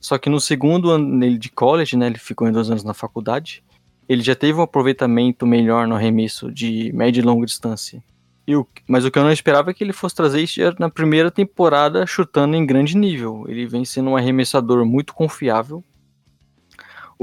Só 0.00 0.18
que 0.18 0.28
no 0.28 0.40
segundo 0.40 0.90
ano 0.90 1.20
dele 1.20 1.38
de 1.38 1.50
college, 1.50 1.96
né, 1.96 2.06
ele 2.06 2.18
ficou 2.18 2.48
em 2.48 2.52
dois 2.52 2.70
anos 2.70 2.82
na 2.82 2.94
faculdade, 2.94 3.62
ele 4.08 4.22
já 4.22 4.34
teve 4.34 4.58
um 4.58 4.62
aproveitamento 4.62 5.46
melhor 5.46 5.86
no 5.86 5.94
arremesso 5.94 6.50
de 6.50 6.92
média 6.92 7.20
e 7.20 7.24
longa 7.24 7.46
distância. 7.46 8.02
Mas 8.86 9.04
o 9.04 9.10
que 9.10 9.18
eu 9.18 9.22
não 9.22 9.32
esperava 9.32 9.70
é 9.70 9.74
que 9.74 9.84
ele 9.84 9.92
fosse 9.92 10.14
trazer 10.14 10.42
isso 10.42 10.60
na 10.78 10.90
primeira 10.90 11.30
temporada 11.30 12.04
chutando 12.06 12.56
em 12.56 12.66
grande 12.66 12.96
nível. 12.96 13.44
Ele 13.48 13.66
vem 13.66 13.84
sendo 13.84 14.10
um 14.10 14.16
arremessador 14.16 14.84
muito 14.84 15.14
confiável, 15.14 15.82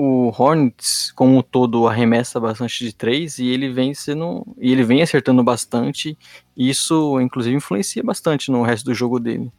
o 0.02 0.30
Hornets, 0.30 1.12
como 1.12 1.38
um 1.38 1.42
todo, 1.42 1.86
arremessa 1.86 2.40
bastante 2.40 2.86
de 2.86 2.94
três 2.94 3.38
e 3.38 3.48
ele 3.48 3.70
vem 3.70 3.94
sendo. 3.94 4.48
E 4.58 4.72
ele 4.72 4.82
vem 4.82 5.02
acertando 5.02 5.44
bastante. 5.44 6.18
E 6.56 6.70
isso, 6.70 7.20
inclusive, 7.20 7.54
influencia 7.54 8.02
bastante 8.02 8.50
no 8.50 8.62
resto 8.62 8.86
do 8.86 8.94
jogo 8.94 9.20
dele. 9.20 9.52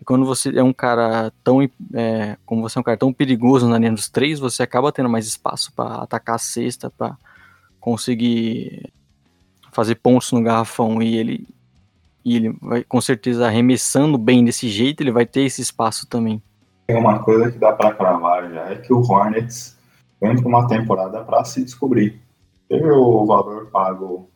E 0.00 0.04
quando 0.04 0.24
você 0.24 0.58
é 0.58 0.62
um 0.62 0.72
cara 0.72 1.30
tão. 1.42 1.60
É, 1.92 2.38
como 2.46 2.62
você 2.62 2.78
é 2.78 2.80
um 2.80 2.82
cara 2.82 2.96
tão 2.96 3.12
perigoso 3.12 3.68
na 3.68 3.76
linha 3.76 3.92
dos 3.92 4.08
três, 4.08 4.40
você 4.40 4.62
acaba 4.62 4.90
tendo 4.90 5.10
mais 5.10 5.26
espaço 5.26 5.70
para 5.74 5.96
atacar 5.96 6.36
a 6.36 6.38
cesta, 6.38 6.88
para 6.88 7.18
conseguir 7.78 8.90
fazer 9.70 9.96
pontos 9.96 10.32
no 10.32 10.42
garrafão. 10.42 11.02
E 11.02 11.14
ele. 11.14 11.46
E 12.24 12.36
ele 12.36 12.56
vai 12.62 12.82
com 12.82 13.02
certeza 13.02 13.46
arremessando 13.46 14.16
bem 14.16 14.42
desse 14.42 14.66
jeito, 14.70 15.02
ele 15.02 15.12
vai 15.12 15.26
ter 15.26 15.42
esse 15.42 15.60
espaço 15.60 16.06
também. 16.06 16.42
Tem 16.86 16.96
uma 16.96 17.18
coisa 17.18 17.52
que 17.52 17.58
dá 17.58 17.70
para 17.72 17.92
cravar 17.92 18.50
já, 18.50 18.70
é 18.70 18.76
que 18.76 18.94
o 18.94 19.00
Hornets 19.00 19.73
para 20.40 20.48
uma 20.48 20.66
temporada 20.66 21.22
para 21.22 21.44
se 21.44 21.64
descobrir. 21.64 22.20
Teve 22.68 22.90
o 22.90 23.26
valor 23.26 23.66
pago, 23.66 24.28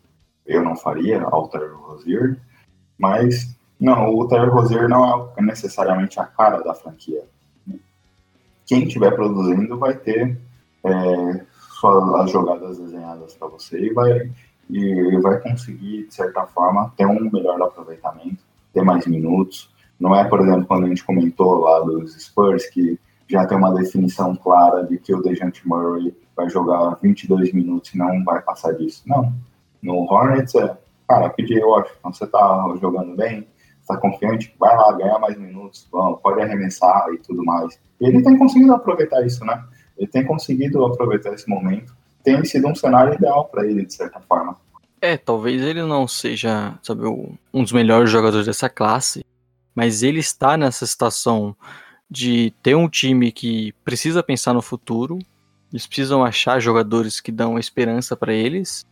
eu 0.46 0.62
não 0.62 0.76
faria, 0.76 1.22
ao 1.22 1.48
Terry 1.48 1.72
Rozier, 1.72 2.38
mas 2.98 3.56
não, 3.80 4.14
o 4.14 4.26
Terry 4.28 4.48
Rozier 4.48 4.88
não 4.88 5.30
é 5.36 5.42
necessariamente 5.42 6.18
a 6.20 6.24
cara 6.24 6.60
da 6.60 6.74
franquia. 6.74 7.22
Quem 8.66 8.84
estiver 8.84 9.12
produzindo 9.12 9.78
vai 9.78 9.94
ter 9.94 10.38
é, 10.84 11.44
suas, 11.80 12.20
as 12.20 12.30
jogadas 12.30 12.78
desenhadas 12.78 13.34
para 13.34 13.48
você 13.48 13.78
e 13.78 13.92
vai, 13.92 14.30
e 14.68 15.16
vai 15.22 15.40
conseguir, 15.40 16.06
de 16.06 16.14
certa 16.14 16.46
forma, 16.46 16.92
ter 16.96 17.06
um 17.06 17.30
melhor 17.30 17.60
aproveitamento, 17.62 18.42
ter 18.72 18.82
mais 18.82 19.06
minutos 19.06 19.70
não 19.98 20.14
é, 20.14 20.24
por 20.24 20.40
exemplo, 20.40 20.66
quando 20.66 20.84
a 20.84 20.88
gente 20.88 21.04
comentou 21.04 21.58
lá 21.58 21.80
dos 21.80 22.14
Spurs, 22.14 22.66
que 22.66 22.98
já 23.28 23.46
tem 23.46 23.58
uma 23.58 23.74
definição 23.74 24.34
clara 24.34 24.84
de 24.84 24.98
que 24.98 25.14
o 25.14 25.22
Dejante 25.22 25.66
Murray 25.68 26.16
vai 26.34 26.48
jogar 26.48 26.96
22 27.02 27.52
minutos 27.52 27.94
e 27.94 27.98
não 27.98 28.24
vai 28.24 28.40
passar 28.40 28.72
disso. 28.72 29.02
Não. 29.06 29.32
No 29.82 30.10
Hornets 30.10 30.54
é, 30.54 30.76
cara, 31.06 31.28
PJ 31.30 31.62
Washington, 31.62 32.12
você 32.12 32.26
tá 32.26 32.76
jogando 32.80 33.14
bem, 33.14 33.46
está 33.80 33.96
confiante, 33.96 34.54
vai 34.58 34.74
lá, 34.74 34.92
ganha 34.92 35.18
mais 35.18 35.36
minutos, 35.36 35.86
vamos, 35.92 36.20
pode 36.20 36.40
arremessar 36.40 37.06
e 37.12 37.18
tudo 37.18 37.44
mais. 37.44 37.78
E 38.00 38.06
ele 38.06 38.22
tem 38.22 38.36
conseguido 38.38 38.72
aproveitar 38.72 39.24
isso, 39.24 39.44
né? 39.44 39.62
Ele 39.96 40.08
tem 40.08 40.24
conseguido 40.24 40.84
aproveitar 40.84 41.34
esse 41.34 41.48
momento. 41.48 41.94
Tem 42.24 42.42
sido 42.44 42.66
um 42.68 42.74
cenário 42.74 43.14
ideal 43.14 43.46
para 43.46 43.66
ele, 43.66 43.84
de 43.84 43.92
certa 43.92 44.20
forma. 44.20 44.56
É, 45.00 45.16
talvez 45.16 45.62
ele 45.62 45.82
não 45.82 46.08
seja, 46.08 46.78
sabe, 46.82 47.06
um 47.06 47.62
dos 47.62 47.72
melhores 47.72 48.10
jogadores 48.10 48.46
dessa 48.46 48.68
classe, 48.68 49.24
mas 49.74 50.02
ele 50.02 50.18
está 50.18 50.56
nessa 50.56 50.86
situação 50.86 51.54
de 52.10 52.52
ter 52.62 52.74
um 52.74 52.88
time 52.88 53.30
que 53.30 53.72
precisa 53.84 54.22
pensar 54.22 54.54
no 54.54 54.62
futuro, 54.62 55.18
eles 55.72 55.86
precisam 55.86 56.24
achar 56.24 56.60
jogadores 56.60 57.20
que 57.20 57.30
dão 57.30 57.58
esperança 57.58 58.16
para 58.16 58.32
eles. 58.32 58.86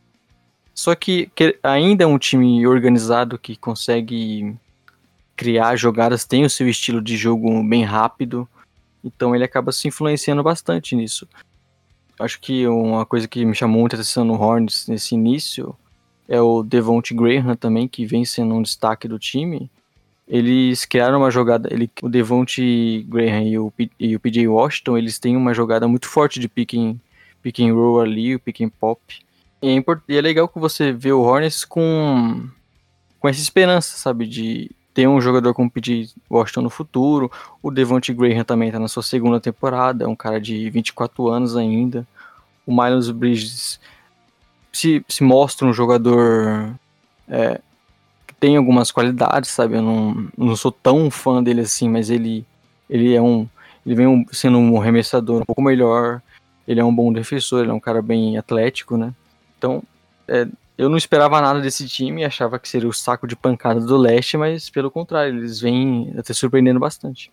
Só 0.75 0.95
que, 0.95 1.31
que, 1.35 1.59
ainda 1.63 2.05
é 2.05 2.07
um 2.07 2.19
time 2.19 2.67
organizado 2.67 3.39
que 3.39 3.57
consegue 3.57 4.55
criar 5.35 5.77
jogadas, 5.77 6.25
tem 6.25 6.45
o 6.45 6.51
seu 6.51 6.69
estilo 6.69 7.01
de 7.01 7.17
jogo 7.17 7.63
bem 7.63 7.85
rápido, 7.85 8.49
então 9.03 9.35
ele 9.35 9.45
acaba 9.45 9.73
se 9.73 9.89
influenciando 9.89 10.43
bastante 10.43 10.95
nisso. 10.95 11.27
Acho 12.19 12.41
que 12.41 12.67
uma 12.67 13.05
coisa 13.05 13.29
que 13.29 13.45
me 13.45 13.55
chamou 13.55 13.81
muita 13.81 13.97
atenção 13.97 14.25
no 14.25 14.41
Hornets 14.41 14.87
nesse 14.89 15.15
início 15.15 15.77
é 16.29 16.41
o 16.41 16.63
Devonte 16.63 17.15
Graham 17.15 17.55
também, 17.55 17.87
que 17.87 18.07
vem 18.07 18.25
sendo 18.25 18.55
um 18.55 18.63
destaque 18.63 19.07
do 19.07 19.19
time 19.19 19.71
eles 20.29 20.85
criaram 20.85 21.19
uma 21.19 21.31
jogada, 21.31 21.69
ele, 21.73 21.89
o 22.03 22.09
Devonte 22.09 23.07
Graham 23.09 23.45
e 23.45 23.59
o, 23.59 23.73
e 23.99 24.17
o 24.17 24.21
PJ 24.21 24.49
Washington, 24.49 24.99
eles 24.99 25.19
têm 25.19 25.37
uma 25.37 25.55
jogada 25.55 25.87
muito 25.87 26.09
forte 26.09 26.41
de 26.41 26.49
pick 26.49 26.75
and, 26.75 26.97
pick 27.43 27.61
and 27.61 27.73
roll 27.73 28.01
ali, 28.01 28.35
o 28.35 28.41
pick 28.41 28.61
and 28.61 28.71
pop. 28.71 29.01
E 29.63 29.79
é, 29.79 29.85
e 30.09 30.17
é 30.17 30.21
legal 30.21 30.49
que 30.49 30.59
você 30.59 30.93
vê 30.93 31.13
o 31.13 31.21
Hornets 31.21 31.65
com, 31.65 32.49
com 33.21 33.29
essa 33.29 33.41
esperança, 33.41 33.97
sabe, 33.97 34.27
de 34.27 34.71
ter 34.93 35.07
um 35.07 35.21
jogador 35.21 35.55
como 35.55 35.69
o 35.69 35.71
PJ 35.71 36.11
Washington 36.29 36.63
no 36.63 36.71
futuro. 36.71 37.31
O 37.63 37.71
Devonte 37.71 38.13
Graham 38.13 38.45
também 38.45 38.69
está 38.69 38.81
na 38.81 38.89
sua 38.89 39.03
segunda 39.03 39.39
temporada, 39.39 40.05
é 40.05 40.09
um 40.09 40.17
cara 40.17 40.41
de 40.41 40.69
24 40.71 41.29
anos 41.29 41.57
ainda. 41.57 42.07
O 42.67 42.75
Miles 42.75 43.11
Bridges 43.11 43.79
se, 44.73 45.05
se 45.09 45.23
mostra 45.23 45.67
um 45.67 45.73
jogador 45.73 46.75
é, 47.29 47.61
tem 48.47 48.57
algumas 48.57 48.93
qualidades, 48.93 49.51
sabe? 49.51 49.75
Eu 49.75 49.83
não, 49.83 50.29
não 50.39 50.55
sou 50.55 50.71
tão 50.71 51.11
fã 51.11 51.43
dele 51.43 51.63
assim, 51.63 51.89
mas 51.89 52.11
ele, 52.11 52.47
ele 52.89 53.13
é 53.13 53.21
um. 53.21 53.49
Ele 53.85 53.97
vem 53.97 54.25
sendo 54.31 54.57
um 54.57 54.81
arremessador 54.81 55.43
um 55.43 55.45
pouco 55.45 55.61
melhor. 55.61 56.23
Ele 56.67 56.79
é 56.79 56.85
um 56.85 56.95
bom 56.95 57.13
defensor, 57.13 57.63
ele 57.63 57.73
é 57.73 57.75
um 57.75 57.81
cara 57.81 58.01
bem 58.01 58.39
atlético, 58.39 58.97
né? 58.97 59.13
Então, 59.59 59.83
é, 60.29 60.47
eu 60.79 60.89
não 60.89 60.97
esperava 60.97 61.41
nada 61.41 61.61
desse 61.61 61.89
time, 61.89 62.25
achava 62.25 62.57
que 62.57 62.69
seria 62.69 62.89
o 62.89 62.93
saco 62.93 63.27
de 63.27 63.35
pancada 63.35 63.81
do 63.81 63.97
leste, 63.97 64.37
mas 64.37 64.71
pelo 64.71 64.93
contrário, 64.93 65.37
eles 65.37 65.61
vêm 65.61 66.15
até 66.17 66.33
surpreendendo 66.33 66.79
bastante. 66.79 67.33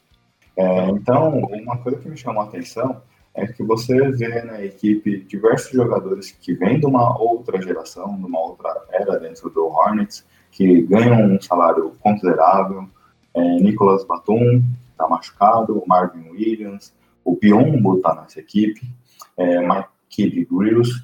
É, 0.58 0.90
então, 0.90 1.30
uma 1.42 1.78
coisa 1.78 2.00
que 2.00 2.10
me 2.10 2.18
chamou 2.18 2.42
a 2.42 2.46
atenção 2.46 3.04
é 3.36 3.46
que 3.46 3.62
você 3.62 4.10
vê 4.14 4.42
na 4.42 4.64
equipe 4.66 5.20
diversos 5.26 5.72
jogadores 5.74 6.32
que 6.32 6.56
vêm 6.56 6.80
de 6.80 6.88
uma 6.88 7.16
outra 7.22 7.62
geração, 7.62 8.18
de 8.18 8.26
uma 8.26 8.40
outra 8.40 8.84
era 8.90 9.20
dentro 9.20 9.52
do 9.52 9.68
Hornets, 9.68 10.26
que 10.54 10.84
ganham 10.84 11.36
um 11.36 11.42
salário 11.42 11.96
considerável. 12.00 12.88
É, 13.34 13.42
Nicolas 13.58 14.06
Batum 14.06 14.64
está 14.92 15.08
machucado, 15.08 15.84
Marvin 15.88 16.30
Williams, 16.30 16.94
o 17.26 17.36
Biombo 17.36 17.98
está 17.98 18.16
nessa 18.22 18.40
equipe, 18.40 18.88
é, 19.38 19.60
Mike 19.60 20.48
Grills, 20.52 21.04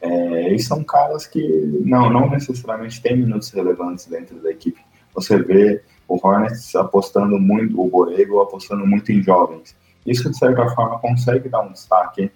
é, 0.00 0.46
eles 0.46 0.66
são 0.66 0.82
caras 0.82 1.26
que 1.26 1.46
não, 1.84 2.10
não 2.10 2.28
necessariamente 2.28 3.00
têm 3.00 3.16
minutos 3.16 3.50
relevantes 3.50 4.06
dentro 4.06 4.42
da 4.42 4.50
equipe. 4.50 4.80
Você 5.14 5.40
vê 5.40 5.84
o 6.08 6.18
Hornets 6.26 6.74
apostando 6.74 7.38
muito, 7.38 7.80
o 7.80 7.88
Borrego 7.88 8.40
apostando 8.40 8.86
muito 8.86 9.12
em 9.12 9.22
jovens. 9.22 9.76
Isso, 10.04 10.28
de 10.28 10.36
certa 10.36 10.68
forma, 10.70 10.98
consegue 10.98 11.48
dar 11.48 11.60
um 11.60 11.72
destaque 11.72 12.32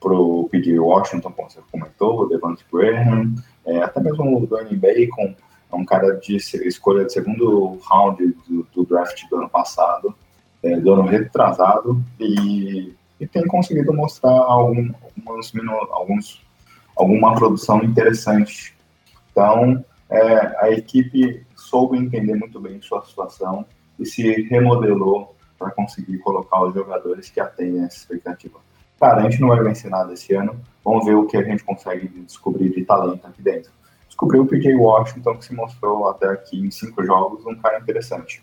para 0.00 0.12
o 0.12 0.48
P.J. 0.48 0.78
Washington, 0.78 1.30
como 1.32 1.50
você 1.50 1.60
comentou, 1.70 2.22
o 2.22 2.26
Devante 2.26 2.64
Graham, 2.72 3.34
é, 3.66 3.78
até 3.82 4.00
mesmo 4.00 4.42
o 4.42 4.46
Danny 4.46 4.76
Bacon, 4.76 5.34
é 5.72 5.76
um 5.76 5.84
cara 5.84 6.14
de 6.14 6.36
escolha 6.36 7.04
de 7.04 7.12
segundo 7.12 7.78
round 7.88 8.36
do, 8.48 8.66
do 8.74 8.84
draft 8.84 9.28
do 9.28 9.36
ano 9.36 9.48
passado, 9.48 10.14
é, 10.62 10.76
do 10.76 10.92
ano 10.94 11.02
retrasado, 11.02 12.02
e, 12.20 12.94
e 13.18 13.26
tem 13.26 13.46
conseguido 13.46 13.92
mostrar 13.92 14.30
algum, 14.30 14.90
alguns, 15.26 15.52
alguns, 15.90 16.42
alguma 16.96 17.34
produção 17.34 17.82
interessante. 17.82 18.74
Então, 19.30 19.84
é, 20.08 20.64
a 20.64 20.70
equipe 20.70 21.44
soube 21.56 21.98
entender 21.98 22.34
muito 22.34 22.60
bem 22.60 22.80
sua 22.80 23.04
situação 23.04 23.64
e 23.98 24.06
se 24.06 24.42
remodelou 24.42 25.34
para 25.58 25.70
conseguir 25.70 26.18
colocar 26.18 26.62
os 26.62 26.74
jogadores 26.74 27.30
que 27.30 27.40
atendem 27.40 27.84
essa 27.84 27.96
expectativa. 27.96 28.58
Cara, 28.98 29.20
a 29.20 29.30
gente 29.30 29.40
não 29.40 29.48
vai 29.48 29.62
vencer 29.62 29.90
nada 29.90 30.12
esse 30.12 30.34
ano, 30.34 30.60
vamos 30.84 31.04
ver 31.04 31.14
o 31.14 31.26
que 31.26 31.36
a 31.36 31.42
gente 31.42 31.64
consegue 31.64 32.08
descobrir 32.08 32.70
de 32.70 32.84
talento 32.84 33.26
aqui 33.26 33.42
dentro. 33.42 33.72
Descobriu 34.06 34.42
o 34.42 34.46
PJ 34.46 34.74
Washington, 34.76 35.36
que 35.36 35.44
se 35.46 35.54
mostrou 35.54 36.08
até 36.08 36.28
aqui 36.28 36.60
em 36.60 36.70
cinco 36.70 37.02
jogos 37.04 37.44
um 37.46 37.56
cara 37.56 37.80
interessante. 37.80 38.42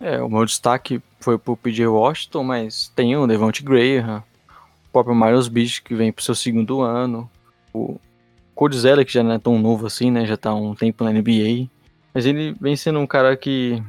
É, 0.00 0.20
o 0.22 0.28
meu 0.28 0.44
destaque 0.44 1.02
foi 1.20 1.38
pro 1.38 1.56
PJ 1.56 1.86
Washington, 1.86 2.42
mas 2.42 2.90
tem 2.94 3.16
o 3.16 3.26
Devonte 3.26 3.62
Graham, 3.62 4.22
o 4.88 4.92
próprio 4.92 5.14
Miles 5.14 5.48
Beach, 5.48 5.82
que 5.82 5.94
vem 5.94 6.12
pro 6.12 6.24
seu 6.24 6.34
segundo 6.34 6.80
ano, 6.80 7.30
o 7.72 7.98
Codizella, 8.54 9.04
que 9.04 9.12
já 9.12 9.22
não 9.22 9.32
é 9.32 9.38
tão 9.38 9.58
novo 9.58 9.86
assim, 9.86 10.10
né, 10.10 10.26
já 10.26 10.36
tá 10.36 10.50
há 10.50 10.54
um 10.54 10.74
tempo 10.74 11.04
na 11.04 11.12
NBA, 11.12 11.68
mas 12.14 12.26
ele 12.26 12.54
vem 12.60 12.76
sendo 12.76 12.98
um 12.98 13.06
cara 13.06 13.36
que 13.36 13.82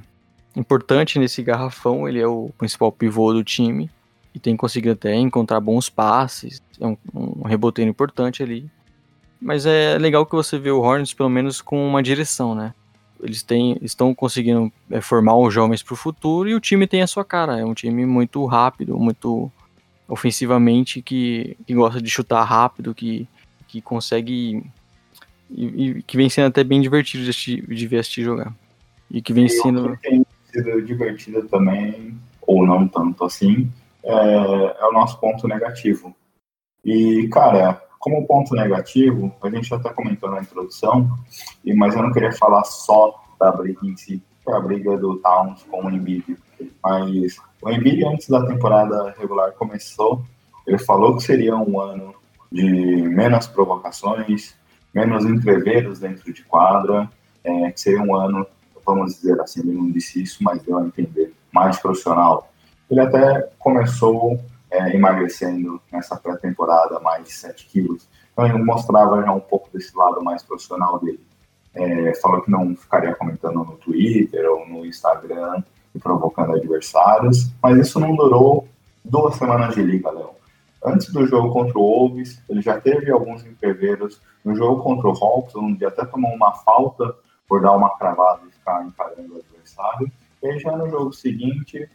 importante 0.56 1.18
nesse 1.18 1.42
garrafão, 1.42 2.08
ele 2.08 2.20
é 2.20 2.28
o 2.28 2.52
principal 2.58 2.92
pivô 2.92 3.34
do 3.34 3.44
time 3.44 3.90
e 4.34 4.40
tem 4.40 4.56
conseguido 4.56 4.94
até 4.94 5.16
encontrar 5.16 5.60
bons 5.60 5.90
passes, 5.90 6.62
é 6.80 6.88
um, 6.88 6.98
um 7.14 7.48
reboteiro 7.48 7.90
importante 7.90 8.42
ali. 8.42 8.70
Mas 9.40 9.66
é 9.66 9.98
legal 9.98 10.26
que 10.26 10.36
você 10.36 10.58
vê 10.58 10.72
o 10.72 10.80
Hornets 10.80 11.14
pelo 11.14 11.30
menos 11.30 11.62
com 11.62 11.86
uma 11.86 12.02
direção, 12.02 12.56
né? 12.56 12.74
Eles 13.22 13.44
têm, 13.44 13.78
estão 13.82 14.14
conseguindo 14.14 14.72
é, 14.90 15.00
formar 15.00 15.38
os 15.38 15.54
jovens 15.54 15.82
para 15.82 15.94
o 15.94 15.98
futuro 15.98 16.50
e 16.50 16.56
o 16.56 16.60
time 16.60 16.88
tem 16.88 17.02
a 17.02 17.08
sua 17.08 17.24
cara. 17.24 17.60
É 17.60 17.66
um 17.66 17.74
time 17.74 18.06
muito 18.06 18.46
rápido, 18.46 18.98
muito 18.98 19.52
ofensivamente, 20.08 21.02
que, 21.02 21.58
que 21.66 21.74
gosta 21.74 22.02
de 22.02 22.10
chutar 22.10 22.44
rápido, 22.44 22.94
que, 22.94 23.28
que 23.68 23.82
consegue. 23.82 24.64
E, 25.50 25.66
e 25.66 26.04
que 26.04 26.18
vem 26.18 26.30
sendo 26.30 26.48
até 26.48 26.64
bem 26.64 26.82
divertido 26.82 27.24
de, 27.24 27.30
assistir, 27.30 27.66
de 27.66 27.88
ver 27.88 28.00
assistir 28.00 28.24
jogar. 28.24 28.54
E 29.10 29.22
que 29.22 29.32
vem 29.32 29.48
sendo. 29.48 29.98
Tem 30.02 30.26
sido 30.52 30.82
divertido 30.82 31.44
também, 31.48 32.18
ou 32.42 32.66
não 32.66 32.88
tanto 32.88 33.24
assim, 33.24 33.72
é, 34.04 34.12
é 34.80 34.86
o 34.86 34.92
nosso 34.92 35.20
ponto 35.20 35.48
negativo. 35.48 36.16
E, 36.84 37.28
cara, 37.30 37.82
como 38.00 38.28
ponto 38.28 38.54
negativo, 38.54 39.34
a 39.42 39.50
gente 39.50 39.74
até 39.74 39.90
comentou 39.90 40.30
na 40.30 40.42
introdução, 40.42 41.10
mas 41.76 41.96
eu 41.96 42.04
não 42.04 42.12
queria 42.12 42.34
falar 42.34 42.64
só 42.66 43.24
da 43.40 43.52
briga 43.52 43.80
em 43.84 43.96
si, 43.96 44.22
que 44.44 44.52
a 44.52 44.60
briga 44.60 44.98
do 44.98 45.18
Towns 45.18 45.64
com 45.64 45.86
o 45.86 45.90
Embiid. 45.90 46.38
Mas 46.84 47.38
o 47.62 47.70
Embiid, 47.70 48.06
antes 48.06 48.28
da 48.28 48.46
temporada 48.46 49.16
regular 49.18 49.54
começou, 49.54 50.22
ele 50.68 50.78
falou 50.78 51.16
que 51.16 51.24
seria 51.24 51.56
um 51.56 51.80
ano 51.80 52.14
de 52.52 52.64
menos 52.64 53.48
provocações, 53.48 54.54
menos 54.94 55.26
entreveros 55.26 56.00
dentro 56.00 56.32
de 56.32 56.44
quadra, 56.44 57.10
é, 57.44 57.72
que 57.72 57.80
seria 57.80 58.02
um 58.02 58.16
ano, 58.16 58.46
vamos 58.86 59.16
dizer 59.16 59.40
assim, 59.42 59.62
ele 59.62 59.74
não 59.74 59.90
disse 59.90 60.22
isso, 60.22 60.44
mas 60.44 60.62
deu 60.62 60.78
a 60.78 60.86
entender, 60.86 61.34
mais 61.52 61.80
profissional, 61.80 62.52
ele 62.90 63.00
até 63.00 63.50
começou 63.60 64.40
é, 64.74 64.96
emagrecendo 64.96 65.80
nessa 65.92 66.16
pré-temporada 66.16 67.00
mais 67.00 67.26
de 67.26 67.32
7 67.32 67.68
quilos. 67.68 68.10
Então 68.32 68.46
ele 68.46 68.58
mostrava 68.58 69.22
já 69.22 69.32
um 69.32 69.40
pouco 69.40 69.70
desse 69.72 69.96
lado 69.96 70.24
mais 70.24 70.42
profissional 70.42 71.00
dele. 71.00 71.24
É, 71.76 72.14
falou 72.16 72.42
que 72.42 72.50
não 72.50 72.76
ficaria 72.76 73.14
comentando 73.14 73.64
no 73.64 73.78
Twitter 73.78 74.50
ou 74.52 74.68
no 74.68 74.86
Instagram 74.86 75.64
e 75.94 76.00
provocando 76.00 76.56
adversários, 76.56 77.52
mas 77.62 77.78
isso 77.78 78.00
não 78.00 78.16
durou 78.16 78.68
duas 79.06 79.36
semanas 79.36 79.76
de 79.76 79.84
liga, 79.84 80.10
Léo. 80.10 80.32
Antes 80.84 81.12
do 81.14 81.26
jogo 81.28 81.54
contra 81.54 81.78
o 81.78 81.82
Wolves, 81.82 82.42
ele 82.50 82.62
já 82.62 82.82
teve 82.82 83.12
alguns 83.12 83.46
entreveros. 83.46 84.20
No 84.44 84.56
jogo 84.56 84.82
contra 84.82 85.08
o 85.08 85.14
Hawks, 85.14 85.56
onde 85.56 85.86
até 85.86 86.04
tomou 86.04 86.34
uma 86.34 86.52
falta 86.52 87.16
por 87.48 87.62
dar 87.62 87.74
uma 87.74 87.96
cravada 87.98 88.42
e 88.48 88.52
ficar 88.52 88.84
encarando 88.86 89.36
o 89.36 89.38
adversário. 89.38 90.12
E 90.42 90.60
já 90.60 90.76
no 90.76 90.90
jogo 90.90 91.14
seguinte, 91.14 91.90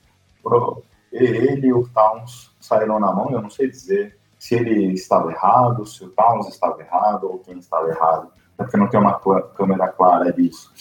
ele 1.24 1.66
e 1.66 1.72
o 1.72 1.88
Towns 1.88 2.54
saíram 2.60 2.98
na 2.98 3.12
mão, 3.12 3.30
eu 3.30 3.42
não 3.42 3.50
sei 3.50 3.68
dizer 3.68 4.18
se 4.38 4.54
ele 4.54 4.92
estava 4.92 5.30
errado, 5.30 5.84
se 5.84 6.04
o 6.04 6.10
Towns 6.10 6.48
estava 6.48 6.80
errado 6.80 7.24
ou 7.24 7.38
quem 7.38 7.58
estava 7.58 7.88
errado, 7.88 8.30
porque 8.56 8.76
não 8.76 8.88
tem 8.88 9.00
uma 9.00 9.18
câmera 9.56 9.88
clara 9.88 10.32
disso. 10.32 10.72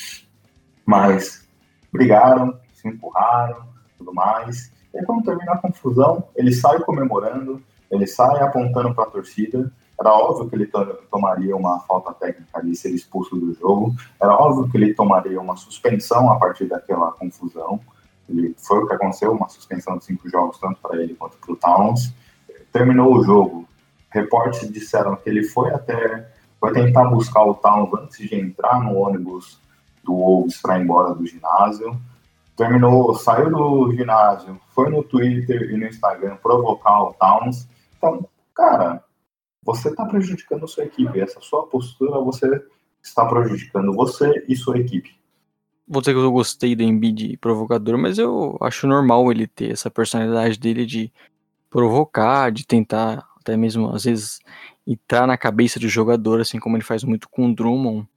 Mas 0.85 1.47
brigaram, 1.91 2.57
se 2.73 2.87
empurraram, 2.87 3.67
tudo 3.97 4.13
mais. 4.13 4.71
E 4.93 5.03
quando 5.03 5.25
termina 5.25 5.53
a 5.53 5.57
confusão, 5.57 6.29
ele 6.35 6.53
sai 6.53 6.79
comemorando, 6.81 7.61
ele 7.89 8.07
sai 8.07 8.41
apontando 8.41 8.93
para 8.93 9.05
a 9.05 9.11
torcida. 9.11 9.71
Era 9.99 10.13
óbvio 10.13 10.47
que 10.47 10.55
ele 10.55 10.71
tomaria 11.09 11.55
uma 11.55 11.79
falta 11.81 12.13
técnica 12.13 12.59
ali, 12.59 12.75
ser 12.75 12.91
expulso 12.91 13.35
do 13.35 13.53
jogo. 13.53 13.95
Era 14.21 14.33
óbvio 14.33 14.69
que 14.69 14.77
ele 14.77 14.93
tomaria 14.93 15.41
uma 15.41 15.55
suspensão 15.55 16.31
a 16.31 16.37
partir 16.37 16.65
daquela 16.65 17.11
confusão. 17.11 17.79
Ele, 18.29 18.55
foi 18.57 18.79
o 18.79 18.87
que 18.87 18.93
aconteceu, 18.93 19.31
uma 19.31 19.49
suspensão 19.49 19.97
de 19.97 20.05
cinco 20.05 20.29
jogos, 20.29 20.59
tanto 20.59 20.79
para 20.81 21.01
ele 21.01 21.15
quanto 21.15 21.37
para 21.37 21.53
o 21.53 21.55
Towns. 21.55 22.13
Terminou 22.71 23.15
o 23.15 23.23
jogo. 23.23 23.67
Reportes 24.09 24.71
disseram 24.71 25.15
que 25.15 25.29
ele 25.29 25.43
foi 25.43 25.71
até 25.73 26.31
foi 26.59 26.73
tentar 26.73 27.05
buscar 27.05 27.43
o 27.43 27.53
Towns 27.53 27.93
antes 27.93 28.29
de 28.29 28.35
entrar 28.35 28.81
no 28.83 28.97
ônibus 28.97 29.61
do 30.03 30.13
Wolves 30.13 30.59
para 30.59 30.79
ir 30.79 30.83
embora 30.83 31.13
do 31.13 31.25
ginásio. 31.25 31.99
Terminou, 32.55 33.13
saiu 33.13 33.51
do 33.51 33.91
ginásio, 33.91 34.59
foi 34.73 34.89
no 34.89 35.03
Twitter 35.03 35.69
e 35.71 35.77
no 35.77 35.85
Instagram 35.85 36.37
provocar 36.37 37.03
o 37.03 37.13
Towns. 37.13 37.67
Então, 37.95 38.27
cara, 38.55 39.03
você 39.63 39.89
está 39.89 40.05
prejudicando 40.05 40.67
sua 40.67 40.85
equipe. 40.85 41.19
Essa 41.19 41.39
sua 41.41 41.67
postura, 41.67 42.19
você 42.19 42.63
está 43.03 43.25
prejudicando 43.25 43.93
você 43.93 44.43
e 44.47 44.55
sua 44.55 44.79
equipe 44.79 45.17
vou 45.87 46.01
dizer 46.01 46.13
que 46.13 46.19
eu 46.19 46.31
gostei 46.31 46.75
do 46.75 46.83
Embiid 46.83 47.37
provocador, 47.37 47.97
mas 47.97 48.17
eu 48.17 48.57
acho 48.61 48.85
normal 48.87 49.31
ele 49.31 49.47
ter 49.47 49.71
essa 49.71 49.89
personalidade 49.89 50.59
dele 50.59 50.85
de 50.85 51.11
provocar, 51.69 52.51
de 52.51 52.65
tentar 52.65 53.25
até 53.39 53.55
mesmo 53.55 53.93
às 53.93 54.03
vezes 54.03 54.39
entrar 54.85 55.25
na 55.25 55.37
cabeça 55.37 55.79
do 55.79 55.87
jogador, 55.87 56.41
assim 56.41 56.59
como 56.59 56.75
ele 56.75 56.83
faz 56.83 57.03
muito 57.03 57.29
com 57.29 57.49
o 57.49 57.55
Drummond. 57.55 58.07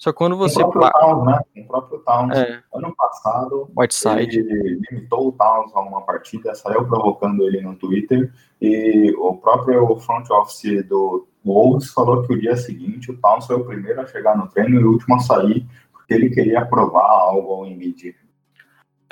Só 0.00 0.14
quando 0.14 0.34
você. 0.34 0.62
O 0.62 0.70
próprio 0.70 0.92
Towns, 0.92 1.26
né? 1.26 1.40
O 1.58 1.66
próprio 1.66 1.98
Towns. 1.98 2.34
É. 2.34 2.62
Ano 2.74 2.94
passado, 2.96 3.70
Whiteside. 3.76 4.38
ele 4.38 4.80
limitou 4.90 5.28
o 5.28 5.32
Towns 5.32 5.70
a 5.74 5.80
uma 5.80 6.00
partida, 6.00 6.54
saiu 6.54 6.86
provocando 6.86 7.42
ele 7.42 7.60
no 7.60 7.76
Twitter, 7.76 8.32
e 8.62 9.14
o 9.18 9.36
próprio 9.36 9.94
front 9.98 10.30
office 10.30 10.86
do 10.86 11.26
Wolves 11.44 11.90
falou 11.92 12.22
que 12.22 12.32
o 12.32 12.40
dia 12.40 12.56
seguinte 12.56 13.10
o 13.10 13.16
Towns 13.18 13.46
foi 13.46 13.56
o 13.56 13.64
primeiro 13.64 14.00
a 14.00 14.06
chegar 14.06 14.36
no 14.38 14.48
treino 14.48 14.80
e 14.80 14.84
o 14.84 14.92
último 14.92 15.16
a 15.16 15.18
sair, 15.18 15.66
ele 16.10 16.30
queria 16.30 16.64
provar 16.64 17.04
algo 17.04 17.52
ao 17.52 17.66
Embiid. 17.66 18.14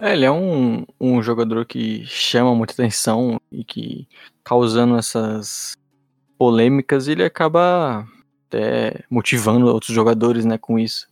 É, 0.00 0.12
ele 0.12 0.24
é 0.24 0.30
um, 0.30 0.84
um 1.00 1.22
jogador 1.22 1.66
que 1.66 2.04
chama 2.06 2.54
muita 2.54 2.72
atenção 2.72 3.40
e 3.50 3.64
que, 3.64 4.06
causando 4.44 4.96
essas 4.96 5.76
polêmicas, 6.38 7.08
ele 7.08 7.24
acaba 7.24 8.06
até 8.46 9.04
motivando 9.10 9.66
outros 9.66 9.94
jogadores, 9.94 10.44
né, 10.44 10.56
com 10.56 10.78
isso. 10.78 11.08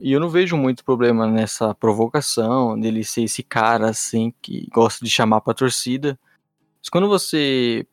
E 0.00 0.12
eu 0.12 0.20
não 0.20 0.28
vejo 0.28 0.56
muito 0.56 0.84
problema 0.84 1.26
nessa 1.26 1.74
provocação, 1.74 2.78
dele 2.78 3.04
ser 3.04 3.22
esse 3.22 3.42
cara, 3.42 3.90
assim, 3.90 4.32
que 4.42 4.66
gosta 4.72 5.04
de 5.04 5.10
chamar 5.10 5.40
pra 5.40 5.54
torcida. 5.54 6.18
Mas 6.80 6.88
quando 6.88 7.08
você 7.08 7.86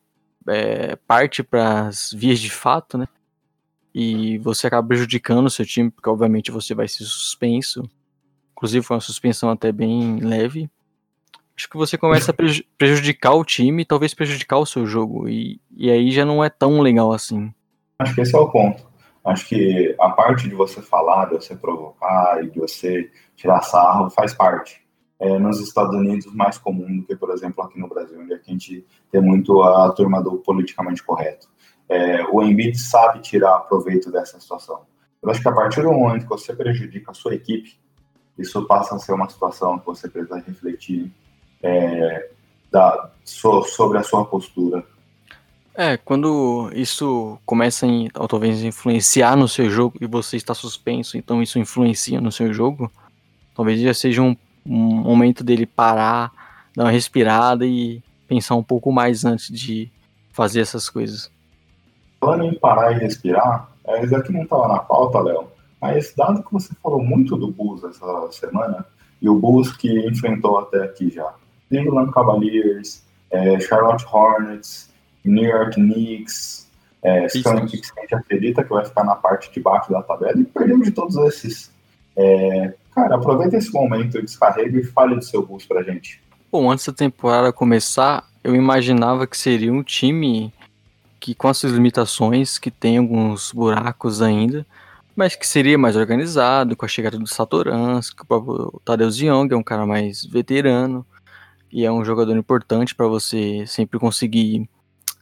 é, 0.48 0.96
parte 0.96 1.44
para 1.44 1.88
as 1.88 2.12
vias 2.12 2.40
de 2.40 2.50
fato, 2.50 2.98
né, 2.98 3.08
e 3.94 4.38
você 4.40 4.68
acaba 4.68 4.88
prejudicando 4.88 5.48
o 5.48 5.50
seu 5.50 5.66
time, 5.66 5.92
porque 5.92 6.10
obviamente 6.10 6.52
você 6.52 6.74
vai 6.74 6.88
ser 6.88 7.04
suspenso, 7.04 7.84
inclusive 8.52 8.86
foi 8.86 8.96
uma 8.96 9.02
suspensão 9.02 9.50
até 9.50 9.72
bem 9.72 10.20
leve, 10.20 10.70
acho 11.56 11.70
que 11.70 11.78
você 11.78 11.98
começa 11.98 12.32
a 12.32 12.36
prejudicar 12.78 13.34
o 13.34 13.46
time, 13.46 13.86
talvez 13.86 14.14
prejudicar 14.14 14.58
o 14.58 14.66
seu 14.66 14.86
jogo, 14.86 15.28
e, 15.30 15.60
e 15.76 15.92
aí 15.92 16.12
já 16.12 16.26
não 16.26 16.44
é 16.44 16.50
tão 16.50 16.82
legal 16.82 17.12
assim. 17.12 17.54
Acho 18.00 18.16
que 18.16 18.22
esse 18.22 18.36
é 18.36 18.40
o 18.40 18.50
ponto. 18.50 18.90
Acho 19.24 19.48
que 19.48 19.96
a 20.00 20.10
parte 20.10 20.50
de 20.50 20.56
você 20.56 20.82
falar, 20.82 21.26
de 21.26 21.36
você 21.36 21.56
provocar 21.56 22.44
e 22.44 22.50
de 22.50 22.60
você 22.60 23.12
tirar 23.36 23.62
sarro 23.62 24.10
faz 24.10 24.34
parte. 24.34 24.82
É, 25.20 25.38
nos 25.38 25.60
Estados 25.60 25.96
Unidos, 25.96 26.26
mais 26.34 26.58
comum 26.58 26.98
do 26.98 27.06
que, 27.06 27.16
por 27.16 27.30
exemplo, 27.30 27.64
aqui 27.64 27.80
no 27.80 27.88
Brasil, 27.88 28.20
onde 28.20 28.34
a 28.34 28.40
gente 28.40 28.84
tem 29.12 29.22
muito 29.22 29.62
a 29.62 29.92
turma 29.92 30.20
do 30.20 30.38
politicamente 30.38 31.04
correto. 31.04 31.48
É, 31.92 32.24
o 32.32 32.42
Embiid 32.42 32.78
sabe 32.78 33.20
tirar 33.20 33.60
proveito 33.62 34.12
dessa 34.12 34.40
situação. 34.40 34.82
Eu 35.22 35.30
acho 35.30 35.42
que 35.42 35.48
a 35.48 35.52
partir 35.52 35.82
do 35.82 35.92
momento 35.92 36.24
que 36.24 36.30
você 36.30 36.56
prejudica 36.56 37.12
a 37.12 37.14
sua 37.14 37.36
equipe, 37.36 37.78
isso 38.38 38.66
passa 38.66 38.96
a 38.96 39.00
ser 39.00 39.14
uma 39.14 39.30
situação 39.30 39.78
que 39.78 39.86
você 39.86 40.10
precisa 40.10 40.38
refletir 40.40 41.12
é, 41.62 42.30
da, 42.72 43.12
so, 43.24 43.64
sobre 43.64 43.98
a 43.98 44.04
sua 44.04 44.26
postura 44.26 44.86
é, 45.74 45.96
quando 45.96 46.70
isso 46.74 47.40
começa 47.46 47.88
a 47.88 48.28
talvez 48.28 48.62
influenciar 48.62 49.38
no 49.38 49.48
seu 49.48 49.70
jogo 49.70 49.98
e 50.02 50.06
você 50.06 50.36
está 50.36 50.54
suspenso, 50.54 51.18
então 51.18 51.42
isso 51.42 51.58
influencia 51.58 52.20
no 52.20 52.32
seu 52.32 52.54
jogo, 52.54 52.92
talvez 53.56 53.80
já 53.80 53.94
seja 53.94 54.22
um, 54.22 54.36
um 54.66 55.02
momento 55.02 55.44
dele 55.44 55.66
parar, 55.66 56.32
dar 56.76 56.84
uma 56.84 56.92
respirada 56.92 57.66
e 57.66 58.04
pensar 58.28 58.56
um 58.56 58.64
pouco 58.64 58.92
mais 58.92 59.24
antes 59.24 59.48
de 59.48 59.90
fazer 60.34 60.60
essas 60.60 60.90
coisas. 60.90 61.31
Falando 62.22 62.46
em 62.46 62.54
parar 62.54 62.92
e 62.92 63.00
respirar, 63.00 63.68
é, 63.84 64.06
isso 64.06 64.16
aqui 64.16 64.32
não 64.32 64.44
estava 64.44 64.68
na 64.68 64.78
pauta, 64.78 65.20
Léo, 65.20 65.48
mas 65.82 66.14
dado 66.16 66.44
que 66.44 66.54
você 66.54 66.72
falou 66.82 67.04
muito 67.04 67.36
do 67.36 67.50
Bulls 67.52 67.84
essa 67.84 68.32
semana, 68.32 68.86
e 69.20 69.28
o 69.28 69.40
Bulls 69.40 69.76
que 69.76 70.08
enfrentou 70.08 70.60
até 70.60 70.84
aqui 70.84 71.10
já, 71.10 71.34
Cleveland 71.68 72.12
Cavaliers, 72.12 73.04
é, 73.32 73.60
Charlotte 73.60 74.06
Hornets, 74.06 74.92
New 75.26 75.50
York 75.50 75.76
Knicks, 75.76 76.70
é, 77.02 77.26
Skunk 77.26 77.82
que 77.82 77.88
a 77.98 78.02
gente 78.02 78.16
acredita 78.16 78.64
que 78.64 78.70
vai 78.70 78.86
ficar 78.86 79.04
na 79.04 79.16
parte 79.16 79.52
de 79.52 79.60
baixo 79.60 79.92
da 79.92 80.04
tabela 80.04 80.40
e 80.40 80.44
perdemos 80.44 80.86
de 80.86 80.92
todos 80.92 81.16
esses. 81.18 81.72
É, 82.16 82.74
cara, 82.94 83.16
aproveita 83.16 83.58
esse 83.58 83.74
momento, 83.74 84.22
descarrega 84.22 84.80
e 84.80 84.84
fale 84.84 85.16
do 85.16 85.24
seu 85.24 85.44
Bulls 85.44 85.66
pra 85.66 85.82
gente. 85.82 86.22
Bom, 86.52 86.70
antes 86.70 86.86
da 86.86 86.94
temporada 86.94 87.52
começar, 87.52 88.26
eu 88.44 88.56
imaginava 88.56 89.26
que 89.26 89.38
seria 89.38 89.72
um 89.72 89.82
time 89.82 90.54
que 91.22 91.36
com 91.36 91.48
as 91.48 91.58
suas 91.58 91.72
limitações, 91.72 92.58
que 92.58 92.72
tem 92.72 92.98
alguns 92.98 93.54
buracos 93.54 94.22
ainda, 94.22 94.66
mas 95.16 95.36
que 95.36 95.48
seria 95.48 95.78
mais 95.78 95.96
organizado, 95.96 96.76
com 96.76 96.84
a 96.84 96.90
chegada 96.90 97.18
do 97.18 97.28
Satoransky, 97.28 98.24
o 98.30 98.82
Tadeusz 98.84 99.22
Young 99.22 99.54
é 99.54 99.56
um 99.56 99.64
cara 99.64 99.86
mais 99.86 100.26
veterano, 100.26 101.06
e 101.72 101.86
é 101.86 101.92
um 101.92 102.04
jogador 102.04 102.36
importante 102.36 102.94
para 102.94 103.08
você 103.08 103.66
sempre 103.66 103.98
conseguir 103.98 104.68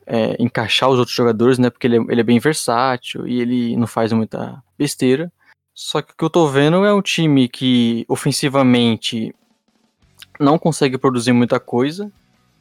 é, 0.06 0.36
encaixar 0.40 0.90
os 0.90 0.98
outros 0.98 1.16
jogadores, 1.16 1.60
né? 1.60 1.70
Porque 1.70 1.86
ele 1.86 1.98
é, 1.98 2.02
ele 2.10 2.22
é, 2.22 2.24
bem 2.24 2.40
versátil 2.40 3.28
e 3.28 3.40
ele 3.40 3.78
não 3.78 3.86
faz 3.86 4.12
muita 4.12 4.64
besteira. 4.78 5.32
Só 5.76 6.02
que 6.02 6.14
o 6.14 6.16
que 6.16 6.24
eu 6.24 6.30
tô 6.30 6.48
vendo 6.48 6.84
é 6.84 6.94
um 6.94 7.02
time 7.02 7.48
que 7.48 8.06
ofensivamente 8.08 9.34
não 10.40 10.58
consegue 10.58 10.98
produzir 10.98 11.32
muita 11.34 11.60
coisa. 11.60 12.12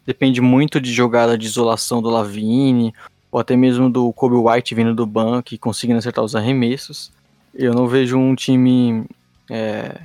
Depende 0.04 0.40
muito 0.40 0.80
de 0.80 0.92
jogada 0.92 1.38
de 1.38 1.46
isolação 1.46 2.02
do 2.02 2.10
Lavine, 2.10 2.92
ou 3.30 3.40
até 3.40 3.56
mesmo 3.56 3.90
do 3.90 4.12
Kobe 4.12 4.36
White 4.36 4.74
vindo 4.74 4.94
do 4.94 5.06
banco 5.06 5.54
e 5.54 5.58
conseguindo 5.58 5.98
acertar 5.98 6.24
os 6.24 6.34
arremessos. 6.34 7.12
Eu 7.54 7.74
não 7.74 7.86
vejo 7.86 8.16
um 8.16 8.34
time 8.34 9.04
é, 9.50 10.02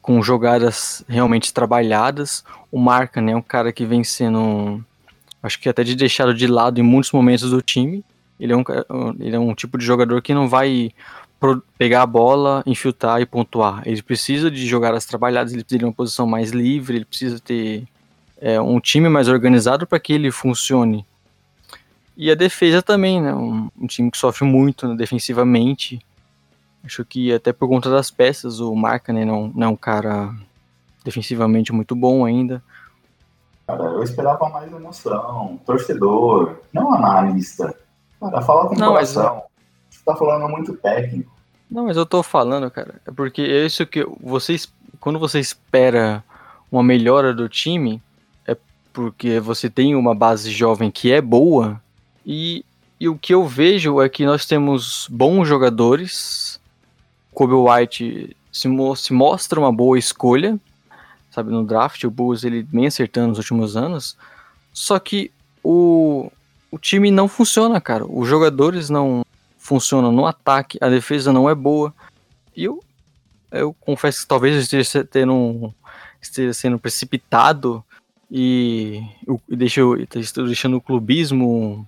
com 0.00 0.22
jogadas 0.22 1.04
realmente 1.08 1.52
trabalhadas. 1.52 2.44
O 2.70 2.78
Marca, 2.78 3.20
né, 3.20 3.32
é 3.32 3.36
um 3.36 3.42
cara 3.42 3.72
que 3.72 3.84
vem 3.84 4.04
sendo 4.04 4.84
acho 5.42 5.58
que 5.58 5.68
até 5.68 5.82
de 5.82 5.96
deixá-lo 5.96 6.32
de 6.32 6.46
lado 6.46 6.78
em 6.78 6.84
muitos 6.84 7.10
momentos 7.10 7.50
do 7.50 7.60
time. 7.60 8.04
Ele 8.38 8.52
é 8.52 8.56
um, 8.56 8.64
ele 9.18 9.36
é 9.36 9.38
um 9.38 9.54
tipo 9.54 9.76
de 9.76 9.84
jogador 9.84 10.22
que 10.22 10.32
não 10.32 10.48
vai 10.48 10.90
pegar 11.76 12.02
a 12.02 12.06
bola, 12.06 12.62
infiltrar 12.64 13.20
e 13.20 13.26
pontuar. 13.26 13.82
Ele 13.84 14.00
precisa 14.02 14.50
de 14.50 14.64
jogadas 14.66 15.04
trabalhadas, 15.04 15.52
ele 15.52 15.62
precisa 15.62 15.80
de 15.80 15.84
uma 15.84 15.92
posição 15.92 16.26
mais 16.26 16.50
livre, 16.50 16.96
ele 16.96 17.04
precisa 17.04 17.40
ter 17.40 17.84
é, 18.40 18.60
um 18.60 18.78
time 18.78 19.08
mais 19.08 19.28
organizado 19.28 19.86
para 19.86 19.98
que 19.98 20.12
ele 20.12 20.30
funcione. 20.30 21.04
E 22.16 22.30
a 22.30 22.34
defesa 22.34 22.82
também, 22.82 23.20
né? 23.20 23.34
Um, 23.34 23.70
um 23.78 23.86
time 23.86 24.10
que 24.10 24.18
sofre 24.18 24.44
muito 24.44 24.86
né, 24.86 24.94
defensivamente. 24.94 26.04
Acho 26.84 27.04
que 27.04 27.32
até 27.32 27.52
por 27.52 27.68
conta 27.68 27.90
das 27.90 28.10
peças, 28.10 28.60
o 28.60 28.74
Marca 28.74 29.12
né, 29.12 29.24
não, 29.24 29.48
não 29.54 29.66
é 29.68 29.70
um 29.70 29.76
cara 29.76 30.34
defensivamente 31.04 31.72
muito 31.72 31.94
bom 31.96 32.24
ainda. 32.24 32.62
Cara, 33.66 33.84
eu 33.84 34.02
esperava 34.02 34.48
mais 34.48 34.70
emoção, 34.72 35.58
torcedor, 35.64 36.56
não 36.72 36.92
analista. 36.92 37.74
Cara, 38.20 38.42
fala 38.42 38.68
com 38.68 38.74
não, 38.74 38.92
coração. 38.92 39.34
Mas... 39.36 39.44
Você 39.90 40.04
tá 40.04 40.16
falando 40.16 40.48
muito 40.48 40.74
técnico. 40.76 41.32
Não, 41.70 41.86
mas 41.86 41.96
eu 41.96 42.04
tô 42.04 42.22
falando, 42.22 42.70
cara, 42.70 43.00
é 43.06 43.10
porque 43.10 43.40
é 43.40 43.64
isso 43.64 43.86
que 43.86 44.04
vocês, 44.20 44.70
quando 45.00 45.18
você 45.18 45.40
espera 45.40 46.22
uma 46.70 46.82
melhora 46.82 47.32
do 47.32 47.48
time, 47.48 48.02
é 48.46 48.56
porque 48.92 49.40
você 49.40 49.70
tem 49.70 49.94
uma 49.94 50.14
base 50.14 50.50
jovem 50.50 50.90
que 50.90 51.10
é 51.10 51.20
boa 51.20 51.80
e, 52.24 52.64
e 53.00 53.08
o 53.08 53.16
que 53.16 53.34
eu 53.34 53.46
vejo 53.46 54.00
é 54.00 54.08
que 54.08 54.24
nós 54.24 54.46
temos 54.46 55.08
bons 55.10 55.46
jogadores. 55.46 56.60
Kobe 57.34 57.54
White 57.54 58.36
se, 58.52 58.68
mo 58.68 58.94
se 58.94 59.12
mostra 59.12 59.58
uma 59.58 59.72
boa 59.72 59.98
escolha, 59.98 60.58
sabe, 61.30 61.50
no 61.50 61.64
draft, 61.64 62.04
o 62.04 62.10
Bulls 62.10 62.44
ele 62.44 62.62
vem 62.62 62.86
acertando 62.86 63.28
nos 63.28 63.38
últimos 63.38 63.76
anos, 63.76 64.16
só 64.72 64.98
que 64.98 65.32
o, 65.64 66.30
o 66.70 66.78
time 66.78 67.10
não 67.10 67.26
funciona, 67.26 67.80
cara. 67.80 68.04
Os 68.06 68.28
jogadores 68.28 68.90
não 68.90 69.24
funcionam 69.58 70.12
no 70.12 70.26
ataque, 70.26 70.78
a 70.80 70.88
defesa 70.88 71.32
não 71.32 71.48
é 71.48 71.54
boa. 71.54 71.94
E 72.54 72.64
eu, 72.64 72.82
eu 73.50 73.74
confesso 73.80 74.22
que 74.22 74.26
talvez 74.26 74.54
eu 74.54 74.60
esteja, 74.60 75.04
tendo 75.04 75.32
um, 75.32 75.72
esteja 76.20 76.52
sendo 76.52 76.78
precipitado 76.78 77.82
e, 78.30 79.02
e 79.48 79.56
deixo, 79.56 79.96
estou 80.16 80.46
deixando 80.46 80.76
o 80.76 80.80
clubismo 80.80 81.86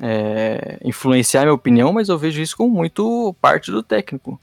é, 0.00 0.78
influenciar 0.84 1.42
minha 1.42 1.54
opinião, 1.54 1.92
mas 1.92 2.08
eu 2.08 2.18
vejo 2.18 2.40
isso 2.40 2.56
como 2.56 2.74
muito 2.74 3.34
parte 3.40 3.70
do 3.70 3.82
técnico. 3.82 4.40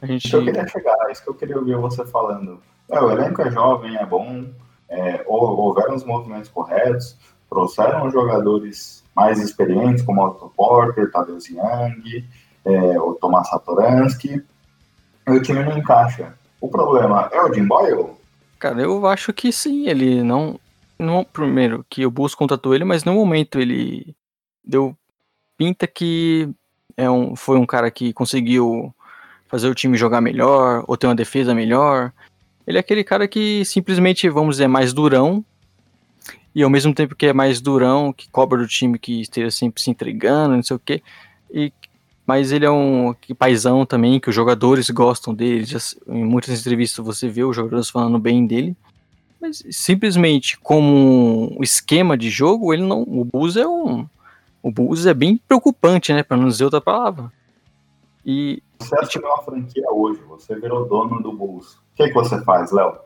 A 0.00 0.06
gente... 0.06 0.26
Isso 0.26 0.30
que 0.30 0.48
eu 0.48 0.52
queria 0.52 0.68
chegar, 0.68 1.10
isso 1.10 1.22
que 1.22 1.30
eu 1.30 1.34
queria 1.34 1.58
ouvir 1.58 1.76
você 1.76 2.04
falando. 2.04 2.60
É, 2.90 3.00
o 3.00 3.10
elenco 3.10 3.40
é 3.42 3.50
jovem, 3.50 3.96
é 3.96 4.04
bom, 4.04 4.46
é, 4.88 5.22
houveram 5.26 5.94
os 5.94 6.04
movimentos 6.04 6.50
corretos, 6.50 7.16
trouxeram 7.48 8.10
jogadores 8.10 9.04
mais 9.14 9.38
experientes, 9.38 10.02
como 10.02 10.24
Otto 10.24 10.52
Porter, 10.56 11.10
Tadeusz 11.10 11.48
Young, 11.48 12.24
é, 12.64 13.00
o 13.00 13.14
Tomás 13.14 13.48
Satoransky, 13.48 14.42
e 15.26 15.30
o 15.30 15.42
time 15.42 15.62
não 15.62 15.78
encaixa. 15.78 16.34
O 16.60 16.68
problema 16.68 17.28
é 17.32 17.40
o 17.42 17.52
Jim 17.52 17.66
Boyle? 17.66 18.10
Cara, 18.58 18.80
eu 18.80 19.06
acho 19.06 19.32
que 19.32 19.52
sim, 19.52 19.88
ele 19.88 20.22
não... 20.22 20.58
não 20.98 21.24
primeiro, 21.24 21.84
que 21.88 22.06
o 22.06 22.10
Bulls 22.10 22.34
contratou 22.34 22.74
ele, 22.74 22.84
mas 22.84 23.04
no 23.04 23.14
momento 23.14 23.60
ele 23.60 24.14
deu 24.64 24.96
pinta 25.56 25.86
que 25.86 26.48
é 26.96 27.10
um, 27.10 27.34
foi 27.36 27.58
um 27.58 27.66
cara 27.66 27.90
que 27.90 28.12
conseguiu 28.12 28.94
fazer 29.48 29.68
o 29.68 29.74
time 29.74 29.96
jogar 29.96 30.20
melhor, 30.20 30.84
ou 30.86 30.96
ter 30.96 31.06
uma 31.06 31.14
defesa 31.14 31.54
melhor, 31.54 32.12
ele 32.66 32.78
é 32.78 32.80
aquele 32.80 33.04
cara 33.04 33.26
que 33.26 33.64
simplesmente, 33.64 34.28
vamos 34.28 34.56
dizer, 34.56 34.64
é 34.64 34.68
mais 34.68 34.92
durão. 34.92 35.44
E 36.54 36.62
ao 36.62 36.70
mesmo 36.70 36.94
tempo 36.94 37.14
que 37.14 37.26
é 37.26 37.32
mais 37.32 37.60
durão, 37.60 38.12
que 38.12 38.28
cobra 38.28 38.58
do 38.58 38.68
time 38.68 38.98
que 38.98 39.22
esteja 39.22 39.50
sempre 39.50 39.82
se 39.82 39.90
entregando, 39.90 40.56
não 40.56 40.62
sei 40.62 40.76
o 40.76 40.80
quê. 40.80 41.02
E 41.50 41.72
mas 42.24 42.52
ele 42.52 42.64
é 42.64 42.70
um 42.70 43.14
paizão 43.36 43.84
também, 43.84 44.20
que 44.20 44.28
os 44.28 44.34
jogadores 44.34 44.88
gostam 44.90 45.34
dele. 45.34 45.64
Já, 45.64 45.78
em 46.08 46.24
muitas 46.24 46.58
entrevistas 46.60 47.04
você 47.04 47.28
vê 47.28 47.42
os 47.42 47.56
jogadores 47.56 47.90
falando 47.90 48.18
bem 48.18 48.46
dele. 48.46 48.76
Mas 49.40 49.64
simplesmente 49.70 50.56
como 50.58 51.52
um 51.58 51.62
esquema 51.64 52.16
de 52.16 52.30
jogo, 52.30 52.72
ele 52.72 52.84
não. 52.84 53.02
O 53.02 53.24
Bulls 53.24 53.56
é 53.56 53.66
um. 53.66 54.06
O 54.62 54.70
Bulls 54.70 55.06
é 55.06 55.12
bem 55.12 55.36
preocupante, 55.36 56.12
né? 56.12 56.22
Pra 56.22 56.36
não 56.36 56.48
dizer 56.48 56.64
outra 56.64 56.80
palavra. 56.80 57.32
E. 58.24 58.62
Você 58.78 58.96
assumiu 58.98 59.28
uma 59.28 59.42
franquia 59.42 59.90
hoje, 59.90 60.20
você 60.28 60.54
virou 60.54 60.86
dono 60.86 61.20
do 61.20 61.32
Bulls. 61.32 61.74
O 61.74 61.96
que, 61.96 62.04
é 62.04 62.08
que 62.08 62.14
você 62.14 62.42
faz, 62.44 62.70
Léo? 62.70 62.96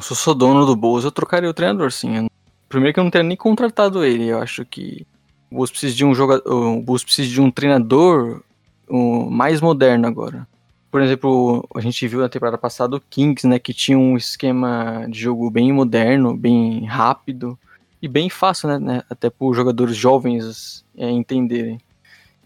Se 0.00 0.12
eu 0.12 0.16
sou 0.16 0.34
dono 0.34 0.66
do 0.66 0.74
Bulls, 0.74 1.04
eu 1.04 1.12
trocaria 1.12 1.48
o 1.48 1.54
treinador, 1.54 1.92
sim. 1.92 2.28
Primeiro 2.68 2.94
que 2.94 3.00
eu 3.00 3.04
não 3.04 3.10
teria 3.10 3.26
nem 3.26 3.36
contratado 3.36 4.04
ele. 4.04 4.28
Eu 4.28 4.38
acho 4.38 4.64
que 4.64 5.06
o 5.50 5.56
Bulls 5.56 5.70
precisa 5.70 5.94
de 5.94 6.04
um 6.04 6.14
jogador. 6.14 6.50
O 6.52 6.80
Bulls 6.80 7.04
precisa 7.04 7.28
de 7.28 7.40
um 7.40 7.50
treinador 7.50 8.42
um, 8.88 9.30
mais 9.30 9.60
moderno 9.60 10.06
agora. 10.06 10.46
Por 10.90 11.00
exemplo, 11.00 11.68
a 11.74 11.80
gente 11.80 12.06
viu 12.08 12.20
na 12.20 12.28
temporada 12.28 12.58
passada 12.58 12.96
o 12.96 13.00
Kings, 13.00 13.46
né, 13.46 13.60
que 13.60 13.72
tinha 13.72 13.96
um 13.96 14.16
esquema 14.16 15.06
de 15.08 15.20
jogo 15.20 15.48
bem 15.48 15.72
moderno, 15.72 16.36
bem 16.36 16.84
rápido 16.84 17.56
e 18.02 18.08
bem 18.08 18.30
fácil, 18.30 18.68
né, 18.68 18.78
né 18.78 19.02
até 19.10 19.28
para 19.28 19.46
os 19.46 19.56
jogadores 19.56 19.96
jovens 19.96 20.84
é, 20.96 21.10
entenderem. 21.10 21.80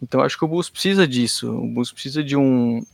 Então 0.02 0.20
acho 0.20 0.38
que 0.38 0.44
o 0.44 0.48
Bulls 0.48 0.68
precisa 0.68 1.06
disso. 1.06 1.50
O 1.50 1.66
Bulls 1.66 1.92
precisa 1.92 2.22
de 2.22 2.36
um 2.36 2.84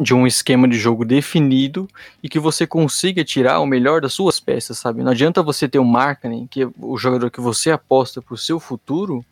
de 0.00 0.12
um 0.12 0.26
esquema 0.26 0.66
de 0.66 0.76
jogo 0.76 1.04
definido 1.04 1.88
e 2.20 2.28
que 2.28 2.40
você 2.40 2.66
consiga 2.66 3.24
tirar 3.24 3.60
o 3.60 3.66
melhor 3.66 4.00
das 4.00 4.12
suas 4.12 4.40
peças, 4.40 4.76
sabe? 4.76 5.04
Não 5.04 5.12
adianta 5.12 5.40
você 5.40 5.68
ter 5.68 5.78
um 5.78 5.84
marketing, 5.84 6.48
que 6.48 6.62
é 6.62 6.68
o 6.80 6.98
jogador 6.98 7.30
que 7.30 7.40
você 7.40 7.70
aposta 7.70 8.20
para 8.20 8.34
o 8.34 8.38
seu 8.38 8.58
futuro, 8.58 9.24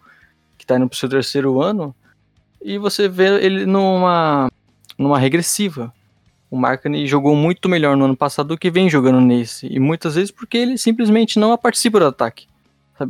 que 0.56 0.62
está 0.64 0.76
indo 0.76 0.88
para 0.88 0.94
o 0.94 0.98
seu 0.98 1.08
terceiro 1.08 1.60
ano, 1.60 1.92
e 2.62 2.78
você 2.78 3.08
vê 3.08 3.44
ele 3.44 3.66
numa 3.66 4.48
numa 4.96 5.18
regressiva. 5.18 5.92
O 6.52 6.56
Markkanen 6.58 7.06
jogou 7.06 7.34
muito 7.34 7.66
melhor 7.66 7.96
no 7.96 8.04
ano 8.04 8.14
passado 8.14 8.48
do 8.48 8.58
que 8.58 8.70
vem 8.70 8.86
jogando 8.86 9.22
nesse. 9.22 9.66
E 9.72 9.80
muitas 9.80 10.16
vezes 10.16 10.30
porque 10.30 10.58
ele 10.58 10.76
simplesmente 10.76 11.38
não 11.38 11.56
participa 11.56 11.98
do 11.98 12.04
ataque. 12.04 12.46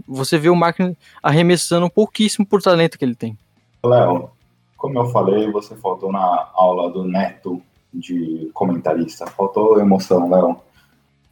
Você 0.07 0.39
vê 0.39 0.49
o 0.49 0.55
Markkanen 0.55 0.97
arremessando 1.21 1.91
pouquíssimo 1.91 2.47
por 2.47 2.63
talento 2.63 2.97
que 2.97 3.05
ele 3.05 3.17
tem. 3.17 3.37
Léo, 3.85 4.31
como 4.77 4.97
eu 4.97 5.07
falei, 5.07 5.51
você 5.51 5.75
faltou 5.75 6.13
na 6.13 6.51
aula 6.55 6.89
do 6.93 7.03
Neto 7.03 7.61
de 7.93 8.49
comentarista. 8.55 9.27
Faltou 9.27 9.81
emoção, 9.81 10.31
Léo. 10.31 10.61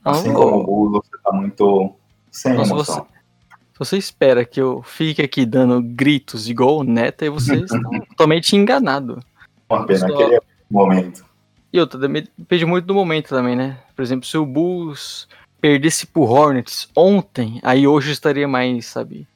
Assim 0.04 0.30
oh. 0.30 0.34
como 0.34 0.56
o 0.56 0.64
Bull, 0.64 0.90
você 0.90 1.16
tá 1.22 1.30
muito 1.30 1.94
sem 2.28 2.54
Nossa, 2.54 2.72
emoção. 2.72 3.06
Você, 3.06 3.78
você 3.78 3.98
espera 3.98 4.44
que 4.44 4.60
eu 4.60 4.82
fique 4.82 5.22
aqui 5.22 5.46
dando 5.46 5.80
gritos 5.80 6.48
igual 6.48 6.78
o 6.78 6.82
Neto, 6.82 7.24
e 7.24 7.30
você 7.30 7.54
está 7.54 7.78
totalmente 8.08 8.56
enganado. 8.56 9.22
Uma 9.68 9.86
pena, 9.86 10.08
Só... 10.08 10.12
aquele 10.12 10.40
momento. 10.68 11.29
E 11.72 11.80
outra, 11.80 11.98
depende 11.98 12.64
muito 12.64 12.84
do 12.84 12.94
momento 12.94 13.28
também, 13.28 13.54
né? 13.54 13.78
Por 13.94 14.02
exemplo, 14.02 14.26
se 14.26 14.36
o 14.36 14.44
Bulls 14.44 15.28
perdesse 15.60 16.06
pro 16.06 16.22
Hornets 16.22 16.88
ontem, 16.96 17.60
aí 17.62 17.86
hoje 17.86 18.10
estaria 18.10 18.48
mais, 18.48 18.86
sabe? 18.86 19.28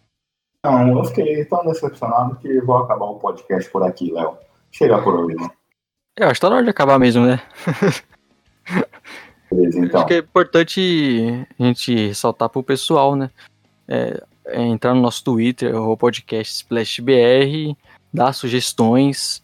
Não, 0.64 0.98
eu 0.98 1.04
fiquei 1.04 1.44
tão 1.44 1.64
decepcionado 1.66 2.36
que 2.36 2.60
vou 2.62 2.78
acabar 2.78 3.04
o 3.04 3.18
podcast 3.18 3.70
por 3.70 3.82
aqui, 3.82 4.10
Léo. 4.10 4.36
Chega 4.72 5.00
por 5.02 5.14
hoje, 5.14 5.36
né? 5.36 5.50
Eu 6.16 6.26
acho 6.26 6.34
que 6.34 6.40
tá 6.40 6.48
na 6.48 6.56
hora 6.56 6.64
de 6.64 6.70
acabar 6.70 6.98
mesmo, 6.98 7.26
né? 7.26 7.40
Beleza, 9.52 9.78
então. 9.78 10.00
Acho 10.00 10.08
que 10.08 10.14
é 10.14 10.18
importante 10.18 11.46
a 11.58 11.62
gente 11.62 12.06
ressaltar 12.08 12.48
pro 12.48 12.62
pessoal, 12.62 13.14
né? 13.14 13.30
É, 13.86 14.22
é 14.46 14.62
entrar 14.62 14.94
no 14.94 15.02
nosso 15.02 15.22
Twitter, 15.22 15.76
o 15.76 15.96
podcast 15.96 16.54
SplashBR, 16.54 17.76
dar 18.12 18.32
sugestões, 18.32 19.42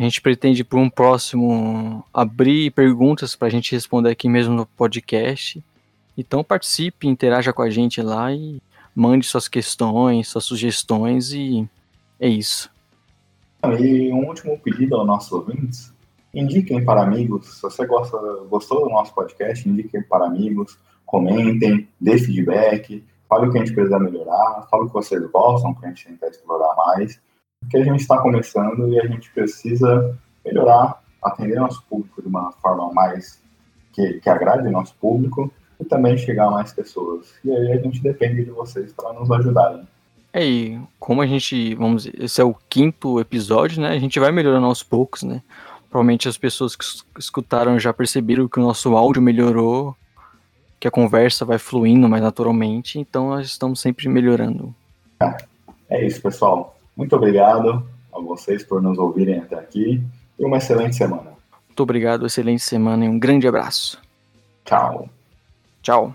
a 0.00 0.02
gente 0.02 0.22
pretende 0.22 0.64
para 0.64 0.78
um 0.78 0.88
próximo 0.88 2.02
abrir 2.12 2.70
perguntas 2.70 3.36
para 3.36 3.48
a 3.48 3.50
gente 3.50 3.72
responder 3.72 4.08
aqui 4.08 4.30
mesmo 4.30 4.54
no 4.54 4.64
podcast. 4.64 5.62
Então 6.16 6.42
participe, 6.42 7.06
interaja 7.06 7.52
com 7.52 7.60
a 7.60 7.68
gente 7.68 8.00
lá 8.00 8.32
e 8.32 8.62
mande 8.96 9.26
suas 9.26 9.46
questões, 9.46 10.28
suas 10.28 10.44
sugestões 10.44 11.34
e 11.34 11.68
é 12.18 12.26
isso. 12.26 12.70
E 13.78 14.10
um 14.10 14.26
último 14.26 14.58
pedido 14.58 14.96
aos 14.96 15.06
nossos 15.06 15.32
ouvintes. 15.32 15.92
Indiquem 16.32 16.82
para 16.82 17.02
amigos, 17.02 17.56
se 17.56 17.60
você 17.60 17.86
gosta, 17.86 18.16
gostou 18.48 18.84
do 18.84 18.88
nosso 18.88 19.14
podcast, 19.14 19.68
indiquem 19.68 20.02
para 20.02 20.24
amigos, 20.24 20.78
comentem, 21.04 21.86
dê 22.00 22.16
feedback, 22.16 23.04
fale 23.28 23.48
o 23.48 23.52
que 23.52 23.58
a 23.58 23.60
gente 23.60 23.74
precisa 23.74 23.98
melhorar, 23.98 24.66
fale 24.70 24.84
o 24.84 24.86
que 24.86 24.94
vocês 24.94 25.22
gostam, 25.30 25.74
que 25.74 25.84
a 25.84 25.88
gente 25.88 26.06
tentar 26.06 26.28
explorar 26.28 26.74
mais 26.74 27.20
que 27.70 27.76
a 27.76 27.84
gente 27.84 28.00
está 28.00 28.18
começando 28.18 28.88
e 28.92 29.00
a 29.00 29.06
gente 29.06 29.30
precisa 29.30 30.18
melhorar, 30.44 31.00
atender 31.22 31.56
nosso 31.56 31.82
público 31.88 32.20
de 32.20 32.28
uma 32.28 32.50
forma 32.52 32.92
mais 32.92 33.40
que, 33.92 34.14
que 34.14 34.28
agrade 34.28 34.68
nosso 34.68 34.94
público 34.96 35.52
e 35.78 35.84
também 35.84 36.18
chegar 36.18 36.46
a 36.46 36.50
mais 36.50 36.72
pessoas. 36.72 37.32
E 37.44 37.50
aí 37.50 37.72
a 37.72 37.76
gente 37.78 38.02
depende 38.02 38.44
de 38.44 38.50
vocês 38.50 38.92
para 38.92 39.12
nos 39.12 39.30
ajudarem. 39.30 39.86
É, 40.32 40.44
e 40.44 40.80
como 40.98 41.22
a 41.22 41.26
gente, 41.26 41.74
vamos 41.74 42.04
dizer, 42.04 42.22
esse 42.22 42.40
é 42.40 42.44
o 42.44 42.54
quinto 42.68 43.20
episódio, 43.20 43.80
né? 43.80 43.90
A 43.90 43.98
gente 43.98 44.18
vai 44.20 44.30
melhorando 44.30 44.66
aos 44.66 44.82
poucos, 44.82 45.22
né? 45.22 45.42
Provavelmente 45.88 46.28
as 46.28 46.38
pessoas 46.38 46.76
que 46.76 46.84
escutaram 47.18 47.78
já 47.78 47.92
perceberam 47.92 48.46
que 48.46 48.60
o 48.60 48.62
nosso 48.62 48.96
áudio 48.96 49.20
melhorou, 49.20 49.96
que 50.78 50.86
a 50.86 50.90
conversa 50.90 51.44
vai 51.44 51.58
fluindo 51.58 52.08
mais 52.08 52.22
naturalmente, 52.22 52.98
então 52.98 53.30
nós 53.30 53.46
estamos 53.46 53.80
sempre 53.80 54.08
melhorando. 54.08 54.72
É, 55.20 55.36
é 55.90 56.06
isso, 56.06 56.22
pessoal. 56.22 56.79
Muito 57.00 57.16
obrigado 57.16 57.82
a 58.12 58.20
vocês 58.20 58.62
por 58.62 58.82
nos 58.82 58.98
ouvirem 58.98 59.38
até 59.38 59.56
aqui 59.56 60.04
e 60.38 60.44
uma 60.44 60.58
excelente 60.58 60.96
semana. 60.96 61.32
Muito 61.66 61.82
obrigado, 61.82 62.26
excelente 62.26 62.62
semana 62.62 63.06
e 63.06 63.08
um 63.08 63.18
grande 63.18 63.48
abraço. 63.48 63.98
Tchau. 64.66 65.08
Tchau. 65.80 66.14